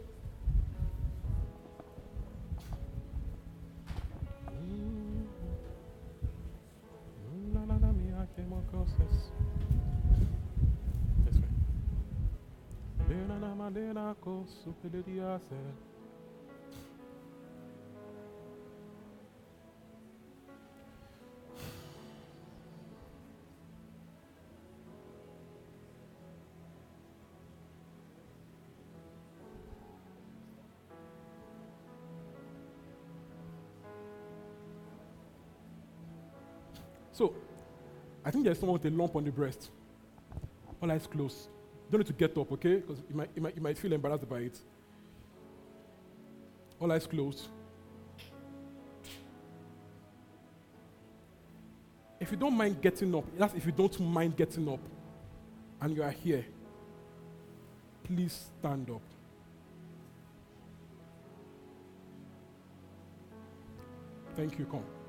So, 37.13 37.35
I 38.25 38.31
think 38.31 38.45
there's 38.45 38.59
someone 38.59 38.81
with 38.81 38.91
a 38.91 38.97
lump 38.97 39.15
on 39.15 39.25
the 39.25 39.31
breast. 39.31 39.71
All 40.81 40.91
eyes 40.91 41.07
closed. 41.07 41.49
Don't 41.91 42.01
need 42.01 42.07
to 42.07 42.13
get 42.13 42.37
up, 42.39 42.53
okay? 42.53 42.77
Because 42.77 42.99
you 43.09 43.17
might, 43.17 43.31
you, 43.35 43.43
might, 43.43 43.57
you 43.57 43.63
might 43.63 43.77
feel 43.77 43.93
embarrassed 43.93 44.29
by 44.29 44.39
it. 44.41 44.59
All 46.79 46.91
eyes 46.93 47.07
closed. 47.07 47.49
If 52.21 52.31
you 52.31 52.37
don't 52.37 52.57
mind 52.57 52.81
getting 52.81 53.15
up, 53.15 53.25
that's 53.37 53.55
if 53.55 53.67
you 53.67 53.73
don't 53.73 53.99
mind 53.99 54.37
getting 54.37 54.69
up 54.69 54.81
and 55.81 55.97
you 55.97 56.03
are 56.03 56.11
here, 56.11 56.45
please 58.05 58.51
stand 58.61 58.91
up. 58.91 59.01
Thank 64.37 64.59
you. 64.59 64.67
Come. 64.67 65.00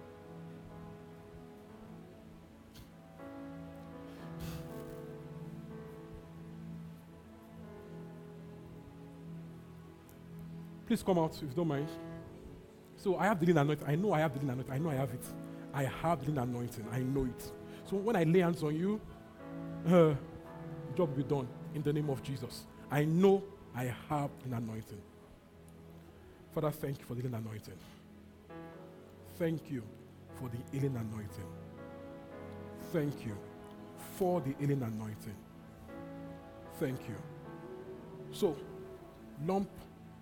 Please 10.91 11.03
come 11.03 11.19
out 11.19 11.33
if 11.35 11.43
you 11.43 11.47
don't 11.55 11.69
mind. 11.69 11.87
So 12.97 13.15
I 13.15 13.27
have 13.27 13.39
the 13.39 13.45
healing 13.45 13.61
anointing. 13.61 13.87
I 13.87 13.95
know 13.95 14.11
I 14.11 14.19
have 14.19 14.33
the 14.33 14.41
healing 14.41 14.55
anointing. 14.55 14.73
I 14.73 14.77
know 14.77 14.89
I 14.89 14.95
have 14.95 15.09
it. 15.11 15.25
I 15.73 15.83
have 15.83 16.19
the 16.19 16.25
healing 16.25 16.43
anointing. 16.43 16.85
I 16.91 16.99
know 16.99 17.23
it. 17.23 17.51
So 17.85 17.95
when 17.95 18.17
I 18.17 18.23
lay 18.23 18.39
hands 18.39 18.61
on 18.61 18.75
you, 18.75 18.99
uh, 19.87 20.13
job 20.97 21.15
be 21.15 21.23
done 21.23 21.47
in 21.73 21.81
the 21.81 21.93
name 21.93 22.09
of 22.09 22.21
Jesus. 22.21 22.65
I 22.91 23.05
know 23.05 23.41
I 23.73 23.95
have 24.09 24.31
the 24.45 24.53
anointing. 24.53 25.01
Father, 26.53 26.71
thank 26.71 26.99
you 26.99 27.05
for 27.05 27.15
the 27.15 27.21
healing 27.21 27.37
anointing. 27.37 27.79
Thank 29.39 29.71
you 29.71 29.83
for 30.35 30.49
the 30.49 30.57
healing 30.77 30.97
anointing. 30.97 31.47
Thank 32.91 33.25
you 33.25 33.37
for 34.17 34.41
the 34.41 34.53
healing 34.59 34.83
anointing. 34.83 35.37
Thank 36.81 36.99
you. 37.07 37.15
So, 38.33 38.57
lump 39.45 39.69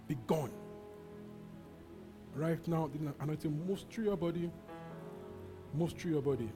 be 0.10 0.18
gone. 0.28 0.52
Right 2.36 2.68
now, 2.68 2.90
the 2.92 3.14
anointing 3.24 3.66
moves 3.66 3.86
through 3.90 4.06
your 4.06 4.18
body, 4.18 4.52
moves 5.74 5.94
through 5.94 6.12
your 6.12 6.22
body, 6.22 6.50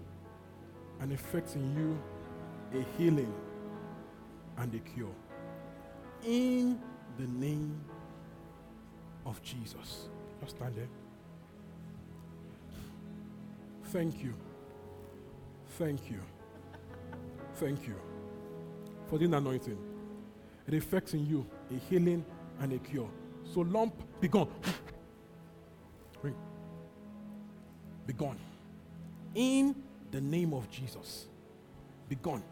and 1.00 1.12
effects 1.14 1.56
in 1.56 1.76
you 1.78 2.80
a 2.80 2.98
healing 2.98 3.32
and 4.58 4.74
a 4.74 4.80
cure. 4.80 5.14
In 6.26 6.80
the 7.18 7.28
name 7.28 7.80
of 9.26 9.42
Jesus. 9.44 10.10
Just 10.42 10.56
stand 10.56 10.76
there. 10.76 10.88
Thank 13.86 14.24
you. 14.24 14.34
Thank 15.78 16.10
you. 16.10 16.20
Thank 17.56 17.88
you 17.88 17.96
for 19.08 19.20
the 19.20 19.26
anointing. 19.26 19.78
It 20.68 20.74
effects 20.74 21.14
in 21.14 21.28
you 21.28 21.46
a 21.70 21.78
healing 21.90 22.26
and 22.60 22.74
a 22.74 22.80
cure. 22.80 23.10
So 23.52 23.62
lump, 23.62 23.94
be 24.20 24.28
gone. 24.28 24.50
Ring. 26.22 26.36
Be 28.06 28.14
gone. 28.14 28.38
In 29.36 29.76
the 30.12 30.22
name 30.22 30.54
of 30.54 30.70
Jesus. 30.70 31.28
Be 32.08 32.16
gone. 32.16 32.44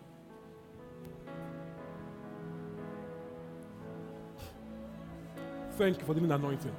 Thank 5.78 6.00
you 6.00 6.06
for 6.06 6.14
the 6.14 6.24
anointing. 6.34 6.76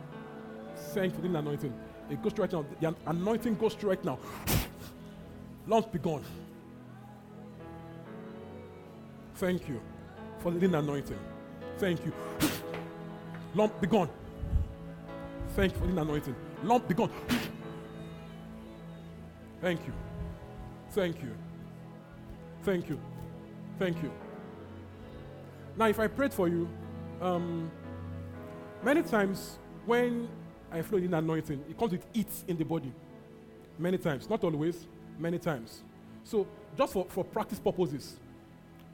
Thank 0.76 1.12
you 1.12 1.22
for 1.22 1.26
the 1.26 1.38
anointing. 1.38 1.74
It 2.10 2.22
goes 2.22 2.36
right 2.38 2.52
now. 2.52 2.64
The 2.80 2.94
anointing 3.06 3.56
goes 3.56 3.82
right 3.82 4.04
now. 4.04 4.18
Lumps 5.66 5.88
be 5.88 5.98
gone. 5.98 6.24
Thank 9.36 9.68
you 9.68 9.80
for 10.38 10.52
the 10.52 10.78
anointing. 10.78 11.18
Thank 11.78 12.04
you. 12.04 12.12
Lump 13.54 13.80
be 13.80 13.86
gone. 13.86 14.08
Thank 15.54 15.74
you 15.74 15.78
for 15.80 15.86
the 15.86 16.00
anointing. 16.00 16.34
Lump 16.62 16.88
be 16.88 16.94
gone. 16.94 17.10
Thank 19.60 19.86
you. 19.86 19.92
Thank 20.90 21.22
you. 21.22 21.34
Thank 22.62 22.88
you. 22.88 22.98
Thank 23.78 24.02
you. 24.02 24.10
Now, 25.76 25.86
if 25.86 25.98
I 25.98 26.06
prayed 26.06 26.32
for 26.32 26.48
you, 26.48 26.68
um, 27.20 27.70
many 28.82 29.02
times 29.02 29.58
when 29.86 30.28
I 30.70 30.82
flow 30.82 30.98
in 30.98 31.12
anointing, 31.12 31.64
it 31.68 31.78
comes 31.78 31.92
with 31.92 32.06
heat 32.12 32.28
in 32.48 32.56
the 32.56 32.64
body. 32.64 32.92
Many 33.78 33.98
times. 33.98 34.28
Not 34.28 34.44
always, 34.44 34.86
many 35.18 35.38
times. 35.38 35.82
So, 36.24 36.46
just 36.76 36.92
for, 36.92 37.06
for 37.08 37.24
practice 37.24 37.58
purposes, 37.58 38.16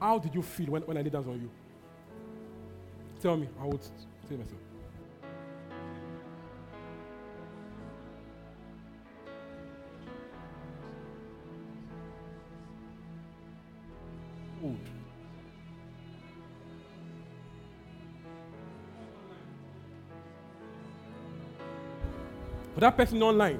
how 0.00 0.18
did 0.18 0.34
you 0.34 0.42
feel 0.42 0.68
when, 0.68 0.82
when 0.82 0.96
I 0.96 1.02
laid 1.02 1.14
hands 1.14 1.26
on 1.26 1.40
you? 1.40 1.50
Tell 3.20 3.36
me. 3.36 3.48
I 3.60 3.64
would 3.64 3.80
For 22.74 22.80
that 22.80 22.96
person 22.96 23.22
online, 23.22 23.58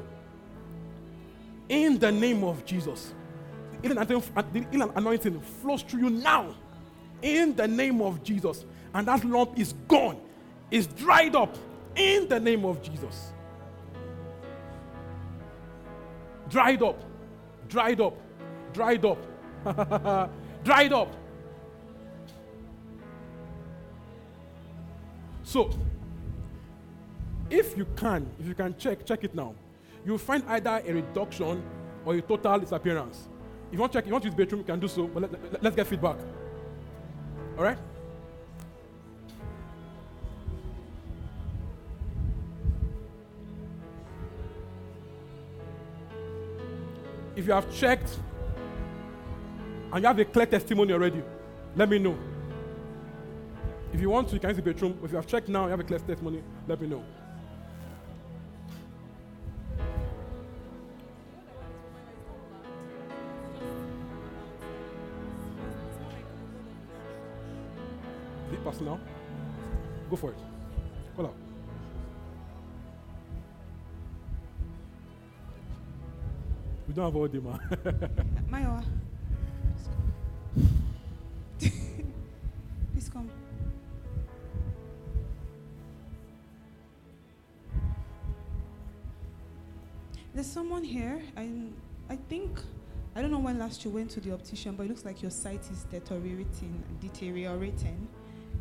in 1.69 1.99
the 1.99 2.13
name 2.13 2.45
of 2.45 2.65
Jesus, 2.65 3.15
the 3.83 4.93
anointing 4.95 5.41
flows 5.41 5.83
through 5.83 6.03
you 6.03 6.11
now. 6.11 6.55
In 7.23 7.57
the 7.57 7.67
name 7.67 8.01
of 8.01 8.23
Jesus. 8.23 8.65
And 8.95 9.09
that 9.09 9.25
lump 9.25 9.59
is 9.59 9.75
gone, 9.89 10.21
is 10.71 10.87
dried 10.87 11.35
up. 11.35 11.57
In 11.97 12.29
the 12.29 12.39
name 12.39 12.65
of 12.65 12.81
Jesus. 12.81 13.33
Dried 16.49 16.83
up, 16.83 17.03
dried 17.69 18.01
up, 18.01 18.17
dried 18.73 19.05
up, 19.05 19.19
dried 20.65 20.93
up. 20.93 21.13
So, 25.43 25.71
if 27.51 27.77
you 27.77 27.87
can, 27.97 28.31
if 28.39 28.47
you 28.47 28.55
can 28.55 28.77
check, 28.79 29.05
check 29.05 29.25
it 29.25 29.35
now. 29.35 29.55
You'll 30.05 30.19
find 30.19 30.45
either 30.47 30.83
a 30.87 30.93
reduction 30.93 31.63
or 32.05 32.15
a 32.15 32.23
total 32.23 32.61
disappearance. 32.61 33.29
If 33.69 33.75
you 33.75 33.81
want 33.81 33.93
to 33.93 33.99
check, 33.99 34.07
you 34.07 34.13
want 34.13 34.23
to 34.23 34.29
use 34.29 34.37
bathroom, 34.37 34.61
you 34.61 34.67
can 34.67 34.81
do 34.81 34.89
so, 34.89 35.07
but 35.07 35.23
let, 35.23 35.33
let, 35.33 35.63
let's 35.63 35.77
get 35.77 35.87
feedback. 35.87 36.17
All 37.57 37.65
right? 37.65 37.79
If 47.39 47.47
you 47.47 47.53
have 47.53 47.73
checked 47.73 48.19
and 49.93 50.03
you 50.03 50.09
have 50.09 50.19
a 50.19 50.25
clear 50.25 50.47
testimony 50.47 50.93
already, 50.93 51.23
let 51.77 51.89
me 51.89 52.01
know. 52.01 52.19
If 53.93 54.01
you 54.01 54.11
want 54.11 54.27
to, 54.31 54.35
you 54.35 54.41
can 54.41 54.51
use 54.51 54.57
the 54.57 54.63
bathroom. 54.63 54.99
If 55.05 55.13
you 55.13 55.17
have 55.17 55.27
checked 55.29 55.49
now, 55.49 55.67
you 55.67 55.71
have 55.71 55.79
a 55.79 55.85
clear 55.85 56.01
testimony, 56.01 56.43
let 56.67 56.81
me 56.81 56.89
know. 56.89 57.05
now? 68.81 69.01
Go 70.11 70.17
for 70.17 70.31
it. 70.31 70.48
Come. 83.13 83.31
There's 90.35 90.47
someone 90.47 90.85
here. 90.85 91.23
I, 91.37 91.49
I 92.11 92.17
think, 92.29 92.61
I 93.17 93.23
don't 93.23 93.31
know 93.31 93.39
when 93.39 93.59
last 93.59 93.85
you 93.85 93.91
went 93.91 94.11
to 94.11 94.21
the 94.21 94.33
optician, 94.33 94.77
but 94.77 94.85
it 94.85 94.89
looks 94.91 95.05
like 95.05 95.23
your 95.23 95.31
sight 95.31 95.63
is 95.73 95.85
deteriorating, 95.85 96.83
deteriorating. 97.01 98.07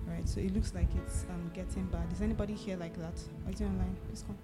Right, 0.07 0.27
so 0.27 0.39
it 0.39 0.53
looks 0.55 0.73
like 0.73 0.87
it's 0.95 1.25
um, 1.29 1.51
getting 1.53 1.85
bad. 1.87 2.11
Is 2.13 2.21
anybody 2.21 2.53
here 2.53 2.77
like 2.77 2.97
that? 2.97 3.15
Is 3.51 3.59
it 3.59 3.65
online? 3.65 3.97
Please 4.07 4.23
come. 4.25 4.37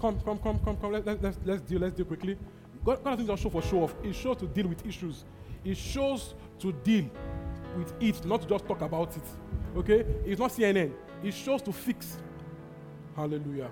Come, 0.00 0.20
come, 0.20 0.38
come, 0.38 0.58
come, 0.64 0.76
come. 0.76 0.92
Let, 0.92 1.06
let, 1.06 1.22
let's, 1.22 1.38
let's 1.44 1.62
deal, 1.62 1.80
let's 1.80 1.94
deal 1.94 2.06
quickly. 2.06 2.36
God, 2.84 3.02
God 3.02 3.10
doesn't 3.10 3.26
just 3.26 3.42
show 3.42 3.50
for 3.50 3.62
show 3.62 3.82
off. 3.84 3.94
It 4.02 4.14
shows 4.14 4.36
to 4.38 4.46
deal 4.46 4.68
with 4.68 4.86
issues. 4.86 5.24
It 5.64 5.76
shows 5.76 6.34
to 6.60 6.72
deal 6.72 7.10
with 7.76 7.92
it, 8.00 8.24
not 8.24 8.42
to 8.42 8.48
just 8.48 8.66
talk 8.66 8.80
about 8.80 9.16
it. 9.16 9.22
Okay? 9.76 10.04
It's 10.24 10.40
not 10.40 10.50
CNN. 10.50 10.92
It 11.22 11.34
shows 11.34 11.62
to 11.62 11.72
fix. 11.72 12.16
Hallelujah. 13.16 13.70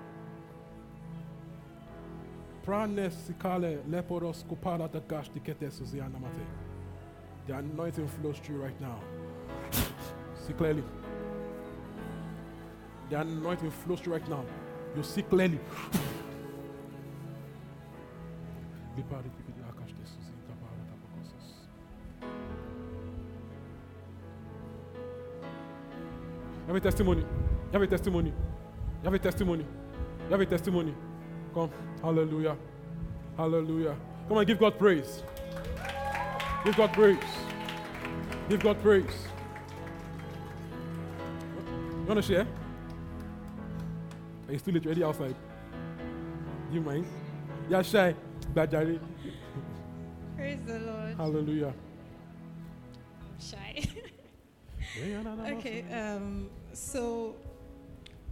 The 7.47 7.55
anointing 7.55 8.09
flows 8.09 8.39
through 8.39 8.57
right 8.57 8.81
now. 8.81 8.99
See 10.45 10.51
clearly. 10.51 10.83
The 13.09 13.21
anointing 13.21 13.71
flows 13.71 14.01
through 14.01 14.13
right 14.13 14.29
now. 14.29 14.43
You 14.97 15.03
see 15.03 15.21
clearly. 15.21 15.59
You 18.97 19.03
have 26.65 26.75
a 26.75 26.79
testimony. 26.79 27.21
You 27.21 27.73
have 27.73 27.81
a 27.83 27.87
testimony. 27.87 28.29
You 28.29 29.03
have 29.03 29.13
a 29.13 29.19
testimony. 29.19 29.65
You 30.25 30.31
have 30.31 30.41
a 30.41 30.45
testimony. 30.47 30.95
Come. 31.53 31.69
Hallelujah. 32.01 32.57
Hallelujah. 33.37 33.95
Come 34.27 34.37
on, 34.39 34.45
give 34.45 34.57
God 34.57 34.79
praise. 34.79 35.21
Give 36.65 36.75
God 36.75 36.91
praise. 36.93 37.19
Give 38.49 38.59
God 38.59 38.81
praise. 38.81 39.27
You 41.91 42.05
want 42.07 42.17
to 42.17 42.23
share? 42.23 42.47
Are 44.47 44.53
you 44.53 44.59
still 44.59 44.79
ready 44.79 45.03
outside? 45.03 45.35
Do 46.69 46.75
you 46.75 46.81
mind? 46.81 47.05
Yeah, 47.69 47.81
shy. 47.81 48.15
Bajari. 48.53 48.97
Praise 50.37 50.59
the 50.65 50.79
Lord. 50.79 51.15
Hallelujah. 51.17 51.73
Shy. 53.39 53.83
okay, 55.51 55.83
um, 55.91 56.49
so 56.71 57.35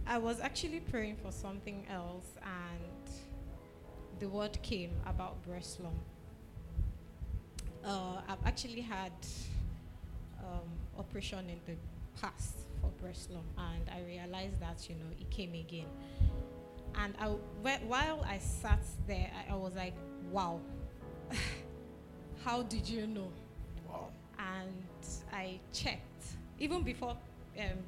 I 0.06 0.16
was 0.16 0.40
actually 0.40 0.80
praying 0.80 1.16
for 1.16 1.30
something 1.30 1.84
else, 1.90 2.26
and 2.42 3.14
the 4.18 4.28
word 4.28 4.58
came 4.62 4.92
about 5.04 5.42
breast 5.44 5.80
lump. 5.80 5.96
Uh, 7.84 8.22
I've 8.26 8.44
actually 8.46 8.80
had 8.80 9.12
um, 10.40 10.68
operation 10.98 11.50
in 11.50 11.60
the 11.66 11.74
past 12.20 12.56
for 12.80 12.88
breast 13.02 13.30
lump, 13.30 13.46
and 13.58 13.90
I 13.90 14.06
realized 14.06 14.60
that 14.60 14.88
you 14.88 14.94
know 14.96 15.10
it 15.20 15.30
came 15.30 15.54
again. 15.54 15.86
And 16.98 17.14
I, 17.20 17.26
while 17.86 18.24
I 18.26 18.38
sat 18.38 18.82
there, 19.06 19.30
I, 19.48 19.52
I 19.52 19.56
was 19.56 19.74
like, 19.74 19.94
"Wow, 20.30 20.60
how 22.44 22.62
did 22.62 22.88
you 22.88 23.06
know?" 23.06 23.30
Wow. 23.88 24.08
And 24.38 24.86
I 25.32 25.60
checked 25.72 26.02
even 26.58 26.82
before 26.82 27.16
um, 27.58 27.78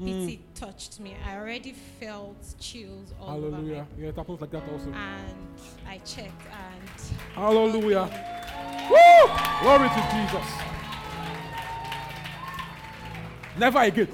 PT 0.00 0.38
touched 0.54 1.00
me. 1.00 1.16
I 1.26 1.36
already 1.36 1.74
felt 2.00 2.36
chills 2.60 3.12
all 3.20 3.36
over 3.36 3.50
Hallelujah. 3.50 3.86
Yeah, 3.98 4.08
it 4.08 4.16
happens 4.16 4.40
like 4.40 4.50
that 4.50 4.62
also. 4.72 4.90
and 4.92 5.58
I 5.86 5.98
checked 5.98 6.42
and 6.46 7.34
Hallelujah. 7.34 8.08
Woo! 8.90 9.28
Glory 9.62 9.88
to 9.88 10.08
Jesus. 10.12 10.67
Never 13.58 13.80
again. 13.80 14.08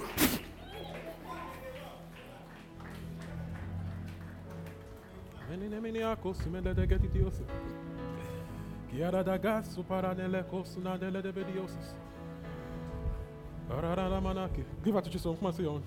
Give 14.83 14.95
her 14.95 15.01
to 15.03 15.11
Jesus. 15.11 15.37
Come 15.37 15.47
on, 15.47 15.53
say 15.53 15.67
on. 15.67 15.83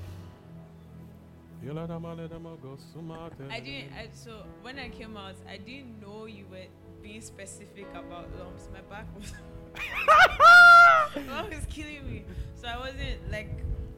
I 3.49 3.59
didn't. 3.59 3.93
I, 3.93 4.09
so 4.13 4.43
when 4.61 4.77
I 4.77 4.89
came 4.89 5.17
out, 5.17 5.35
I 5.49 5.57
didn't 5.57 5.99
know 5.99 6.25
you 6.25 6.45
were 6.51 6.67
being 7.01 7.21
specific 7.21 7.87
about 7.91 8.29
lumps. 8.37 8.69
My 8.71 8.81
back 8.81 9.07
was. 9.17 9.33
my 11.25 11.41
back 11.41 11.49
was 11.49 11.65
killing 11.69 12.05
me. 12.11 12.23
So 12.55 12.67
I 12.67 12.77
wasn't 12.77 13.31
like. 13.31 13.49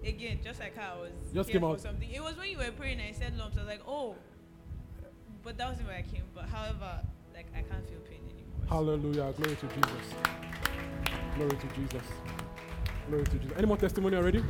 Again, 0.01 0.39
just 0.41 0.61
like 0.61 0.77
how 0.77 0.95
I 0.95 1.01
was 1.01 1.11
Just 1.33 1.49
came 1.49 1.59
for 1.59 1.73
out. 1.73 1.81
something. 1.81 2.09
It 2.09 2.23
was 2.23 2.37
when 2.37 2.49
you 2.49 2.57
were 2.57 2.71
praying. 2.71 3.01
I 3.01 3.11
said 3.11 3.37
lumps. 3.37 3.57
I 3.57 3.61
was 3.61 3.67
like, 3.67 3.81
oh. 3.85 4.15
But 5.43 5.57
that 5.57 5.69
wasn't 5.69 5.87
where 5.87 5.97
I 5.97 6.03
came. 6.03 6.23
But 6.33 6.45
however, 6.45 7.01
like 7.33 7.47
I 7.53 7.61
can't 7.63 7.85
feel 7.89 7.99
pain 8.09 8.21
anymore. 8.29 8.61
so- 8.63 8.69
Hallelujah. 8.75 9.33
Glory 9.35 9.55
to 9.57 9.67
Jesus. 9.67 10.05
Glory 11.35 11.49
to 11.51 11.67
Jesus. 11.75 12.07
Glory 13.09 13.23
to 13.25 13.37
Jesus. 13.39 13.57
Any 13.57 13.67
more 13.67 13.75
testimony 13.77 14.15
already? 14.15 14.39
That- 14.39 14.47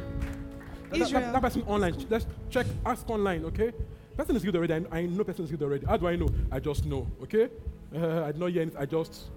that- 0.92 1.02
Israel. 1.02 1.22
That, 1.24 1.34
that 1.34 1.42
person 1.42 1.64
online. 1.64 1.96
Let's 2.10 2.28
check. 2.52 2.68
Ask 2.86 3.10
online, 3.10 3.46
okay? 3.46 3.72
Person 4.18 4.36
is 4.36 4.44
good 4.44 4.56
already. 4.56 4.74
I, 4.92 4.98
I 5.00 5.06
know 5.08 5.24
person 5.24 5.46
is 5.46 5.52
good 5.52 5.64
already. 5.64 5.86
How 5.88 5.98
do 5.98 6.08
I 6.08 6.16
know? 6.16 6.28
I 6.52 6.60
just 6.60 6.86
know, 6.86 7.08
okay? 7.24 7.50
Uh, 7.96 8.24
I 8.26 8.32
did 8.34 8.40
not 8.40 8.52
hear 8.52 8.62
anything. 8.62 8.80
I 8.80 8.86
just. 8.86 9.32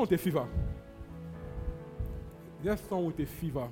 With 0.00 0.12
a 0.12 0.18
fever. 0.18 0.46
There's 2.62 2.78
someone 2.88 3.06
with 3.06 3.18
a 3.18 3.26
fever. 3.26 3.68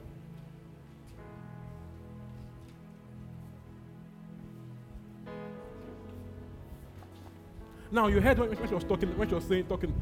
Now 7.92 8.08
you 8.08 8.20
heard 8.20 8.40
when, 8.40 8.48
when 8.48 8.68
she 8.68 8.74
was 8.74 8.82
talking, 8.82 9.16
when 9.16 9.28
she 9.28 9.34
was 9.36 9.44
saying 9.44 9.66
talking. 9.66 9.94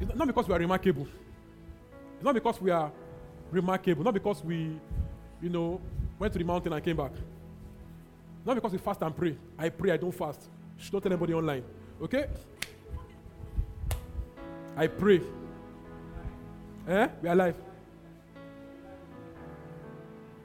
It's 0.00 0.14
not 0.14 0.26
because 0.26 0.46
we 0.46 0.54
are 0.54 0.58
remarkable. 0.58 1.08
It's 2.16 2.24
not 2.24 2.34
because 2.34 2.60
we 2.60 2.70
are 2.70 2.92
remarkable. 3.50 4.04
Not 4.04 4.12
because 4.12 4.44
we, 4.44 4.78
you 5.40 5.48
know, 5.48 5.80
went 6.18 6.34
to 6.34 6.38
the 6.38 6.44
mountain 6.44 6.74
and 6.74 6.84
came 6.84 6.96
back. 6.96 7.12
Not 8.44 8.54
because 8.54 8.72
we 8.72 8.78
fast 8.78 9.00
and 9.00 9.16
pray. 9.16 9.34
I 9.58 9.70
pray, 9.70 9.92
I 9.92 9.96
don't 9.96 10.12
fast. 10.12 10.42
Should 10.76 10.92
not 10.92 11.02
tell 11.02 11.12
anybody 11.12 11.32
online. 11.32 11.64
Okay? 12.02 12.26
I 14.76 14.88
pray. 14.88 15.22
Eh? 16.86 17.08
We 17.22 17.28
are 17.28 17.32
alive. 17.32 17.54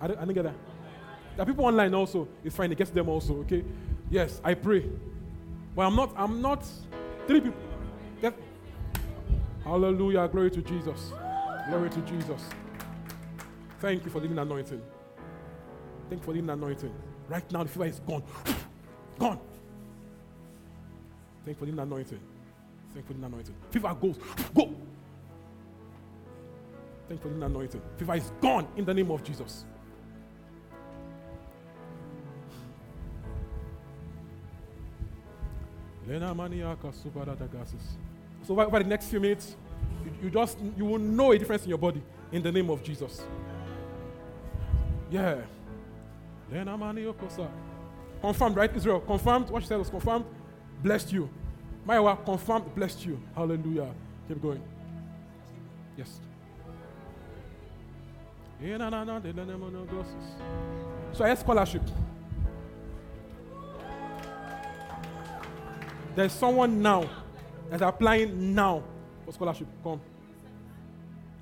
I 0.02 0.08
don't, 0.08 0.18
I 0.18 0.22
didn't 0.22 0.36
get 0.36 0.44
that. 0.44 0.56
There 1.36 1.44
are 1.44 1.46
people 1.46 1.66
online 1.66 1.94
also. 1.94 2.28
It's 2.44 2.56
fine. 2.56 2.72
It 2.72 2.78
gets 2.78 2.92
them 2.92 3.10
also. 3.10 3.36
Okay. 3.42 3.64
Yes, 4.10 4.42
I 4.44 4.54
pray. 4.54 4.86
But 5.76 5.84
I'm 5.84 5.96
not. 5.96 6.14
I'm 6.16 6.42
not. 6.42 6.66
Three 7.28 7.42
people. 7.42 7.60
Get, 8.22 8.34
hallelujah. 9.64 10.28
Glory 10.28 10.52
to 10.52 10.62
Jesus. 10.62 11.14
Glory 11.70 11.90
to 11.90 12.02
Jesus. 12.02 12.42
Thank 13.80 14.04
you 14.06 14.12
for 14.12 14.20
the 14.20 14.28
anointing. 14.28 14.82
Thank 16.10 16.22
you 16.22 16.26
for 16.26 16.34
the 16.34 16.40
anointing. 16.40 16.94
Right 17.28 17.52
now, 17.52 17.64
the 17.64 17.70
fever 17.70 17.86
is 17.86 18.00
gone. 18.00 18.24
gone. 19.20 19.40
Thank 21.46 21.60
you 21.60 21.66
for 21.68 21.72
the 21.72 21.82
anointing. 21.82 22.20
Thank 22.94 23.08
you 23.08 23.16
for 23.16 23.20
the 23.20 23.26
anointing. 23.26 23.56
Fever 23.72 23.96
goes. 24.02 24.18
Go. 24.56 24.76
Thank 27.10 27.24
you 27.24 27.32
for 27.32 27.36
the 27.36 27.46
anointing. 27.46 27.82
Fever 27.98 28.16
is 28.16 28.32
gone 28.40 28.68
in 28.78 28.86
the 28.86 28.94
name 28.94 29.10
of 29.10 29.24
Jesus. 29.24 29.66
So 38.44 38.60
over, 38.60 38.80
the 38.80 38.86
next 38.86 39.08
few 39.08 39.20
minutes, 39.20 39.56
you, 40.06 40.12
you 40.24 40.30
just 40.30 40.60
you 40.78 40.86
will 40.86 41.00
know 41.00 41.32
a 41.32 41.40
difference 41.40 41.64
in 41.64 41.70
your 41.70 41.78
body 41.80 42.02
in 42.32 42.44
the 42.44 42.52
name 42.52 42.70
of 42.70 42.84
Jesus. 42.84 43.24
Yeah. 45.10 45.38
Confirmed, 48.22 48.56
right, 48.56 48.76
Israel? 48.76 49.00
Confirmed. 49.00 49.50
What 49.50 49.64
she 49.64 49.68
said 49.70 49.80
was 49.80 49.90
confirmed. 49.90 50.26
Blessed 50.84 51.12
you. 51.12 51.30
Maiwa, 51.88 52.24
confirmed, 52.24 52.74
blessed 52.76 53.06
you. 53.06 53.20
Hallelujah. 53.36 53.92
Keep 54.28 54.42
going. 54.42 54.62
Yes. 55.98 56.20
So 61.14 61.24
I 61.24 61.30
had 61.30 61.40
scholarship. 61.40 61.82
There's 66.14 66.34
someone 66.34 66.82
now 66.82 67.10
that's 67.70 67.82
applying 67.82 68.54
now 68.54 68.84
for 69.26 69.32
scholarship. 69.32 69.68
Come. 69.82 70.02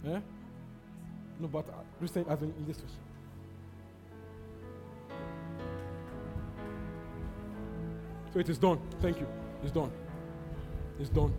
Eh? 0.05 0.19
No, 1.39 1.47
but 1.47 1.67
uh, 1.69 1.71
recent 1.99 2.27
as 2.27 2.41
in, 2.43 2.53
this. 2.67 2.77
So 8.31 8.39
it 8.39 8.49
is 8.49 8.59
done. 8.59 8.79
Thank 9.01 9.19
you. 9.19 9.27
It's 9.63 9.71
done. 9.71 9.91
It's 10.99 11.09
done. 11.09 11.33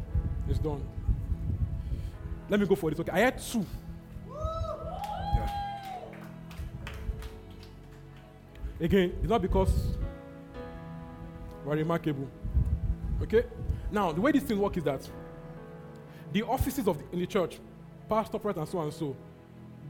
It's 0.48 0.58
done. 0.58 0.82
Let 2.48 2.58
me 2.58 2.66
go 2.66 2.74
for 2.74 2.90
this. 2.90 2.98
Okay, 2.98 3.12
I 3.12 3.20
had 3.20 3.38
two. 3.38 3.64
Again, 8.80 9.12
it's 9.20 9.28
not 9.28 9.42
because 9.42 9.72
we're 11.64 11.76
remarkable. 11.76 12.28
Okay? 13.22 13.44
Now, 13.90 14.12
the 14.12 14.20
way 14.20 14.32
these 14.32 14.42
things 14.42 14.58
work 14.58 14.76
is 14.76 14.84
that 14.84 15.08
the 16.32 16.42
offices 16.42 16.86
of 16.86 16.98
the, 16.98 17.04
in 17.12 17.20
the 17.20 17.26
church, 17.26 17.58
pastor, 18.08 18.38
prophet, 18.38 18.60
and 18.60 18.68
so 18.68 18.80
and 18.80 18.92
so, 18.92 19.16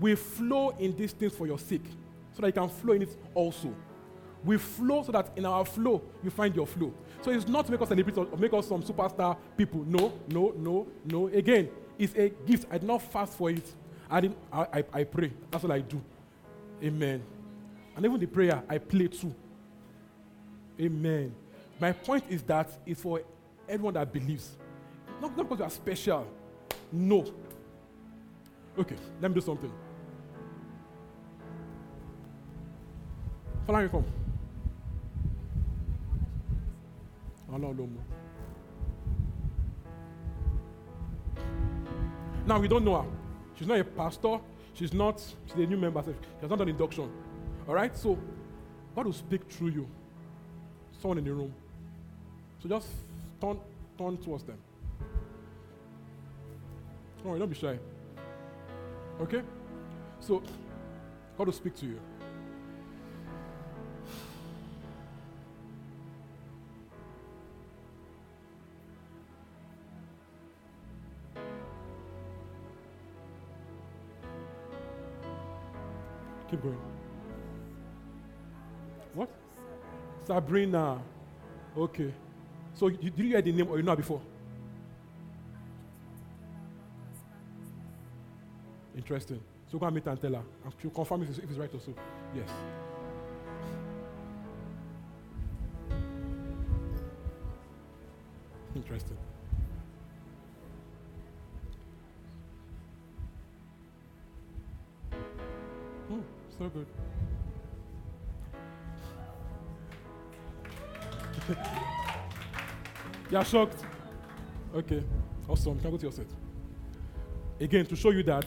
we 0.01 0.15
flow 0.15 0.71
in 0.79 0.97
these 0.97 1.13
things 1.13 1.35
for 1.35 1.47
your 1.47 1.59
sake, 1.59 1.85
so 2.33 2.43
that 2.43 2.47
you 2.49 2.53
can 2.53 2.69
flow 2.69 2.95
in 2.95 3.03
it 3.03 3.17
also. 3.35 3.75
We 4.45 4.57
flow 4.57 5.03
so 5.03 5.13
that 5.13 5.33
in 5.37 5.45
our 5.45 5.65
flow 5.65 6.01
you 6.23 6.31
find 6.31 6.55
your 6.55 6.67
flow. 6.67 6.95
So 7.23 7.33
it's 7.33 7.49
not 7.49 7.67
to 7.67 7.73
make 7.73 7.83
us 7.83 7.89
celebrate 7.89 8.17
or 8.17 8.37
make 8.37 8.53
us 8.53 8.69
some 8.69 8.83
superstar 8.83 9.37
people. 9.57 9.85
No, 9.85 10.13
no, 10.29 10.55
no, 10.57 10.87
no. 11.05 11.27
Again, 11.27 11.69
it's 11.99 12.15
a 12.15 12.29
gift. 12.29 12.67
I 12.71 12.79
did 12.79 12.87
not 12.87 13.03
fast 13.03 13.37
for 13.37 13.51
it. 13.51 13.75
I 14.09 14.21
didn't. 14.21 14.39
I, 14.53 14.61
I, 14.61 14.85
I 14.93 15.05
pray. 15.05 15.33
That's 15.51 15.65
what 15.65 15.73
I 15.73 15.81
do. 15.81 16.01
Amen. 16.83 17.21
And 17.99 18.07
even 18.07 18.21
the 18.21 18.27
prayer 18.27 18.63
I 18.69 18.79
play 18.79 19.09
too. 19.09 19.35
Amen. 20.81 21.35
My 21.81 21.91
point 21.91 22.23
is 22.29 22.45
that 22.45 22.71
it's 22.87 23.03
for 23.03 23.21
everyone 23.69 23.95
that 23.95 24.13
believes. 24.13 24.57
Not, 25.21 25.37
not 25.37 25.49
because 25.49 25.59
you 25.59 25.65
are 25.65 25.71
special. 25.71 26.27
No. 26.93 27.27
Okay, 28.79 28.95
let 29.21 29.33
me 29.33 29.35
do 29.35 29.41
something. 29.41 29.73
Follow 33.67 33.83
me 33.83 33.89
come. 33.89 34.05
Oh, 37.53 37.57
no. 37.57 37.89
Now 42.47 42.61
we 42.61 42.69
don't 42.69 42.85
know 42.85 43.03
her. 43.03 43.09
She's 43.57 43.67
not 43.67 43.81
a 43.81 43.83
pastor. 43.83 44.39
She's 44.75 44.95
not. 44.95 45.21
She's 45.47 45.57
a 45.57 45.67
new 45.67 45.77
member. 45.77 46.01
She 46.05 46.13
has 46.43 46.49
not 46.49 46.61
done 46.61 46.69
induction. 46.69 47.11
All 47.69 47.75
right. 47.75 47.97
So 47.97 48.19
God 48.97 49.07
will 49.07 49.13
speak 49.13 49.49
through 49.51 49.69
you. 49.69 49.89
Someone 51.01 51.19
in 51.19 51.25
the 51.25 51.33
room. 51.33 51.55
So 52.63 52.69
just 52.69 52.89
turn, 53.41 53.61
turn 53.97 54.17
towards 54.17 54.45
them. 54.45 54.59
Don't 57.19 57.31
worry, 57.31 57.39
don't 57.39 57.49
be 57.49 57.57
shy. 57.57 57.79
Okay? 59.21 59.43
So, 60.21 60.43
God 61.37 61.47
will 61.47 61.53
speak 61.53 61.75
to 61.77 61.87
you. 61.87 62.01
Keep 76.51 76.63
going. 76.63 76.98
What? 79.15 79.31
Sabrina. 80.27 81.01
Okay. 81.77 82.13
So, 82.75 82.89
you, 82.89 82.97
did 83.11 83.19
you 83.19 83.25
hear 83.31 83.43
the 83.43 83.53
name 83.53 83.69
or 83.69 83.77
you 83.77 83.83
know 83.83 83.97
before? 83.97 84.21
Interesting. 88.97 89.41
So 89.71 89.79
go 89.79 89.87
and 89.87 89.95
meet 89.95 90.07
and 90.07 90.21
tell 90.21 90.35
her. 90.35 90.43
And 90.65 90.75
she'll 90.81 90.91
confirm 90.91 91.23
if 91.23 91.31
it's, 91.31 91.39
if 91.39 91.51
it's 91.51 91.59
right 91.59 91.73
also. 91.73 91.95
Yes. 92.35 92.49
Interesting. 98.75 99.17
Oh, 106.11 106.23
so 106.59 106.69
good. 106.69 106.87
You're 113.31 113.45
shocked? 113.45 113.85
Okay, 114.75 115.03
awesome. 115.49 115.75
You 115.75 115.81
can 115.81 115.91
go 115.91 115.97
to 115.99 116.03
your 116.05 116.13
set. 116.13 116.27
Again, 117.61 117.85
to 117.87 117.97
show 117.97 118.11
you 118.11 118.23
that, 118.23 118.47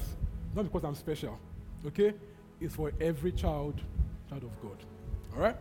not 0.55 0.63
because 0.63 0.83
I'm 0.83 0.95
special, 0.95 1.37
okay? 1.85 2.13
It's 2.59 2.75
for 2.75 2.91
every 2.99 3.31
child, 3.31 3.79
child 4.29 4.43
of 4.43 4.61
God. 4.61 4.77
All 5.35 5.41
right? 5.41 5.55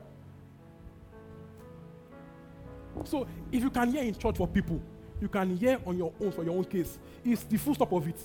So, 3.04 3.26
if 3.52 3.62
you 3.62 3.70
can 3.70 3.92
hear 3.92 4.02
in 4.02 4.14
church 4.14 4.36
for 4.36 4.48
people, 4.48 4.80
you 5.20 5.28
can 5.28 5.56
hear 5.56 5.78
on 5.84 5.98
your 5.98 6.12
own 6.20 6.32
for 6.32 6.44
your 6.44 6.56
own 6.56 6.64
case. 6.64 6.98
It's 7.24 7.44
the 7.44 7.58
full 7.58 7.74
stop 7.74 7.92
of 7.92 8.08
it. 8.08 8.20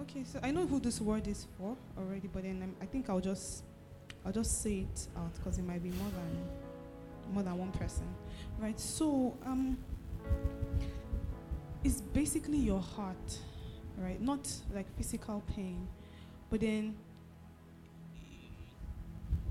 Okay, 0.00 0.24
so 0.24 0.40
I 0.42 0.50
know 0.50 0.66
who 0.66 0.80
this 0.80 1.00
word 1.00 1.28
is 1.28 1.46
for 1.56 1.76
already, 1.96 2.28
but 2.28 2.42
then 2.42 2.62
um, 2.62 2.74
I 2.80 2.86
think 2.86 3.08
I'll 3.08 3.20
just 3.20 3.62
I'll 4.28 4.34
just 4.34 4.62
say 4.62 4.80
it 4.80 5.08
out 5.16 5.32
because 5.32 5.56
it 5.56 5.64
might 5.64 5.82
be 5.82 5.88
more 5.88 6.10
than 6.10 7.32
more 7.32 7.42
than 7.42 7.56
one 7.56 7.72
person, 7.72 8.04
right? 8.58 8.78
So 8.78 9.34
um, 9.46 9.78
it's 11.82 12.02
basically 12.02 12.58
your 12.58 12.78
heart, 12.78 13.38
right? 13.96 14.20
Not 14.20 14.46
like 14.74 14.84
physical 14.98 15.42
pain, 15.56 15.88
but 16.50 16.60
then 16.60 16.94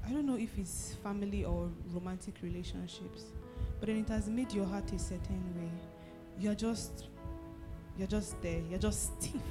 I 0.06 0.12
don't 0.12 0.28
know 0.28 0.38
if 0.38 0.56
it's 0.60 0.96
family 1.02 1.44
or 1.44 1.72
romantic 1.92 2.36
relationships, 2.44 3.24
but 3.80 3.88
then 3.88 3.98
it 3.98 4.10
has 4.10 4.28
made 4.30 4.52
your 4.52 4.66
heart 4.66 4.92
a 4.92 5.00
certain 5.00 5.42
way. 5.56 5.72
You're 6.40 6.54
just 6.54 7.06
you're 7.98 8.08
just 8.08 8.40
there. 8.44 8.62
You're 8.70 8.78
just 8.78 9.20
stiff, 9.20 9.42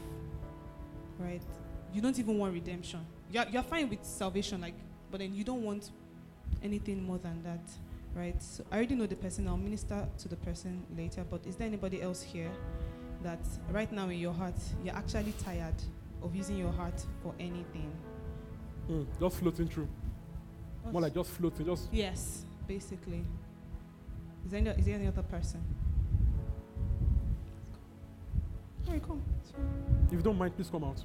right? 1.18 1.42
You 1.92 2.00
don't 2.00 2.16
even 2.16 2.38
want 2.38 2.54
redemption. 2.54 3.00
You're, 3.32 3.46
you're 3.50 3.64
fine 3.64 3.88
with 3.88 4.04
salvation, 4.04 4.60
like, 4.60 4.74
but 5.10 5.20
then 5.20 5.34
you 5.34 5.44
don't 5.44 5.62
want 5.62 5.90
anything 6.62 7.02
more 7.02 7.18
than 7.18 7.42
that, 7.42 7.60
right? 8.14 8.40
So 8.42 8.64
I 8.70 8.76
already 8.76 8.94
know 8.94 9.06
the 9.06 9.16
person. 9.16 9.48
I'll 9.48 9.56
minister 9.56 10.06
to 10.18 10.28
the 10.28 10.36
person 10.36 10.84
later. 10.96 11.24
But 11.28 11.46
is 11.46 11.56
there 11.56 11.66
anybody 11.66 12.02
else 12.02 12.22
here 12.22 12.50
that 13.22 13.40
right 13.70 13.90
now 13.92 14.08
in 14.08 14.18
your 14.18 14.32
heart 14.32 14.56
you're 14.84 14.94
actually 14.94 15.32
tired 15.42 15.74
of 16.22 16.34
using 16.34 16.56
your 16.58 16.72
heart 16.72 17.04
for 17.22 17.34
anything? 17.38 17.90
Mm, 18.90 19.06
just 19.20 19.38
floating 19.38 19.68
through. 19.68 19.88
More 20.92 21.02
like 21.02 21.14
just 21.14 21.30
floating, 21.30 21.66
just 21.66 21.88
Yes, 21.92 22.44
basically. 22.66 23.24
Is 24.44 24.52
there 24.52 24.60
any, 24.60 24.70
is 24.70 24.84
there 24.84 24.94
any 24.94 25.08
other 25.08 25.22
person? 25.22 25.62
Come. 28.86 29.20
If 30.06 30.12
you 30.12 30.22
don't 30.22 30.38
mind, 30.38 30.54
please 30.54 30.70
come 30.70 30.84
out. 30.84 31.02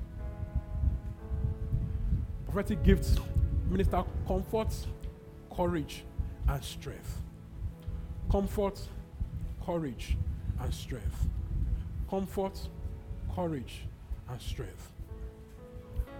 Prophetic 2.45 2.84
gifts 2.84 3.18
minister 3.72 4.03
comfort, 4.27 4.76
courage, 5.56 6.03
and 6.49 6.64
strength. 6.64 7.22
Comfort, 8.30 8.80
courage, 9.65 10.18
and 10.60 10.73
strength. 10.73 11.27
Comfort, 12.10 12.60
courage, 13.34 13.84
and 14.30 14.41
strength. 14.41 14.91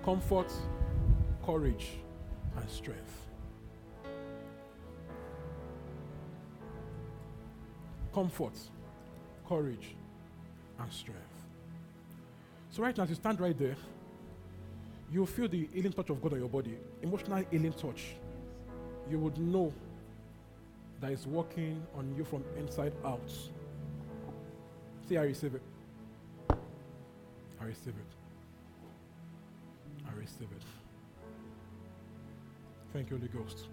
Comfort, 0.04 0.52
courage, 1.46 1.90
and 2.56 2.70
strength. 2.70 3.28
Comfort, 8.14 8.58
courage, 9.48 9.96
and 10.80 10.92
strength. 10.92 11.20
So, 12.72 12.82
right 12.82 12.96
now, 12.96 13.04
as 13.04 13.10
you 13.10 13.16
stand 13.16 13.40
right 13.42 13.58
there, 13.58 13.76
you'll 15.12 15.26
feel 15.26 15.48
the 15.48 15.68
healing 15.74 15.92
touch 15.92 16.10
of 16.10 16.22
God 16.22 16.34
on 16.34 16.40
your 16.40 16.50
body, 16.50 16.78
emotional 17.02 17.44
healing 17.52 17.74
touch. 17.74 18.16
You 19.10 19.20
would 19.20 19.38
know 19.38 19.74
that 21.02 21.12
it's 21.12 21.26
working 21.28 21.82
on 21.98 22.16
you 22.16 22.24
from 22.24 22.44
inside 22.58 22.94
out. 23.04 23.32
Say, 25.10 25.18
I 25.18 25.24
receive 25.24 25.56
it. 25.56 25.62
I 27.60 27.66
receive 27.66 27.94
it. 27.94 28.12
I 30.08 30.14
receive 30.18 30.48
it. 30.56 30.64
Thank 32.94 33.10
you, 33.10 33.18
Holy 33.18 33.30
Ghost. 33.30 33.68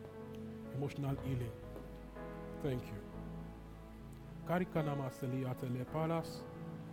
Emotional 0.77 1.17
healing. 1.25 1.53
Thank 2.63 2.83
you. 2.83 2.99
Karikanama 4.49 5.11
seliatele 5.11 5.85
palas. 5.93 6.43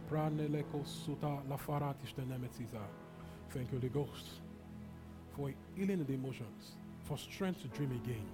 Praneleko 0.09 0.85
suta 0.85 1.41
lafaratish 1.49 2.13
tenemetiza. 2.13 2.81
Thank 3.55 3.71
you, 3.71 3.79
Holy 3.79 3.87
Ghost, 3.87 4.25
for 5.33 5.49
healing 5.77 6.03
the 6.03 6.13
emotions, 6.13 6.75
for 7.05 7.17
strength 7.17 7.61
to 7.61 7.69
dream 7.69 7.89
again, 8.03 8.25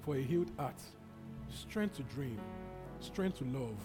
for 0.00 0.16
a 0.16 0.22
healed 0.22 0.50
heart, 0.56 0.80
strength 1.50 1.96
to 1.96 2.02
dream, 2.04 2.40
strength 3.00 3.38
to 3.38 3.44
love, 3.44 3.76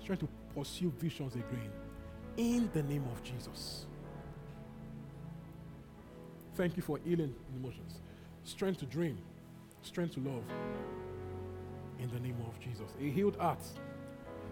strength 0.00 0.20
to 0.20 0.28
pursue 0.54 0.92
visions 1.00 1.34
again. 1.34 1.72
In 2.36 2.70
the 2.72 2.84
name 2.84 3.04
of 3.12 3.20
Jesus. 3.24 3.86
Thank 6.54 6.76
you 6.76 6.82
for 6.84 7.00
healing 7.04 7.34
emotions, 7.56 8.00
strength 8.44 8.78
to 8.78 8.86
dream, 8.86 9.18
strength 9.82 10.14
to 10.14 10.20
love. 10.20 10.44
In 11.98 12.08
the 12.12 12.20
name 12.20 12.36
of 12.46 12.60
Jesus. 12.60 12.94
A 13.00 13.10
healed 13.10 13.36
heart. 13.38 13.58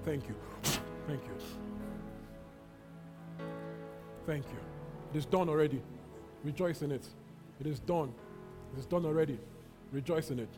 Thank 0.05 0.29
you. 0.29 0.35
Thank 1.07 1.23
you. 1.23 1.37
Thank 4.27 4.45
you. 4.47 4.72
It 5.13 5.19
is 5.19 5.27
done 5.27 5.49
already. 5.49 5.83
Rejoice 6.43 6.83
in 6.83 6.91
it. 6.91 7.07
It 7.61 7.67
is 7.67 7.81
done. 7.81 8.13
It 8.75 8.79
is 8.79 8.87
done 8.87 9.05
already. 9.05 9.39
Rejoice 9.93 10.31
in 10.31 10.39
it. 10.39 10.49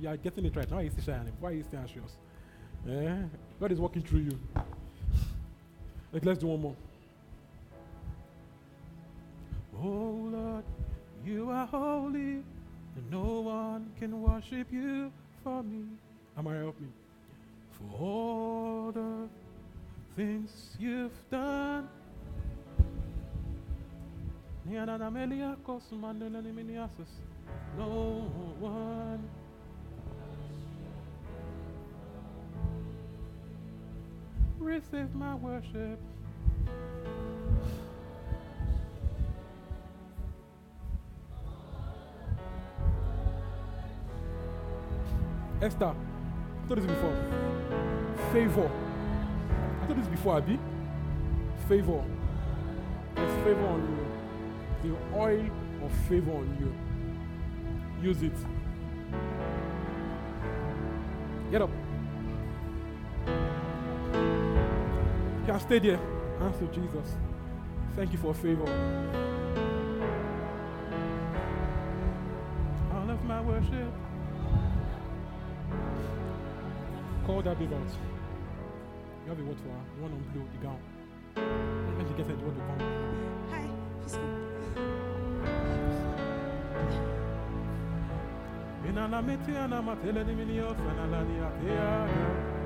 You 0.00 0.08
are 0.08 0.16
getting 0.16 0.44
it 0.44 0.54
right. 0.54 0.70
Why 0.70 0.78
are 0.78 0.82
you 0.82 0.90
shining? 1.04 1.32
Why 1.40 1.50
are 1.50 1.52
you 1.52 1.64
still 1.64 1.80
anxious? 1.80 2.16
Eh? 2.88 3.16
God 3.60 3.72
is 3.72 3.80
working 3.80 4.02
through 4.02 4.20
you. 4.20 4.38
Like, 6.12 6.24
let's 6.24 6.38
do 6.38 6.46
one 6.46 6.62
more. 6.62 6.76
Oh 9.80 10.28
Lord, 10.32 10.64
you 11.24 11.50
are 11.50 11.66
holy, 11.66 12.42
and 12.96 13.10
no 13.10 13.40
one 13.40 13.90
can 13.98 14.22
worship 14.22 14.68
you 14.72 15.12
for 15.44 15.62
me. 15.62 15.84
Am 16.36 16.46
I 16.46 16.54
help 16.56 16.80
me? 16.80 16.88
For 17.78 17.98
all 17.98 18.92
the 18.92 19.28
things 20.16 20.76
you've 20.78 21.12
done. 21.30 21.88
No 27.76 28.30
one. 28.58 29.28
Receive 34.58 35.14
my 35.14 35.34
worship. 35.36 35.98
Esther, 45.60 45.94
told 46.68 46.78
this 46.78 46.86
before 46.86 47.57
favor. 48.32 48.70
I 49.82 49.86
told 49.86 49.98
this 49.98 50.08
before, 50.08 50.36
Abby. 50.38 50.58
Favor. 51.68 52.04
There's 53.14 53.44
favor 53.44 53.66
on 53.66 53.80
you. 54.82 54.90
The 54.90 55.16
oil 55.16 55.50
of 55.84 55.92
favor 56.08 56.32
on 56.32 56.56
you. 56.60 58.08
Use 58.08 58.22
it. 58.22 58.32
Get 61.50 61.62
up. 61.62 61.70
You 65.40 65.44
can 65.46 65.60
stay 65.60 65.78
there. 65.78 66.00
Answer 66.40 66.66
Jesus. 66.66 67.16
Thank 67.96 68.12
you 68.12 68.18
for 68.18 68.34
favor. 68.34 69.27
That 77.48 77.58
babe 77.58 77.72
out. 77.72 77.80
You 79.24 79.30
have 79.30 79.40
a 79.40 79.44
word 79.44 79.56
for 79.60 79.68
her. 79.68 80.02
One 80.02 80.12
on 80.12 80.22
blue, 80.32 80.44
the 80.52 80.58
gown. 80.64 80.80
When 81.96 82.06
she 82.06 82.14
gets 82.14 82.28
it, 82.28 82.38
what 82.44 82.54
to 82.54 82.60
come. 82.60 82.80
Hi, 83.50 83.66
Fisco. 84.04 84.26
Inana 88.88 89.22
meti 89.22 89.56
ana 89.56 89.82
matele 89.82 90.24
minio 90.24 90.74
sanala 90.74 91.20
atea. 91.48 92.57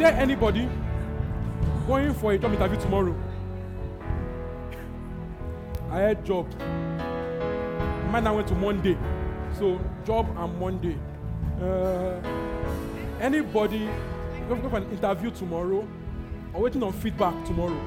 There 0.00 0.14
anybody 0.14 0.66
going 1.86 2.14
for 2.14 2.32
a 2.32 2.38
job 2.38 2.54
interview 2.54 2.80
tomorrow? 2.80 3.14
I 5.90 5.98
had 5.98 6.24
job. 6.24 6.50
Mine 8.10 8.26
I 8.26 8.30
went 8.30 8.48
to 8.48 8.54
Monday. 8.54 8.96
So 9.58 9.78
job 10.06 10.34
and 10.38 10.58
Monday. 10.58 10.96
Uh, 11.60 12.18
anybody 13.20 13.90
going 14.48 14.70
for 14.70 14.78
an 14.78 14.90
interview 14.90 15.30
tomorrow 15.32 15.86
or 16.54 16.62
waiting 16.62 16.82
on 16.82 16.94
feedback 16.94 17.44
tomorrow? 17.44 17.78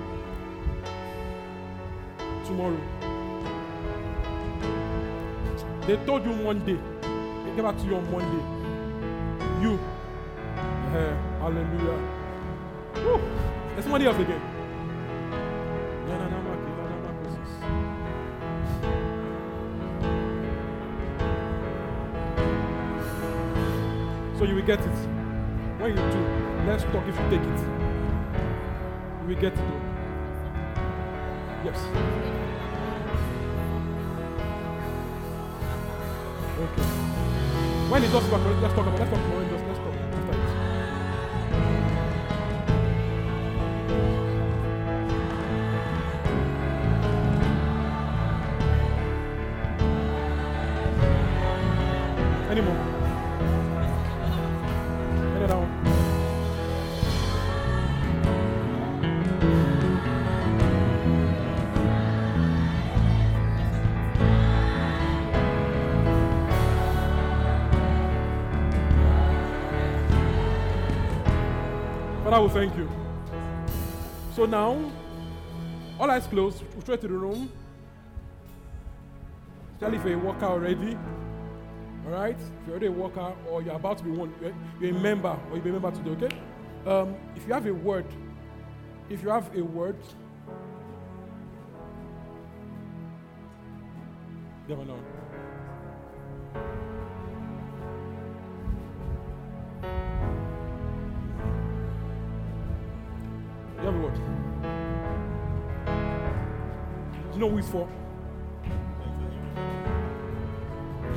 Tomorrow. 2.45 2.79
They 5.87 5.97
told 6.05 6.23
you 6.25 6.33
Monday. 6.35 6.77
They 7.01 7.55
get 7.55 7.63
back 7.63 7.77
to 7.77 7.83
you 7.85 7.95
on 7.95 8.11
Monday. 8.11 9.63
You. 9.63 9.79
Hallelujah. 11.53 11.99
Woo. 13.05 13.21
There's 13.73 13.83
somebody 13.83 14.05
else 14.07 14.17
again. 14.17 14.41
So 24.37 24.45
you 24.45 24.55
will 24.55 24.63
get 24.63 24.79
it. 24.79 24.97
When 25.77 25.91
you 25.91 25.95
do, 25.95 26.19
let's 26.65 26.83
talk 26.85 27.07
if 27.07 27.15
you 27.19 27.29
take 27.29 27.45
it. 27.45 27.59
You 29.21 29.27
will 29.27 29.35
get 29.35 29.53
it 29.53 29.57
though. 29.57 29.81
Yes. 31.65 31.77
Okay. 36.59 36.83
When 37.89 38.01
does 38.01 38.27
back, 38.27 38.41
let's 38.61 38.73
talk 38.73 38.87
about 38.87 38.99
let's 38.99 39.11
talk. 39.11 39.19
Let's, 39.19 39.51
let's 39.51 39.62
We 72.43 72.49
thank 72.49 72.75
you. 72.75 72.89
So 74.35 74.45
now, 74.45 74.91
all 75.97 76.11
eyes 76.11 76.27
closed, 76.27 76.61
we'll 76.73 76.81
straight 76.81 76.99
to 76.99 77.07
the 77.07 77.13
room. 77.13 77.49
Tell 79.79 79.93
if 79.93 80.03
you're 80.03 80.15
a 80.15 80.17
worker 80.17 80.47
already. 80.47 80.97
All 82.05 82.11
right? 82.11 82.35
If 82.35 82.67
you're 82.67 82.71
already 82.71 82.87
a 82.87 82.91
worker 82.91 83.33
or 83.49 83.61
you're 83.61 83.75
about 83.75 83.99
to 83.99 84.03
be 84.03 84.11
one, 84.11 84.33
you're, 84.41 84.53
you're 84.81 84.91
a 84.93 84.99
member 84.99 85.29
or 85.29 85.55
you'll 85.55 85.63
be 85.63 85.69
a 85.69 85.73
member 85.73 85.91
today, 85.91 86.25
okay? 86.25 86.37
Um, 86.85 87.15
if 87.33 87.47
you 87.47 87.53
have 87.53 87.65
a 87.65 87.73
word, 87.73 88.07
if 89.09 89.23
you 89.23 89.29
have 89.29 89.55
a 89.55 89.61
word, 89.61 89.95
never 94.67 94.83
know. 94.83 95.02
You 107.33 107.39
know 107.39 107.49
who 107.49 107.57
it's 107.57 107.69
for? 107.69 107.89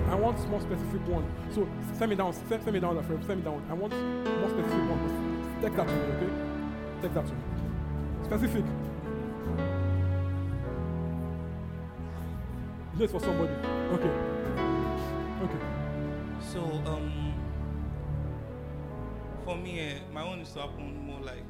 I 0.09 0.15
want 0.15 0.49
more 0.49 0.61
specific 0.61 1.07
one. 1.09 1.25
So 1.53 1.69
send 1.99 2.11
me 2.11 2.17
down, 2.17 2.33
send, 2.33 2.63
send 2.63 2.73
me 2.73 2.81
down 2.81 3.03
frame, 3.05 3.23
send 3.25 3.41
me 3.41 3.45
down. 3.45 3.63
I 3.69 3.75
want 3.75 3.93
more 3.93 4.49
specific 4.49 4.89
one. 4.89 5.59
Take 5.61 5.77
that 5.77 5.87
to 5.87 5.95
me, 5.95 6.01
okay? 6.01 6.33
Take 7.03 7.15
that 7.15 7.27
to 7.27 7.33
me. 7.33 7.41
Specific. 8.25 8.65
You 12.99 13.09
for 13.09 13.21
somebody. 13.21 13.53
Okay. 13.93 14.09
Okay. 15.45 15.59
So, 16.41 16.61
um, 16.87 17.35
for 19.45 19.57
me, 19.57 19.81
eh, 19.81 19.99
my 20.15 20.23
own 20.23 20.41
is 20.41 20.51
to 20.53 20.63
happen 20.63 21.07
more 21.07 21.21
like 21.21 21.45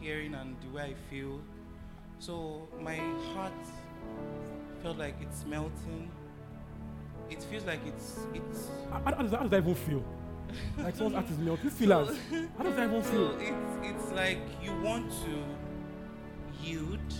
hearing 0.00 0.34
and 0.34 0.56
the 0.62 0.68
way 0.68 0.82
I 0.82 0.94
feel. 1.10 1.40
So, 2.20 2.68
my 2.78 2.96
heart 3.32 3.52
felt 4.82 4.98
like 4.98 5.14
it's 5.22 5.46
melting. 5.46 6.10
It 7.30 7.42
feels 7.44 7.64
like 7.64 7.80
it's 7.86 8.18
it's. 8.34 8.68
How, 8.90 9.00
how 9.02 9.22
does, 9.22 9.30
how 9.30 9.38
does 9.38 9.50
that 9.50 9.62
even 9.62 9.74
feel? 9.74 10.04
Like 10.82 10.96
someone's 10.96 11.14
heart 11.14 11.30
is 11.30 11.38
melting. 11.38 11.64
This 11.64 11.78
feelers. 11.78 12.18
How 12.58 12.64
does 12.64 12.76
that 12.76 12.88
even 12.90 13.02
feel? 13.02 13.30
So 13.30 13.38
feel? 13.38 13.54
it's 13.80 14.02
it's 14.02 14.12
like 14.12 14.38
you 14.62 14.78
want 14.82 15.10
to 15.10 16.62
yield, 16.62 17.14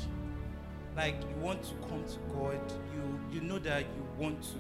like 0.95 1.15
you 1.23 1.43
want 1.43 1.63
to 1.63 1.75
come 1.89 2.05
to 2.05 2.19
God. 2.35 2.61
You 2.95 3.21
you 3.33 3.41
know 3.41 3.59
that 3.61 3.81
you 3.81 4.07
want 4.19 4.43
to, 4.43 4.59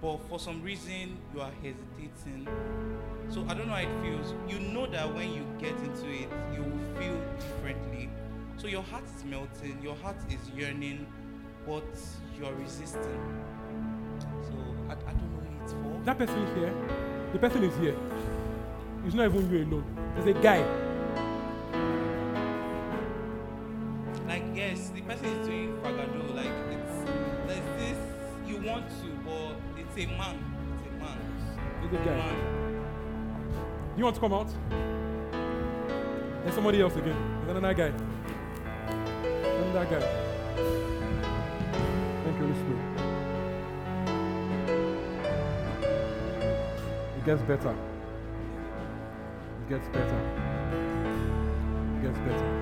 but 0.00 0.18
for 0.28 0.38
some 0.38 0.62
reason 0.62 1.18
you 1.34 1.40
are 1.40 1.50
hesitating. 1.60 2.46
So 3.30 3.44
I 3.48 3.54
don't 3.54 3.66
know 3.66 3.74
how 3.74 3.80
it 3.80 4.02
feels. 4.02 4.32
You 4.48 4.60
know 4.60 4.86
that 4.86 5.12
when 5.12 5.32
you 5.32 5.44
get 5.58 5.74
into 5.80 6.08
it, 6.08 6.28
you 6.54 6.62
will 6.62 7.00
feel 7.00 7.20
differently. 7.40 8.11
So 8.62 8.68
your 8.68 8.82
heart 8.84 9.02
is 9.16 9.24
melting, 9.24 9.82
your 9.82 9.96
heart 9.96 10.14
is 10.30 10.38
yearning, 10.56 11.04
but 11.66 11.82
you're 12.38 12.54
resisting. 12.54 13.20
So 14.20 14.54
I, 14.88 14.92
I 14.92 15.12
don't 15.14 15.32
know 15.32 15.40
what 15.40 15.64
it's 15.64 15.72
for. 15.72 16.00
That 16.04 16.16
person 16.16 16.38
is 16.44 16.56
here. 16.56 16.72
The 17.32 17.40
person 17.40 17.64
is 17.64 17.76
here. 17.78 17.96
It's 19.04 19.16
not 19.16 19.24
even 19.24 19.50
you 19.50 19.64
alone. 19.64 19.84
There's 20.14 20.36
a 20.36 20.40
guy. 20.40 20.60
Like 24.28 24.44
yes, 24.54 24.90
the 24.90 25.00
person 25.00 25.26
is 25.26 25.44
doing 25.48 25.76
fagado. 25.82 26.32
Like 26.32 26.46
it's 26.70 27.10
there's 27.48 27.80
this 27.80 27.98
you 28.46 28.58
want 28.58 28.88
to, 28.88 29.08
but 29.24 29.56
it's 29.76 29.96
a 29.98 30.06
man. 30.16 30.38
It's 30.78 30.86
a 30.86 30.92
man. 31.02 31.18
There's 31.80 32.00
a 32.00 32.04
guy. 32.06 32.14
Man. 32.14 32.84
You 33.96 34.04
want 34.04 34.14
to 34.14 34.20
come 34.20 34.32
out? 34.32 34.50
There's 36.44 36.54
somebody 36.54 36.80
else 36.80 36.94
again. 36.94 37.42
There's 37.44 37.58
another 37.58 37.74
guy 37.74 38.21
go? 39.72 40.00
Thank 42.24 42.36
you, 42.38 42.44
Holy 42.44 42.54
Spirit. 42.60 42.86
It 47.16 47.24
gets 47.24 47.42
better. 47.42 47.74
It 49.60 49.68
gets 49.70 49.88
better. 49.88 50.20
It 51.96 52.02
gets 52.02 52.18
better. 52.18 52.61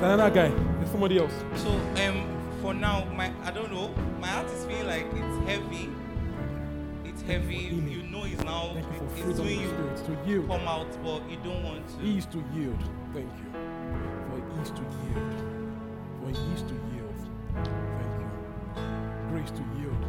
There 0.00 0.14
another 0.14 0.32
guy? 0.32 0.48
There's 0.78 0.90
somebody 0.92 1.18
else. 1.18 1.32
So 1.56 1.70
um 1.70 2.24
for 2.62 2.72
now, 2.72 3.04
my 3.16 3.32
I 3.42 3.50
don't 3.50 3.72
know, 3.72 3.88
my 4.20 4.28
heart 4.28 4.46
is 4.46 4.64
feeling 4.64 4.86
like 4.86 5.06
it's 5.12 5.48
heavy. 5.48 5.90
It's 7.04 7.22
heavy. 7.22 7.56
You 7.56 8.04
know 8.04 8.22
it's 8.22 8.44
now 8.44 8.74
you 8.74 8.84
it's 9.26 9.38
doing 9.38 9.60
you 9.60 9.68
to 10.06 10.18
yield. 10.24 10.46
come 10.48 10.68
out, 10.68 10.86
but 11.02 11.28
you 11.28 11.36
don't 11.42 11.64
want 11.64 11.88
to. 11.88 12.04
Ease 12.04 12.26
to 12.26 12.38
yield. 12.54 12.78
Thank 13.12 13.26
you. 13.42 13.50
For 14.28 14.60
ease 14.62 14.70
to 14.70 14.82
yield. 15.02 15.34
For 16.22 16.30
ease 16.30 16.62
to 16.62 16.74
yield. 16.94 17.18
Thank 17.54 18.12
you. 18.20 18.28
Grace 19.30 19.50
to 19.50 19.64
yield. 19.80 20.04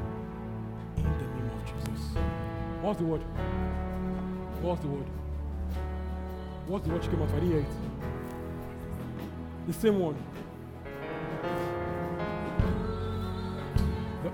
In 0.98 1.04
the 1.04 1.28
name 1.34 1.50
of 1.50 1.66
Jesus. 1.66 2.16
What's 2.82 3.00
the 3.00 3.06
word? 3.06 3.24
What's 4.62 4.82
the 4.82 4.88
word? 4.88 5.08
What's 6.68 6.86
the 6.86 6.94
word 6.94 7.04
she 7.04 7.10
came 7.10 7.24
out? 7.24 7.30
I 7.30 7.40
didn't 7.40 7.50
hear 7.50 7.60
it. 7.62 7.66
The 9.70 9.76
same 9.76 10.00
one. 10.00 10.16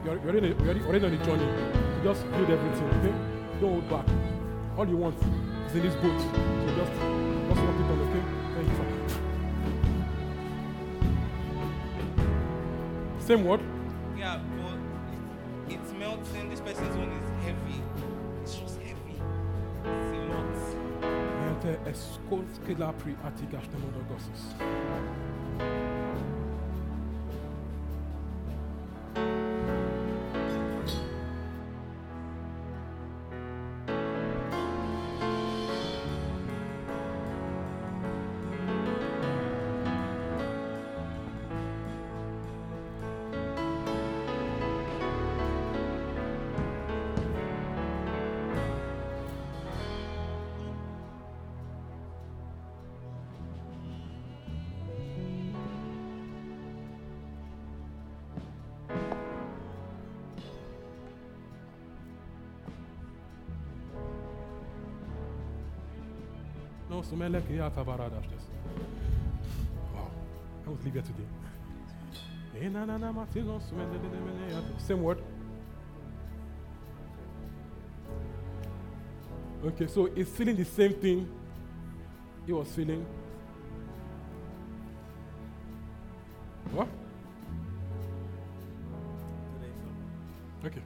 You're, 0.05 0.15
you're, 0.15 0.29
already, 0.29 0.47
you're 0.47 0.87
already, 0.87 1.05
on 1.05 1.11
the 1.11 1.25
journey. 1.25 1.43
You 1.43 2.03
just 2.05 2.23
build 2.31 2.49
everything, 2.49 2.87
okay? 2.87 3.13
Don't 3.59 3.81
hold 3.81 3.89
back. 3.89 4.07
All 4.77 4.87
you 4.87 4.95
want 4.95 5.17
is 5.17 5.75
in 5.75 5.81
this 5.81 5.95
boat. 5.95 6.21
So 6.21 6.27
just, 6.77 6.91
just 6.93 7.61
walk 7.65 7.75
it 7.75 7.91
on, 7.91 7.99
okay? 7.99 8.23
Thank 8.55 8.67
you, 8.69 8.75
Father. 8.77 8.95
Same 13.19 13.43
word. 13.43 13.59
Yeah, 14.17 14.39
but 14.55 14.79
it, 15.69 15.75
it's 15.81 15.91
melting. 15.91 16.49
This 16.49 16.61
person's 16.61 16.95
one 16.95 17.11
is 17.11 17.29
heavy. 17.43 17.83
It's 18.41 18.55
just 18.55 18.79
heavy. 18.79 19.19
It's 19.83 20.15
a 20.15 20.19
lot. 20.31 20.45
Mente 21.45 21.79
eskolskila 21.89 22.93
pri 22.93 23.15
atigash 23.25 23.67
temodogosis. 23.67 24.55
so 67.09 67.15
melek 67.15 67.49
ya 67.49 67.69
tabaradaştes. 67.69 68.43
Wow. 69.93 70.09
I 70.65 70.69
was 70.69 70.83
today. 71.01 71.25
Same 74.77 75.03
word. 75.03 75.19
Okay, 79.65 79.87
so 79.87 80.07
it's 80.15 80.29
feeling 80.29 80.55
the 80.55 80.65
same 80.65 80.93
thing 80.93 81.27
he 82.45 82.53
was 82.53 82.67
feeling. 82.75 83.05
What? 86.73 86.87
Okay. 90.65 90.81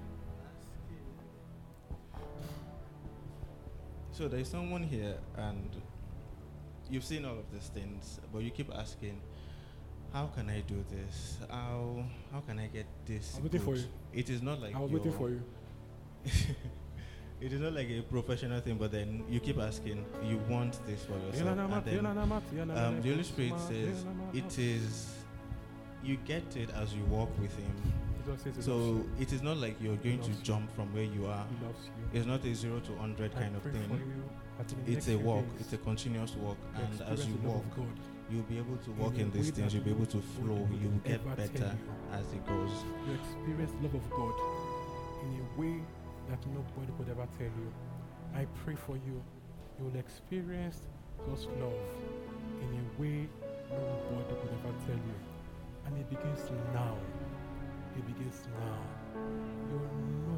So 4.12 4.28
there 4.28 4.40
is 4.40 4.48
someone 4.48 4.84
here, 4.84 5.18
and 5.38 5.82
you've 6.90 7.06
seen 7.06 7.26
all 7.26 7.38
of 7.38 7.52
these 7.52 7.70
things, 7.74 8.20
but 8.34 8.40
you 8.40 8.52
keep 8.52 8.72
asking, 8.74 9.22
"How 10.14 10.28
can 10.28 10.50
I 10.50 10.62
do 10.62 10.84
this? 10.90 11.38
How 11.50 12.04
how 12.32 12.42
can 12.42 12.60
I 12.60 12.68
get 12.68 12.86
this?" 13.06 13.36
I 13.36 13.42
was 13.42 13.52
waiting 13.52 13.62
for 13.62 13.76
you. 13.76 13.86
It 14.14 14.30
is 14.30 14.42
not 14.42 14.62
like 14.62 14.76
I 14.76 14.80
was 14.80 14.92
waiting 14.92 15.14
for 15.14 15.30
you. 15.30 15.42
it 17.42 17.54
is 17.54 17.62
not 17.62 17.74
like 17.74 17.90
a 17.90 18.02
professional 18.02 18.60
thing, 18.62 18.78
but 18.78 18.92
then 18.92 19.24
you 19.30 19.40
keep 19.40 19.58
asking, 19.58 20.06
you 20.24 20.38
want 20.50 20.86
this 20.86 21.06
for 21.06 21.14
yourself, 21.14 21.48
Yela 21.48 21.56
na 21.56 21.68
mat, 21.68 21.88
and 21.88 21.98
then 21.98 22.04
yela 22.04 22.16
na 22.16 22.26
mat, 22.26 22.44
yela 22.54 22.68
na 22.68 22.88
um, 22.88 23.02
the 23.02 23.10
Holy 23.10 23.24
Spirit 23.24 23.60
says 23.60 24.04
yela 24.04 24.06
na 24.06 24.14
mat. 24.26 24.36
it 24.36 24.60
is. 24.60 25.16
You 26.04 26.18
get 26.26 26.56
it 26.56 26.70
as 26.82 26.94
you 26.94 27.04
walk 27.06 27.30
with 27.40 27.56
Him. 27.56 27.76
He 28.30 28.34
just 28.34 28.44
says 28.44 28.56
loves 28.56 28.66
So 28.66 29.06
it 29.20 29.34
is 29.34 29.42
not 29.42 29.58
like 29.58 29.76
you're 29.82 29.96
going 29.98 30.22
to 30.22 30.32
jump 30.44 30.74
from 30.76 30.94
where 30.94 31.04
you 31.04 31.26
are. 31.28 31.46
It's 32.14 32.26
not 32.26 32.44
a 32.46 32.54
zero 32.56 32.80
to 32.80 32.96
hundred 32.98 33.34
kind 33.34 33.56
of 33.56 33.64
thing. 33.64 33.88
for 33.88 33.96
you 33.96 34.24
that 34.58 34.72
in 34.72 34.86
the 34.86 34.98
It's 34.98 35.08
a 35.08 35.16
walk. 35.18 35.46
It's 35.60 35.74
a 35.74 35.78
continuous 35.78 36.36
walk, 36.36 36.58
and 36.76 37.02
as 37.02 37.26
you 37.26 37.36
walk, 37.44 37.64
you'll 38.30 38.44
be 38.44 38.58
able 38.58 38.78
to 38.78 38.92
walk 38.92 39.18
in 39.18 39.32
these 39.32 39.52
things. 39.52 39.74
You'll 39.74 39.84
be 39.84 39.92
able 39.92 40.06
to 40.08 40.22
flow. 40.22 40.68
You 40.82 40.90
will 40.90 41.00
get 41.04 41.24
better 41.36 41.76
as 42.12 42.34
it 42.34 42.46
goes. 42.46 42.72
You 43.08 43.14
experience 43.16 43.72
love 43.82 43.96
of 43.96 44.10
God 44.12 44.34
in 45.24 45.42
a 45.42 45.60
way 45.60 45.82
that 46.30 46.46
nobody 46.48 46.92
could 46.98 47.10
ever 47.10 47.28
tell 47.38 47.48
you. 47.48 47.74
I 48.36 48.46
pray 48.64 48.76
for 48.76 48.96
you. 48.96 49.22
You 49.80 49.86
will 49.86 50.00
experience 50.00 50.82
God's 51.26 51.46
love 51.60 51.74
in 52.62 52.68
a 52.68 53.02
way 53.02 53.28
nobody 53.72 54.36
could 54.42 54.52
ever 54.60 54.76
tell 54.86 54.96
you. 54.96 55.18
And 55.86 55.98
it 55.98 56.10
begins 56.10 56.42
now 56.74 56.96
begins 58.02 58.42
now. 58.48 58.80
Uh, 59.16 59.20
your 59.72 60.29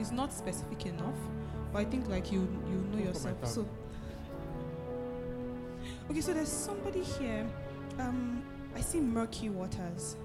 it's 0.00 0.10
not 0.10 0.32
specific 0.32 0.86
enough. 0.86 1.14
But 1.72 1.80
I 1.80 1.84
think 1.84 2.08
like 2.08 2.32
you, 2.32 2.40
you 2.68 2.84
know 2.92 2.98
yourself. 3.04 3.46
So, 3.46 3.68
okay. 6.10 6.20
So 6.20 6.32
there's 6.32 6.48
somebody 6.48 7.02
here. 7.02 7.46
Um, 7.98 8.42
I 8.74 8.80
see 8.80 9.00
murky 9.00 9.50
waters, 9.50 10.16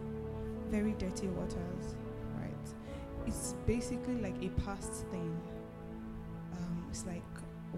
very 0.70 0.94
dirty 0.94 1.28
waters, 1.28 1.96
right? 2.40 2.68
It's 3.28 3.54
basically 3.68 4.16
like 4.16 4.36
a 4.42 4.50
past 4.62 5.06
thing. 5.12 5.38
Um, 6.54 6.88
it's 6.90 7.06
like 7.06 7.24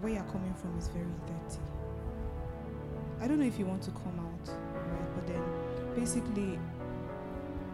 where 0.00 0.12
you're 0.12 0.22
coming 0.24 0.54
from 0.54 0.78
is 0.78 0.88
very 0.88 1.04
dirty. 1.26 1.60
I 3.20 3.26
don't 3.26 3.40
know 3.40 3.46
if 3.46 3.58
you 3.58 3.66
want 3.66 3.82
to 3.82 3.90
come 3.90 4.18
out, 4.20 4.48
right? 4.48 5.14
But 5.14 5.26
then 5.26 5.42
basically 5.96 6.58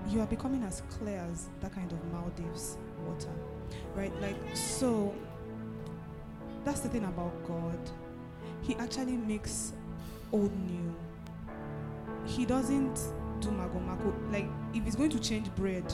you 0.09 0.21
are 0.21 0.27
becoming 0.27 0.63
as 0.65 0.83
clear 0.91 1.19
as 1.31 1.49
that 1.61 1.75
kind 1.75 1.93
of 1.93 1.99
Maldives 2.13 2.79
water, 3.07 3.29
right? 3.95 4.13
Like, 4.21 4.37
so 4.55 5.15
that's 6.65 6.81
the 6.81 6.89
thing 6.89 7.05
about 7.05 7.33
God. 7.47 7.79
He 8.63 8.75
actually 8.77 9.17
makes 9.17 9.73
old 10.33 10.53
new. 10.69 10.95
He 12.27 12.47
doesn't 12.47 12.99
do 13.41 13.51
mago 13.51 13.79
mago. 13.79 14.15
Like 14.31 14.47
if 14.73 14.85
he's 14.85 14.97
going 14.97 15.11
to 15.11 15.21
change 15.21 15.55
bread 15.55 15.87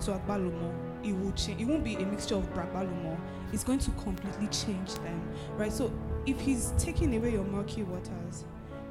to 0.00 0.12
agbalumo, 0.12 0.74
it 1.04 1.12
will 1.12 1.32
change. 1.32 1.60
It 1.60 1.66
won't 1.66 1.84
be 1.84 1.94
a 1.94 2.06
mixture 2.06 2.34
of 2.34 2.52
agbalumo. 2.54 3.18
It's 3.52 3.64
going 3.64 3.78
to 3.80 3.90
completely 3.92 4.48
change 4.48 4.94
them, 4.94 5.22
right? 5.56 5.72
So 5.72 5.92
if 6.26 6.40
he's 6.40 6.72
taking 6.78 7.16
away 7.16 7.32
your 7.32 7.44
murky 7.44 7.84
waters, 7.84 8.44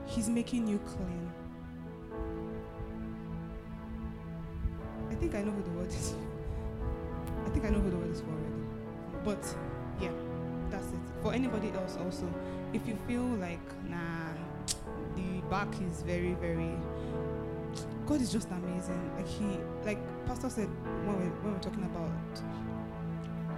he's 0.06 0.30
making 0.30 0.68
you 0.68 0.80
clean. 0.80 1.32
I 5.12 5.16
think 5.16 5.36
I 5.36 5.42
know 5.42 5.52
who 5.52 5.64
the 5.64 5.70
word 5.72 5.90
is. 5.90 6.16
I 7.58 7.60
think 7.60 7.74
I 7.74 7.76
know 7.76 7.82
who 7.82 7.90
the 7.90 7.98
word 7.98 8.12
is 8.12 8.22
for 8.22 8.28
already. 8.28 8.54
But 9.26 9.56
yeah, 10.00 10.12
that's 10.70 10.86
it. 10.90 11.00
For 11.24 11.34
anybody 11.34 11.72
else 11.72 11.98
also, 12.06 12.32
if 12.72 12.88
you 12.88 12.96
feel 13.08 13.24
like 13.24 13.60
nah, 13.90 14.30
the 15.16 15.42
back 15.50 15.68
is 15.82 16.04
very, 16.04 16.36
very 16.36 16.76
God 18.06 18.22
is 18.22 18.32
just 18.32 18.52
amazing. 18.52 19.12
Like 19.16 19.28
he 19.28 19.58
like 19.86 19.98
Pastor 20.28 20.52
said 20.52 20.68
when 21.04 21.18
we 21.20 21.26
when 21.42 21.54
we're 21.54 21.60
talking 21.60 21.86
about 21.86 22.12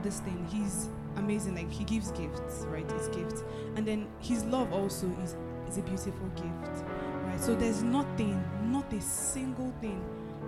this 0.02 0.22
thing, 0.22 0.48
he's 0.50 0.88
amazing. 1.18 1.56
Like 1.56 1.70
he 1.70 1.84
gives 1.84 2.12
gifts, 2.12 2.66
right? 2.70 2.90
His 2.94 3.10
gifts. 3.10 3.44
And 3.76 3.86
then 3.86 4.08
his 4.20 4.46
love 4.46 4.72
also 4.72 5.08
is 5.22 5.36
is 5.68 5.78
a 5.78 5.82
beautiful 5.82 6.30
gift. 6.38 6.86
Right? 7.26 7.42
So 7.42 7.54
there's 7.54 7.84
nothing, 7.84 8.42
not 8.64 8.94
a 8.94 9.02
single 9.02 9.74
thing 9.82 10.02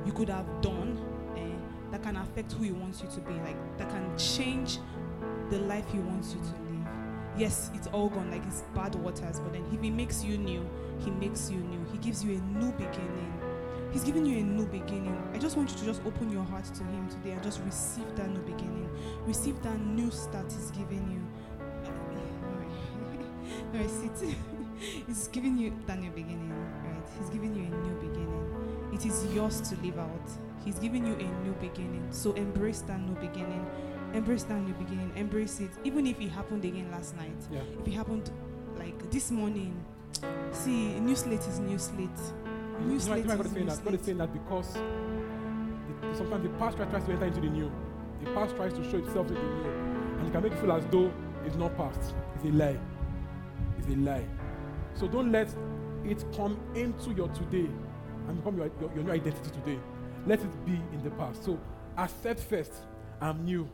you 0.06 0.14
could 0.14 0.30
have 0.30 0.48
done 0.62 0.98
can 2.12 2.22
affect 2.22 2.52
who 2.54 2.64
he 2.64 2.72
wants 2.72 3.02
you 3.02 3.08
to 3.10 3.22
be, 3.22 3.34
like 3.42 3.56
that 3.78 3.90
can 3.90 4.18
change 4.18 4.80
the 5.50 5.60
life 5.60 5.86
he 5.92 6.00
wants 6.00 6.34
you 6.34 6.42
to 6.42 6.48
live. 6.48 6.88
Yes, 7.38 7.72
it's 7.74 7.88
all 7.88 8.10
gone, 8.10 8.30
like 8.30 8.46
it's 8.46 8.64
bad 8.76 8.96
waters, 8.96 9.40
but 9.40 9.54
then 9.54 9.64
if 9.72 9.82
he 9.82 9.90
makes 9.90 10.22
you 10.22 10.38
new, 10.38 10.70
he 11.00 11.12
makes 11.12 11.50
you 11.50 11.58
new. 11.58 11.80
He 11.90 11.98
gives 12.00 12.24
you 12.24 12.38
a 12.38 12.60
new 12.60 12.72
beginning. 12.74 13.34
He's 13.94 14.04
giving 14.04 14.26
you 14.26 14.40
a 14.40 14.44
new 14.44 14.66
beginning. 14.66 15.18
I 15.34 15.38
just 15.38 15.56
want 15.56 15.72
you 15.72 15.78
to 15.78 15.86
just 15.86 16.02
open 16.06 16.30
your 16.30 16.44
heart 16.44 16.66
to 16.66 16.84
Him 16.84 17.10
today 17.10 17.32
and 17.32 17.44
just 17.44 17.62
receive 17.66 18.16
that 18.16 18.30
new 18.30 18.40
beginning. 18.42 18.90
Receive 19.26 19.62
that 19.64 19.80
new 19.82 20.12
start 20.12 20.52
He's 20.52 20.72
giving 20.72 21.10
you. 21.12 21.22
All 23.74 23.80
right, 23.80 23.90
sit. 23.90 24.36
He's 25.08 25.28
giving 25.28 25.58
you 25.58 25.74
that 25.88 26.00
new 26.00 26.10
beginning, 26.12 26.54
right? 26.86 27.04
He's 27.20 27.30
giving 27.30 27.54
you 27.54 27.64
a 27.64 27.70
new 27.70 27.96
beginning. 27.96 28.31
It 29.02 29.08
is 29.08 29.26
yours 29.34 29.62
to 29.62 29.76
live 29.78 29.98
out. 29.98 30.30
He's 30.64 30.78
giving 30.78 31.08
you 31.08 31.14
a 31.16 31.44
new 31.44 31.54
beginning. 31.60 32.06
So 32.12 32.34
embrace 32.34 32.82
that 32.82 33.00
new 33.00 33.16
beginning. 33.16 33.66
Embrace 34.14 34.44
that 34.44 34.62
new 34.62 34.74
beginning. 34.74 35.12
Embrace 35.16 35.60
it. 35.60 35.72
Even 35.84 36.06
if 36.06 36.22
it 36.22 36.30
happened 36.30 36.64
again 36.66 36.92
last 36.92 37.16
night. 37.18 37.36
Yeah. 37.52 37.62
If 37.80 37.88
it 37.88 37.94
happened 37.94 38.30
like 38.78 39.10
this 39.10 39.32
morning. 39.32 39.84
See, 40.52 41.00
new 41.00 41.16
slate 41.16 41.40
is 41.48 41.58
new 41.60 41.80
slate. 41.80 42.10
New 42.86 43.00
You 43.00 43.00
slate 43.00 43.26
know 43.26 43.32
why 43.32 43.38
God 43.38 43.46
is 43.48 43.48
is 43.48 43.54
saying 43.54 43.66
new 43.66 43.72
that? 43.72 43.84
God 43.84 43.94
is 43.96 44.02
slate. 44.02 44.06
saying 44.06 44.18
that 44.20 44.34
because 44.34 44.74
the, 44.74 46.16
sometimes 46.16 46.44
the 46.44 46.50
past 46.60 46.78
tries 46.78 46.90
tries 46.92 47.06
to 47.06 47.12
enter 47.14 47.26
into 47.26 47.42
the 47.42 47.50
new. 47.50 47.72
The 48.24 48.32
past 48.34 48.56
tries 48.56 48.74
to 48.74 48.84
show 48.92 48.98
itself 48.98 49.28
in 49.30 49.34
the 49.34 49.42
new. 49.42 49.66
And 50.20 50.28
it 50.28 50.32
can 50.32 50.44
make 50.44 50.52
you 50.52 50.60
feel 50.60 50.74
as 50.74 50.86
though 50.92 51.12
it's 51.44 51.56
not 51.56 51.76
past. 51.76 52.14
It's 52.36 52.46
a 52.46 52.50
lie. 52.50 52.78
It's 53.80 53.88
a 53.88 53.96
lie. 53.96 54.28
So 54.94 55.08
don't 55.08 55.32
let 55.32 55.50
it 56.06 56.24
come 56.36 56.60
into 56.76 57.14
your 57.14 57.30
today 57.30 57.68
and 58.28 58.38
become 58.38 58.58
your, 58.58 58.72
your, 58.80 58.92
your 58.96 59.04
new 59.04 59.12
identity 59.12 59.50
today. 59.52 59.80
Let 60.26 60.40
it 60.40 60.66
be 60.66 60.74
in 60.74 61.04
the 61.04 61.12
past. 61.12 61.44
So 61.44 61.60
accept 61.98 62.40
first, 62.42 62.74
I'm 63.20 63.44
new. 63.44 63.70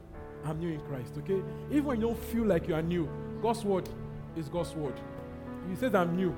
I'm 0.45 0.59
new 0.59 0.73
in 0.73 0.81
Christ, 0.81 1.13
okay? 1.19 1.41
Even 1.69 1.85
when 1.85 2.01
you 2.01 2.07
don't 2.07 2.23
feel 2.25 2.45
like 2.45 2.67
you 2.67 2.75
are 2.75 2.81
new, 2.81 3.09
God's 3.41 3.65
word 3.65 3.89
is 4.35 4.47
God's 4.49 4.73
word. 4.75 4.93
He 5.69 5.75
says 5.75 5.93
I'm 5.95 6.15
new, 6.15 6.35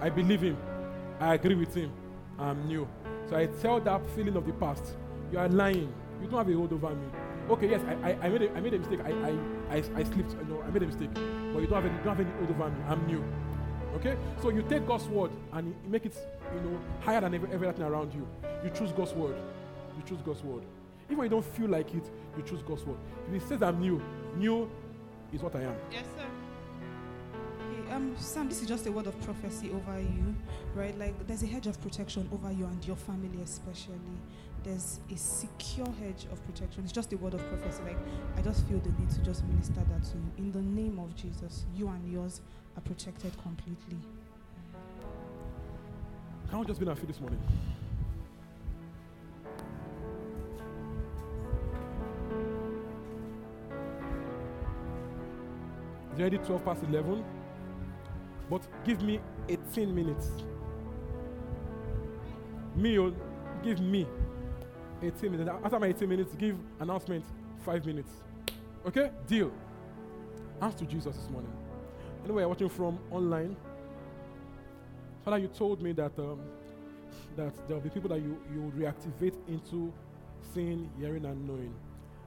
I 0.00 0.10
believe 0.10 0.42
Him. 0.42 0.56
I 1.20 1.34
agree 1.34 1.54
with 1.54 1.74
Him. 1.74 1.92
I'm 2.38 2.66
new. 2.66 2.88
So 3.28 3.36
I 3.36 3.46
tell 3.46 3.80
that 3.80 4.00
feeling 4.14 4.36
of 4.36 4.46
the 4.46 4.52
past, 4.54 4.96
you 5.30 5.38
are 5.38 5.48
lying. 5.48 5.92
You 6.20 6.28
don't 6.28 6.38
have 6.38 6.48
a 6.48 6.52
hold 6.52 6.72
over 6.72 6.90
me. 6.90 7.06
Okay, 7.48 7.70
yes, 7.70 7.80
I, 7.86 8.10
I, 8.10 8.18
I, 8.22 8.28
made, 8.28 8.42
a, 8.42 8.52
I 8.54 8.60
made 8.60 8.74
a 8.74 8.78
mistake. 8.78 9.00
I, 9.04 9.10
I, 9.10 9.30
I, 9.70 9.76
I 9.76 10.04
slipped. 10.04 10.34
Know, 10.48 10.62
I 10.66 10.70
made 10.70 10.82
a 10.82 10.86
mistake. 10.86 11.12
But 11.14 11.60
you 11.60 11.66
don't 11.66 11.82
have 11.82 11.86
any, 11.86 11.96
don't 12.04 12.16
have 12.16 12.20
any 12.20 12.30
hold 12.30 12.50
over 12.50 12.70
me. 12.70 12.82
I'm 12.88 13.06
new. 13.06 13.24
Okay? 13.96 14.16
So 14.42 14.50
you 14.50 14.62
take 14.68 14.86
God's 14.86 15.06
word 15.08 15.30
and 15.52 15.68
you 15.68 15.90
make 15.90 16.06
it, 16.06 16.16
you 16.54 16.60
know, 16.60 16.78
higher 17.00 17.20
than 17.20 17.34
every, 17.34 17.50
everything 17.52 17.84
around 17.84 18.14
you. 18.14 18.26
You 18.64 18.70
choose 18.70 18.92
God's 18.92 19.12
word. 19.12 19.36
You 19.96 20.02
choose 20.06 20.20
God's 20.24 20.42
word. 20.42 20.62
Even 21.06 21.18
when 21.18 21.24
you 21.26 21.30
don't 21.30 21.44
feel 21.44 21.68
like 21.68 21.92
it, 21.94 22.08
you 22.36 22.42
choose 22.42 22.62
God's 22.62 22.84
word. 22.84 22.98
If 23.26 23.42
He 23.42 23.48
says 23.48 23.62
I'm 23.62 23.80
new, 23.80 24.00
new 24.36 24.70
is 25.32 25.42
what 25.42 25.54
I 25.56 25.62
am. 25.62 25.74
Yes, 25.90 26.04
sir. 26.16 26.24
Um, 27.90 28.14
Sam, 28.16 28.48
this 28.48 28.62
is 28.62 28.68
just 28.68 28.86
a 28.86 28.92
word 28.92 29.08
of 29.08 29.20
prophecy 29.22 29.70
over 29.70 29.98
you, 29.98 30.34
right? 30.76 30.96
Like 30.96 31.26
there's 31.26 31.42
a 31.42 31.46
hedge 31.46 31.66
of 31.66 31.80
protection 31.82 32.28
over 32.32 32.52
you 32.52 32.64
and 32.64 32.84
your 32.84 32.94
family, 32.94 33.42
especially. 33.42 33.98
There's 34.62 35.00
a 35.10 35.16
secure 35.16 35.88
hedge 36.00 36.26
of 36.30 36.44
protection. 36.46 36.84
It's 36.84 36.92
just 36.92 37.12
a 37.12 37.16
word 37.16 37.34
of 37.34 37.44
prophecy. 37.48 37.82
Like 37.84 37.98
I 38.36 38.42
just 38.42 38.64
feel 38.68 38.78
the 38.78 38.90
need 38.90 39.10
to 39.10 39.20
just 39.22 39.44
minister 39.46 39.80
that 39.90 40.04
to 40.04 40.16
you. 40.18 40.32
In 40.38 40.52
the 40.52 40.62
name 40.62 41.00
of 41.00 41.16
Jesus, 41.16 41.64
you 41.74 41.88
and 41.88 42.12
yours 42.12 42.42
are 42.80 42.88
protected 42.88 43.32
completely. 43.42 43.98
Can't 46.50 46.66
just 46.66 46.80
be 46.80 46.84
in 46.84 46.90
our 46.90 46.96
this 46.96 47.20
morning? 47.20 47.40
It's 56.10 56.20
already 56.20 56.38
12 56.38 56.64
past 56.64 56.82
11. 56.84 57.24
But 58.48 58.66
give 58.84 59.02
me 59.02 59.20
18 59.48 59.94
minutes. 59.94 60.30
Me, 62.74 62.98
oh, 62.98 63.14
give 63.62 63.80
me 63.80 64.06
18 65.02 65.30
minutes. 65.30 65.50
After 65.64 65.78
my 65.78 65.86
18 65.88 66.08
minutes, 66.08 66.34
give 66.34 66.56
announcement 66.80 67.24
5 67.64 67.86
minutes. 67.86 68.10
Okay? 68.86 69.10
Deal. 69.28 69.52
Ask 70.60 70.78
to 70.78 70.84
Jesus 70.84 71.16
this 71.16 71.30
morning. 71.30 71.59
Anyway, 72.24 72.44
watching 72.44 72.68
from 72.68 72.98
online. 73.10 73.56
Father, 75.24 75.38
you 75.38 75.48
told 75.48 75.82
me 75.82 75.92
that 75.92 76.18
um, 76.18 76.40
that 77.36 77.52
there 77.66 77.76
will 77.76 77.82
be 77.82 77.90
people 77.90 78.08
that 78.08 78.20
you 78.20 78.40
you 78.52 78.72
reactivate 78.76 79.36
into 79.48 79.92
seeing, 80.54 80.90
hearing, 80.98 81.24
and 81.24 81.46
knowing. 81.46 81.74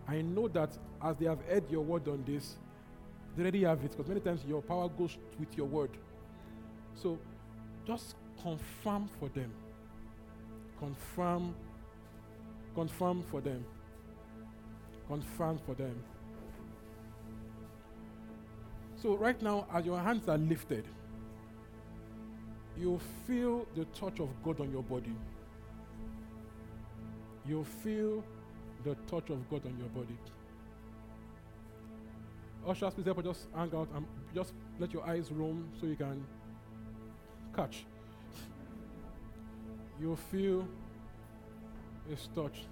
I 0.08 0.22
know 0.22 0.48
that 0.50 0.78
as 1.02 1.16
they 1.18 1.26
have 1.26 1.42
heard 1.46 1.70
your 1.70 1.82
word 1.82 2.08
on 2.08 2.24
this, 2.26 2.58
they 3.36 3.44
already 3.44 3.64
have 3.64 3.84
it 3.84 3.92
because 3.92 4.08
many 4.08 4.20
times 4.20 4.42
your 4.48 4.62
power 4.62 4.90
goes 4.90 5.18
with 5.40 5.56
your 5.58 5.68
word. 5.68 5.92
So 6.96 7.20
just 7.86 8.16
confirm 8.42 9.10
for 9.20 9.30
them. 9.30 9.52
Confirm. 10.80 11.56
Confirm 12.76 13.24
for 13.24 13.42
them. 13.42 13.64
Confirm 15.08 15.60
for 15.66 15.76
them. 15.76 15.96
So 19.04 19.18
right 19.18 19.40
now, 19.42 19.68
as 19.74 19.86
your 19.86 20.00
hands 20.00 20.30
are 20.30 20.38
lifted, 20.38 20.86
you 22.78 23.02
feel 23.28 23.68
the 23.76 23.84
touch 24.00 24.22
of 24.22 24.30
God 24.42 24.62
on 24.62 24.72
your 24.72 24.82
body. 24.82 25.14
You 27.46 27.66
feel 27.84 28.24
the 28.86 28.96
touch 29.06 29.30
of 29.30 29.50
God 29.50 29.66
on 29.66 29.78
your 29.78 29.90
body. 29.90 30.18
Ushers, 32.66 32.94
please 32.94 33.04
help 33.04 33.18
us 33.18 33.26
just 33.26 33.48
hang 33.54 33.76
out 33.76 33.90
and 33.94 34.06
just 34.34 34.54
let 34.80 34.94
your 34.94 35.06
eyes 35.06 35.30
roam 35.34 35.68
so 35.82 35.86
you 35.86 35.98
can 35.98 36.26
catch. 37.54 37.86
You 40.00 40.16
feel 40.32 40.66
His 42.10 42.30
touch. 42.34 42.64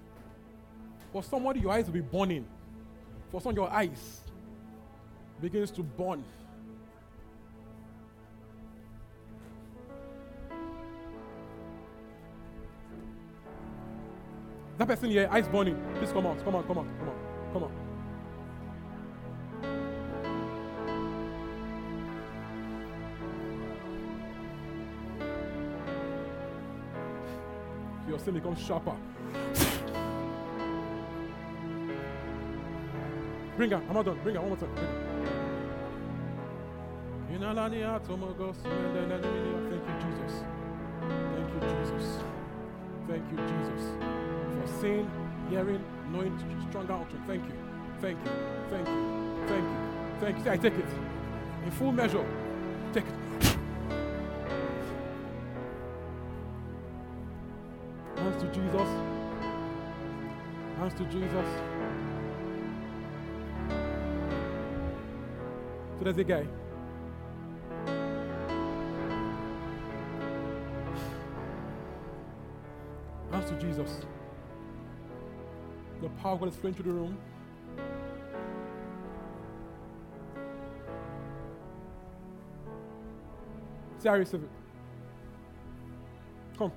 For 1.12 1.22
somebody, 1.24 1.60
your 1.60 1.74
eyes 1.74 1.88
will 1.88 1.94
be 1.94 2.00
burning. 2.00 2.46
For 3.32 3.42
some, 3.42 3.54
your 3.54 3.70
eyes 3.70 4.22
begins 5.42 5.72
to 5.72 5.82
burn. 5.82 6.24
That 14.78 14.88
person 14.88 15.10
here, 15.10 15.28
eyes 15.32 15.48
burning. 15.48 15.80
Please 15.96 16.12
come 16.12 16.28
out, 16.28 16.44
come 16.44 16.56
out, 16.56 16.68
come 16.68 16.78
out, 16.78 16.86
come 17.00 17.10
out, 17.10 17.16
come 17.54 17.64
out. 17.64 17.72
Your 28.08 28.20
sin 28.20 28.34
becomes 28.36 28.60
sharper. 28.60 28.96
Bring 33.58 33.72
her, 33.72 33.82
I'm 33.88 33.94
not 33.94 34.06
done. 34.06 34.20
Bring 34.24 34.36
her 34.36 34.42
one 34.42 34.50
more 34.50 34.58
time. 34.58 35.11
Thank 37.42 37.58
you, 37.58 37.82
Jesus. 40.00 40.34
Thank 41.32 41.50
you, 41.54 41.60
Jesus. 41.70 42.06
Thank 43.08 43.26
you, 43.32 43.38
Jesus. 43.38 43.84
For 44.54 44.68
seeing, 44.80 45.08
hearing, 45.50 45.84
knowing 46.12 46.38
stronger 46.70 46.94
out. 46.94 47.08
Thank 47.26 47.44
you. 47.46 47.56
Thank 48.00 48.20
you. 48.24 48.32
Thank 48.70 48.88
you. 48.88 48.94
Thank 49.48 49.64
you. 49.64 49.76
Thank 50.20 50.46
you. 50.46 50.52
I 50.52 50.58
take 50.58 50.76
it. 50.76 50.86
In 51.66 51.72
full 51.72 51.92
measure. 51.92 52.24
Take 52.94 53.06
it. 53.06 53.14
Hands 58.18 58.42
to 58.44 58.48
Jesus. 58.54 58.90
Hands 60.78 60.94
to 60.94 61.04
Jesus. 61.06 61.48
So 65.98 66.04
there's 66.04 66.18
a 66.20 66.24
guy. 66.24 66.61
Power 76.22 76.34
of 76.34 76.40
God 76.40 76.50
is 76.50 76.56
flowing 76.56 76.76
through 76.76 76.86
the 76.86 76.92
room. 76.92 77.18
See, 83.98 84.10
I 84.10 84.14
receive 84.14 84.44
it. 84.44 84.50
Come. 86.58 86.72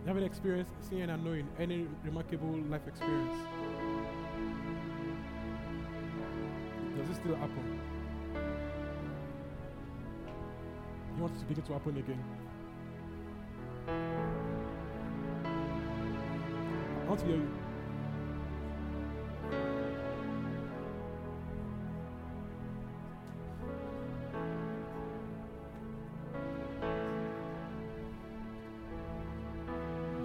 You 0.00 0.06
have 0.06 0.16
any 0.16 0.24
experience 0.26 0.70
seeing 0.88 1.02
and 1.02 1.22
knowing 1.22 1.46
any 1.58 1.86
remarkable 2.02 2.58
life 2.70 2.86
experience? 2.86 3.36
Does 6.96 7.08
this 7.08 7.16
still 7.18 7.36
happen? 7.36 7.99
It 11.34 11.38
to 11.38 11.44
begin 11.46 11.64
to 11.64 11.72
happen 11.72 11.96
again? 11.96 12.24
I 17.02 17.08
want 17.08 17.20
to 17.20 17.26
hear 17.26 17.36
you. 17.36 17.48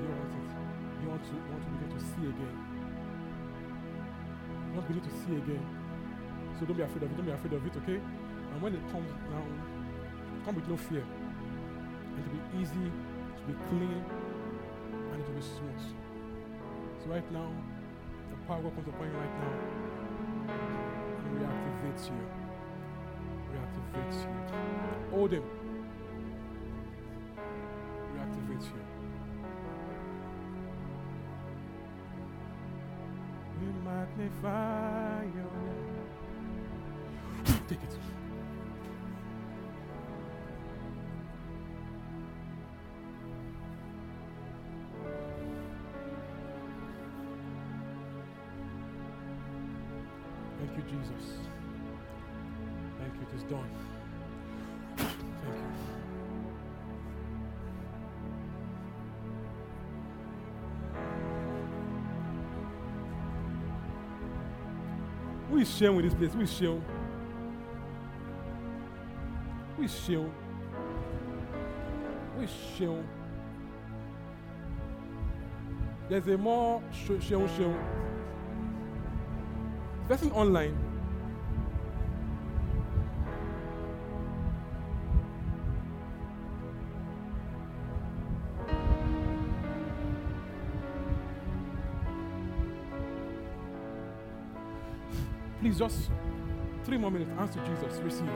You 0.02 0.08
want 0.10 0.32
it. 0.32 0.50
You 1.02 1.08
want 1.10 1.24
to 1.24 1.32
want 1.52 1.64
to 1.64 1.70
begin 1.70 1.90
to 1.98 2.00
see 2.04 2.26
again. 2.28 2.58
You 4.68 4.74
want 4.74 4.88
to 4.88 4.94
begin 4.94 5.10
to 5.10 5.16
see 5.26 5.36
again. 5.36 5.66
So 6.60 6.66
don't 6.66 6.78
be 6.78 6.84
afraid 6.84 7.04
of 7.04 7.12
it. 7.12 7.16
Don't 7.18 7.26
be 7.26 7.32
afraid 7.32 7.54
of 7.54 7.66
it, 7.66 7.76
okay? 7.78 8.00
And 8.54 8.62
when 8.62 8.74
it 8.74 8.92
comes 8.92 9.12
now, 9.30 9.44
come 10.46 10.56
with 10.56 10.70
no 10.70 10.78
fear. 10.78 11.00
It 11.00 12.24
will 12.24 12.38
be 12.38 12.62
easy, 12.62 12.86
it 12.86 12.92
will 13.48 13.54
be 13.54 13.60
clean, 13.68 14.06
and 15.12 15.20
it 15.20 15.28
will 15.28 15.36
be 15.36 15.42
smooth. 15.42 15.84
So 17.04 17.10
right 17.10 17.32
now, 17.32 17.50
the 18.30 18.38
power 18.46 18.62
comes 18.62 18.88
upon 18.88 19.08
you 19.08 19.18
right 19.18 19.40
now 19.42 19.54
and 21.26 21.40
reactivates 21.42 22.06
you. 22.06 22.22
Reactivates 23.54 24.22
you. 24.22 24.30
Hold 25.18 25.32
him. 25.32 25.44
Reactivates 28.16 28.66
you. 28.66 28.82
We 33.62 33.68
magnify 33.84 35.24
your 35.24 35.52
name. 35.66 36.10
Take 37.68 37.82
it. 37.82 38.15
Jesus. 50.88 51.40
Thank 53.00 53.14
you, 53.16 53.22
it 53.22 53.34
is 53.36 53.44
done. 53.44 53.70
Thank 54.98 55.20
you. 55.20 55.26
Is 65.66 65.74
sharing 65.74 65.96
with 65.96 66.06
this 66.06 66.14
place? 66.14 66.36
Who 66.36 66.52
is 69.84 69.96
sharing? 70.06 70.32
Who 72.36 72.42
is 72.44 72.52
sharing? 72.78 73.08
There's 76.10 76.28
a 76.28 76.38
more 76.38 76.84
sharing, 76.92 77.22
sharing. 77.22 78.05
Person 80.08 80.32
online. 80.34 80.78
Please 95.60 95.80
just 95.80 96.12
three 96.84 96.98
more 96.98 97.10
minutes. 97.10 97.32
Answer 97.40 97.60
Jesus. 97.66 98.00
Receive. 98.02 98.30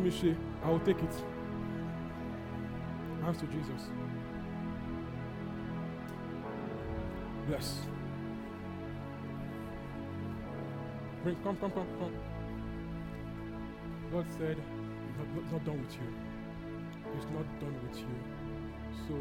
Me, 0.00 0.10
she. 0.10 0.34
I 0.64 0.70
will 0.70 0.80
take 0.80 1.02
it. 1.02 1.14
Answer 3.24 3.46
Jesus. 3.46 3.90
Bless. 7.46 7.80
Bring, 11.22 11.36
come, 11.44 11.56
come, 11.56 11.70
come, 11.72 11.86
come. 11.98 12.14
God 14.12 14.26
said, 14.38 14.56
it's 14.58 15.52
not, 15.52 15.64
done 15.64 15.80
with 15.80 15.94
you. 15.94 16.08
It's 17.16 17.26
not 17.26 17.60
done 17.60 17.76
with 17.86 17.98
you. 17.98 18.16
So 19.06 19.14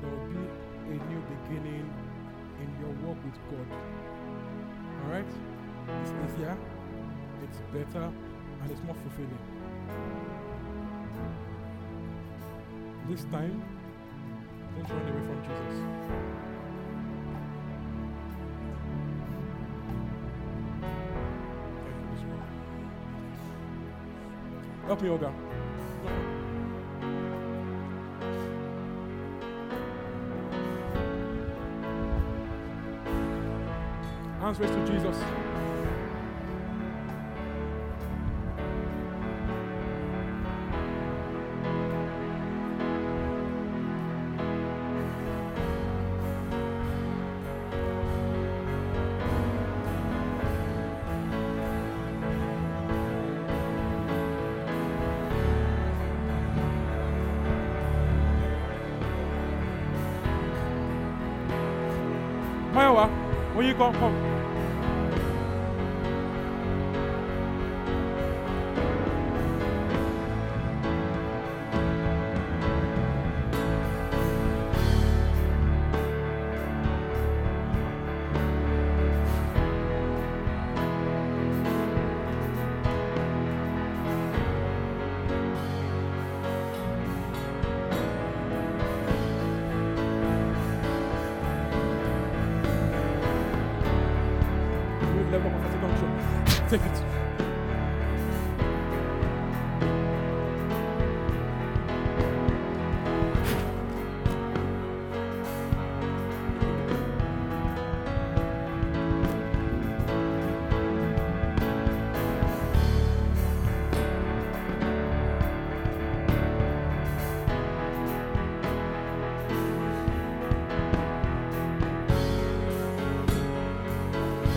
there 0.00 0.10
will 0.10 0.28
be 0.28 0.44
a 0.90 0.98
new 1.10 1.22
beginning 1.32 1.90
in 2.60 2.68
your 2.80 2.92
walk 3.06 3.18
with 3.24 3.38
God. 3.50 3.68
Alright? 5.04 5.32
It's 6.02 6.12
easier, 6.34 6.56
it's 7.44 7.60
better, 7.72 8.12
and 8.62 8.70
it's 8.70 8.82
more 8.82 8.94
fulfilling. 8.94 9.38
This 13.08 13.24
time, 13.24 13.62
don't 14.76 14.88
run 14.90 15.08
away 15.08 15.26
from 15.26 15.42
Jesus. 15.42 16.51
Help 24.92 25.00
me, 25.00 25.08
Olga. 25.08 25.32
Hands 34.38 34.60
raised 34.60 34.74
to 34.74 34.86
Jesus. 34.86 35.51
Come, 63.90 64.11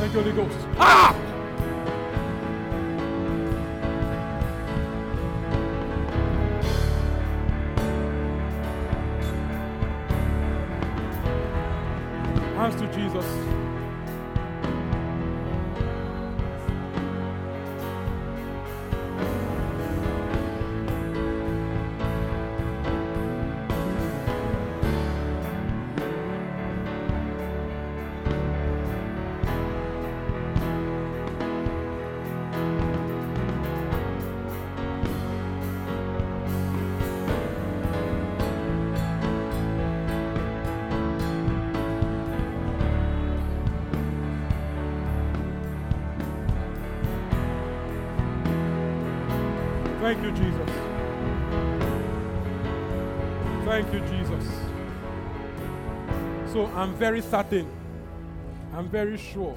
come. 0.05 0.25
you, 0.25 0.33
Holy 0.33 0.49
Ghost. 0.49 0.67
Ah! 0.77 1.24
I'm 56.75 56.93
very 56.95 57.21
certain, 57.21 57.69
I'm 58.73 58.89
very 58.89 59.17
sure 59.17 59.55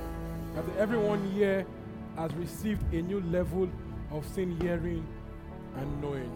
that 0.55 0.65
everyone 0.79 1.29
here 1.33 1.67
has 2.17 2.33
received 2.35 2.95
a 2.95 3.03
new 3.03 3.21
level 3.23 3.69
of 4.13 4.25
sin 4.25 4.57
hearing 4.61 5.05
and 5.77 6.01
knowing. 6.01 6.31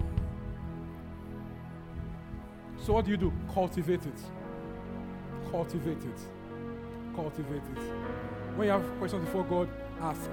So 2.85 2.95
what 2.95 3.05
do 3.05 3.13
you 3.13 3.17
do? 3.17 3.33
Cultivate 3.55 4.05
it. 4.05 4.21
Cultivate 5.53 5.99
it. 5.99 6.21
Cultivate 7.15 7.63
it. 7.77 7.83
When 8.57 8.67
you 8.67 8.73
have 8.73 8.99
questions 8.99 9.25
before 9.25 9.45
God, 9.45 9.69
ask. 10.01 10.31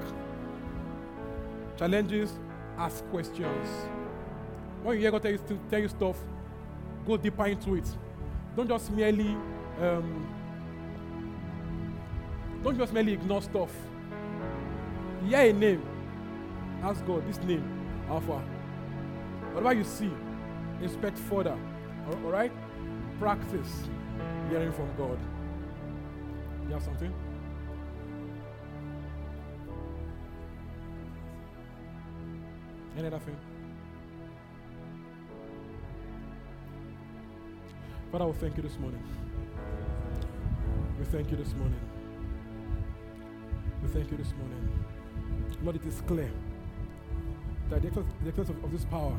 Challenges, 1.77 2.33
ask 2.75 3.07
questions. 3.11 3.67
When 4.81 4.95
you 4.95 5.01
hear 5.01 5.11
God 5.11 5.21
tell 5.21 5.31
you, 5.31 5.39
tell 5.69 5.79
you 5.79 5.89
stuff, 5.89 6.17
go 7.05 7.17
deeper 7.17 7.45
into 7.45 7.75
it. 7.75 7.87
Don't 8.55 8.67
just 8.67 8.91
merely 8.91 9.37
um, 9.79 10.27
don't 12.63 12.77
just 12.77 12.93
merely 12.93 13.13
ignore 13.13 13.41
stuff. 13.41 13.71
Hear 15.27 15.39
a 15.39 15.53
name. 15.53 15.83
Ask 16.83 17.05
God, 17.05 17.27
this 17.27 17.39
name, 17.43 17.63
Alpha. 18.09 18.41
Whatever 19.53 19.73
you 19.73 19.83
see, 19.83 20.11
inspect 20.81 21.17
further. 21.17 21.57
All- 22.07 22.31
right? 22.31 22.51
Practice 23.19 23.89
hearing 24.49 24.71
from 24.71 24.89
God. 24.97 25.19
You 26.67 26.73
have 26.73 26.83
something? 26.83 27.13
Any 32.97 33.07
other 33.07 33.19
thing? 33.19 33.35
Father, 38.11 38.25
we 38.25 38.33
thank 38.33 38.57
you 38.57 38.63
this 38.63 38.77
morning. 38.79 39.03
We 40.97 41.05
thank 41.05 41.29
you 41.31 41.37
this 41.37 41.53
morning. 41.53 41.88
We 43.81 43.87
thank 43.87 44.11
you 44.11 44.17
this 44.17 44.33
morning. 44.37 44.69
Lord, 45.63 45.77
it 45.77 45.85
is 45.85 46.01
clear 46.01 46.29
that 47.69 47.81
the 47.81 47.87
excess, 48.27 48.49
of, 48.49 48.63
of 48.63 48.71
this 48.71 48.83
power 48.85 49.15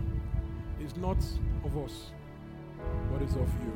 is 0.81 0.97
not 0.97 1.16
of 1.65 1.78
us, 1.78 2.11
but 3.11 3.23
is 3.23 3.32
of 3.37 3.49
you. 3.65 3.73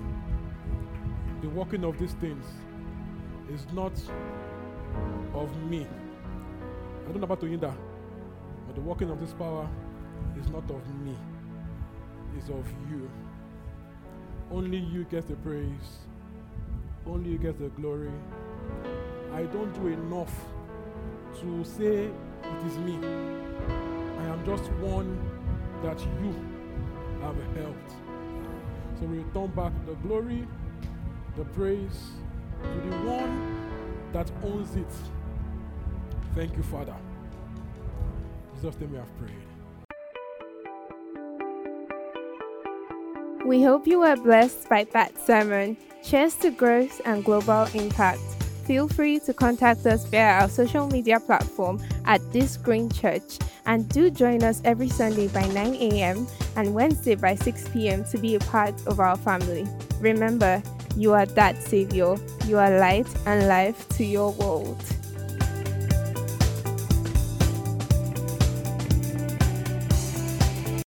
The 1.41 1.49
working 1.49 1.85
of 1.85 1.99
these 1.99 2.13
things 2.15 2.45
is 3.51 3.67
not 3.73 3.93
of 5.35 5.57
me. 5.65 5.87
I 7.07 7.13
don't 7.13 7.21
know 7.21 7.25
about 7.25 7.41
to 7.41 7.47
hinder, 7.47 7.75
but 8.67 8.75
the 8.75 8.83
working 8.83 9.11
of 9.11 9.21
this 9.21 9.33
power 9.33 9.69
is 10.39 10.49
not 10.51 10.71
of 10.71 10.95
me, 11.01 11.17
it's 12.37 12.49
of 12.49 12.67
you. 12.91 13.11
Only 14.51 14.79
you 14.79 15.05
get 15.05 15.27
the 15.29 15.37
praise. 15.37 15.99
Only 17.07 17.31
you 17.31 17.39
get 17.39 17.59
the 17.59 17.69
glory. 17.71 18.11
I 19.33 19.43
don't 19.45 19.73
do 19.75 19.89
enough 19.89 20.33
to 21.41 21.65
say 21.65 22.07
it 22.07 22.67
is 22.67 22.79
me. 22.79 22.99
I 24.19 24.25
am 24.25 24.45
just 24.45 24.71
one 24.75 25.19
that 25.83 26.01
you 26.23 26.35
have 27.23 27.37
helped. 27.57 27.91
So 28.99 29.07
we 29.07 29.19
return 29.19 29.49
back 29.49 29.73
the 29.87 29.95
glory, 30.07 30.47
the 31.37 31.45
praise 31.47 32.13
to 32.63 32.91
the 32.91 32.97
one 32.99 34.11
that 34.13 34.31
owns 34.45 34.77
it. 34.77 34.93
Thank 36.35 36.57
you, 36.57 36.63
Father. 36.63 36.97
Jesus' 38.55 38.81
name 38.81 38.93
we 38.93 38.99
have 38.99 39.19
prayed. 39.19 39.45
We 43.45 43.63
hope 43.63 43.87
you 43.87 44.01
were 44.01 44.17
blessed 44.17 44.69
by 44.69 44.85
that 44.93 45.19
sermon. 45.21 45.77
Cheers 46.03 46.35
to 46.37 46.51
growth 46.51 47.01
and 47.05 47.25
global 47.25 47.67
impact. 47.75 48.44
Feel 48.65 48.89
free 48.89 49.19
to 49.21 49.35
contact 49.35 49.85
us 49.85 50.07
via 50.07 50.41
our 50.41 50.49
social 50.49 50.87
media 50.87 51.21
platform 51.21 51.83
at 52.07 52.21
This 52.33 52.57
Green 52.57 52.89
Church 52.91 53.39
and 53.67 53.87
do 53.91 54.11
join 54.11 54.43
us 54.43 54.63
every 54.65 54.89
Sunday 54.89 55.29
by 55.29 55.47
9 55.49 55.75
a.m. 55.75 56.27
and 56.57 56.75
Wednesday 56.75 57.15
by 57.15 57.35
6 57.35 57.69
p.m. 57.69 58.05
to 58.07 58.17
be 58.17 58.37
a 58.37 58.41
part 58.41 58.75
of 58.87 59.01
our 59.01 59.17
family. 59.17 59.67
Remember, 60.01 60.63
you 60.97 61.13
are 61.13 61.27
that 61.27 61.63
Savior. 61.63 62.17
You 62.47 62.59
are 62.59 62.79
light 62.79 63.09
and 63.27 63.49
life 63.49 63.87
to 63.91 64.05
your 64.05 64.33
world. 64.33 64.83